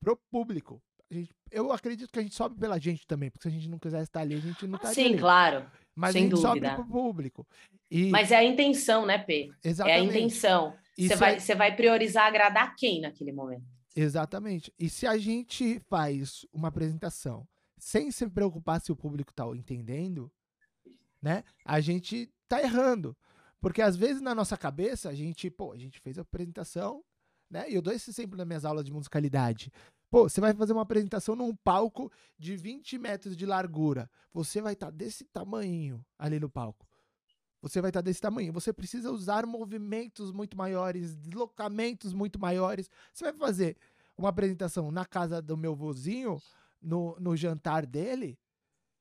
pro 0.00 0.16
público. 0.30 0.82
Gente, 1.10 1.32
eu 1.50 1.70
acredito 1.72 2.10
que 2.10 2.18
a 2.18 2.22
gente 2.22 2.34
sobe 2.34 2.58
pela 2.58 2.78
gente 2.78 3.06
também, 3.06 3.30
porque 3.30 3.48
se 3.48 3.48
a 3.48 3.58
gente 3.58 3.68
não 3.68 3.78
quiser 3.78 4.02
estar 4.02 4.20
ali, 4.20 4.34
a 4.34 4.40
gente 4.40 4.66
não 4.66 4.76
está 4.76 4.92
Sim, 4.92 5.06
ali. 5.06 5.18
claro. 5.18 5.70
Mas 5.94 6.12
sem 6.12 6.22
a 6.22 6.24
gente 6.24 6.42
dúvida. 6.42 6.68
sobe 6.68 6.82
pro 6.82 6.92
público. 6.92 7.46
E, 7.90 8.10
Mas 8.10 8.32
é 8.32 8.36
a 8.36 8.44
intenção, 8.44 9.06
né, 9.06 9.18
P? 9.18 9.50
exatamente. 9.62 9.96
É 9.96 10.00
a 10.00 10.04
intenção. 10.04 10.74
Você 10.98 11.16
vai, 11.16 11.40
você 11.40 11.54
vai 11.54 11.76
priorizar 11.76 12.26
agradar 12.26 12.74
quem 12.76 13.00
naquele 13.00 13.32
momento? 13.32 13.64
Exatamente. 13.94 14.72
E 14.78 14.88
se 14.88 15.06
a 15.06 15.16
gente 15.16 15.80
faz 15.88 16.44
uma 16.52 16.68
apresentação 16.68 17.46
sem 17.78 18.10
se 18.10 18.28
preocupar 18.28 18.80
se 18.80 18.90
o 18.90 18.96
público 18.96 19.30
está 19.30 19.44
entendendo, 19.48 20.32
né? 21.20 21.44
A 21.64 21.80
gente 21.80 22.32
tá 22.48 22.60
errando. 22.62 23.16
Porque 23.60 23.80
às 23.80 23.96
vezes 23.96 24.20
na 24.20 24.34
nossa 24.34 24.56
cabeça 24.56 25.08
a 25.08 25.14
gente, 25.14 25.50
pô, 25.50 25.72
a 25.72 25.78
gente 25.78 26.00
fez 26.00 26.18
a 26.18 26.22
apresentação, 26.22 27.02
né? 27.50 27.70
E 27.70 27.74
eu 27.74 27.82
dou 27.82 27.92
esse 27.92 28.10
exemplo 28.10 28.36
nas 28.36 28.46
minhas 28.46 28.64
aulas 28.64 28.84
de 28.84 28.92
musicalidade. 28.92 29.72
Pô, 30.14 30.28
você 30.28 30.40
vai 30.40 30.54
fazer 30.54 30.72
uma 30.72 30.82
apresentação 30.82 31.34
num 31.34 31.52
palco 31.52 32.08
de 32.38 32.56
20 32.56 32.98
metros 32.98 33.36
de 33.36 33.44
largura. 33.44 34.08
Você 34.32 34.60
vai 34.60 34.74
estar 34.74 34.88
desse 34.88 35.24
tamanho 35.24 36.06
ali 36.16 36.38
no 36.38 36.48
palco. 36.48 36.86
Você 37.60 37.80
vai 37.80 37.90
estar 37.90 38.00
desse 38.00 38.20
tamanho. 38.20 38.52
Você 38.52 38.72
precisa 38.72 39.10
usar 39.10 39.44
movimentos 39.44 40.30
muito 40.30 40.56
maiores, 40.56 41.16
deslocamentos 41.16 42.12
muito 42.12 42.38
maiores. 42.38 42.88
Você 43.12 43.24
vai 43.24 43.32
fazer 43.32 43.76
uma 44.16 44.28
apresentação 44.28 44.92
na 44.92 45.04
casa 45.04 45.42
do 45.42 45.56
meu 45.56 45.74
vozinho, 45.74 46.40
no, 46.80 47.16
no 47.18 47.36
jantar 47.36 47.84
dele. 47.84 48.38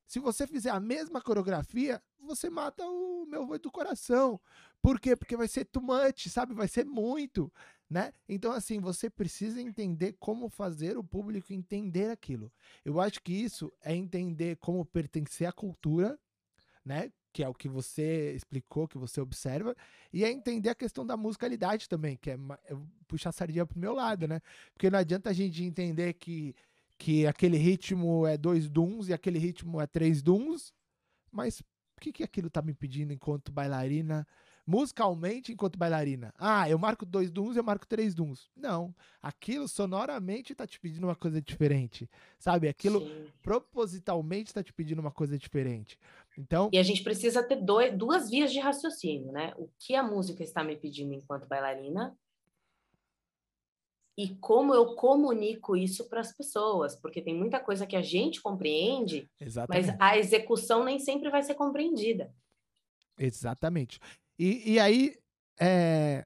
Se 0.07 0.17
você 0.19 0.47
fizer 0.47 0.71
a 0.71 0.79
mesma 0.79 1.21
coreografia, 1.21 2.01
você 2.19 2.49
mata 2.49 2.83
o 2.87 3.27
meu 3.27 3.45
vô 3.45 3.59
do 3.59 3.71
coração. 3.71 4.41
Por 4.81 4.99
quê? 4.99 5.15
Porque 5.15 5.37
vai 5.37 5.47
ser 5.47 5.65
too 5.65 5.83
much, 5.83 6.27
sabe? 6.29 6.55
Vai 6.55 6.67
ser 6.67 6.85
muito, 6.85 7.53
né? 7.93 8.11
Então, 8.27 8.51
assim, 8.51 8.79
você 8.79 9.07
precisa 9.07 9.61
entender 9.61 10.15
como 10.19 10.49
fazer 10.49 10.97
o 10.97 11.03
público 11.03 11.53
entender 11.53 12.09
aquilo. 12.09 12.51
Eu 12.83 12.99
acho 12.99 13.21
que 13.21 13.31
isso 13.31 13.71
é 13.83 13.95
entender 13.95 14.57
como 14.57 14.83
pertencer 14.83 15.47
à 15.47 15.51
cultura, 15.51 16.19
né? 16.83 17.11
Que 17.31 17.43
é 17.43 17.47
o 17.47 17.53
que 17.53 17.69
você 17.69 18.33
explicou, 18.33 18.87
que 18.87 18.97
você 18.97 19.21
observa, 19.21 19.75
e 20.11 20.25
é 20.25 20.31
entender 20.31 20.69
a 20.69 20.75
questão 20.75 21.05
da 21.05 21.15
musicalidade 21.15 21.87
também, 21.87 22.17
que 22.17 22.31
é 22.31 22.37
puxar 23.07 23.29
a 23.29 23.33
sardinha 23.33 23.63
pro 23.63 23.77
meu 23.77 23.93
lado, 23.93 24.27
né? 24.27 24.41
Porque 24.73 24.89
não 24.89 24.97
adianta 24.97 25.29
a 25.29 25.33
gente 25.33 25.63
entender 25.63 26.13
que, 26.15 26.55
que 26.97 27.27
aquele 27.27 27.57
ritmo 27.57 28.25
é 28.25 28.35
dois 28.35 28.67
duns 28.67 29.07
e 29.07 29.13
aquele 29.13 29.37
ritmo 29.37 29.79
é 29.79 29.85
três 29.85 30.23
duns, 30.23 30.73
mas 31.31 31.59
o 31.59 32.01
que, 32.01 32.11
que 32.11 32.23
aquilo 32.23 32.49
tá 32.49 32.63
me 32.63 32.73
pedindo 32.73 33.13
enquanto 33.13 33.51
bailarina? 33.51 34.27
Musicalmente, 34.65 35.51
enquanto 35.51 35.77
bailarina. 35.77 36.33
Ah, 36.37 36.69
eu 36.69 36.79
marco 36.79 37.05
dois 37.05 37.29
duns, 37.29 37.57
eu 37.57 37.63
marco 37.63 37.85
três 37.85 38.15
duns. 38.15 38.49
Não. 38.55 38.95
Aquilo 39.21 39.67
sonoramente 39.67 40.55
tá 40.55 40.65
te 40.65 40.79
pedindo 40.79 41.05
uma 41.05 41.15
coisa 41.15 41.41
diferente. 41.41 42.09
Sabe? 42.39 42.69
Aquilo 42.69 43.01
Sim. 43.01 43.27
propositalmente 43.41 44.49
está 44.49 44.63
te 44.63 44.71
pedindo 44.71 44.99
uma 44.99 45.11
coisa 45.11 45.37
diferente. 45.37 45.99
Então, 46.37 46.69
E 46.71 46.77
a 46.77 46.83
gente 46.83 47.03
precisa 47.03 47.43
ter 47.43 47.57
dois, 47.57 47.95
duas 47.97 48.29
vias 48.29 48.53
de 48.53 48.59
raciocínio, 48.59 49.33
né? 49.33 49.53
O 49.57 49.69
que 49.77 49.95
a 49.95 50.03
música 50.03 50.43
está 50.43 50.63
me 50.63 50.77
pedindo 50.77 51.13
enquanto 51.13 51.47
bailarina 51.47 52.17
e 54.17 54.35
como 54.35 54.73
eu 54.73 54.95
comunico 54.95 55.75
isso 55.75 56.07
para 56.07 56.21
as 56.21 56.31
pessoas, 56.31 56.95
porque 56.95 57.21
tem 57.21 57.35
muita 57.35 57.59
coisa 57.59 57.85
que 57.85 57.95
a 57.95 58.01
gente 58.01 58.41
compreende, 58.41 59.29
mas 59.39 59.47
exatamente. 59.47 59.97
a 59.99 60.17
execução 60.17 60.83
nem 60.83 60.99
sempre 60.99 61.29
vai 61.29 61.41
ser 61.41 61.55
compreendida. 61.55 62.33
Exatamente. 63.17 63.99
E, 64.37 64.73
e 64.73 64.79
aí, 64.79 65.17
é, 65.59 66.23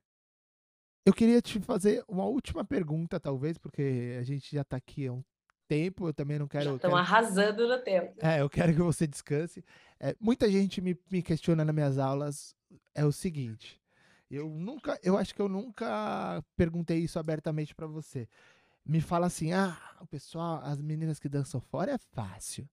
eu 1.06 1.14
queria 1.14 1.42
te 1.42 1.60
fazer 1.60 2.04
uma 2.08 2.26
última 2.26 2.66
pergunta, 2.66 3.20
talvez, 3.20 3.58
porque 3.58 4.18
a 4.20 4.24
gente 4.24 4.54
já 4.54 4.62
está 4.62 4.78
aqui 4.78 5.08
há 5.08 5.14
um 5.14 5.24
tempo, 5.68 6.08
eu 6.08 6.14
também 6.14 6.40
não 6.40 6.48
quero. 6.48 6.76
estão 6.76 6.96
arrasando 6.96 7.68
no 7.68 7.78
tempo. 7.80 8.14
É, 8.20 8.42
eu 8.42 8.50
quero 8.50 8.74
que 8.74 8.82
você 8.82 9.06
descanse. 9.06 9.64
É, 10.00 10.16
muita 10.20 10.50
gente 10.50 10.82
me, 10.82 10.98
me 11.12 11.22
questiona 11.22 11.64
nas 11.64 11.76
minhas 11.76 11.98
aulas 11.98 12.56
é 12.96 13.06
o 13.06 13.12
seguinte. 13.12 13.82
Eu 14.30 14.50
nunca, 14.50 15.00
eu 15.04 15.18
acho 15.18 15.34
que 15.34 15.42
eu 15.42 15.48
nunca 15.48 16.44
perguntei 16.56 17.00
isso 17.00 17.18
abertamente 17.18 17.74
pra 17.74 17.88
você. 17.88 18.28
Me 18.86 19.02
fala 19.02 19.28
assim, 19.28 19.54
ah, 19.54 19.78
o 20.02 20.08
pessoal, 20.08 20.62
as 20.64 20.82
meninas 20.82 21.20
que 21.20 21.30
dançam 21.30 21.62
fora 21.62 21.94
é 21.94 21.98
fácil, 21.98 22.68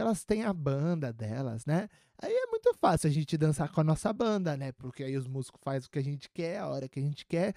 porque 0.00 0.08
elas 0.08 0.24
têm 0.24 0.44
a 0.44 0.52
banda 0.52 1.12
delas, 1.12 1.66
né? 1.66 1.88
Aí 2.18 2.32
é 2.32 2.46
muito 2.46 2.72
fácil 2.74 3.08
a 3.08 3.12
gente 3.12 3.36
dançar 3.36 3.70
com 3.70 3.80
a 3.80 3.84
nossa 3.84 4.12
banda, 4.12 4.56
né? 4.56 4.72
Porque 4.72 5.04
aí 5.04 5.16
os 5.16 5.26
músicos 5.26 5.60
fazem 5.62 5.86
o 5.86 5.90
que 5.90 5.98
a 5.98 6.02
gente 6.02 6.30
quer, 6.30 6.58
a 6.58 6.68
hora 6.68 6.88
que 6.88 6.98
a 6.98 7.02
gente 7.02 7.26
quer. 7.26 7.54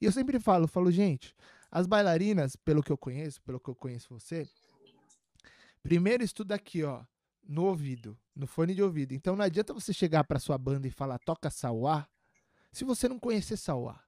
E 0.00 0.06
eu 0.06 0.12
sempre 0.12 0.40
falo, 0.40 0.66
falo, 0.66 0.90
gente, 0.90 1.34
as 1.70 1.86
bailarinas, 1.86 2.56
pelo 2.56 2.82
que 2.82 2.90
eu 2.90 2.96
conheço, 2.96 3.40
pelo 3.42 3.60
que 3.60 3.68
eu 3.68 3.74
conheço 3.74 4.08
você, 4.08 4.48
Primeiro 5.82 6.22
estuda 6.22 6.54
aqui, 6.54 6.84
ó, 6.84 7.02
no 7.42 7.64
ouvido, 7.64 8.16
no 8.36 8.46
fone 8.46 8.72
de 8.72 8.82
ouvido. 8.82 9.12
Então 9.12 9.34
não 9.34 9.44
adianta 9.44 9.74
você 9.74 9.92
chegar 9.92 10.22
pra 10.22 10.38
sua 10.38 10.56
banda 10.56 10.86
e 10.86 10.92
falar 10.92 11.18
toca 11.18 11.50
sauá, 11.50 12.06
se 12.70 12.84
você 12.84 13.08
não 13.08 13.18
conhecer 13.18 13.56
sauá. 13.56 14.00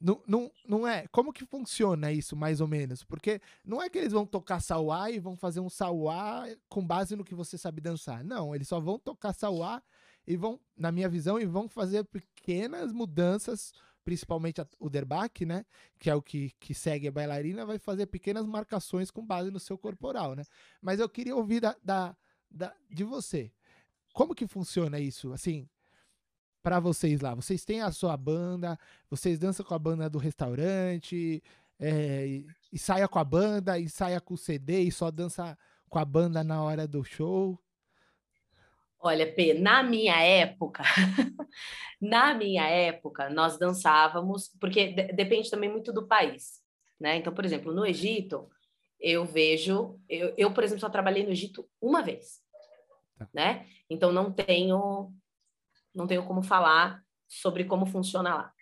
Não, 0.00 0.22
não, 0.26 0.50
não 0.66 0.88
é? 0.88 1.06
Como 1.08 1.32
que 1.32 1.44
funciona 1.44 2.10
isso, 2.10 2.34
mais 2.34 2.60
ou 2.60 2.66
menos? 2.66 3.04
Porque 3.04 3.40
não 3.64 3.82
é 3.82 3.90
que 3.90 3.98
eles 3.98 4.12
vão 4.12 4.24
tocar 4.24 4.60
sauá 4.60 5.10
e 5.10 5.18
vão 5.18 5.36
fazer 5.36 5.60
um 5.60 5.68
sauá 5.68 6.46
com 6.70 6.84
base 6.86 7.14
no 7.14 7.24
que 7.24 7.34
você 7.34 7.58
sabe 7.58 7.82
dançar. 7.82 8.24
Não, 8.24 8.54
eles 8.54 8.66
só 8.66 8.80
vão 8.80 8.98
tocar 8.98 9.34
sauá 9.34 9.82
e 10.26 10.36
vão, 10.36 10.58
na 10.76 10.90
minha 10.90 11.08
visão, 11.08 11.38
e 11.38 11.44
vão 11.44 11.68
fazer 11.68 12.04
pequenas 12.04 12.92
mudanças, 12.92 13.72
principalmente 14.02 14.60
a- 14.62 14.66
o 14.78 14.88
derbaque, 14.88 15.44
né? 15.44 15.66
que 15.98 16.08
é 16.08 16.14
o 16.14 16.22
que, 16.22 16.50
que 16.58 16.72
segue 16.74 17.08
a 17.08 17.12
bailarina, 17.12 17.66
vai 17.66 17.78
fazer 17.78 18.06
pequenas 18.06 18.46
marcações 18.46 19.10
com 19.10 19.24
base 19.26 19.50
no 19.50 19.60
seu 19.60 19.76
corporal, 19.76 20.34
né? 20.34 20.44
Mas 20.80 20.98
eu 20.98 21.08
queria 21.10 21.36
ouvir 21.36 21.60
da, 21.60 21.76
da, 21.84 22.16
da- 22.50 22.74
de 22.88 23.04
você. 23.04 23.52
Como 24.14 24.34
que 24.34 24.46
funciona 24.46 24.98
isso? 24.98 25.32
Assim, 25.32 25.68
para 26.62 26.78
vocês 26.80 27.20
lá, 27.20 27.34
vocês 27.34 27.64
têm 27.64 27.80
a 27.80 27.90
sua 27.90 28.16
banda, 28.16 28.78
vocês 29.08 29.38
dançam 29.38 29.64
com 29.64 29.74
a 29.74 29.78
banda 29.78 30.10
do 30.10 30.18
restaurante, 30.18 31.42
é, 31.78 32.26
e, 32.26 32.46
e 32.72 32.78
saia 32.78 33.08
com 33.08 33.18
a 33.18 33.24
banda, 33.24 33.78
e 33.78 33.88
saia 33.88 34.20
com 34.20 34.34
o 34.34 34.38
CD, 34.38 34.82
e 34.82 34.92
só 34.92 35.10
dança 35.10 35.56
com 35.88 35.98
a 35.98 36.04
banda 36.04 36.44
na 36.44 36.62
hora 36.62 36.86
do 36.86 37.02
show. 37.02 37.58
Olha, 39.02 39.32
P, 39.32 39.54
na 39.54 39.82
minha 39.82 40.20
época, 40.22 40.82
na 42.00 42.34
minha 42.34 42.68
época, 42.68 43.30
nós 43.30 43.58
dançávamos, 43.58 44.48
porque 44.60 44.88
de- 44.92 45.12
depende 45.14 45.50
também 45.50 45.70
muito 45.70 45.90
do 45.92 46.06
país, 46.06 46.60
né? 47.00 47.16
Então, 47.16 47.32
por 47.32 47.44
exemplo, 47.46 47.72
no 47.72 47.86
Egito, 47.86 48.50
eu 49.00 49.24
vejo, 49.24 49.98
eu, 50.06 50.34
eu, 50.36 50.52
por 50.52 50.62
exemplo, 50.62 50.82
só 50.82 50.90
trabalhei 50.90 51.24
no 51.24 51.30
Egito 51.32 51.66
uma 51.80 52.02
vez, 52.02 52.40
Tá. 53.18 53.26
né? 53.32 53.66
Então 53.88 54.12
não 54.12 54.30
tenho, 54.30 55.10
não 55.94 56.06
tenho 56.06 56.26
como 56.26 56.42
falar 56.42 57.02
sobre 57.28 57.64
como 57.64 57.86
funciona 57.86 58.34
lá. 58.34 58.52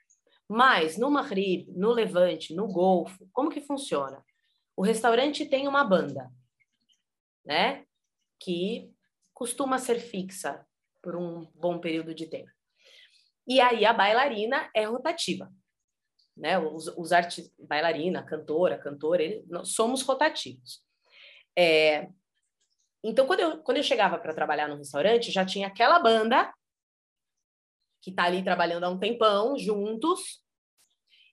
Mas 0.48 0.96
no 0.96 1.10
Maghrib, 1.10 1.68
no 1.76 1.92
Levante, 1.92 2.54
no 2.54 2.66
Golfo, 2.66 3.28
como 3.32 3.50
que 3.50 3.60
funciona? 3.60 4.24
O 4.76 4.82
restaurante 4.82 5.44
tem 5.46 5.68
uma 5.68 5.84
banda, 5.84 6.30
né? 7.44 7.84
Que 8.40 8.90
costuma 9.34 9.78
ser 9.78 9.98
fixa 9.98 10.66
por 11.02 11.16
um 11.16 11.44
bom 11.54 11.78
período 11.78 12.14
de 12.14 12.26
tempo. 12.26 12.50
E 13.46 13.60
aí 13.60 13.84
a 13.84 13.92
bailarina 13.92 14.70
é 14.74 14.84
rotativa, 14.84 15.52
né? 16.36 16.58
Os, 16.58 16.88
os 16.88 17.12
artistas, 17.12 17.52
bailarina, 17.58 18.22
cantora, 18.22 18.78
cantor, 18.78 19.20
ele, 19.20 19.44
nós 19.48 19.72
somos 19.72 20.02
rotativos. 20.02 20.82
É, 21.56 22.08
então, 23.02 23.26
quando 23.26 23.40
eu, 23.40 23.58
quando 23.62 23.76
eu 23.76 23.82
chegava 23.82 24.18
para 24.18 24.34
trabalhar 24.34 24.68
no 24.68 24.76
restaurante, 24.76 25.30
já 25.30 25.44
tinha 25.44 25.68
aquela 25.68 25.98
banda 25.98 26.52
que 28.00 28.10
está 28.10 28.24
ali 28.24 28.42
trabalhando 28.42 28.84
há 28.84 28.88
um 28.88 28.98
tempão, 28.98 29.58
juntos, 29.58 30.42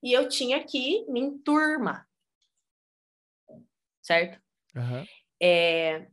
e 0.03 0.13
eu 0.13 0.27
tinha 0.29 0.63
que 0.63 1.05
me 1.09 1.19
enturmar, 1.19 2.07
certo? 4.01 4.39
Aham. 4.75 5.05
É, 5.41 6.07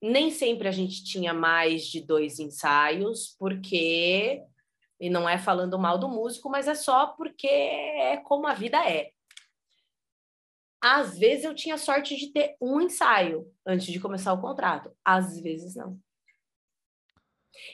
nem 0.00 0.30
sempre 0.30 0.68
a 0.68 0.72
gente 0.72 1.04
tinha 1.04 1.34
mais 1.34 1.86
de 1.86 2.00
dois 2.00 2.38
ensaios, 2.38 3.34
porque 3.38 4.44
E 5.00 5.08
não 5.08 5.28
é 5.28 5.38
falando 5.38 5.78
mal 5.78 5.98
do 5.98 6.08
músico, 6.08 6.50
mas 6.50 6.66
é 6.66 6.74
só 6.74 7.08
porque 7.08 7.46
é 7.46 8.16
como 8.18 8.46
a 8.48 8.54
vida 8.54 8.78
é. 8.88 9.12
Às 10.80 11.18
vezes 11.18 11.44
eu 11.44 11.54
tinha 11.54 11.76
sorte 11.76 12.16
de 12.16 12.32
ter 12.32 12.56
um 12.60 12.80
ensaio 12.80 13.52
antes 13.66 13.86
de 13.86 14.00
começar 14.00 14.32
o 14.32 14.40
contrato, 14.40 14.92
às 15.04 15.40
vezes 15.40 15.74
não. 15.74 15.98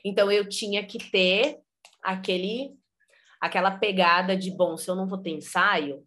Então 0.04 0.30
eu 0.30 0.48
tinha 0.48 0.84
que 0.86 0.98
ter 1.10 1.58
aquele 2.02 2.72
aquela 3.40 3.72
pegada 3.72 4.34
de 4.34 4.50
bom, 4.50 4.74
se 4.74 4.90
eu 4.90 4.94
não 4.94 5.06
vou 5.06 5.18
ter 5.18 5.28
ensaio, 5.28 6.02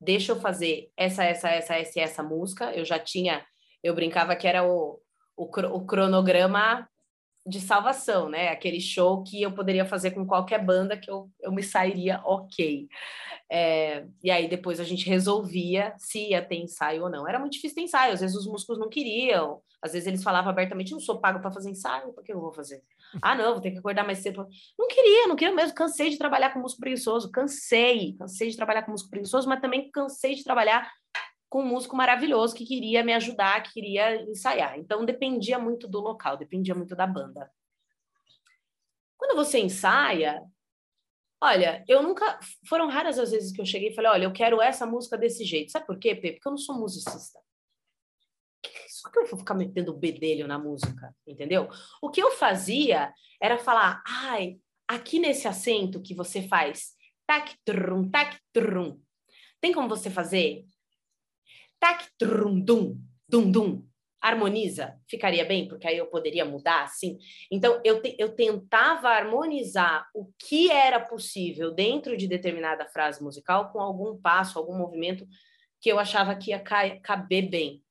deixa 0.00 0.32
eu 0.32 0.40
fazer 0.40 0.90
essa 0.96 1.22
essa 1.22 1.48
essa 1.48 1.76
essa 1.76 2.00
essa 2.00 2.22
música. 2.24 2.72
Eu 2.72 2.84
já 2.84 2.98
tinha, 2.98 3.46
eu 3.84 3.94
brincava 3.94 4.34
que 4.34 4.48
era 4.48 4.66
o, 4.66 5.00
o, 5.36 5.44
o 5.44 5.86
cronograma 5.86 6.89
de 7.46 7.60
salvação, 7.60 8.28
né? 8.28 8.48
Aquele 8.48 8.80
show 8.80 9.22
que 9.22 9.40
eu 9.42 9.52
poderia 9.52 9.84
fazer 9.84 10.10
com 10.10 10.26
qualquer 10.26 10.64
banda 10.64 10.96
que 10.96 11.10
eu, 11.10 11.30
eu 11.40 11.52
me 11.52 11.62
sairia 11.62 12.20
ok. 12.24 12.86
É, 13.50 14.06
e 14.22 14.30
aí 14.30 14.48
depois 14.48 14.78
a 14.78 14.84
gente 14.84 15.08
resolvia 15.08 15.94
se 15.98 16.30
ia 16.30 16.42
ter 16.42 16.56
ensaio 16.56 17.02
ou 17.02 17.10
não. 17.10 17.26
Era 17.26 17.38
muito 17.38 17.54
difícil 17.54 17.76
ter 17.76 17.82
ensaio, 17.82 18.12
às 18.12 18.20
vezes 18.20 18.36
os 18.36 18.46
músicos 18.46 18.78
não 18.78 18.88
queriam, 18.88 19.60
às 19.82 19.92
vezes 19.92 20.06
eles 20.06 20.22
falavam 20.22 20.50
abertamente: 20.50 20.92
não 20.92 21.00
sou 21.00 21.20
pago 21.20 21.40
para 21.40 21.50
fazer 21.50 21.70
ensaio, 21.70 22.12
por 22.12 22.22
que 22.22 22.32
eu 22.32 22.40
vou 22.40 22.52
fazer? 22.52 22.82
Ah, 23.20 23.34
não, 23.34 23.54
vou 23.54 23.60
ter 23.60 23.72
que 23.72 23.78
acordar 23.78 24.06
mais 24.06 24.18
cedo. 24.18 24.46
Não 24.78 24.86
queria, 24.86 25.26
não 25.26 25.34
queria 25.34 25.52
mesmo, 25.52 25.74
cansei 25.74 26.10
de 26.10 26.16
trabalhar 26.16 26.50
com 26.50 26.60
músico 26.60 26.80
preguiçoso, 26.80 27.28
cansei, 27.32 28.14
cansei 28.16 28.50
de 28.50 28.56
trabalhar 28.56 28.82
com 28.82 28.92
músico 28.92 29.10
preguiçoso, 29.10 29.48
mas 29.48 29.60
também 29.60 29.90
cansei 29.90 30.36
de 30.36 30.44
trabalhar 30.44 30.88
com 31.50 31.62
um 31.62 31.66
músico 31.66 31.96
maravilhoso 31.96 32.54
que 32.54 32.64
queria 32.64 33.02
me 33.02 33.12
ajudar, 33.12 33.60
que 33.64 33.72
queria 33.72 34.22
ensaiar. 34.22 34.78
Então 34.78 35.04
dependia 35.04 35.58
muito 35.58 35.88
do 35.88 35.98
local, 35.98 36.36
dependia 36.36 36.76
muito 36.76 36.94
da 36.94 37.06
banda. 37.06 37.50
Quando 39.18 39.34
você 39.34 39.58
ensaia, 39.58 40.40
olha, 41.42 41.84
eu 41.88 42.02
nunca. 42.02 42.38
Foram 42.68 42.88
raras 42.88 43.18
as 43.18 43.32
vezes 43.32 43.52
que 43.52 43.60
eu 43.60 43.66
cheguei 43.66 43.90
e 43.90 43.94
falei: 43.94 44.12
olha, 44.12 44.24
eu 44.24 44.32
quero 44.32 44.62
essa 44.62 44.86
música 44.86 45.18
desse 45.18 45.44
jeito. 45.44 45.72
Sabe 45.72 45.86
por 45.86 45.98
quê, 45.98 46.14
Pepe? 46.14 46.34
Porque 46.34 46.48
eu 46.48 46.52
não 46.52 46.58
sou 46.58 46.78
musicista. 46.78 47.40
Só 48.88 49.10
que 49.10 49.18
eu 49.18 49.26
vou 49.26 49.38
ficar 49.38 49.54
metendo 49.54 49.96
bedelho 49.96 50.46
na 50.46 50.58
música, 50.58 51.14
entendeu? 51.26 51.68
O 52.00 52.10
que 52.10 52.22
eu 52.22 52.30
fazia 52.30 53.12
era 53.42 53.58
falar: 53.58 54.00
ai, 54.06 54.60
aqui 54.86 55.18
nesse 55.18 55.48
acento 55.48 56.00
que 56.00 56.14
você 56.14 56.46
faz, 56.46 56.92
tac, 57.26 57.56
trum, 57.64 58.08
tac, 58.08 58.38
trum. 58.52 59.00
Tem 59.60 59.72
como 59.72 59.88
você 59.88 60.08
fazer 60.08 60.64
tac, 61.80 62.06
trum, 62.18 62.60
dum, 62.60 63.00
dum, 63.28 63.50
dum, 63.50 63.90
harmoniza, 64.20 65.00
ficaria 65.08 65.44
bem, 65.44 65.66
porque 65.66 65.88
aí 65.88 65.96
eu 65.96 66.06
poderia 66.06 66.44
mudar, 66.44 66.82
assim. 66.82 67.18
Então, 67.50 67.80
eu, 67.82 68.02
te, 68.02 68.14
eu 68.18 68.34
tentava 68.34 69.08
harmonizar 69.08 70.06
o 70.14 70.30
que 70.38 70.70
era 70.70 71.00
possível 71.00 71.72
dentro 71.72 72.16
de 72.16 72.28
determinada 72.28 72.86
frase 72.86 73.22
musical 73.22 73.72
com 73.72 73.80
algum 73.80 74.20
passo, 74.20 74.58
algum 74.58 74.76
movimento 74.76 75.26
que 75.80 75.90
eu 75.90 75.98
achava 75.98 76.36
que 76.36 76.50
ia 76.50 76.60
caber 76.60 77.48
bem. 77.48 77.82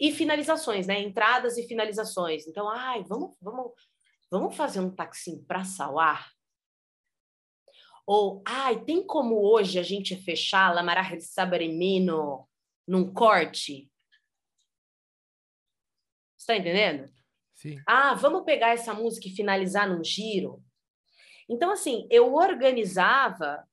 E 0.00 0.10
finalizações, 0.10 0.86
né? 0.86 1.00
Entradas 1.00 1.58
e 1.58 1.66
finalizações. 1.68 2.46
Então, 2.46 2.68
ai, 2.70 3.04
vamos, 3.04 3.36
vamos, 3.40 3.72
vamos 4.30 4.56
fazer 4.56 4.80
um 4.80 4.90
taxim 4.90 5.44
para 5.44 5.64
Sauar? 5.64 6.32
Ou, 8.06 8.42
ai, 8.46 8.82
tem 8.84 9.04
como 9.06 9.40
hoje 9.40 9.78
a 9.78 9.82
gente 9.82 10.16
fechar 10.16 10.74
La 10.74 10.82
Marah 10.82 11.18
Sabarimino 11.20 12.46
num 12.86 13.12
corte? 13.12 13.90
Está 16.38 16.56
entendendo? 16.56 17.10
Sim. 17.54 17.80
Ah, 17.86 18.14
vamos 18.14 18.44
pegar 18.44 18.70
essa 18.70 18.92
música 18.92 19.28
e 19.28 19.34
finalizar 19.34 19.88
num 19.88 20.04
giro. 20.04 20.62
Então, 21.48 21.70
assim, 21.70 22.06
eu 22.10 22.34
organizava 22.34 23.66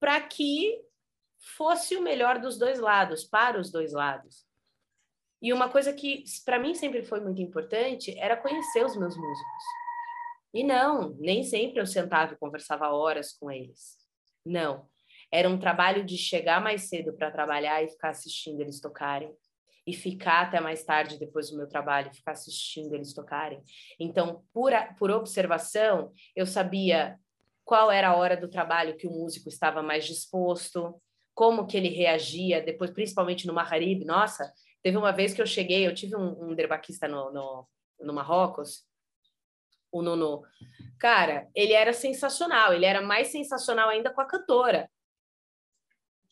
para 0.00 0.20
que 0.20 0.80
fosse 1.56 1.96
o 1.96 2.02
melhor 2.02 2.38
dos 2.38 2.58
dois 2.58 2.78
lados, 2.78 3.24
para 3.24 3.58
os 3.58 3.70
dois 3.70 3.92
lados. 3.92 4.46
E 5.42 5.52
uma 5.52 5.70
coisa 5.70 5.92
que 5.92 6.24
para 6.44 6.58
mim 6.58 6.74
sempre 6.74 7.02
foi 7.02 7.20
muito 7.20 7.40
importante 7.40 8.16
era 8.18 8.36
conhecer 8.36 8.84
os 8.84 8.96
meus 8.96 9.16
músicos. 9.16 9.64
E 10.52 10.64
não, 10.64 11.10
nem 11.18 11.42
sempre 11.42 11.80
eu 11.80 11.86
sentava 11.86 12.34
e 12.34 12.38
conversava 12.38 12.88
horas 12.88 13.32
com 13.32 13.50
eles. 13.50 13.96
Não. 14.44 14.88
Era 15.32 15.48
um 15.48 15.58
trabalho 15.58 16.04
de 16.04 16.16
chegar 16.16 16.60
mais 16.60 16.88
cedo 16.88 17.12
para 17.12 17.30
trabalhar 17.30 17.82
e 17.82 17.88
ficar 17.88 18.10
assistindo 18.10 18.60
eles 18.60 18.80
tocarem. 18.80 19.32
E 19.86 19.94
ficar 19.94 20.42
até 20.42 20.60
mais 20.60 20.84
tarde 20.84 21.18
depois 21.18 21.50
do 21.50 21.56
meu 21.56 21.66
trabalho, 21.66 22.12
ficar 22.12 22.32
assistindo 22.32 22.94
eles 22.94 23.14
tocarem. 23.14 23.62
Então, 23.98 24.44
por, 24.52 24.72
por 24.98 25.10
observação, 25.10 26.12
eu 26.36 26.46
sabia 26.46 27.18
qual 27.64 27.90
era 27.90 28.08
a 28.08 28.16
hora 28.16 28.36
do 28.36 28.48
trabalho 28.48 28.96
que 28.96 29.06
o 29.06 29.10
músico 29.10 29.48
estava 29.48 29.82
mais 29.82 30.04
disposto, 30.04 31.00
como 31.34 31.66
que 31.66 31.76
ele 31.76 31.88
reagia, 31.88 32.60
depois, 32.60 32.90
principalmente 32.90 33.46
no 33.46 33.54
Maharib. 33.54 34.04
Nossa, 34.04 34.52
teve 34.82 34.96
uma 34.96 35.12
vez 35.12 35.32
que 35.32 35.40
eu 35.40 35.46
cheguei, 35.46 35.86
eu 35.86 35.94
tive 35.94 36.14
um, 36.16 36.50
um 36.50 36.54
derbaquista 36.54 37.08
no, 37.08 37.32
no, 37.32 37.68
no 38.00 38.12
Marrocos, 38.12 38.84
o 39.92 40.02
Nono. 40.02 40.42
Cara, 40.98 41.48
ele 41.54 41.72
era 41.72 41.92
sensacional, 41.92 42.72
ele 42.74 42.84
era 42.84 43.00
mais 43.00 43.28
sensacional 43.28 43.88
ainda 43.88 44.12
com 44.12 44.20
a 44.20 44.26
cantora. 44.26 44.88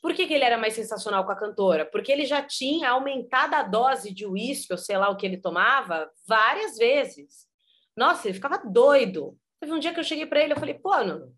Por 0.01 0.15
que, 0.15 0.27
que, 0.27 0.35
ele 0.35 0.45
era 0.45 0.57
mais 0.57 0.75
sensacional 0.75 1.25
com 1.25 1.33
a 1.33 1.37
cantora? 1.37 1.85
Porque 1.85 2.13
ele 2.13 2.25
já 2.25 2.41
tinha 2.43 2.91
aumentado 2.91 3.55
a 3.55 3.63
dose 3.63 4.15
de 4.15 4.27
uísque, 4.27 4.73
ou 4.73 4.79
sei 4.79 4.97
lá 4.97 5.09
o 5.09 5.17
que 5.17 5.27
ele 5.27 5.37
tomava, 5.37 6.09
várias 6.27 6.77
vezes. 6.77 7.47
Nossa, 7.97 8.29
ele 8.29 8.35
ficava 8.35 8.59
doido. 8.59 9.37
Teve 9.61 9.73
um 9.73 9.79
dia 9.79 9.93
que 9.93 9.99
eu 9.99 10.05
cheguei 10.05 10.25
para 10.25 10.41
ele, 10.41 10.53
eu 10.53 10.59
falei, 10.59 10.75
pô, 10.75 10.97
não, 11.03 11.33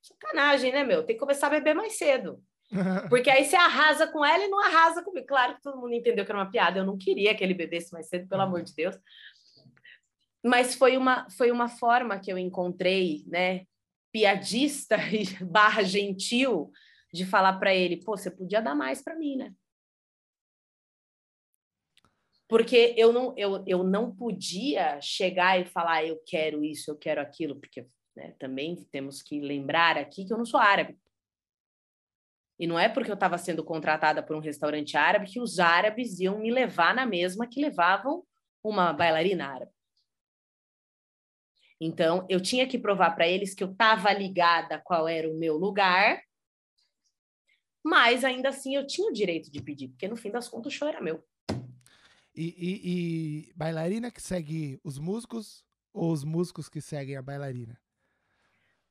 sacanagem, 0.00 0.72
né, 0.72 0.84
meu? 0.84 1.04
Tem 1.04 1.14
que 1.14 1.20
começar 1.20 1.48
a 1.48 1.50
beber 1.50 1.74
mais 1.74 1.98
cedo. 1.98 2.42
Porque 3.08 3.30
aí 3.30 3.44
você 3.44 3.56
arrasa 3.56 4.06
com 4.06 4.24
ela 4.24 4.44
e 4.44 4.48
não 4.48 4.60
arrasa 4.60 5.02
comigo. 5.02 5.26
Claro 5.26 5.54
que 5.54 5.62
todo 5.62 5.78
mundo 5.78 5.92
entendeu 5.92 6.24
que 6.24 6.30
era 6.30 6.38
uma 6.38 6.50
piada. 6.50 6.78
Eu 6.78 6.86
não 6.86 6.96
queria 6.96 7.34
que 7.34 7.44
ele 7.44 7.54
bebesse 7.54 7.92
mais 7.92 8.08
cedo, 8.08 8.28
pelo 8.28 8.42
amor 8.42 8.62
de 8.62 8.74
Deus. 8.74 8.96
Mas 10.44 10.74
foi 10.74 10.96
uma, 10.96 11.28
foi 11.30 11.50
uma 11.50 11.68
forma 11.68 12.18
que 12.18 12.32
eu 12.32 12.38
encontrei, 12.38 13.24
né, 13.26 13.64
piadista 14.12 14.96
e 15.12 15.26
barra 15.44 15.82
gentil, 15.82 16.70
de 17.16 17.26
falar 17.26 17.58
para 17.58 17.74
ele, 17.74 18.02
pô, 18.04 18.16
você 18.16 18.30
podia 18.30 18.60
dar 18.60 18.74
mais 18.74 19.02
para 19.02 19.16
mim, 19.16 19.36
né? 19.36 19.54
Porque 22.48 22.94
eu 22.96 23.12
não, 23.12 23.34
eu, 23.36 23.64
eu 23.66 23.82
não 23.82 24.14
podia 24.14 25.00
chegar 25.00 25.60
e 25.60 25.64
falar, 25.64 26.04
eu 26.04 26.20
quero 26.24 26.64
isso, 26.64 26.90
eu 26.90 26.96
quero 26.96 27.20
aquilo, 27.20 27.56
porque 27.58 27.86
né, 28.14 28.34
também 28.38 28.76
temos 28.92 29.20
que 29.20 29.40
lembrar 29.40 29.98
aqui 29.98 30.24
que 30.24 30.32
eu 30.32 30.38
não 30.38 30.46
sou 30.46 30.60
árabe. 30.60 30.96
E 32.58 32.66
não 32.66 32.78
é 32.78 32.88
porque 32.88 33.10
eu 33.10 33.14
estava 33.14 33.36
sendo 33.36 33.64
contratada 33.64 34.22
por 34.22 34.36
um 34.36 34.40
restaurante 34.40 34.96
árabe 34.96 35.30
que 35.30 35.40
os 35.40 35.58
árabes 35.58 36.20
iam 36.20 36.38
me 36.38 36.50
levar 36.50 36.94
na 36.94 37.04
mesma 37.04 37.46
que 37.46 37.60
levavam 37.60 38.24
uma 38.62 38.92
bailarina 38.92 39.46
árabe. 39.46 39.72
Então, 41.78 42.24
eu 42.30 42.40
tinha 42.40 42.66
que 42.66 42.78
provar 42.78 43.10
para 43.10 43.28
eles 43.28 43.54
que 43.54 43.62
eu 43.62 43.70
estava 43.70 44.10
ligada 44.12 44.80
qual 44.82 45.06
era 45.06 45.28
o 45.28 45.36
meu 45.36 45.56
lugar 45.56 46.22
mas 47.86 48.24
ainda 48.24 48.48
assim 48.48 48.74
eu 48.74 48.84
tinha 48.84 49.06
o 49.06 49.12
direito 49.12 49.48
de 49.48 49.62
pedir, 49.62 49.86
porque 49.86 50.08
no 50.08 50.16
fim 50.16 50.28
das 50.28 50.48
contas 50.48 50.72
o 50.72 50.76
show 50.76 50.88
era 50.88 51.00
meu. 51.00 51.22
E, 52.34 52.52
e, 52.58 52.80
e 52.84 53.52
bailarina 53.54 54.10
que 54.10 54.20
segue 54.20 54.80
os 54.82 54.98
músicos 54.98 55.64
ou 55.94 56.10
os 56.10 56.24
músicos 56.24 56.68
que 56.68 56.80
seguem 56.80 57.16
a 57.16 57.22
bailarina? 57.22 57.80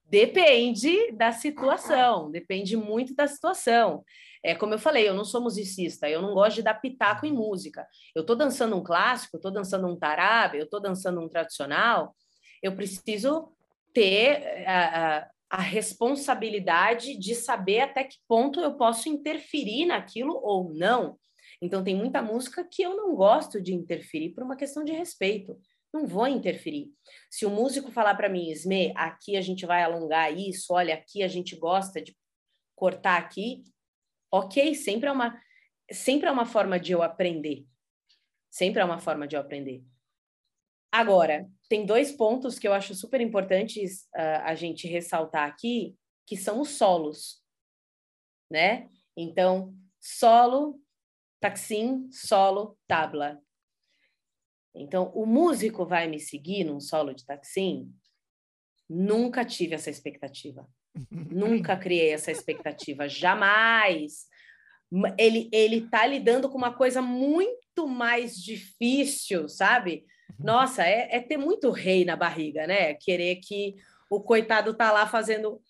Depende 0.05 1.11
da 1.11 1.33
situação, 1.33 2.31
depende 2.31 2.77
muito 2.77 3.13
da 3.13 3.27
situação. 3.27 4.01
É 4.41 4.55
como 4.55 4.73
eu 4.73 4.79
falei, 4.79 5.09
eu 5.09 5.13
não 5.13 5.25
sou 5.25 5.41
musicista, 5.41 6.09
eu 6.09 6.21
não 6.21 6.33
gosto 6.33 6.55
de 6.55 6.61
dar 6.61 6.75
pitaco 6.75 7.25
em 7.25 7.33
música. 7.33 7.85
Eu 8.15 8.21
estou 8.21 8.35
dançando 8.35 8.77
um 8.77 8.83
clássico, 8.83 9.35
eu 9.35 9.39
estou 9.39 9.51
dançando 9.51 9.87
um 9.87 9.97
tarabe, 9.97 10.57
eu 10.57 10.63
estou 10.63 10.79
dançando 10.79 11.19
um 11.19 11.27
tradicional, 11.27 12.15
eu 12.63 12.73
preciso 12.73 13.51
ter 13.93 14.65
a 14.65 15.29
responsabilidade 15.53 17.17
de 17.17 17.35
saber 17.35 17.81
até 17.81 18.03
que 18.03 18.17
ponto 18.27 18.59
eu 18.59 18.75
posso 18.75 19.07
interferir 19.07 19.85
naquilo 19.85 20.39
ou 20.43 20.73
não. 20.73 21.17
Então, 21.61 21.83
tem 21.83 21.95
muita 21.95 22.21
música 22.21 22.67
que 22.69 22.81
eu 22.81 22.95
não 22.95 23.15
gosto 23.15 23.61
de 23.61 23.73
interferir 23.73 24.31
por 24.31 24.43
uma 24.43 24.55
questão 24.55 24.83
de 24.83 24.91
respeito. 24.91 25.57
Não 25.93 26.05
vou 26.05 26.27
interferir. 26.27 26.91
Se 27.29 27.45
o 27.45 27.49
músico 27.49 27.91
falar 27.91 28.15
para 28.15 28.27
mim, 28.27 28.51
Sme, 28.51 28.91
aqui 28.95 29.37
a 29.37 29.41
gente 29.41 29.65
vai 29.65 29.81
alongar 29.81 30.35
isso, 30.37 30.73
olha, 30.73 30.95
aqui 30.95 31.23
a 31.23 31.27
gente 31.27 31.55
gosta 31.55 32.01
de 32.01 32.15
cortar 32.75 33.17
aqui, 33.17 33.63
ok, 34.29 34.75
sempre 34.75 35.07
é 35.07 35.11
uma, 35.11 35.41
sempre 35.91 36.27
é 36.27 36.31
uma 36.31 36.45
forma 36.45 36.77
de 36.79 36.91
eu 36.91 37.01
aprender. 37.01 37.65
Sempre 38.51 38.81
é 38.81 38.85
uma 38.85 38.99
forma 38.99 39.27
de 39.27 39.35
eu 39.35 39.39
aprender. 39.39 39.83
Agora, 40.95 41.45
tem 41.67 41.85
dois 41.85 42.13
pontos 42.13 42.57
que 42.57 42.65
eu 42.65 42.71
acho 42.71 42.95
super 42.95 43.19
importantes 43.19 44.03
uh, 44.15 44.43
a 44.45 44.55
gente 44.55 44.87
ressaltar 44.87 45.45
aqui, 45.45 45.93
que 46.25 46.37
são 46.37 46.61
os 46.61 46.69
solos, 46.69 47.43
né? 48.49 48.87
Então, 49.17 49.75
solo, 49.99 50.79
taxim, 51.41 52.09
solo, 52.13 52.77
tabla. 52.87 53.41
Então, 54.73 55.11
o 55.13 55.25
músico 55.25 55.85
vai 55.85 56.07
me 56.07 56.17
seguir 56.17 56.63
num 56.63 56.79
solo 56.79 57.13
de 57.13 57.25
taxim? 57.25 57.93
Nunca 58.89 59.43
tive 59.43 59.75
essa 59.75 59.89
expectativa. 59.89 60.65
Nunca 61.11 61.75
criei 61.75 62.11
essa 62.11 62.31
expectativa, 62.31 63.09
jamais. 63.09 64.27
Ele 65.19 65.49
ele 65.51 65.89
tá 65.89 66.07
lidando 66.07 66.49
com 66.49 66.57
uma 66.57 66.73
coisa 66.73 67.01
muito 67.01 67.85
mais 67.85 68.41
difícil, 68.41 69.49
sabe? 69.49 70.05
Nossa, 70.39 70.83
é, 70.83 71.15
é 71.15 71.19
ter 71.19 71.37
muito 71.37 71.71
rei 71.71 72.05
na 72.05 72.15
barriga, 72.15 72.67
né? 72.67 72.93
Querer 72.95 73.37
que 73.37 73.75
o 74.09 74.21
coitado 74.21 74.73
tá 74.73 74.91
lá 74.91 75.07
fazendo 75.07 75.61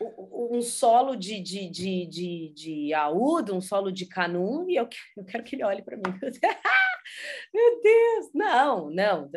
um 0.00 0.60
solo 0.60 1.16
de, 1.16 1.40
de, 1.40 1.68
de, 1.70 2.06
de, 2.06 2.52
de 2.54 2.94
aúdo, 2.94 3.54
um 3.54 3.60
solo 3.60 3.90
de 3.90 4.06
canum, 4.06 4.68
e 4.68 4.76
eu, 4.76 4.88
eu 5.16 5.24
quero 5.24 5.42
que 5.42 5.56
ele 5.56 5.64
olhe 5.64 5.82
para 5.82 5.96
mim. 5.96 6.02
Meu 7.54 7.80
Deus! 7.82 8.30
Não, 8.34 8.90
não, 8.90 9.30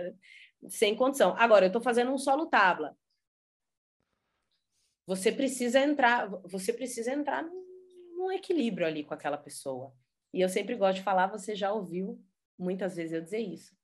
sem 0.68 0.96
condição. 0.96 1.36
Agora, 1.38 1.66
eu 1.66 1.70
estou 1.70 1.82
fazendo 1.82 2.12
um 2.12 2.18
solo 2.18 2.48
tabla. 2.48 2.96
Você 5.08 5.32
precisa 5.32 5.80
entrar, 5.80 6.30
você 6.46 6.74
precisa 6.74 7.12
entrar 7.12 7.44
num 7.44 8.32
equilíbrio 8.32 8.86
ali 8.86 9.04
com 9.04 9.14
aquela 9.14 9.38
pessoa. 9.38 9.94
E 10.34 10.42
eu 10.42 10.50
sempre 10.50 10.76
gosto 10.76 10.98
de 10.98 11.04
falar, 11.04 11.28
você 11.28 11.56
já 11.56 11.72
ouviu 11.72 12.24
muitas 12.58 12.96
vezes 12.96 13.14
eu 13.14 13.22
dizer 13.22 13.40
isso. 13.40 13.79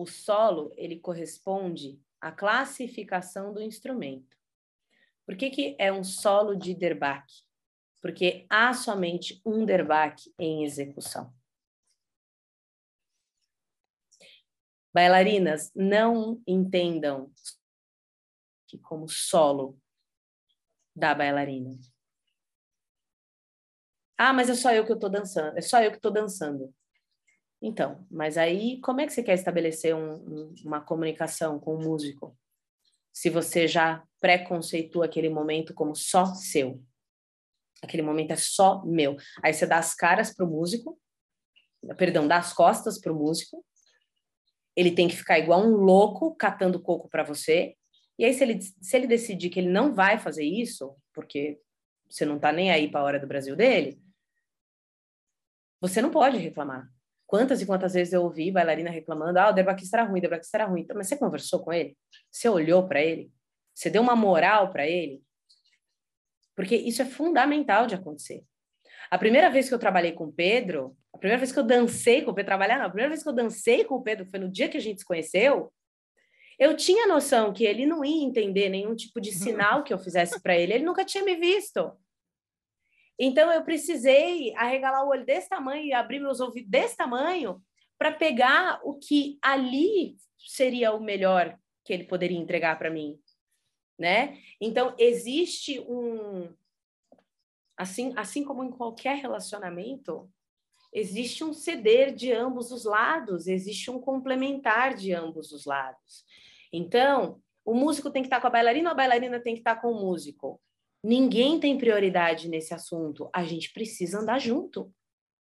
O 0.00 0.06
solo, 0.06 0.72
ele 0.78 0.98
corresponde 0.98 2.00
à 2.18 2.32
classificação 2.32 3.52
do 3.52 3.60
instrumento. 3.60 4.34
Por 5.26 5.36
que, 5.36 5.50
que 5.50 5.76
é 5.78 5.92
um 5.92 6.02
solo 6.02 6.56
de 6.56 6.74
derbaque? 6.74 7.42
Porque 8.00 8.46
há 8.48 8.72
somente 8.72 9.42
um 9.44 9.66
derbaque 9.66 10.32
em 10.38 10.64
execução. 10.64 11.30
Bailarinas, 14.90 15.70
não 15.74 16.42
entendam 16.46 17.30
que 18.66 18.78
como 18.78 19.06
solo 19.06 19.78
da 20.96 21.14
bailarina. 21.14 21.78
Ah, 24.16 24.32
mas 24.32 24.48
é 24.48 24.54
só 24.54 24.72
eu 24.72 24.86
que 24.86 24.98
tô 24.98 25.10
dançando, 25.10 25.58
é 25.58 25.60
só 25.60 25.82
eu 25.82 25.92
que 25.92 26.00
tô 26.00 26.08
dançando. 26.08 26.74
Então, 27.62 28.06
mas 28.10 28.38
aí 28.38 28.80
como 28.80 29.00
é 29.00 29.06
que 29.06 29.12
você 29.12 29.22
quer 29.22 29.34
estabelecer 29.34 29.94
um, 29.94 30.14
um, 30.14 30.54
uma 30.64 30.80
comunicação 30.80 31.58
com 31.58 31.74
o 31.74 31.82
músico? 31.82 32.36
Se 33.12 33.28
você 33.28 33.68
já 33.68 34.02
preconceitua 34.20 35.06
aquele 35.06 35.28
momento 35.28 35.74
como 35.74 35.94
só 35.94 36.26
seu. 36.26 36.82
Aquele 37.82 38.02
momento 38.02 38.32
é 38.32 38.36
só 38.36 38.84
meu. 38.84 39.16
Aí 39.42 39.52
você 39.52 39.66
dá 39.66 39.78
as 39.78 39.94
caras 39.94 40.34
pro 40.34 40.46
músico, 40.46 40.98
perdão, 41.96 42.28
dá 42.28 42.36
as 42.36 42.52
costas 42.52 43.00
pro 43.00 43.14
músico. 43.14 43.64
Ele 44.76 44.92
tem 44.92 45.08
que 45.08 45.16
ficar 45.16 45.38
igual 45.38 45.62
um 45.62 45.76
louco 45.76 46.34
catando 46.36 46.80
coco 46.80 47.08
para 47.08 47.24
você. 47.24 47.74
E 48.18 48.24
aí 48.24 48.34
se 48.34 48.44
ele 48.44 48.60
se 48.60 48.96
ele 48.96 49.06
decidir 49.06 49.48
que 49.48 49.58
ele 49.58 49.70
não 49.70 49.94
vai 49.94 50.18
fazer 50.18 50.44
isso, 50.44 50.94
porque 51.14 51.58
você 52.08 52.24
não 52.24 52.38
tá 52.38 52.52
nem 52.52 52.70
aí 52.70 52.90
para 52.90 53.00
a 53.00 53.04
hora 53.04 53.20
do 53.20 53.26
Brasil 53.26 53.56
dele, 53.56 54.00
você 55.80 56.02
não 56.02 56.10
pode 56.10 56.36
reclamar. 56.36 56.90
Quantas 57.30 57.62
e 57.62 57.66
quantas 57.66 57.92
vezes 57.92 58.12
eu 58.12 58.24
ouvi 58.24 58.50
bailarina 58.50 58.90
reclamando: 58.90 59.38
ah, 59.38 59.50
o 59.50 59.52
debaquista 59.52 59.98
era 59.98 60.04
ruim, 60.04 60.18
o 60.18 60.22
debaquista 60.22 60.56
era 60.56 60.66
ruim. 60.66 60.80
Então, 60.80 60.96
mas 60.96 61.06
você 61.06 61.16
conversou 61.16 61.60
com 61.60 61.72
ele? 61.72 61.96
Você 62.28 62.48
olhou 62.48 62.88
para 62.88 63.00
ele? 63.00 63.30
Você 63.72 63.88
deu 63.88 64.02
uma 64.02 64.16
moral 64.16 64.72
para 64.72 64.84
ele? 64.84 65.22
Porque 66.56 66.74
isso 66.74 67.00
é 67.00 67.04
fundamental 67.04 67.86
de 67.86 67.94
acontecer. 67.94 68.42
A 69.08 69.16
primeira 69.16 69.48
vez 69.48 69.68
que 69.68 69.74
eu 69.74 69.78
trabalhei 69.78 70.10
com 70.10 70.24
o 70.24 70.32
Pedro, 70.32 70.96
a 71.14 71.18
primeira 71.18 71.38
vez 71.38 71.52
que 71.52 71.58
eu 71.60 71.62
dancei 71.62 72.22
com 72.22 72.32
o 72.32 72.34
Pedro, 72.34 72.48
trabalhar 72.48 72.80
não, 72.80 72.86
a 72.86 72.90
primeira 72.90 73.10
vez 73.10 73.22
que 73.22 73.28
eu 73.28 73.32
dancei 73.32 73.84
com 73.84 73.94
o 73.94 74.02
Pedro 74.02 74.26
foi 74.26 74.40
no 74.40 74.50
dia 74.50 74.68
que 74.68 74.76
a 74.76 74.80
gente 74.80 74.98
se 74.98 75.06
conheceu, 75.06 75.72
eu 76.58 76.76
tinha 76.76 77.06
noção 77.06 77.52
que 77.52 77.64
ele 77.64 77.86
não 77.86 78.04
ia 78.04 78.24
entender 78.24 78.68
nenhum 78.68 78.96
tipo 78.96 79.20
de 79.20 79.30
sinal 79.38 79.84
que 79.84 79.94
eu 79.94 79.98
fizesse 80.00 80.42
para 80.42 80.58
ele, 80.58 80.72
ele 80.72 80.84
nunca 80.84 81.04
tinha 81.04 81.22
me 81.22 81.36
visto. 81.36 81.92
Então 83.22 83.52
eu 83.52 83.62
precisei 83.62 84.54
arregalar 84.56 85.04
o 85.04 85.10
olho 85.10 85.26
desse 85.26 85.46
tamanho 85.46 85.84
e 85.84 85.92
abrir 85.92 86.18
meus 86.18 86.40
ouvidos 86.40 86.70
desse 86.70 86.96
tamanho 86.96 87.62
para 87.98 88.10
pegar 88.10 88.80
o 88.82 88.94
que 88.94 89.38
ali 89.42 90.16
seria 90.38 90.94
o 90.94 91.00
melhor 91.02 91.54
que 91.84 91.92
ele 91.92 92.04
poderia 92.04 92.38
entregar 92.38 92.78
para 92.78 92.88
mim, 92.88 93.20
né? 93.98 94.38
Então 94.58 94.94
existe 94.98 95.78
um 95.80 96.50
assim, 97.76 98.14
assim 98.16 98.42
como 98.42 98.64
em 98.64 98.70
qualquer 98.70 99.18
relacionamento, 99.18 100.30
existe 100.90 101.44
um 101.44 101.52
ceder 101.52 102.14
de 102.14 102.32
ambos 102.32 102.72
os 102.72 102.86
lados, 102.86 103.46
existe 103.46 103.90
um 103.90 104.00
complementar 104.00 104.94
de 104.94 105.12
ambos 105.12 105.52
os 105.52 105.66
lados. 105.66 106.24
Então, 106.72 107.38
o 107.64 107.74
músico 107.74 108.10
tem 108.10 108.22
que 108.22 108.26
estar 108.26 108.40
com 108.40 108.46
a 108.46 108.50
bailarina, 108.50 108.90
a 108.90 108.94
bailarina 108.94 109.40
tem 109.40 109.54
que 109.54 109.60
estar 109.60 109.76
com 109.76 109.92
o 109.92 110.00
músico. 110.00 110.58
Ninguém 111.02 111.58
tem 111.58 111.78
prioridade 111.78 112.48
nesse 112.48 112.74
assunto. 112.74 113.30
A 113.34 113.44
gente 113.44 113.72
precisa 113.72 114.20
andar 114.20 114.38
junto. 114.38 114.92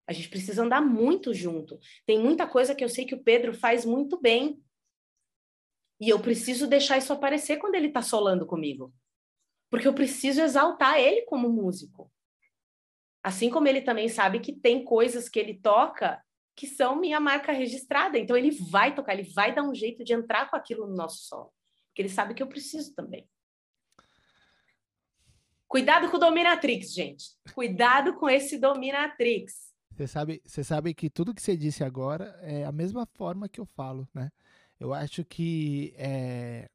A 0.07 0.13
gente 0.13 0.29
precisa 0.29 0.63
andar 0.63 0.81
muito 0.81 1.33
junto. 1.33 1.79
Tem 2.05 2.17
muita 2.17 2.47
coisa 2.47 2.73
que 2.73 2.83
eu 2.83 2.89
sei 2.89 3.05
que 3.05 3.13
o 3.13 3.23
Pedro 3.23 3.53
faz 3.53 3.85
muito 3.85 4.19
bem. 4.19 4.61
E 5.99 6.09
eu 6.09 6.19
preciso 6.19 6.65
deixar 6.65 6.97
isso 6.97 7.11
aparecer 7.11 7.57
quando 7.57 7.75
ele 7.75 7.87
está 7.87 8.01
solando 8.01 8.45
comigo. 8.45 8.93
Porque 9.69 9.87
eu 9.87 9.93
preciso 9.93 10.41
exaltar 10.41 10.97
ele 10.97 11.23
como 11.23 11.49
músico. 11.49 12.11
Assim 13.21 13.49
como 13.49 13.67
ele 13.67 13.81
também 13.81 14.07
sabe 14.07 14.39
que 14.39 14.53
tem 14.53 14.83
coisas 14.83 15.27
que 15.27 15.37
ele 15.37 15.59
toca 15.59 16.23
que 16.55 16.67
são 16.67 16.95
minha 16.95 17.19
marca 17.19 17.51
registrada. 17.51 18.17
Então 18.17 18.35
ele 18.35 18.51
vai 18.51 18.95
tocar, 18.95 19.13
ele 19.13 19.31
vai 19.31 19.53
dar 19.53 19.63
um 19.63 19.75
jeito 19.75 20.03
de 20.03 20.13
entrar 20.13 20.49
com 20.49 20.55
aquilo 20.55 20.87
no 20.87 20.95
nosso 20.95 21.23
solo. 21.23 21.53
Porque 21.87 22.01
ele 22.01 22.09
sabe 22.09 22.33
que 22.33 22.41
eu 22.41 22.47
preciso 22.47 22.93
também. 22.95 23.29
Cuidado 25.69 26.09
com 26.09 26.17
o 26.17 26.19
dominatrix, 26.19 26.91
gente. 26.91 27.25
Cuidado 27.53 28.15
com 28.15 28.27
esse 28.27 28.57
dominatrix. 28.57 29.71
Você 29.91 30.07
sabe, 30.07 30.41
você 30.43 30.63
sabe 30.63 30.95
que 30.95 31.11
tudo 31.11 31.31
que 31.31 31.43
você 31.43 31.55
disse 31.55 31.83
agora 31.83 32.39
é 32.41 32.65
a 32.65 32.71
mesma 32.71 33.05
forma 33.05 33.47
que 33.47 33.59
eu 33.59 33.65
falo, 33.67 34.09
né? 34.11 34.31
Eu 34.79 34.95
acho 34.95 35.23
que 35.23 35.93
é, 35.95 36.67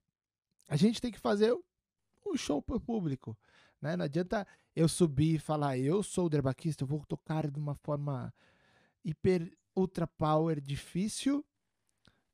a 0.69 0.77
gente 0.77 1.01
tem 1.01 1.11
que 1.11 1.19
fazer 1.19 1.53
um 2.25 2.37
show 2.37 2.63
para 2.63 2.77
o 2.77 2.81
público, 2.81 3.37
né? 3.83 3.97
Não 3.97 4.05
adianta 4.05 4.47
eu 4.77 4.89
subir 4.89 5.35
e 5.35 5.39
falar, 5.41 5.77
eu 5.77 6.01
sou 6.01 6.27
o 6.27 6.31
derbaquista, 6.31 6.85
eu 6.85 6.89
vou 6.89 7.05
tocar 7.05 7.51
de 7.51 7.59
uma 7.59 7.75
forma 7.75 8.33
hiper, 9.05 9.53
ultra 9.75 10.07
power, 10.07 10.61
difícil, 10.61 11.45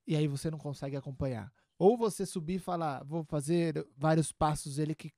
e 0.06 0.14
aí 0.14 0.28
você 0.28 0.50
não 0.50 0.58
consegue 0.58 0.94
acompanhar. 0.94 1.50
Ou 1.78 1.96
você 1.96 2.26
subir 2.26 2.56
e 2.56 2.58
falar, 2.58 3.02
vou 3.02 3.24
fazer 3.24 3.88
vários 3.96 4.30
passos 4.30 4.78
ele 4.78 4.94
que 4.94 5.10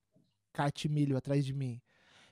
cate 0.52 0.88
milho 0.88 1.16
atrás 1.16 1.44
de 1.44 1.54
mim. 1.54 1.80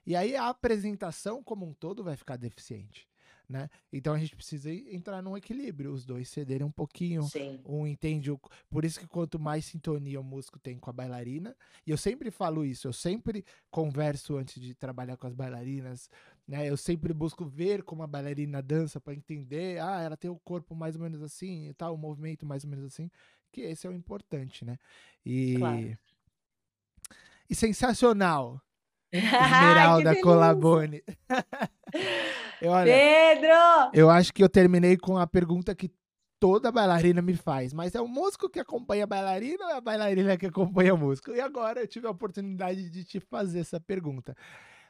E 0.06 0.16
aí 0.16 0.34
a 0.34 0.48
apresentação 0.48 1.42
como 1.42 1.66
um 1.66 1.72
todo 1.72 2.02
vai 2.02 2.16
ficar 2.16 2.36
deficiente. 2.36 3.08
Né? 3.48 3.68
Então 3.92 4.14
a 4.14 4.18
gente 4.18 4.36
precisa 4.36 4.72
entrar 4.72 5.20
num 5.20 5.36
equilíbrio, 5.36 5.92
os 5.92 6.04
dois 6.04 6.28
cederem 6.28 6.64
um 6.64 6.70
pouquinho, 6.70 7.24
Sim. 7.24 7.60
um 7.66 7.84
entende, 7.84 8.30
o... 8.30 8.38
por 8.70 8.84
isso 8.84 9.00
que 9.00 9.08
quanto 9.08 9.40
mais 9.40 9.64
sintonia 9.64 10.20
o 10.20 10.24
músico 10.24 10.56
tem 10.56 10.78
com 10.78 10.88
a 10.88 10.92
bailarina, 10.92 11.56
e 11.84 11.90
eu 11.90 11.96
sempre 11.96 12.30
falo 12.30 12.64
isso, 12.64 12.86
eu 12.86 12.92
sempre 12.92 13.44
converso 13.68 14.36
antes 14.36 14.62
de 14.62 14.72
trabalhar 14.72 15.16
com 15.16 15.26
as 15.26 15.34
bailarinas, 15.34 16.08
né? 16.46 16.70
Eu 16.70 16.76
sempre 16.76 17.12
busco 17.12 17.44
ver 17.44 17.82
como 17.82 18.04
a 18.04 18.06
bailarina 18.06 18.62
dança 18.62 19.00
para 19.00 19.14
entender, 19.14 19.82
ah, 19.82 20.00
ela 20.00 20.16
tem 20.16 20.30
o 20.30 20.38
corpo 20.38 20.72
mais 20.76 20.94
ou 20.94 21.02
menos 21.02 21.20
assim, 21.20 21.68
e 21.68 21.74
tal, 21.74 21.94
o 21.94 21.98
movimento 21.98 22.46
mais 22.46 22.62
ou 22.62 22.70
menos 22.70 22.84
assim, 22.84 23.10
que 23.50 23.62
esse 23.62 23.84
é 23.84 23.90
o 23.90 23.92
importante, 23.92 24.64
né? 24.64 24.78
E 25.26 25.56
claro 25.56 25.98
e 27.50 27.54
sensacional. 27.54 28.62
Esmeralda 29.12 30.20
Colabone. 30.20 31.02
eu, 32.62 32.70
olha, 32.70 32.92
Pedro! 32.92 33.90
Eu 33.92 34.08
acho 34.08 34.32
que 34.32 34.42
eu 34.42 34.48
terminei 34.48 34.96
com 34.96 35.18
a 35.18 35.26
pergunta 35.26 35.74
que 35.74 35.90
toda 36.38 36.70
bailarina 36.70 37.20
me 37.20 37.34
faz, 37.34 37.72
mas 37.72 37.94
é 37.94 38.00
o 38.00 38.06
músico 38.06 38.48
que 38.48 38.60
acompanha 38.60 39.04
a 39.04 39.06
bailarina 39.06 39.64
ou 39.64 39.70
é 39.70 39.74
a 39.74 39.80
bailarina 39.80 40.36
que 40.38 40.46
acompanha 40.46 40.94
o 40.94 40.98
músico? 40.98 41.32
E 41.32 41.40
agora 41.40 41.80
eu 41.80 41.88
tive 41.88 42.06
a 42.06 42.10
oportunidade 42.10 42.88
de 42.88 43.04
te 43.04 43.18
fazer 43.18 43.60
essa 43.60 43.80
pergunta. 43.80 44.34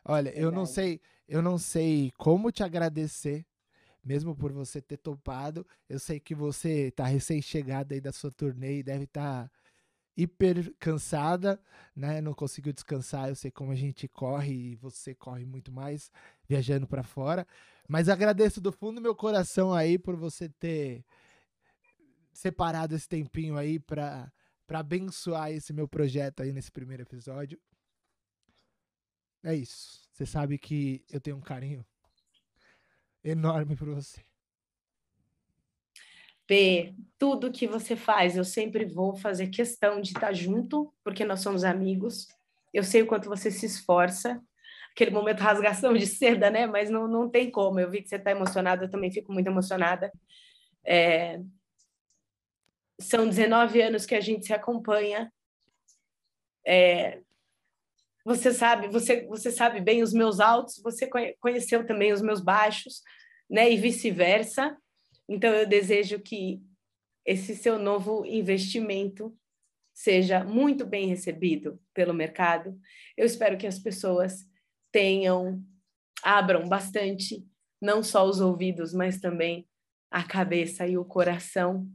Olha, 0.05 0.31
eu 0.39 0.51
não 0.53 0.67
sei, 0.67 1.01
eu 1.27 1.41
não 1.41 1.59
sei 1.59 2.13
como 2.17 2.53
te 2.53 2.63
agradecer, 2.63 3.45
mesmo 4.05 4.37
por 4.37 4.53
você 4.53 4.81
ter 4.81 4.99
topado. 4.99 5.67
Eu 5.89 5.99
sei 5.99 6.21
que 6.21 6.35
você 6.35 6.89
está 6.89 7.05
recém-chegada 7.05 7.95
aí 7.95 8.01
da 8.01 8.13
sua 8.13 8.31
turnê 8.31 8.79
e 8.79 8.83
deve 8.83 9.05
estar 9.05 9.45
tá 9.45 9.51
hiper 10.23 10.75
cansada, 10.79 11.61
né? 11.95 12.21
Não 12.21 12.35
conseguiu 12.35 12.73
descansar. 12.73 13.29
Eu 13.29 13.35
sei 13.35 13.51
como 13.51 13.73
a 13.73 13.75
gente 13.75 14.07
corre 14.09 14.73
e 14.73 14.77
você 14.77 15.15
corre 15.15 15.45
muito 15.45 15.73
mais 15.73 16.11
viajando 16.49 16.87
para 16.87 17.03
fora. 17.03 17.47
Mas 17.89 18.09
agradeço 18.09 18.61
do 18.61 18.73
fundo 18.73 18.97
do 18.97 19.03
meu 19.03 19.15
coração 19.15 19.73
aí 19.73 19.99
por 19.99 20.17
você 20.17 20.49
ter 20.49 21.05
separado 22.33 22.95
esse 22.95 23.09
tempinho 23.09 23.57
aí 23.57 23.79
para 23.79 24.33
para 24.67 24.79
abençoar 24.79 25.51
esse 25.51 25.73
meu 25.73 25.89
projeto 25.89 26.45
aí 26.45 26.53
nesse 26.53 26.71
primeiro 26.71 27.03
episódio. 27.03 27.59
É 29.43 29.53
isso. 29.53 30.09
Você 30.13 30.25
sabe 30.25 30.59
que 30.59 31.05
eu 31.11 31.21
tenho 31.21 31.39
um 31.39 31.41
carinho 31.41 31.85
enorme 33.25 33.75
por 33.75 33.89
você. 33.93 34.30
Tudo 37.19 37.53
que 37.53 37.67
você 37.67 37.95
faz, 37.95 38.37
eu 38.37 38.45
sempre 38.45 38.85
vou 38.85 39.15
fazer 39.15 39.49
questão 39.49 40.01
de 40.01 40.09
estar 40.09 40.33
junto, 40.33 40.93
porque 41.05 41.25
nós 41.25 41.41
somos 41.41 41.65
amigos. 41.65 42.27
Eu 42.73 42.83
sei 42.83 43.03
o 43.03 43.07
quanto 43.07 43.29
você 43.29 43.51
se 43.51 43.67
esforça. 43.67 44.41
Aquele 44.93 45.11
momento 45.11 45.41
rasgação 45.45 45.93
de 45.93 46.07
seda, 46.07 46.51
né? 46.51 46.67
Mas 46.67 46.91
não, 46.91 47.07
não 47.07 47.29
tem 47.29 47.51
como. 47.51 47.79
Eu 47.79 47.91
vi 47.91 48.03
que 48.03 48.09
você 48.09 48.17
está 48.17 48.31
emocionada, 48.31 48.85
eu 48.85 48.91
também 48.91 49.13
fico 49.13 49.33
muito 49.33 49.47
emocionada. 49.47 50.11
É... 50.85 51.41
São 52.99 53.29
19 53.29 53.83
anos 53.83 54.07
que 54.07 54.15
a 54.15 54.21
gente 54.21 54.47
se 54.47 54.53
acompanha. 54.53 55.33
É... 56.67 57.21
Você 58.25 58.53
sabe, 58.53 58.89
você, 58.89 59.27
você 59.27 59.51
sabe 59.51 59.81
bem 59.81 60.03
os 60.03 60.13
meus 60.13 60.41
altos, 60.41 60.81
você 60.83 61.09
conheceu 61.39 61.87
também 61.87 62.13
os 62.13 62.21
meus 62.21 62.41
baixos, 62.41 63.03
né? 63.49 63.71
E 63.71 63.77
vice-versa. 63.77 64.77
Então, 65.33 65.55
eu 65.55 65.65
desejo 65.65 66.19
que 66.19 66.61
esse 67.25 67.55
seu 67.55 67.79
novo 67.79 68.27
investimento 68.27 69.33
seja 69.95 70.43
muito 70.43 70.85
bem 70.85 71.07
recebido 71.07 71.81
pelo 71.95 72.13
mercado. 72.13 72.77
Eu 73.17 73.25
espero 73.25 73.57
que 73.57 73.67
as 73.67 73.79
pessoas 73.79 74.45
tenham, 74.91 75.63
abram 76.21 76.69
bastante, 76.69 77.47
não 77.81 78.03
só 78.03 78.27
os 78.27 78.41
ouvidos, 78.41 78.93
mas 78.93 79.21
também 79.21 79.69
a 80.11 80.25
cabeça 80.25 80.85
e 80.89 80.99
o 80.99 81.05
coração 81.05 81.89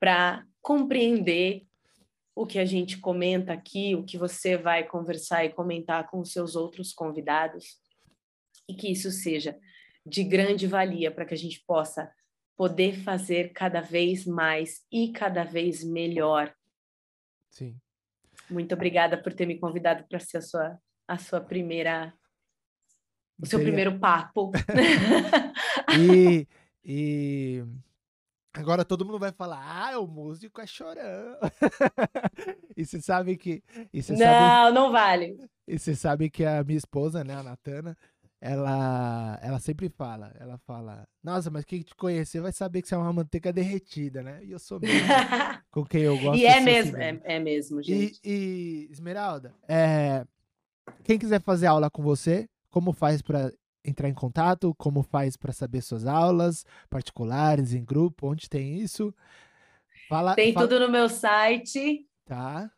para 0.00 0.46
compreender 0.62 1.66
o 2.34 2.46
que 2.46 2.58
a 2.58 2.64
gente 2.64 2.98
comenta 2.98 3.52
aqui, 3.52 3.94
o 3.94 4.04
que 4.04 4.16
você 4.16 4.56
vai 4.56 4.84
conversar 4.84 5.44
e 5.44 5.52
comentar 5.52 6.08
com 6.08 6.18
os 6.18 6.32
seus 6.32 6.56
outros 6.56 6.94
convidados, 6.94 7.78
e 8.66 8.74
que 8.74 8.90
isso 8.90 9.10
seja 9.10 9.54
de 10.06 10.24
grande 10.24 10.66
valia 10.66 11.10
para 11.10 11.26
que 11.26 11.34
a 11.34 11.36
gente 11.36 11.62
possa 11.66 12.10
poder 12.56 13.02
fazer 13.02 13.52
cada 13.52 13.80
vez 13.80 14.26
mais 14.26 14.84
e 14.90 15.12
cada 15.12 15.44
vez 15.44 15.84
melhor. 15.84 16.54
Sim. 17.50 17.76
Muito 18.50 18.74
obrigada 18.74 19.16
por 19.20 19.32
ter 19.32 19.46
me 19.46 19.58
convidado 19.58 20.04
para 20.08 20.18
ser 20.20 20.38
a 20.38 20.42
sua, 20.42 20.78
a 21.08 21.18
sua 21.18 21.40
primeira 21.40 22.12
o 23.40 23.46
seu 23.46 23.60
primeiro 23.60 23.98
papo. 23.98 24.52
e, 25.98 26.46
e 26.84 27.64
agora 28.52 28.84
todo 28.84 29.04
mundo 29.04 29.18
vai 29.18 29.32
falar: 29.32 29.60
ah, 29.60 29.98
o 29.98 30.06
músico 30.06 30.60
é 30.60 30.66
chorão. 30.66 31.36
e 32.76 32.84
você 32.84 33.00
sabe 33.00 33.36
que. 33.36 33.62
E 33.92 33.98
não, 34.10 34.16
sabe, 34.16 34.74
não 34.74 34.92
vale. 34.92 35.36
E 35.66 35.78
você 35.78 35.94
sabe 35.94 36.30
que 36.30 36.44
a 36.44 36.62
minha 36.62 36.78
esposa, 36.78 37.24
né, 37.24 37.34
a 37.34 37.42
Natana, 37.42 37.96
ela, 38.46 39.38
ela 39.40 39.58
sempre 39.58 39.88
fala, 39.88 40.30
ela 40.38 40.58
fala, 40.58 41.08
nossa, 41.22 41.50
mas 41.50 41.64
quem 41.64 41.80
te 41.80 41.94
conhecer 41.94 42.42
vai 42.42 42.52
saber 42.52 42.82
que 42.82 42.88
você 42.88 42.94
é 42.94 42.98
uma 42.98 43.10
manteiga 43.10 43.50
derretida, 43.50 44.22
né? 44.22 44.44
E 44.44 44.52
eu 44.52 44.58
sou 44.58 44.78
mesmo, 44.78 45.08
com 45.72 45.82
quem 45.82 46.02
eu 46.02 46.18
gosto. 46.18 46.36
E 46.36 46.44
é 46.44 46.60
mesmo, 46.60 46.94
é, 46.98 47.18
é, 47.24 47.40
mesmo, 47.40 47.82
gente. 47.82 48.20
E, 48.22 48.86
e 48.86 48.92
Esmeralda, 48.92 49.54
é, 49.66 50.26
quem 51.04 51.18
quiser 51.18 51.40
fazer 51.40 51.68
aula 51.68 51.88
com 51.88 52.02
você, 52.02 52.46
como 52.68 52.92
faz 52.92 53.22
para 53.22 53.50
entrar 53.82 54.10
em 54.10 54.14
contato? 54.14 54.74
Como 54.76 55.02
faz 55.02 55.38
para 55.38 55.52
saber 55.54 55.80
suas 55.80 56.04
aulas 56.06 56.66
particulares, 56.90 57.72
em 57.72 57.82
grupo? 57.82 58.30
Onde 58.30 58.50
tem 58.50 58.76
isso? 58.76 59.14
Fala, 60.06 60.34
tem 60.34 60.52
fala... 60.52 60.68
tudo 60.68 60.80
no 60.80 60.92
meu 60.92 61.08
site. 61.08 62.06
Tá. 62.26 62.70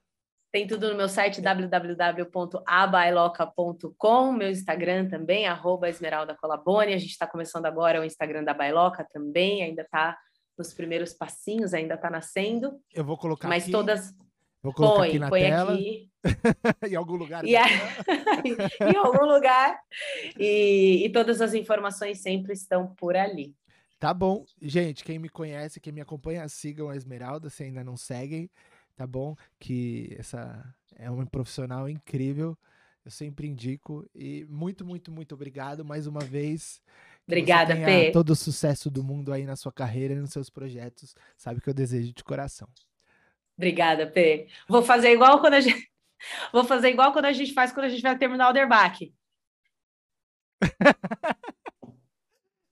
Tem 0.56 0.66
tudo 0.66 0.88
no 0.88 0.96
meu 0.96 1.06
site 1.06 1.42
www.abailoca.com, 1.42 4.32
meu 4.32 4.48
Instagram 4.48 5.06
também, 5.06 5.46
arroba 5.46 5.86
Esmeralda 5.86 6.34
Colabone. 6.34 6.94
A 6.94 6.98
gente 6.98 7.10
está 7.10 7.26
começando 7.26 7.66
agora 7.66 8.00
o 8.00 8.04
Instagram 8.04 8.42
da 8.42 8.54
Bailoca 8.54 9.06
também, 9.12 9.62
ainda 9.62 9.82
está 9.82 10.16
nos 10.56 10.72
primeiros 10.72 11.12
passinhos, 11.12 11.74
ainda 11.74 11.92
está 11.92 12.08
nascendo. 12.08 12.80
Eu 12.94 13.04
vou 13.04 13.18
colocar 13.18 13.48
Mas 13.48 13.64
aqui. 13.64 13.72
todas. 13.72 14.14
Vou 14.62 14.72
colocar 14.72 15.00
põe, 15.00 15.08
aqui 15.08 15.18
na 15.18 15.28
põe 15.28 15.42
tela. 15.42 15.74
Aqui. 15.74 16.10
em 16.90 16.94
algum 16.94 17.16
lugar. 17.16 17.44
E 17.44 17.54
a... 17.54 17.66
em 18.90 18.96
algum 18.96 19.26
lugar. 19.26 19.78
E, 20.38 21.04
e 21.04 21.12
todas 21.12 21.42
as 21.42 21.52
informações 21.52 22.22
sempre 22.22 22.54
estão 22.54 22.94
por 22.94 23.14
ali. 23.14 23.54
Tá 23.98 24.14
bom. 24.14 24.46
Gente, 24.62 25.04
quem 25.04 25.18
me 25.18 25.28
conhece, 25.28 25.80
quem 25.80 25.92
me 25.92 26.00
acompanha, 26.00 26.48
sigam 26.48 26.88
a 26.88 26.96
Esmeralda, 26.96 27.50
se 27.50 27.62
ainda 27.62 27.84
não 27.84 27.98
seguem 27.98 28.48
tá 28.96 29.06
bom? 29.06 29.36
Que 29.60 30.16
essa 30.18 30.74
é 30.96 31.10
uma 31.10 31.26
profissional 31.26 31.88
incrível. 31.88 32.58
Eu 33.04 33.10
sempre 33.10 33.46
indico. 33.46 34.04
E 34.14 34.44
muito, 34.48 34.84
muito, 34.84 35.12
muito 35.12 35.34
obrigado 35.34 35.84
mais 35.84 36.08
uma 36.08 36.20
vez. 36.20 36.82
Obrigada, 37.26 37.76
P. 37.76 38.10
Todo 38.10 38.30
o 38.30 38.36
sucesso 38.36 38.90
do 38.90 39.04
mundo 39.04 39.32
aí 39.32 39.44
na 39.44 39.54
sua 39.54 39.72
carreira 39.72 40.14
e 40.14 40.18
nos 40.18 40.30
seus 40.30 40.50
projetos. 40.50 41.14
Sabe 41.36 41.60
que 41.60 41.68
eu 41.68 41.74
desejo 41.74 42.12
de 42.12 42.24
coração. 42.24 42.68
Obrigada, 43.56 44.06
P. 44.06 44.48
Vou 44.68 44.82
fazer 44.82 45.12
igual 45.12 45.40
quando 45.40 45.54
a 45.54 45.60
gente. 45.60 45.88
Vou 46.52 46.64
fazer 46.64 46.88
igual 46.88 47.12
quando 47.12 47.26
a 47.26 47.32
gente 47.32 47.52
faz 47.52 47.72
quando 47.72 47.86
a 47.86 47.88
gente 47.88 48.02
vai 48.02 48.16
terminar 48.16 48.48
o 48.48 48.52
Derbac. 48.52 49.12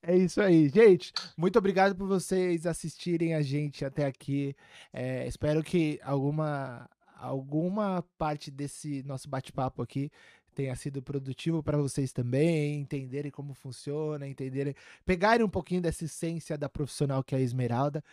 É 0.07 0.15
isso 0.15 0.39
aí, 0.43 0.69
gente. 0.69 1.15
Muito 1.35 1.59
obrigado 1.59 1.97
por 1.97 2.07
vocês 2.07 2.67
assistirem 2.67 3.35
a 3.35 3.41
gente 3.41 3.87
até 3.87 4.05
aqui. 4.05 4.55
É, 4.93 5.27
espero 5.27 5.63
que 5.65 5.99
alguma, 6.03 6.91
alguma 7.17 8.05
parte 8.19 8.51
desse 8.51 9.03
nosso 9.05 9.31
bate-papo 9.31 9.81
aqui 9.81 10.11
tenha 10.55 10.77
sido 10.77 11.03
produtivo 11.03 11.63
para 11.63 11.79
vocês 11.79 12.13
também, 12.13 12.81
entenderem 12.81 13.31
como 13.31 13.55
funciona, 13.55 14.29
entenderem, 14.29 14.75
pegarem 15.07 15.45
um 15.45 15.49
pouquinho 15.49 15.81
dessa 15.81 16.05
essência 16.05 16.59
da 16.59 16.69
profissional 16.69 17.25
que 17.25 17.35
é 17.35 17.39
a 17.39 17.41
Esmeralda 17.41 18.05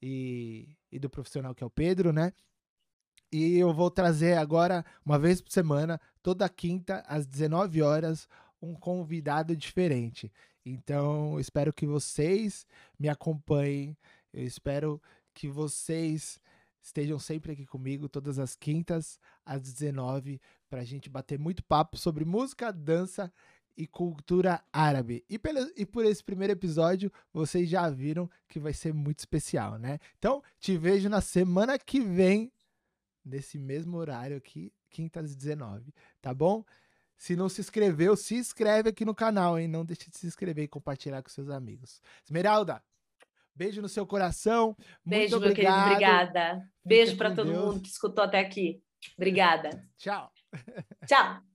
e, 0.00 0.68
e 0.92 1.00
do 1.00 1.10
profissional 1.10 1.52
que 1.52 1.64
é 1.64 1.66
o 1.66 1.70
Pedro, 1.70 2.12
né? 2.12 2.32
E 3.32 3.58
eu 3.58 3.74
vou 3.74 3.90
trazer 3.90 4.38
agora, 4.38 4.84
uma 5.04 5.18
vez 5.18 5.40
por 5.40 5.50
semana, 5.50 6.00
toda 6.22 6.48
quinta, 6.48 7.02
às 7.08 7.26
19 7.26 7.82
horas, 7.82 8.28
um 8.62 8.72
convidado 8.74 9.56
diferente. 9.56 10.30
Então, 10.64 11.38
espero 11.40 11.72
que 11.72 11.86
vocês 11.86 12.66
me 12.98 13.08
acompanhem. 13.08 13.96
Eu 14.32 14.44
espero 14.44 15.00
que 15.32 15.48
vocês 15.48 16.40
estejam 16.82 17.18
sempre 17.18 17.52
aqui 17.52 17.66
comigo 17.66 18.08
todas 18.08 18.38
as 18.38 18.56
quintas 18.56 19.18
às 19.44 19.60
19 19.62 20.40
para 20.68 20.80
a 20.80 20.84
gente 20.84 21.08
bater 21.08 21.38
muito 21.38 21.62
papo 21.64 21.96
sobre 21.96 22.24
música, 22.24 22.72
dança 22.72 23.32
e 23.76 23.86
cultura 23.86 24.62
árabe. 24.72 25.24
E, 25.28 25.38
pelo, 25.38 25.70
e 25.76 25.86
por 25.86 26.04
esse 26.04 26.22
primeiro 26.22 26.52
episódio, 26.52 27.10
vocês 27.32 27.68
já 27.68 27.88
viram 27.88 28.28
que 28.48 28.60
vai 28.60 28.72
ser 28.72 28.92
muito 28.92 29.20
especial, 29.20 29.78
né? 29.78 29.98
Então, 30.18 30.42
te 30.58 30.76
vejo 30.76 31.08
na 31.08 31.20
semana 31.20 31.78
que 31.78 32.00
vem, 32.00 32.52
nesse 33.24 33.58
mesmo 33.58 33.96
horário 33.96 34.36
aqui, 34.36 34.72
quinta 34.90 35.20
às 35.20 35.34
19, 35.34 35.94
tá 36.20 36.34
bom? 36.34 36.64
Se 37.20 37.36
não 37.36 37.50
se 37.50 37.60
inscreveu, 37.60 38.16
se 38.16 38.34
inscreve 38.34 38.88
aqui 38.88 39.04
no 39.04 39.14
canal, 39.14 39.58
hein? 39.58 39.68
Não 39.68 39.84
deixe 39.84 40.08
de 40.08 40.16
se 40.16 40.26
inscrever 40.26 40.64
e 40.64 40.68
compartilhar 40.68 41.22
com 41.22 41.28
seus 41.28 41.50
amigos. 41.50 42.00
Esmeralda, 42.24 42.82
beijo 43.54 43.82
no 43.82 43.90
seu 43.90 44.06
coração. 44.06 44.74
Beijo, 45.04 45.38
Muito 45.38 45.50
obrigado. 45.50 45.90
meu 45.90 45.98
querido. 45.98 46.12
Obrigada. 46.14 46.70
Beijo 46.82 47.18
para 47.18 47.34
todo 47.34 47.52
Deus. 47.52 47.62
mundo 47.62 47.82
que 47.82 47.88
escutou 47.90 48.24
até 48.24 48.40
aqui. 48.40 48.82
Obrigada. 49.18 49.86
Tchau. 49.98 50.32
Tchau. 51.06 51.49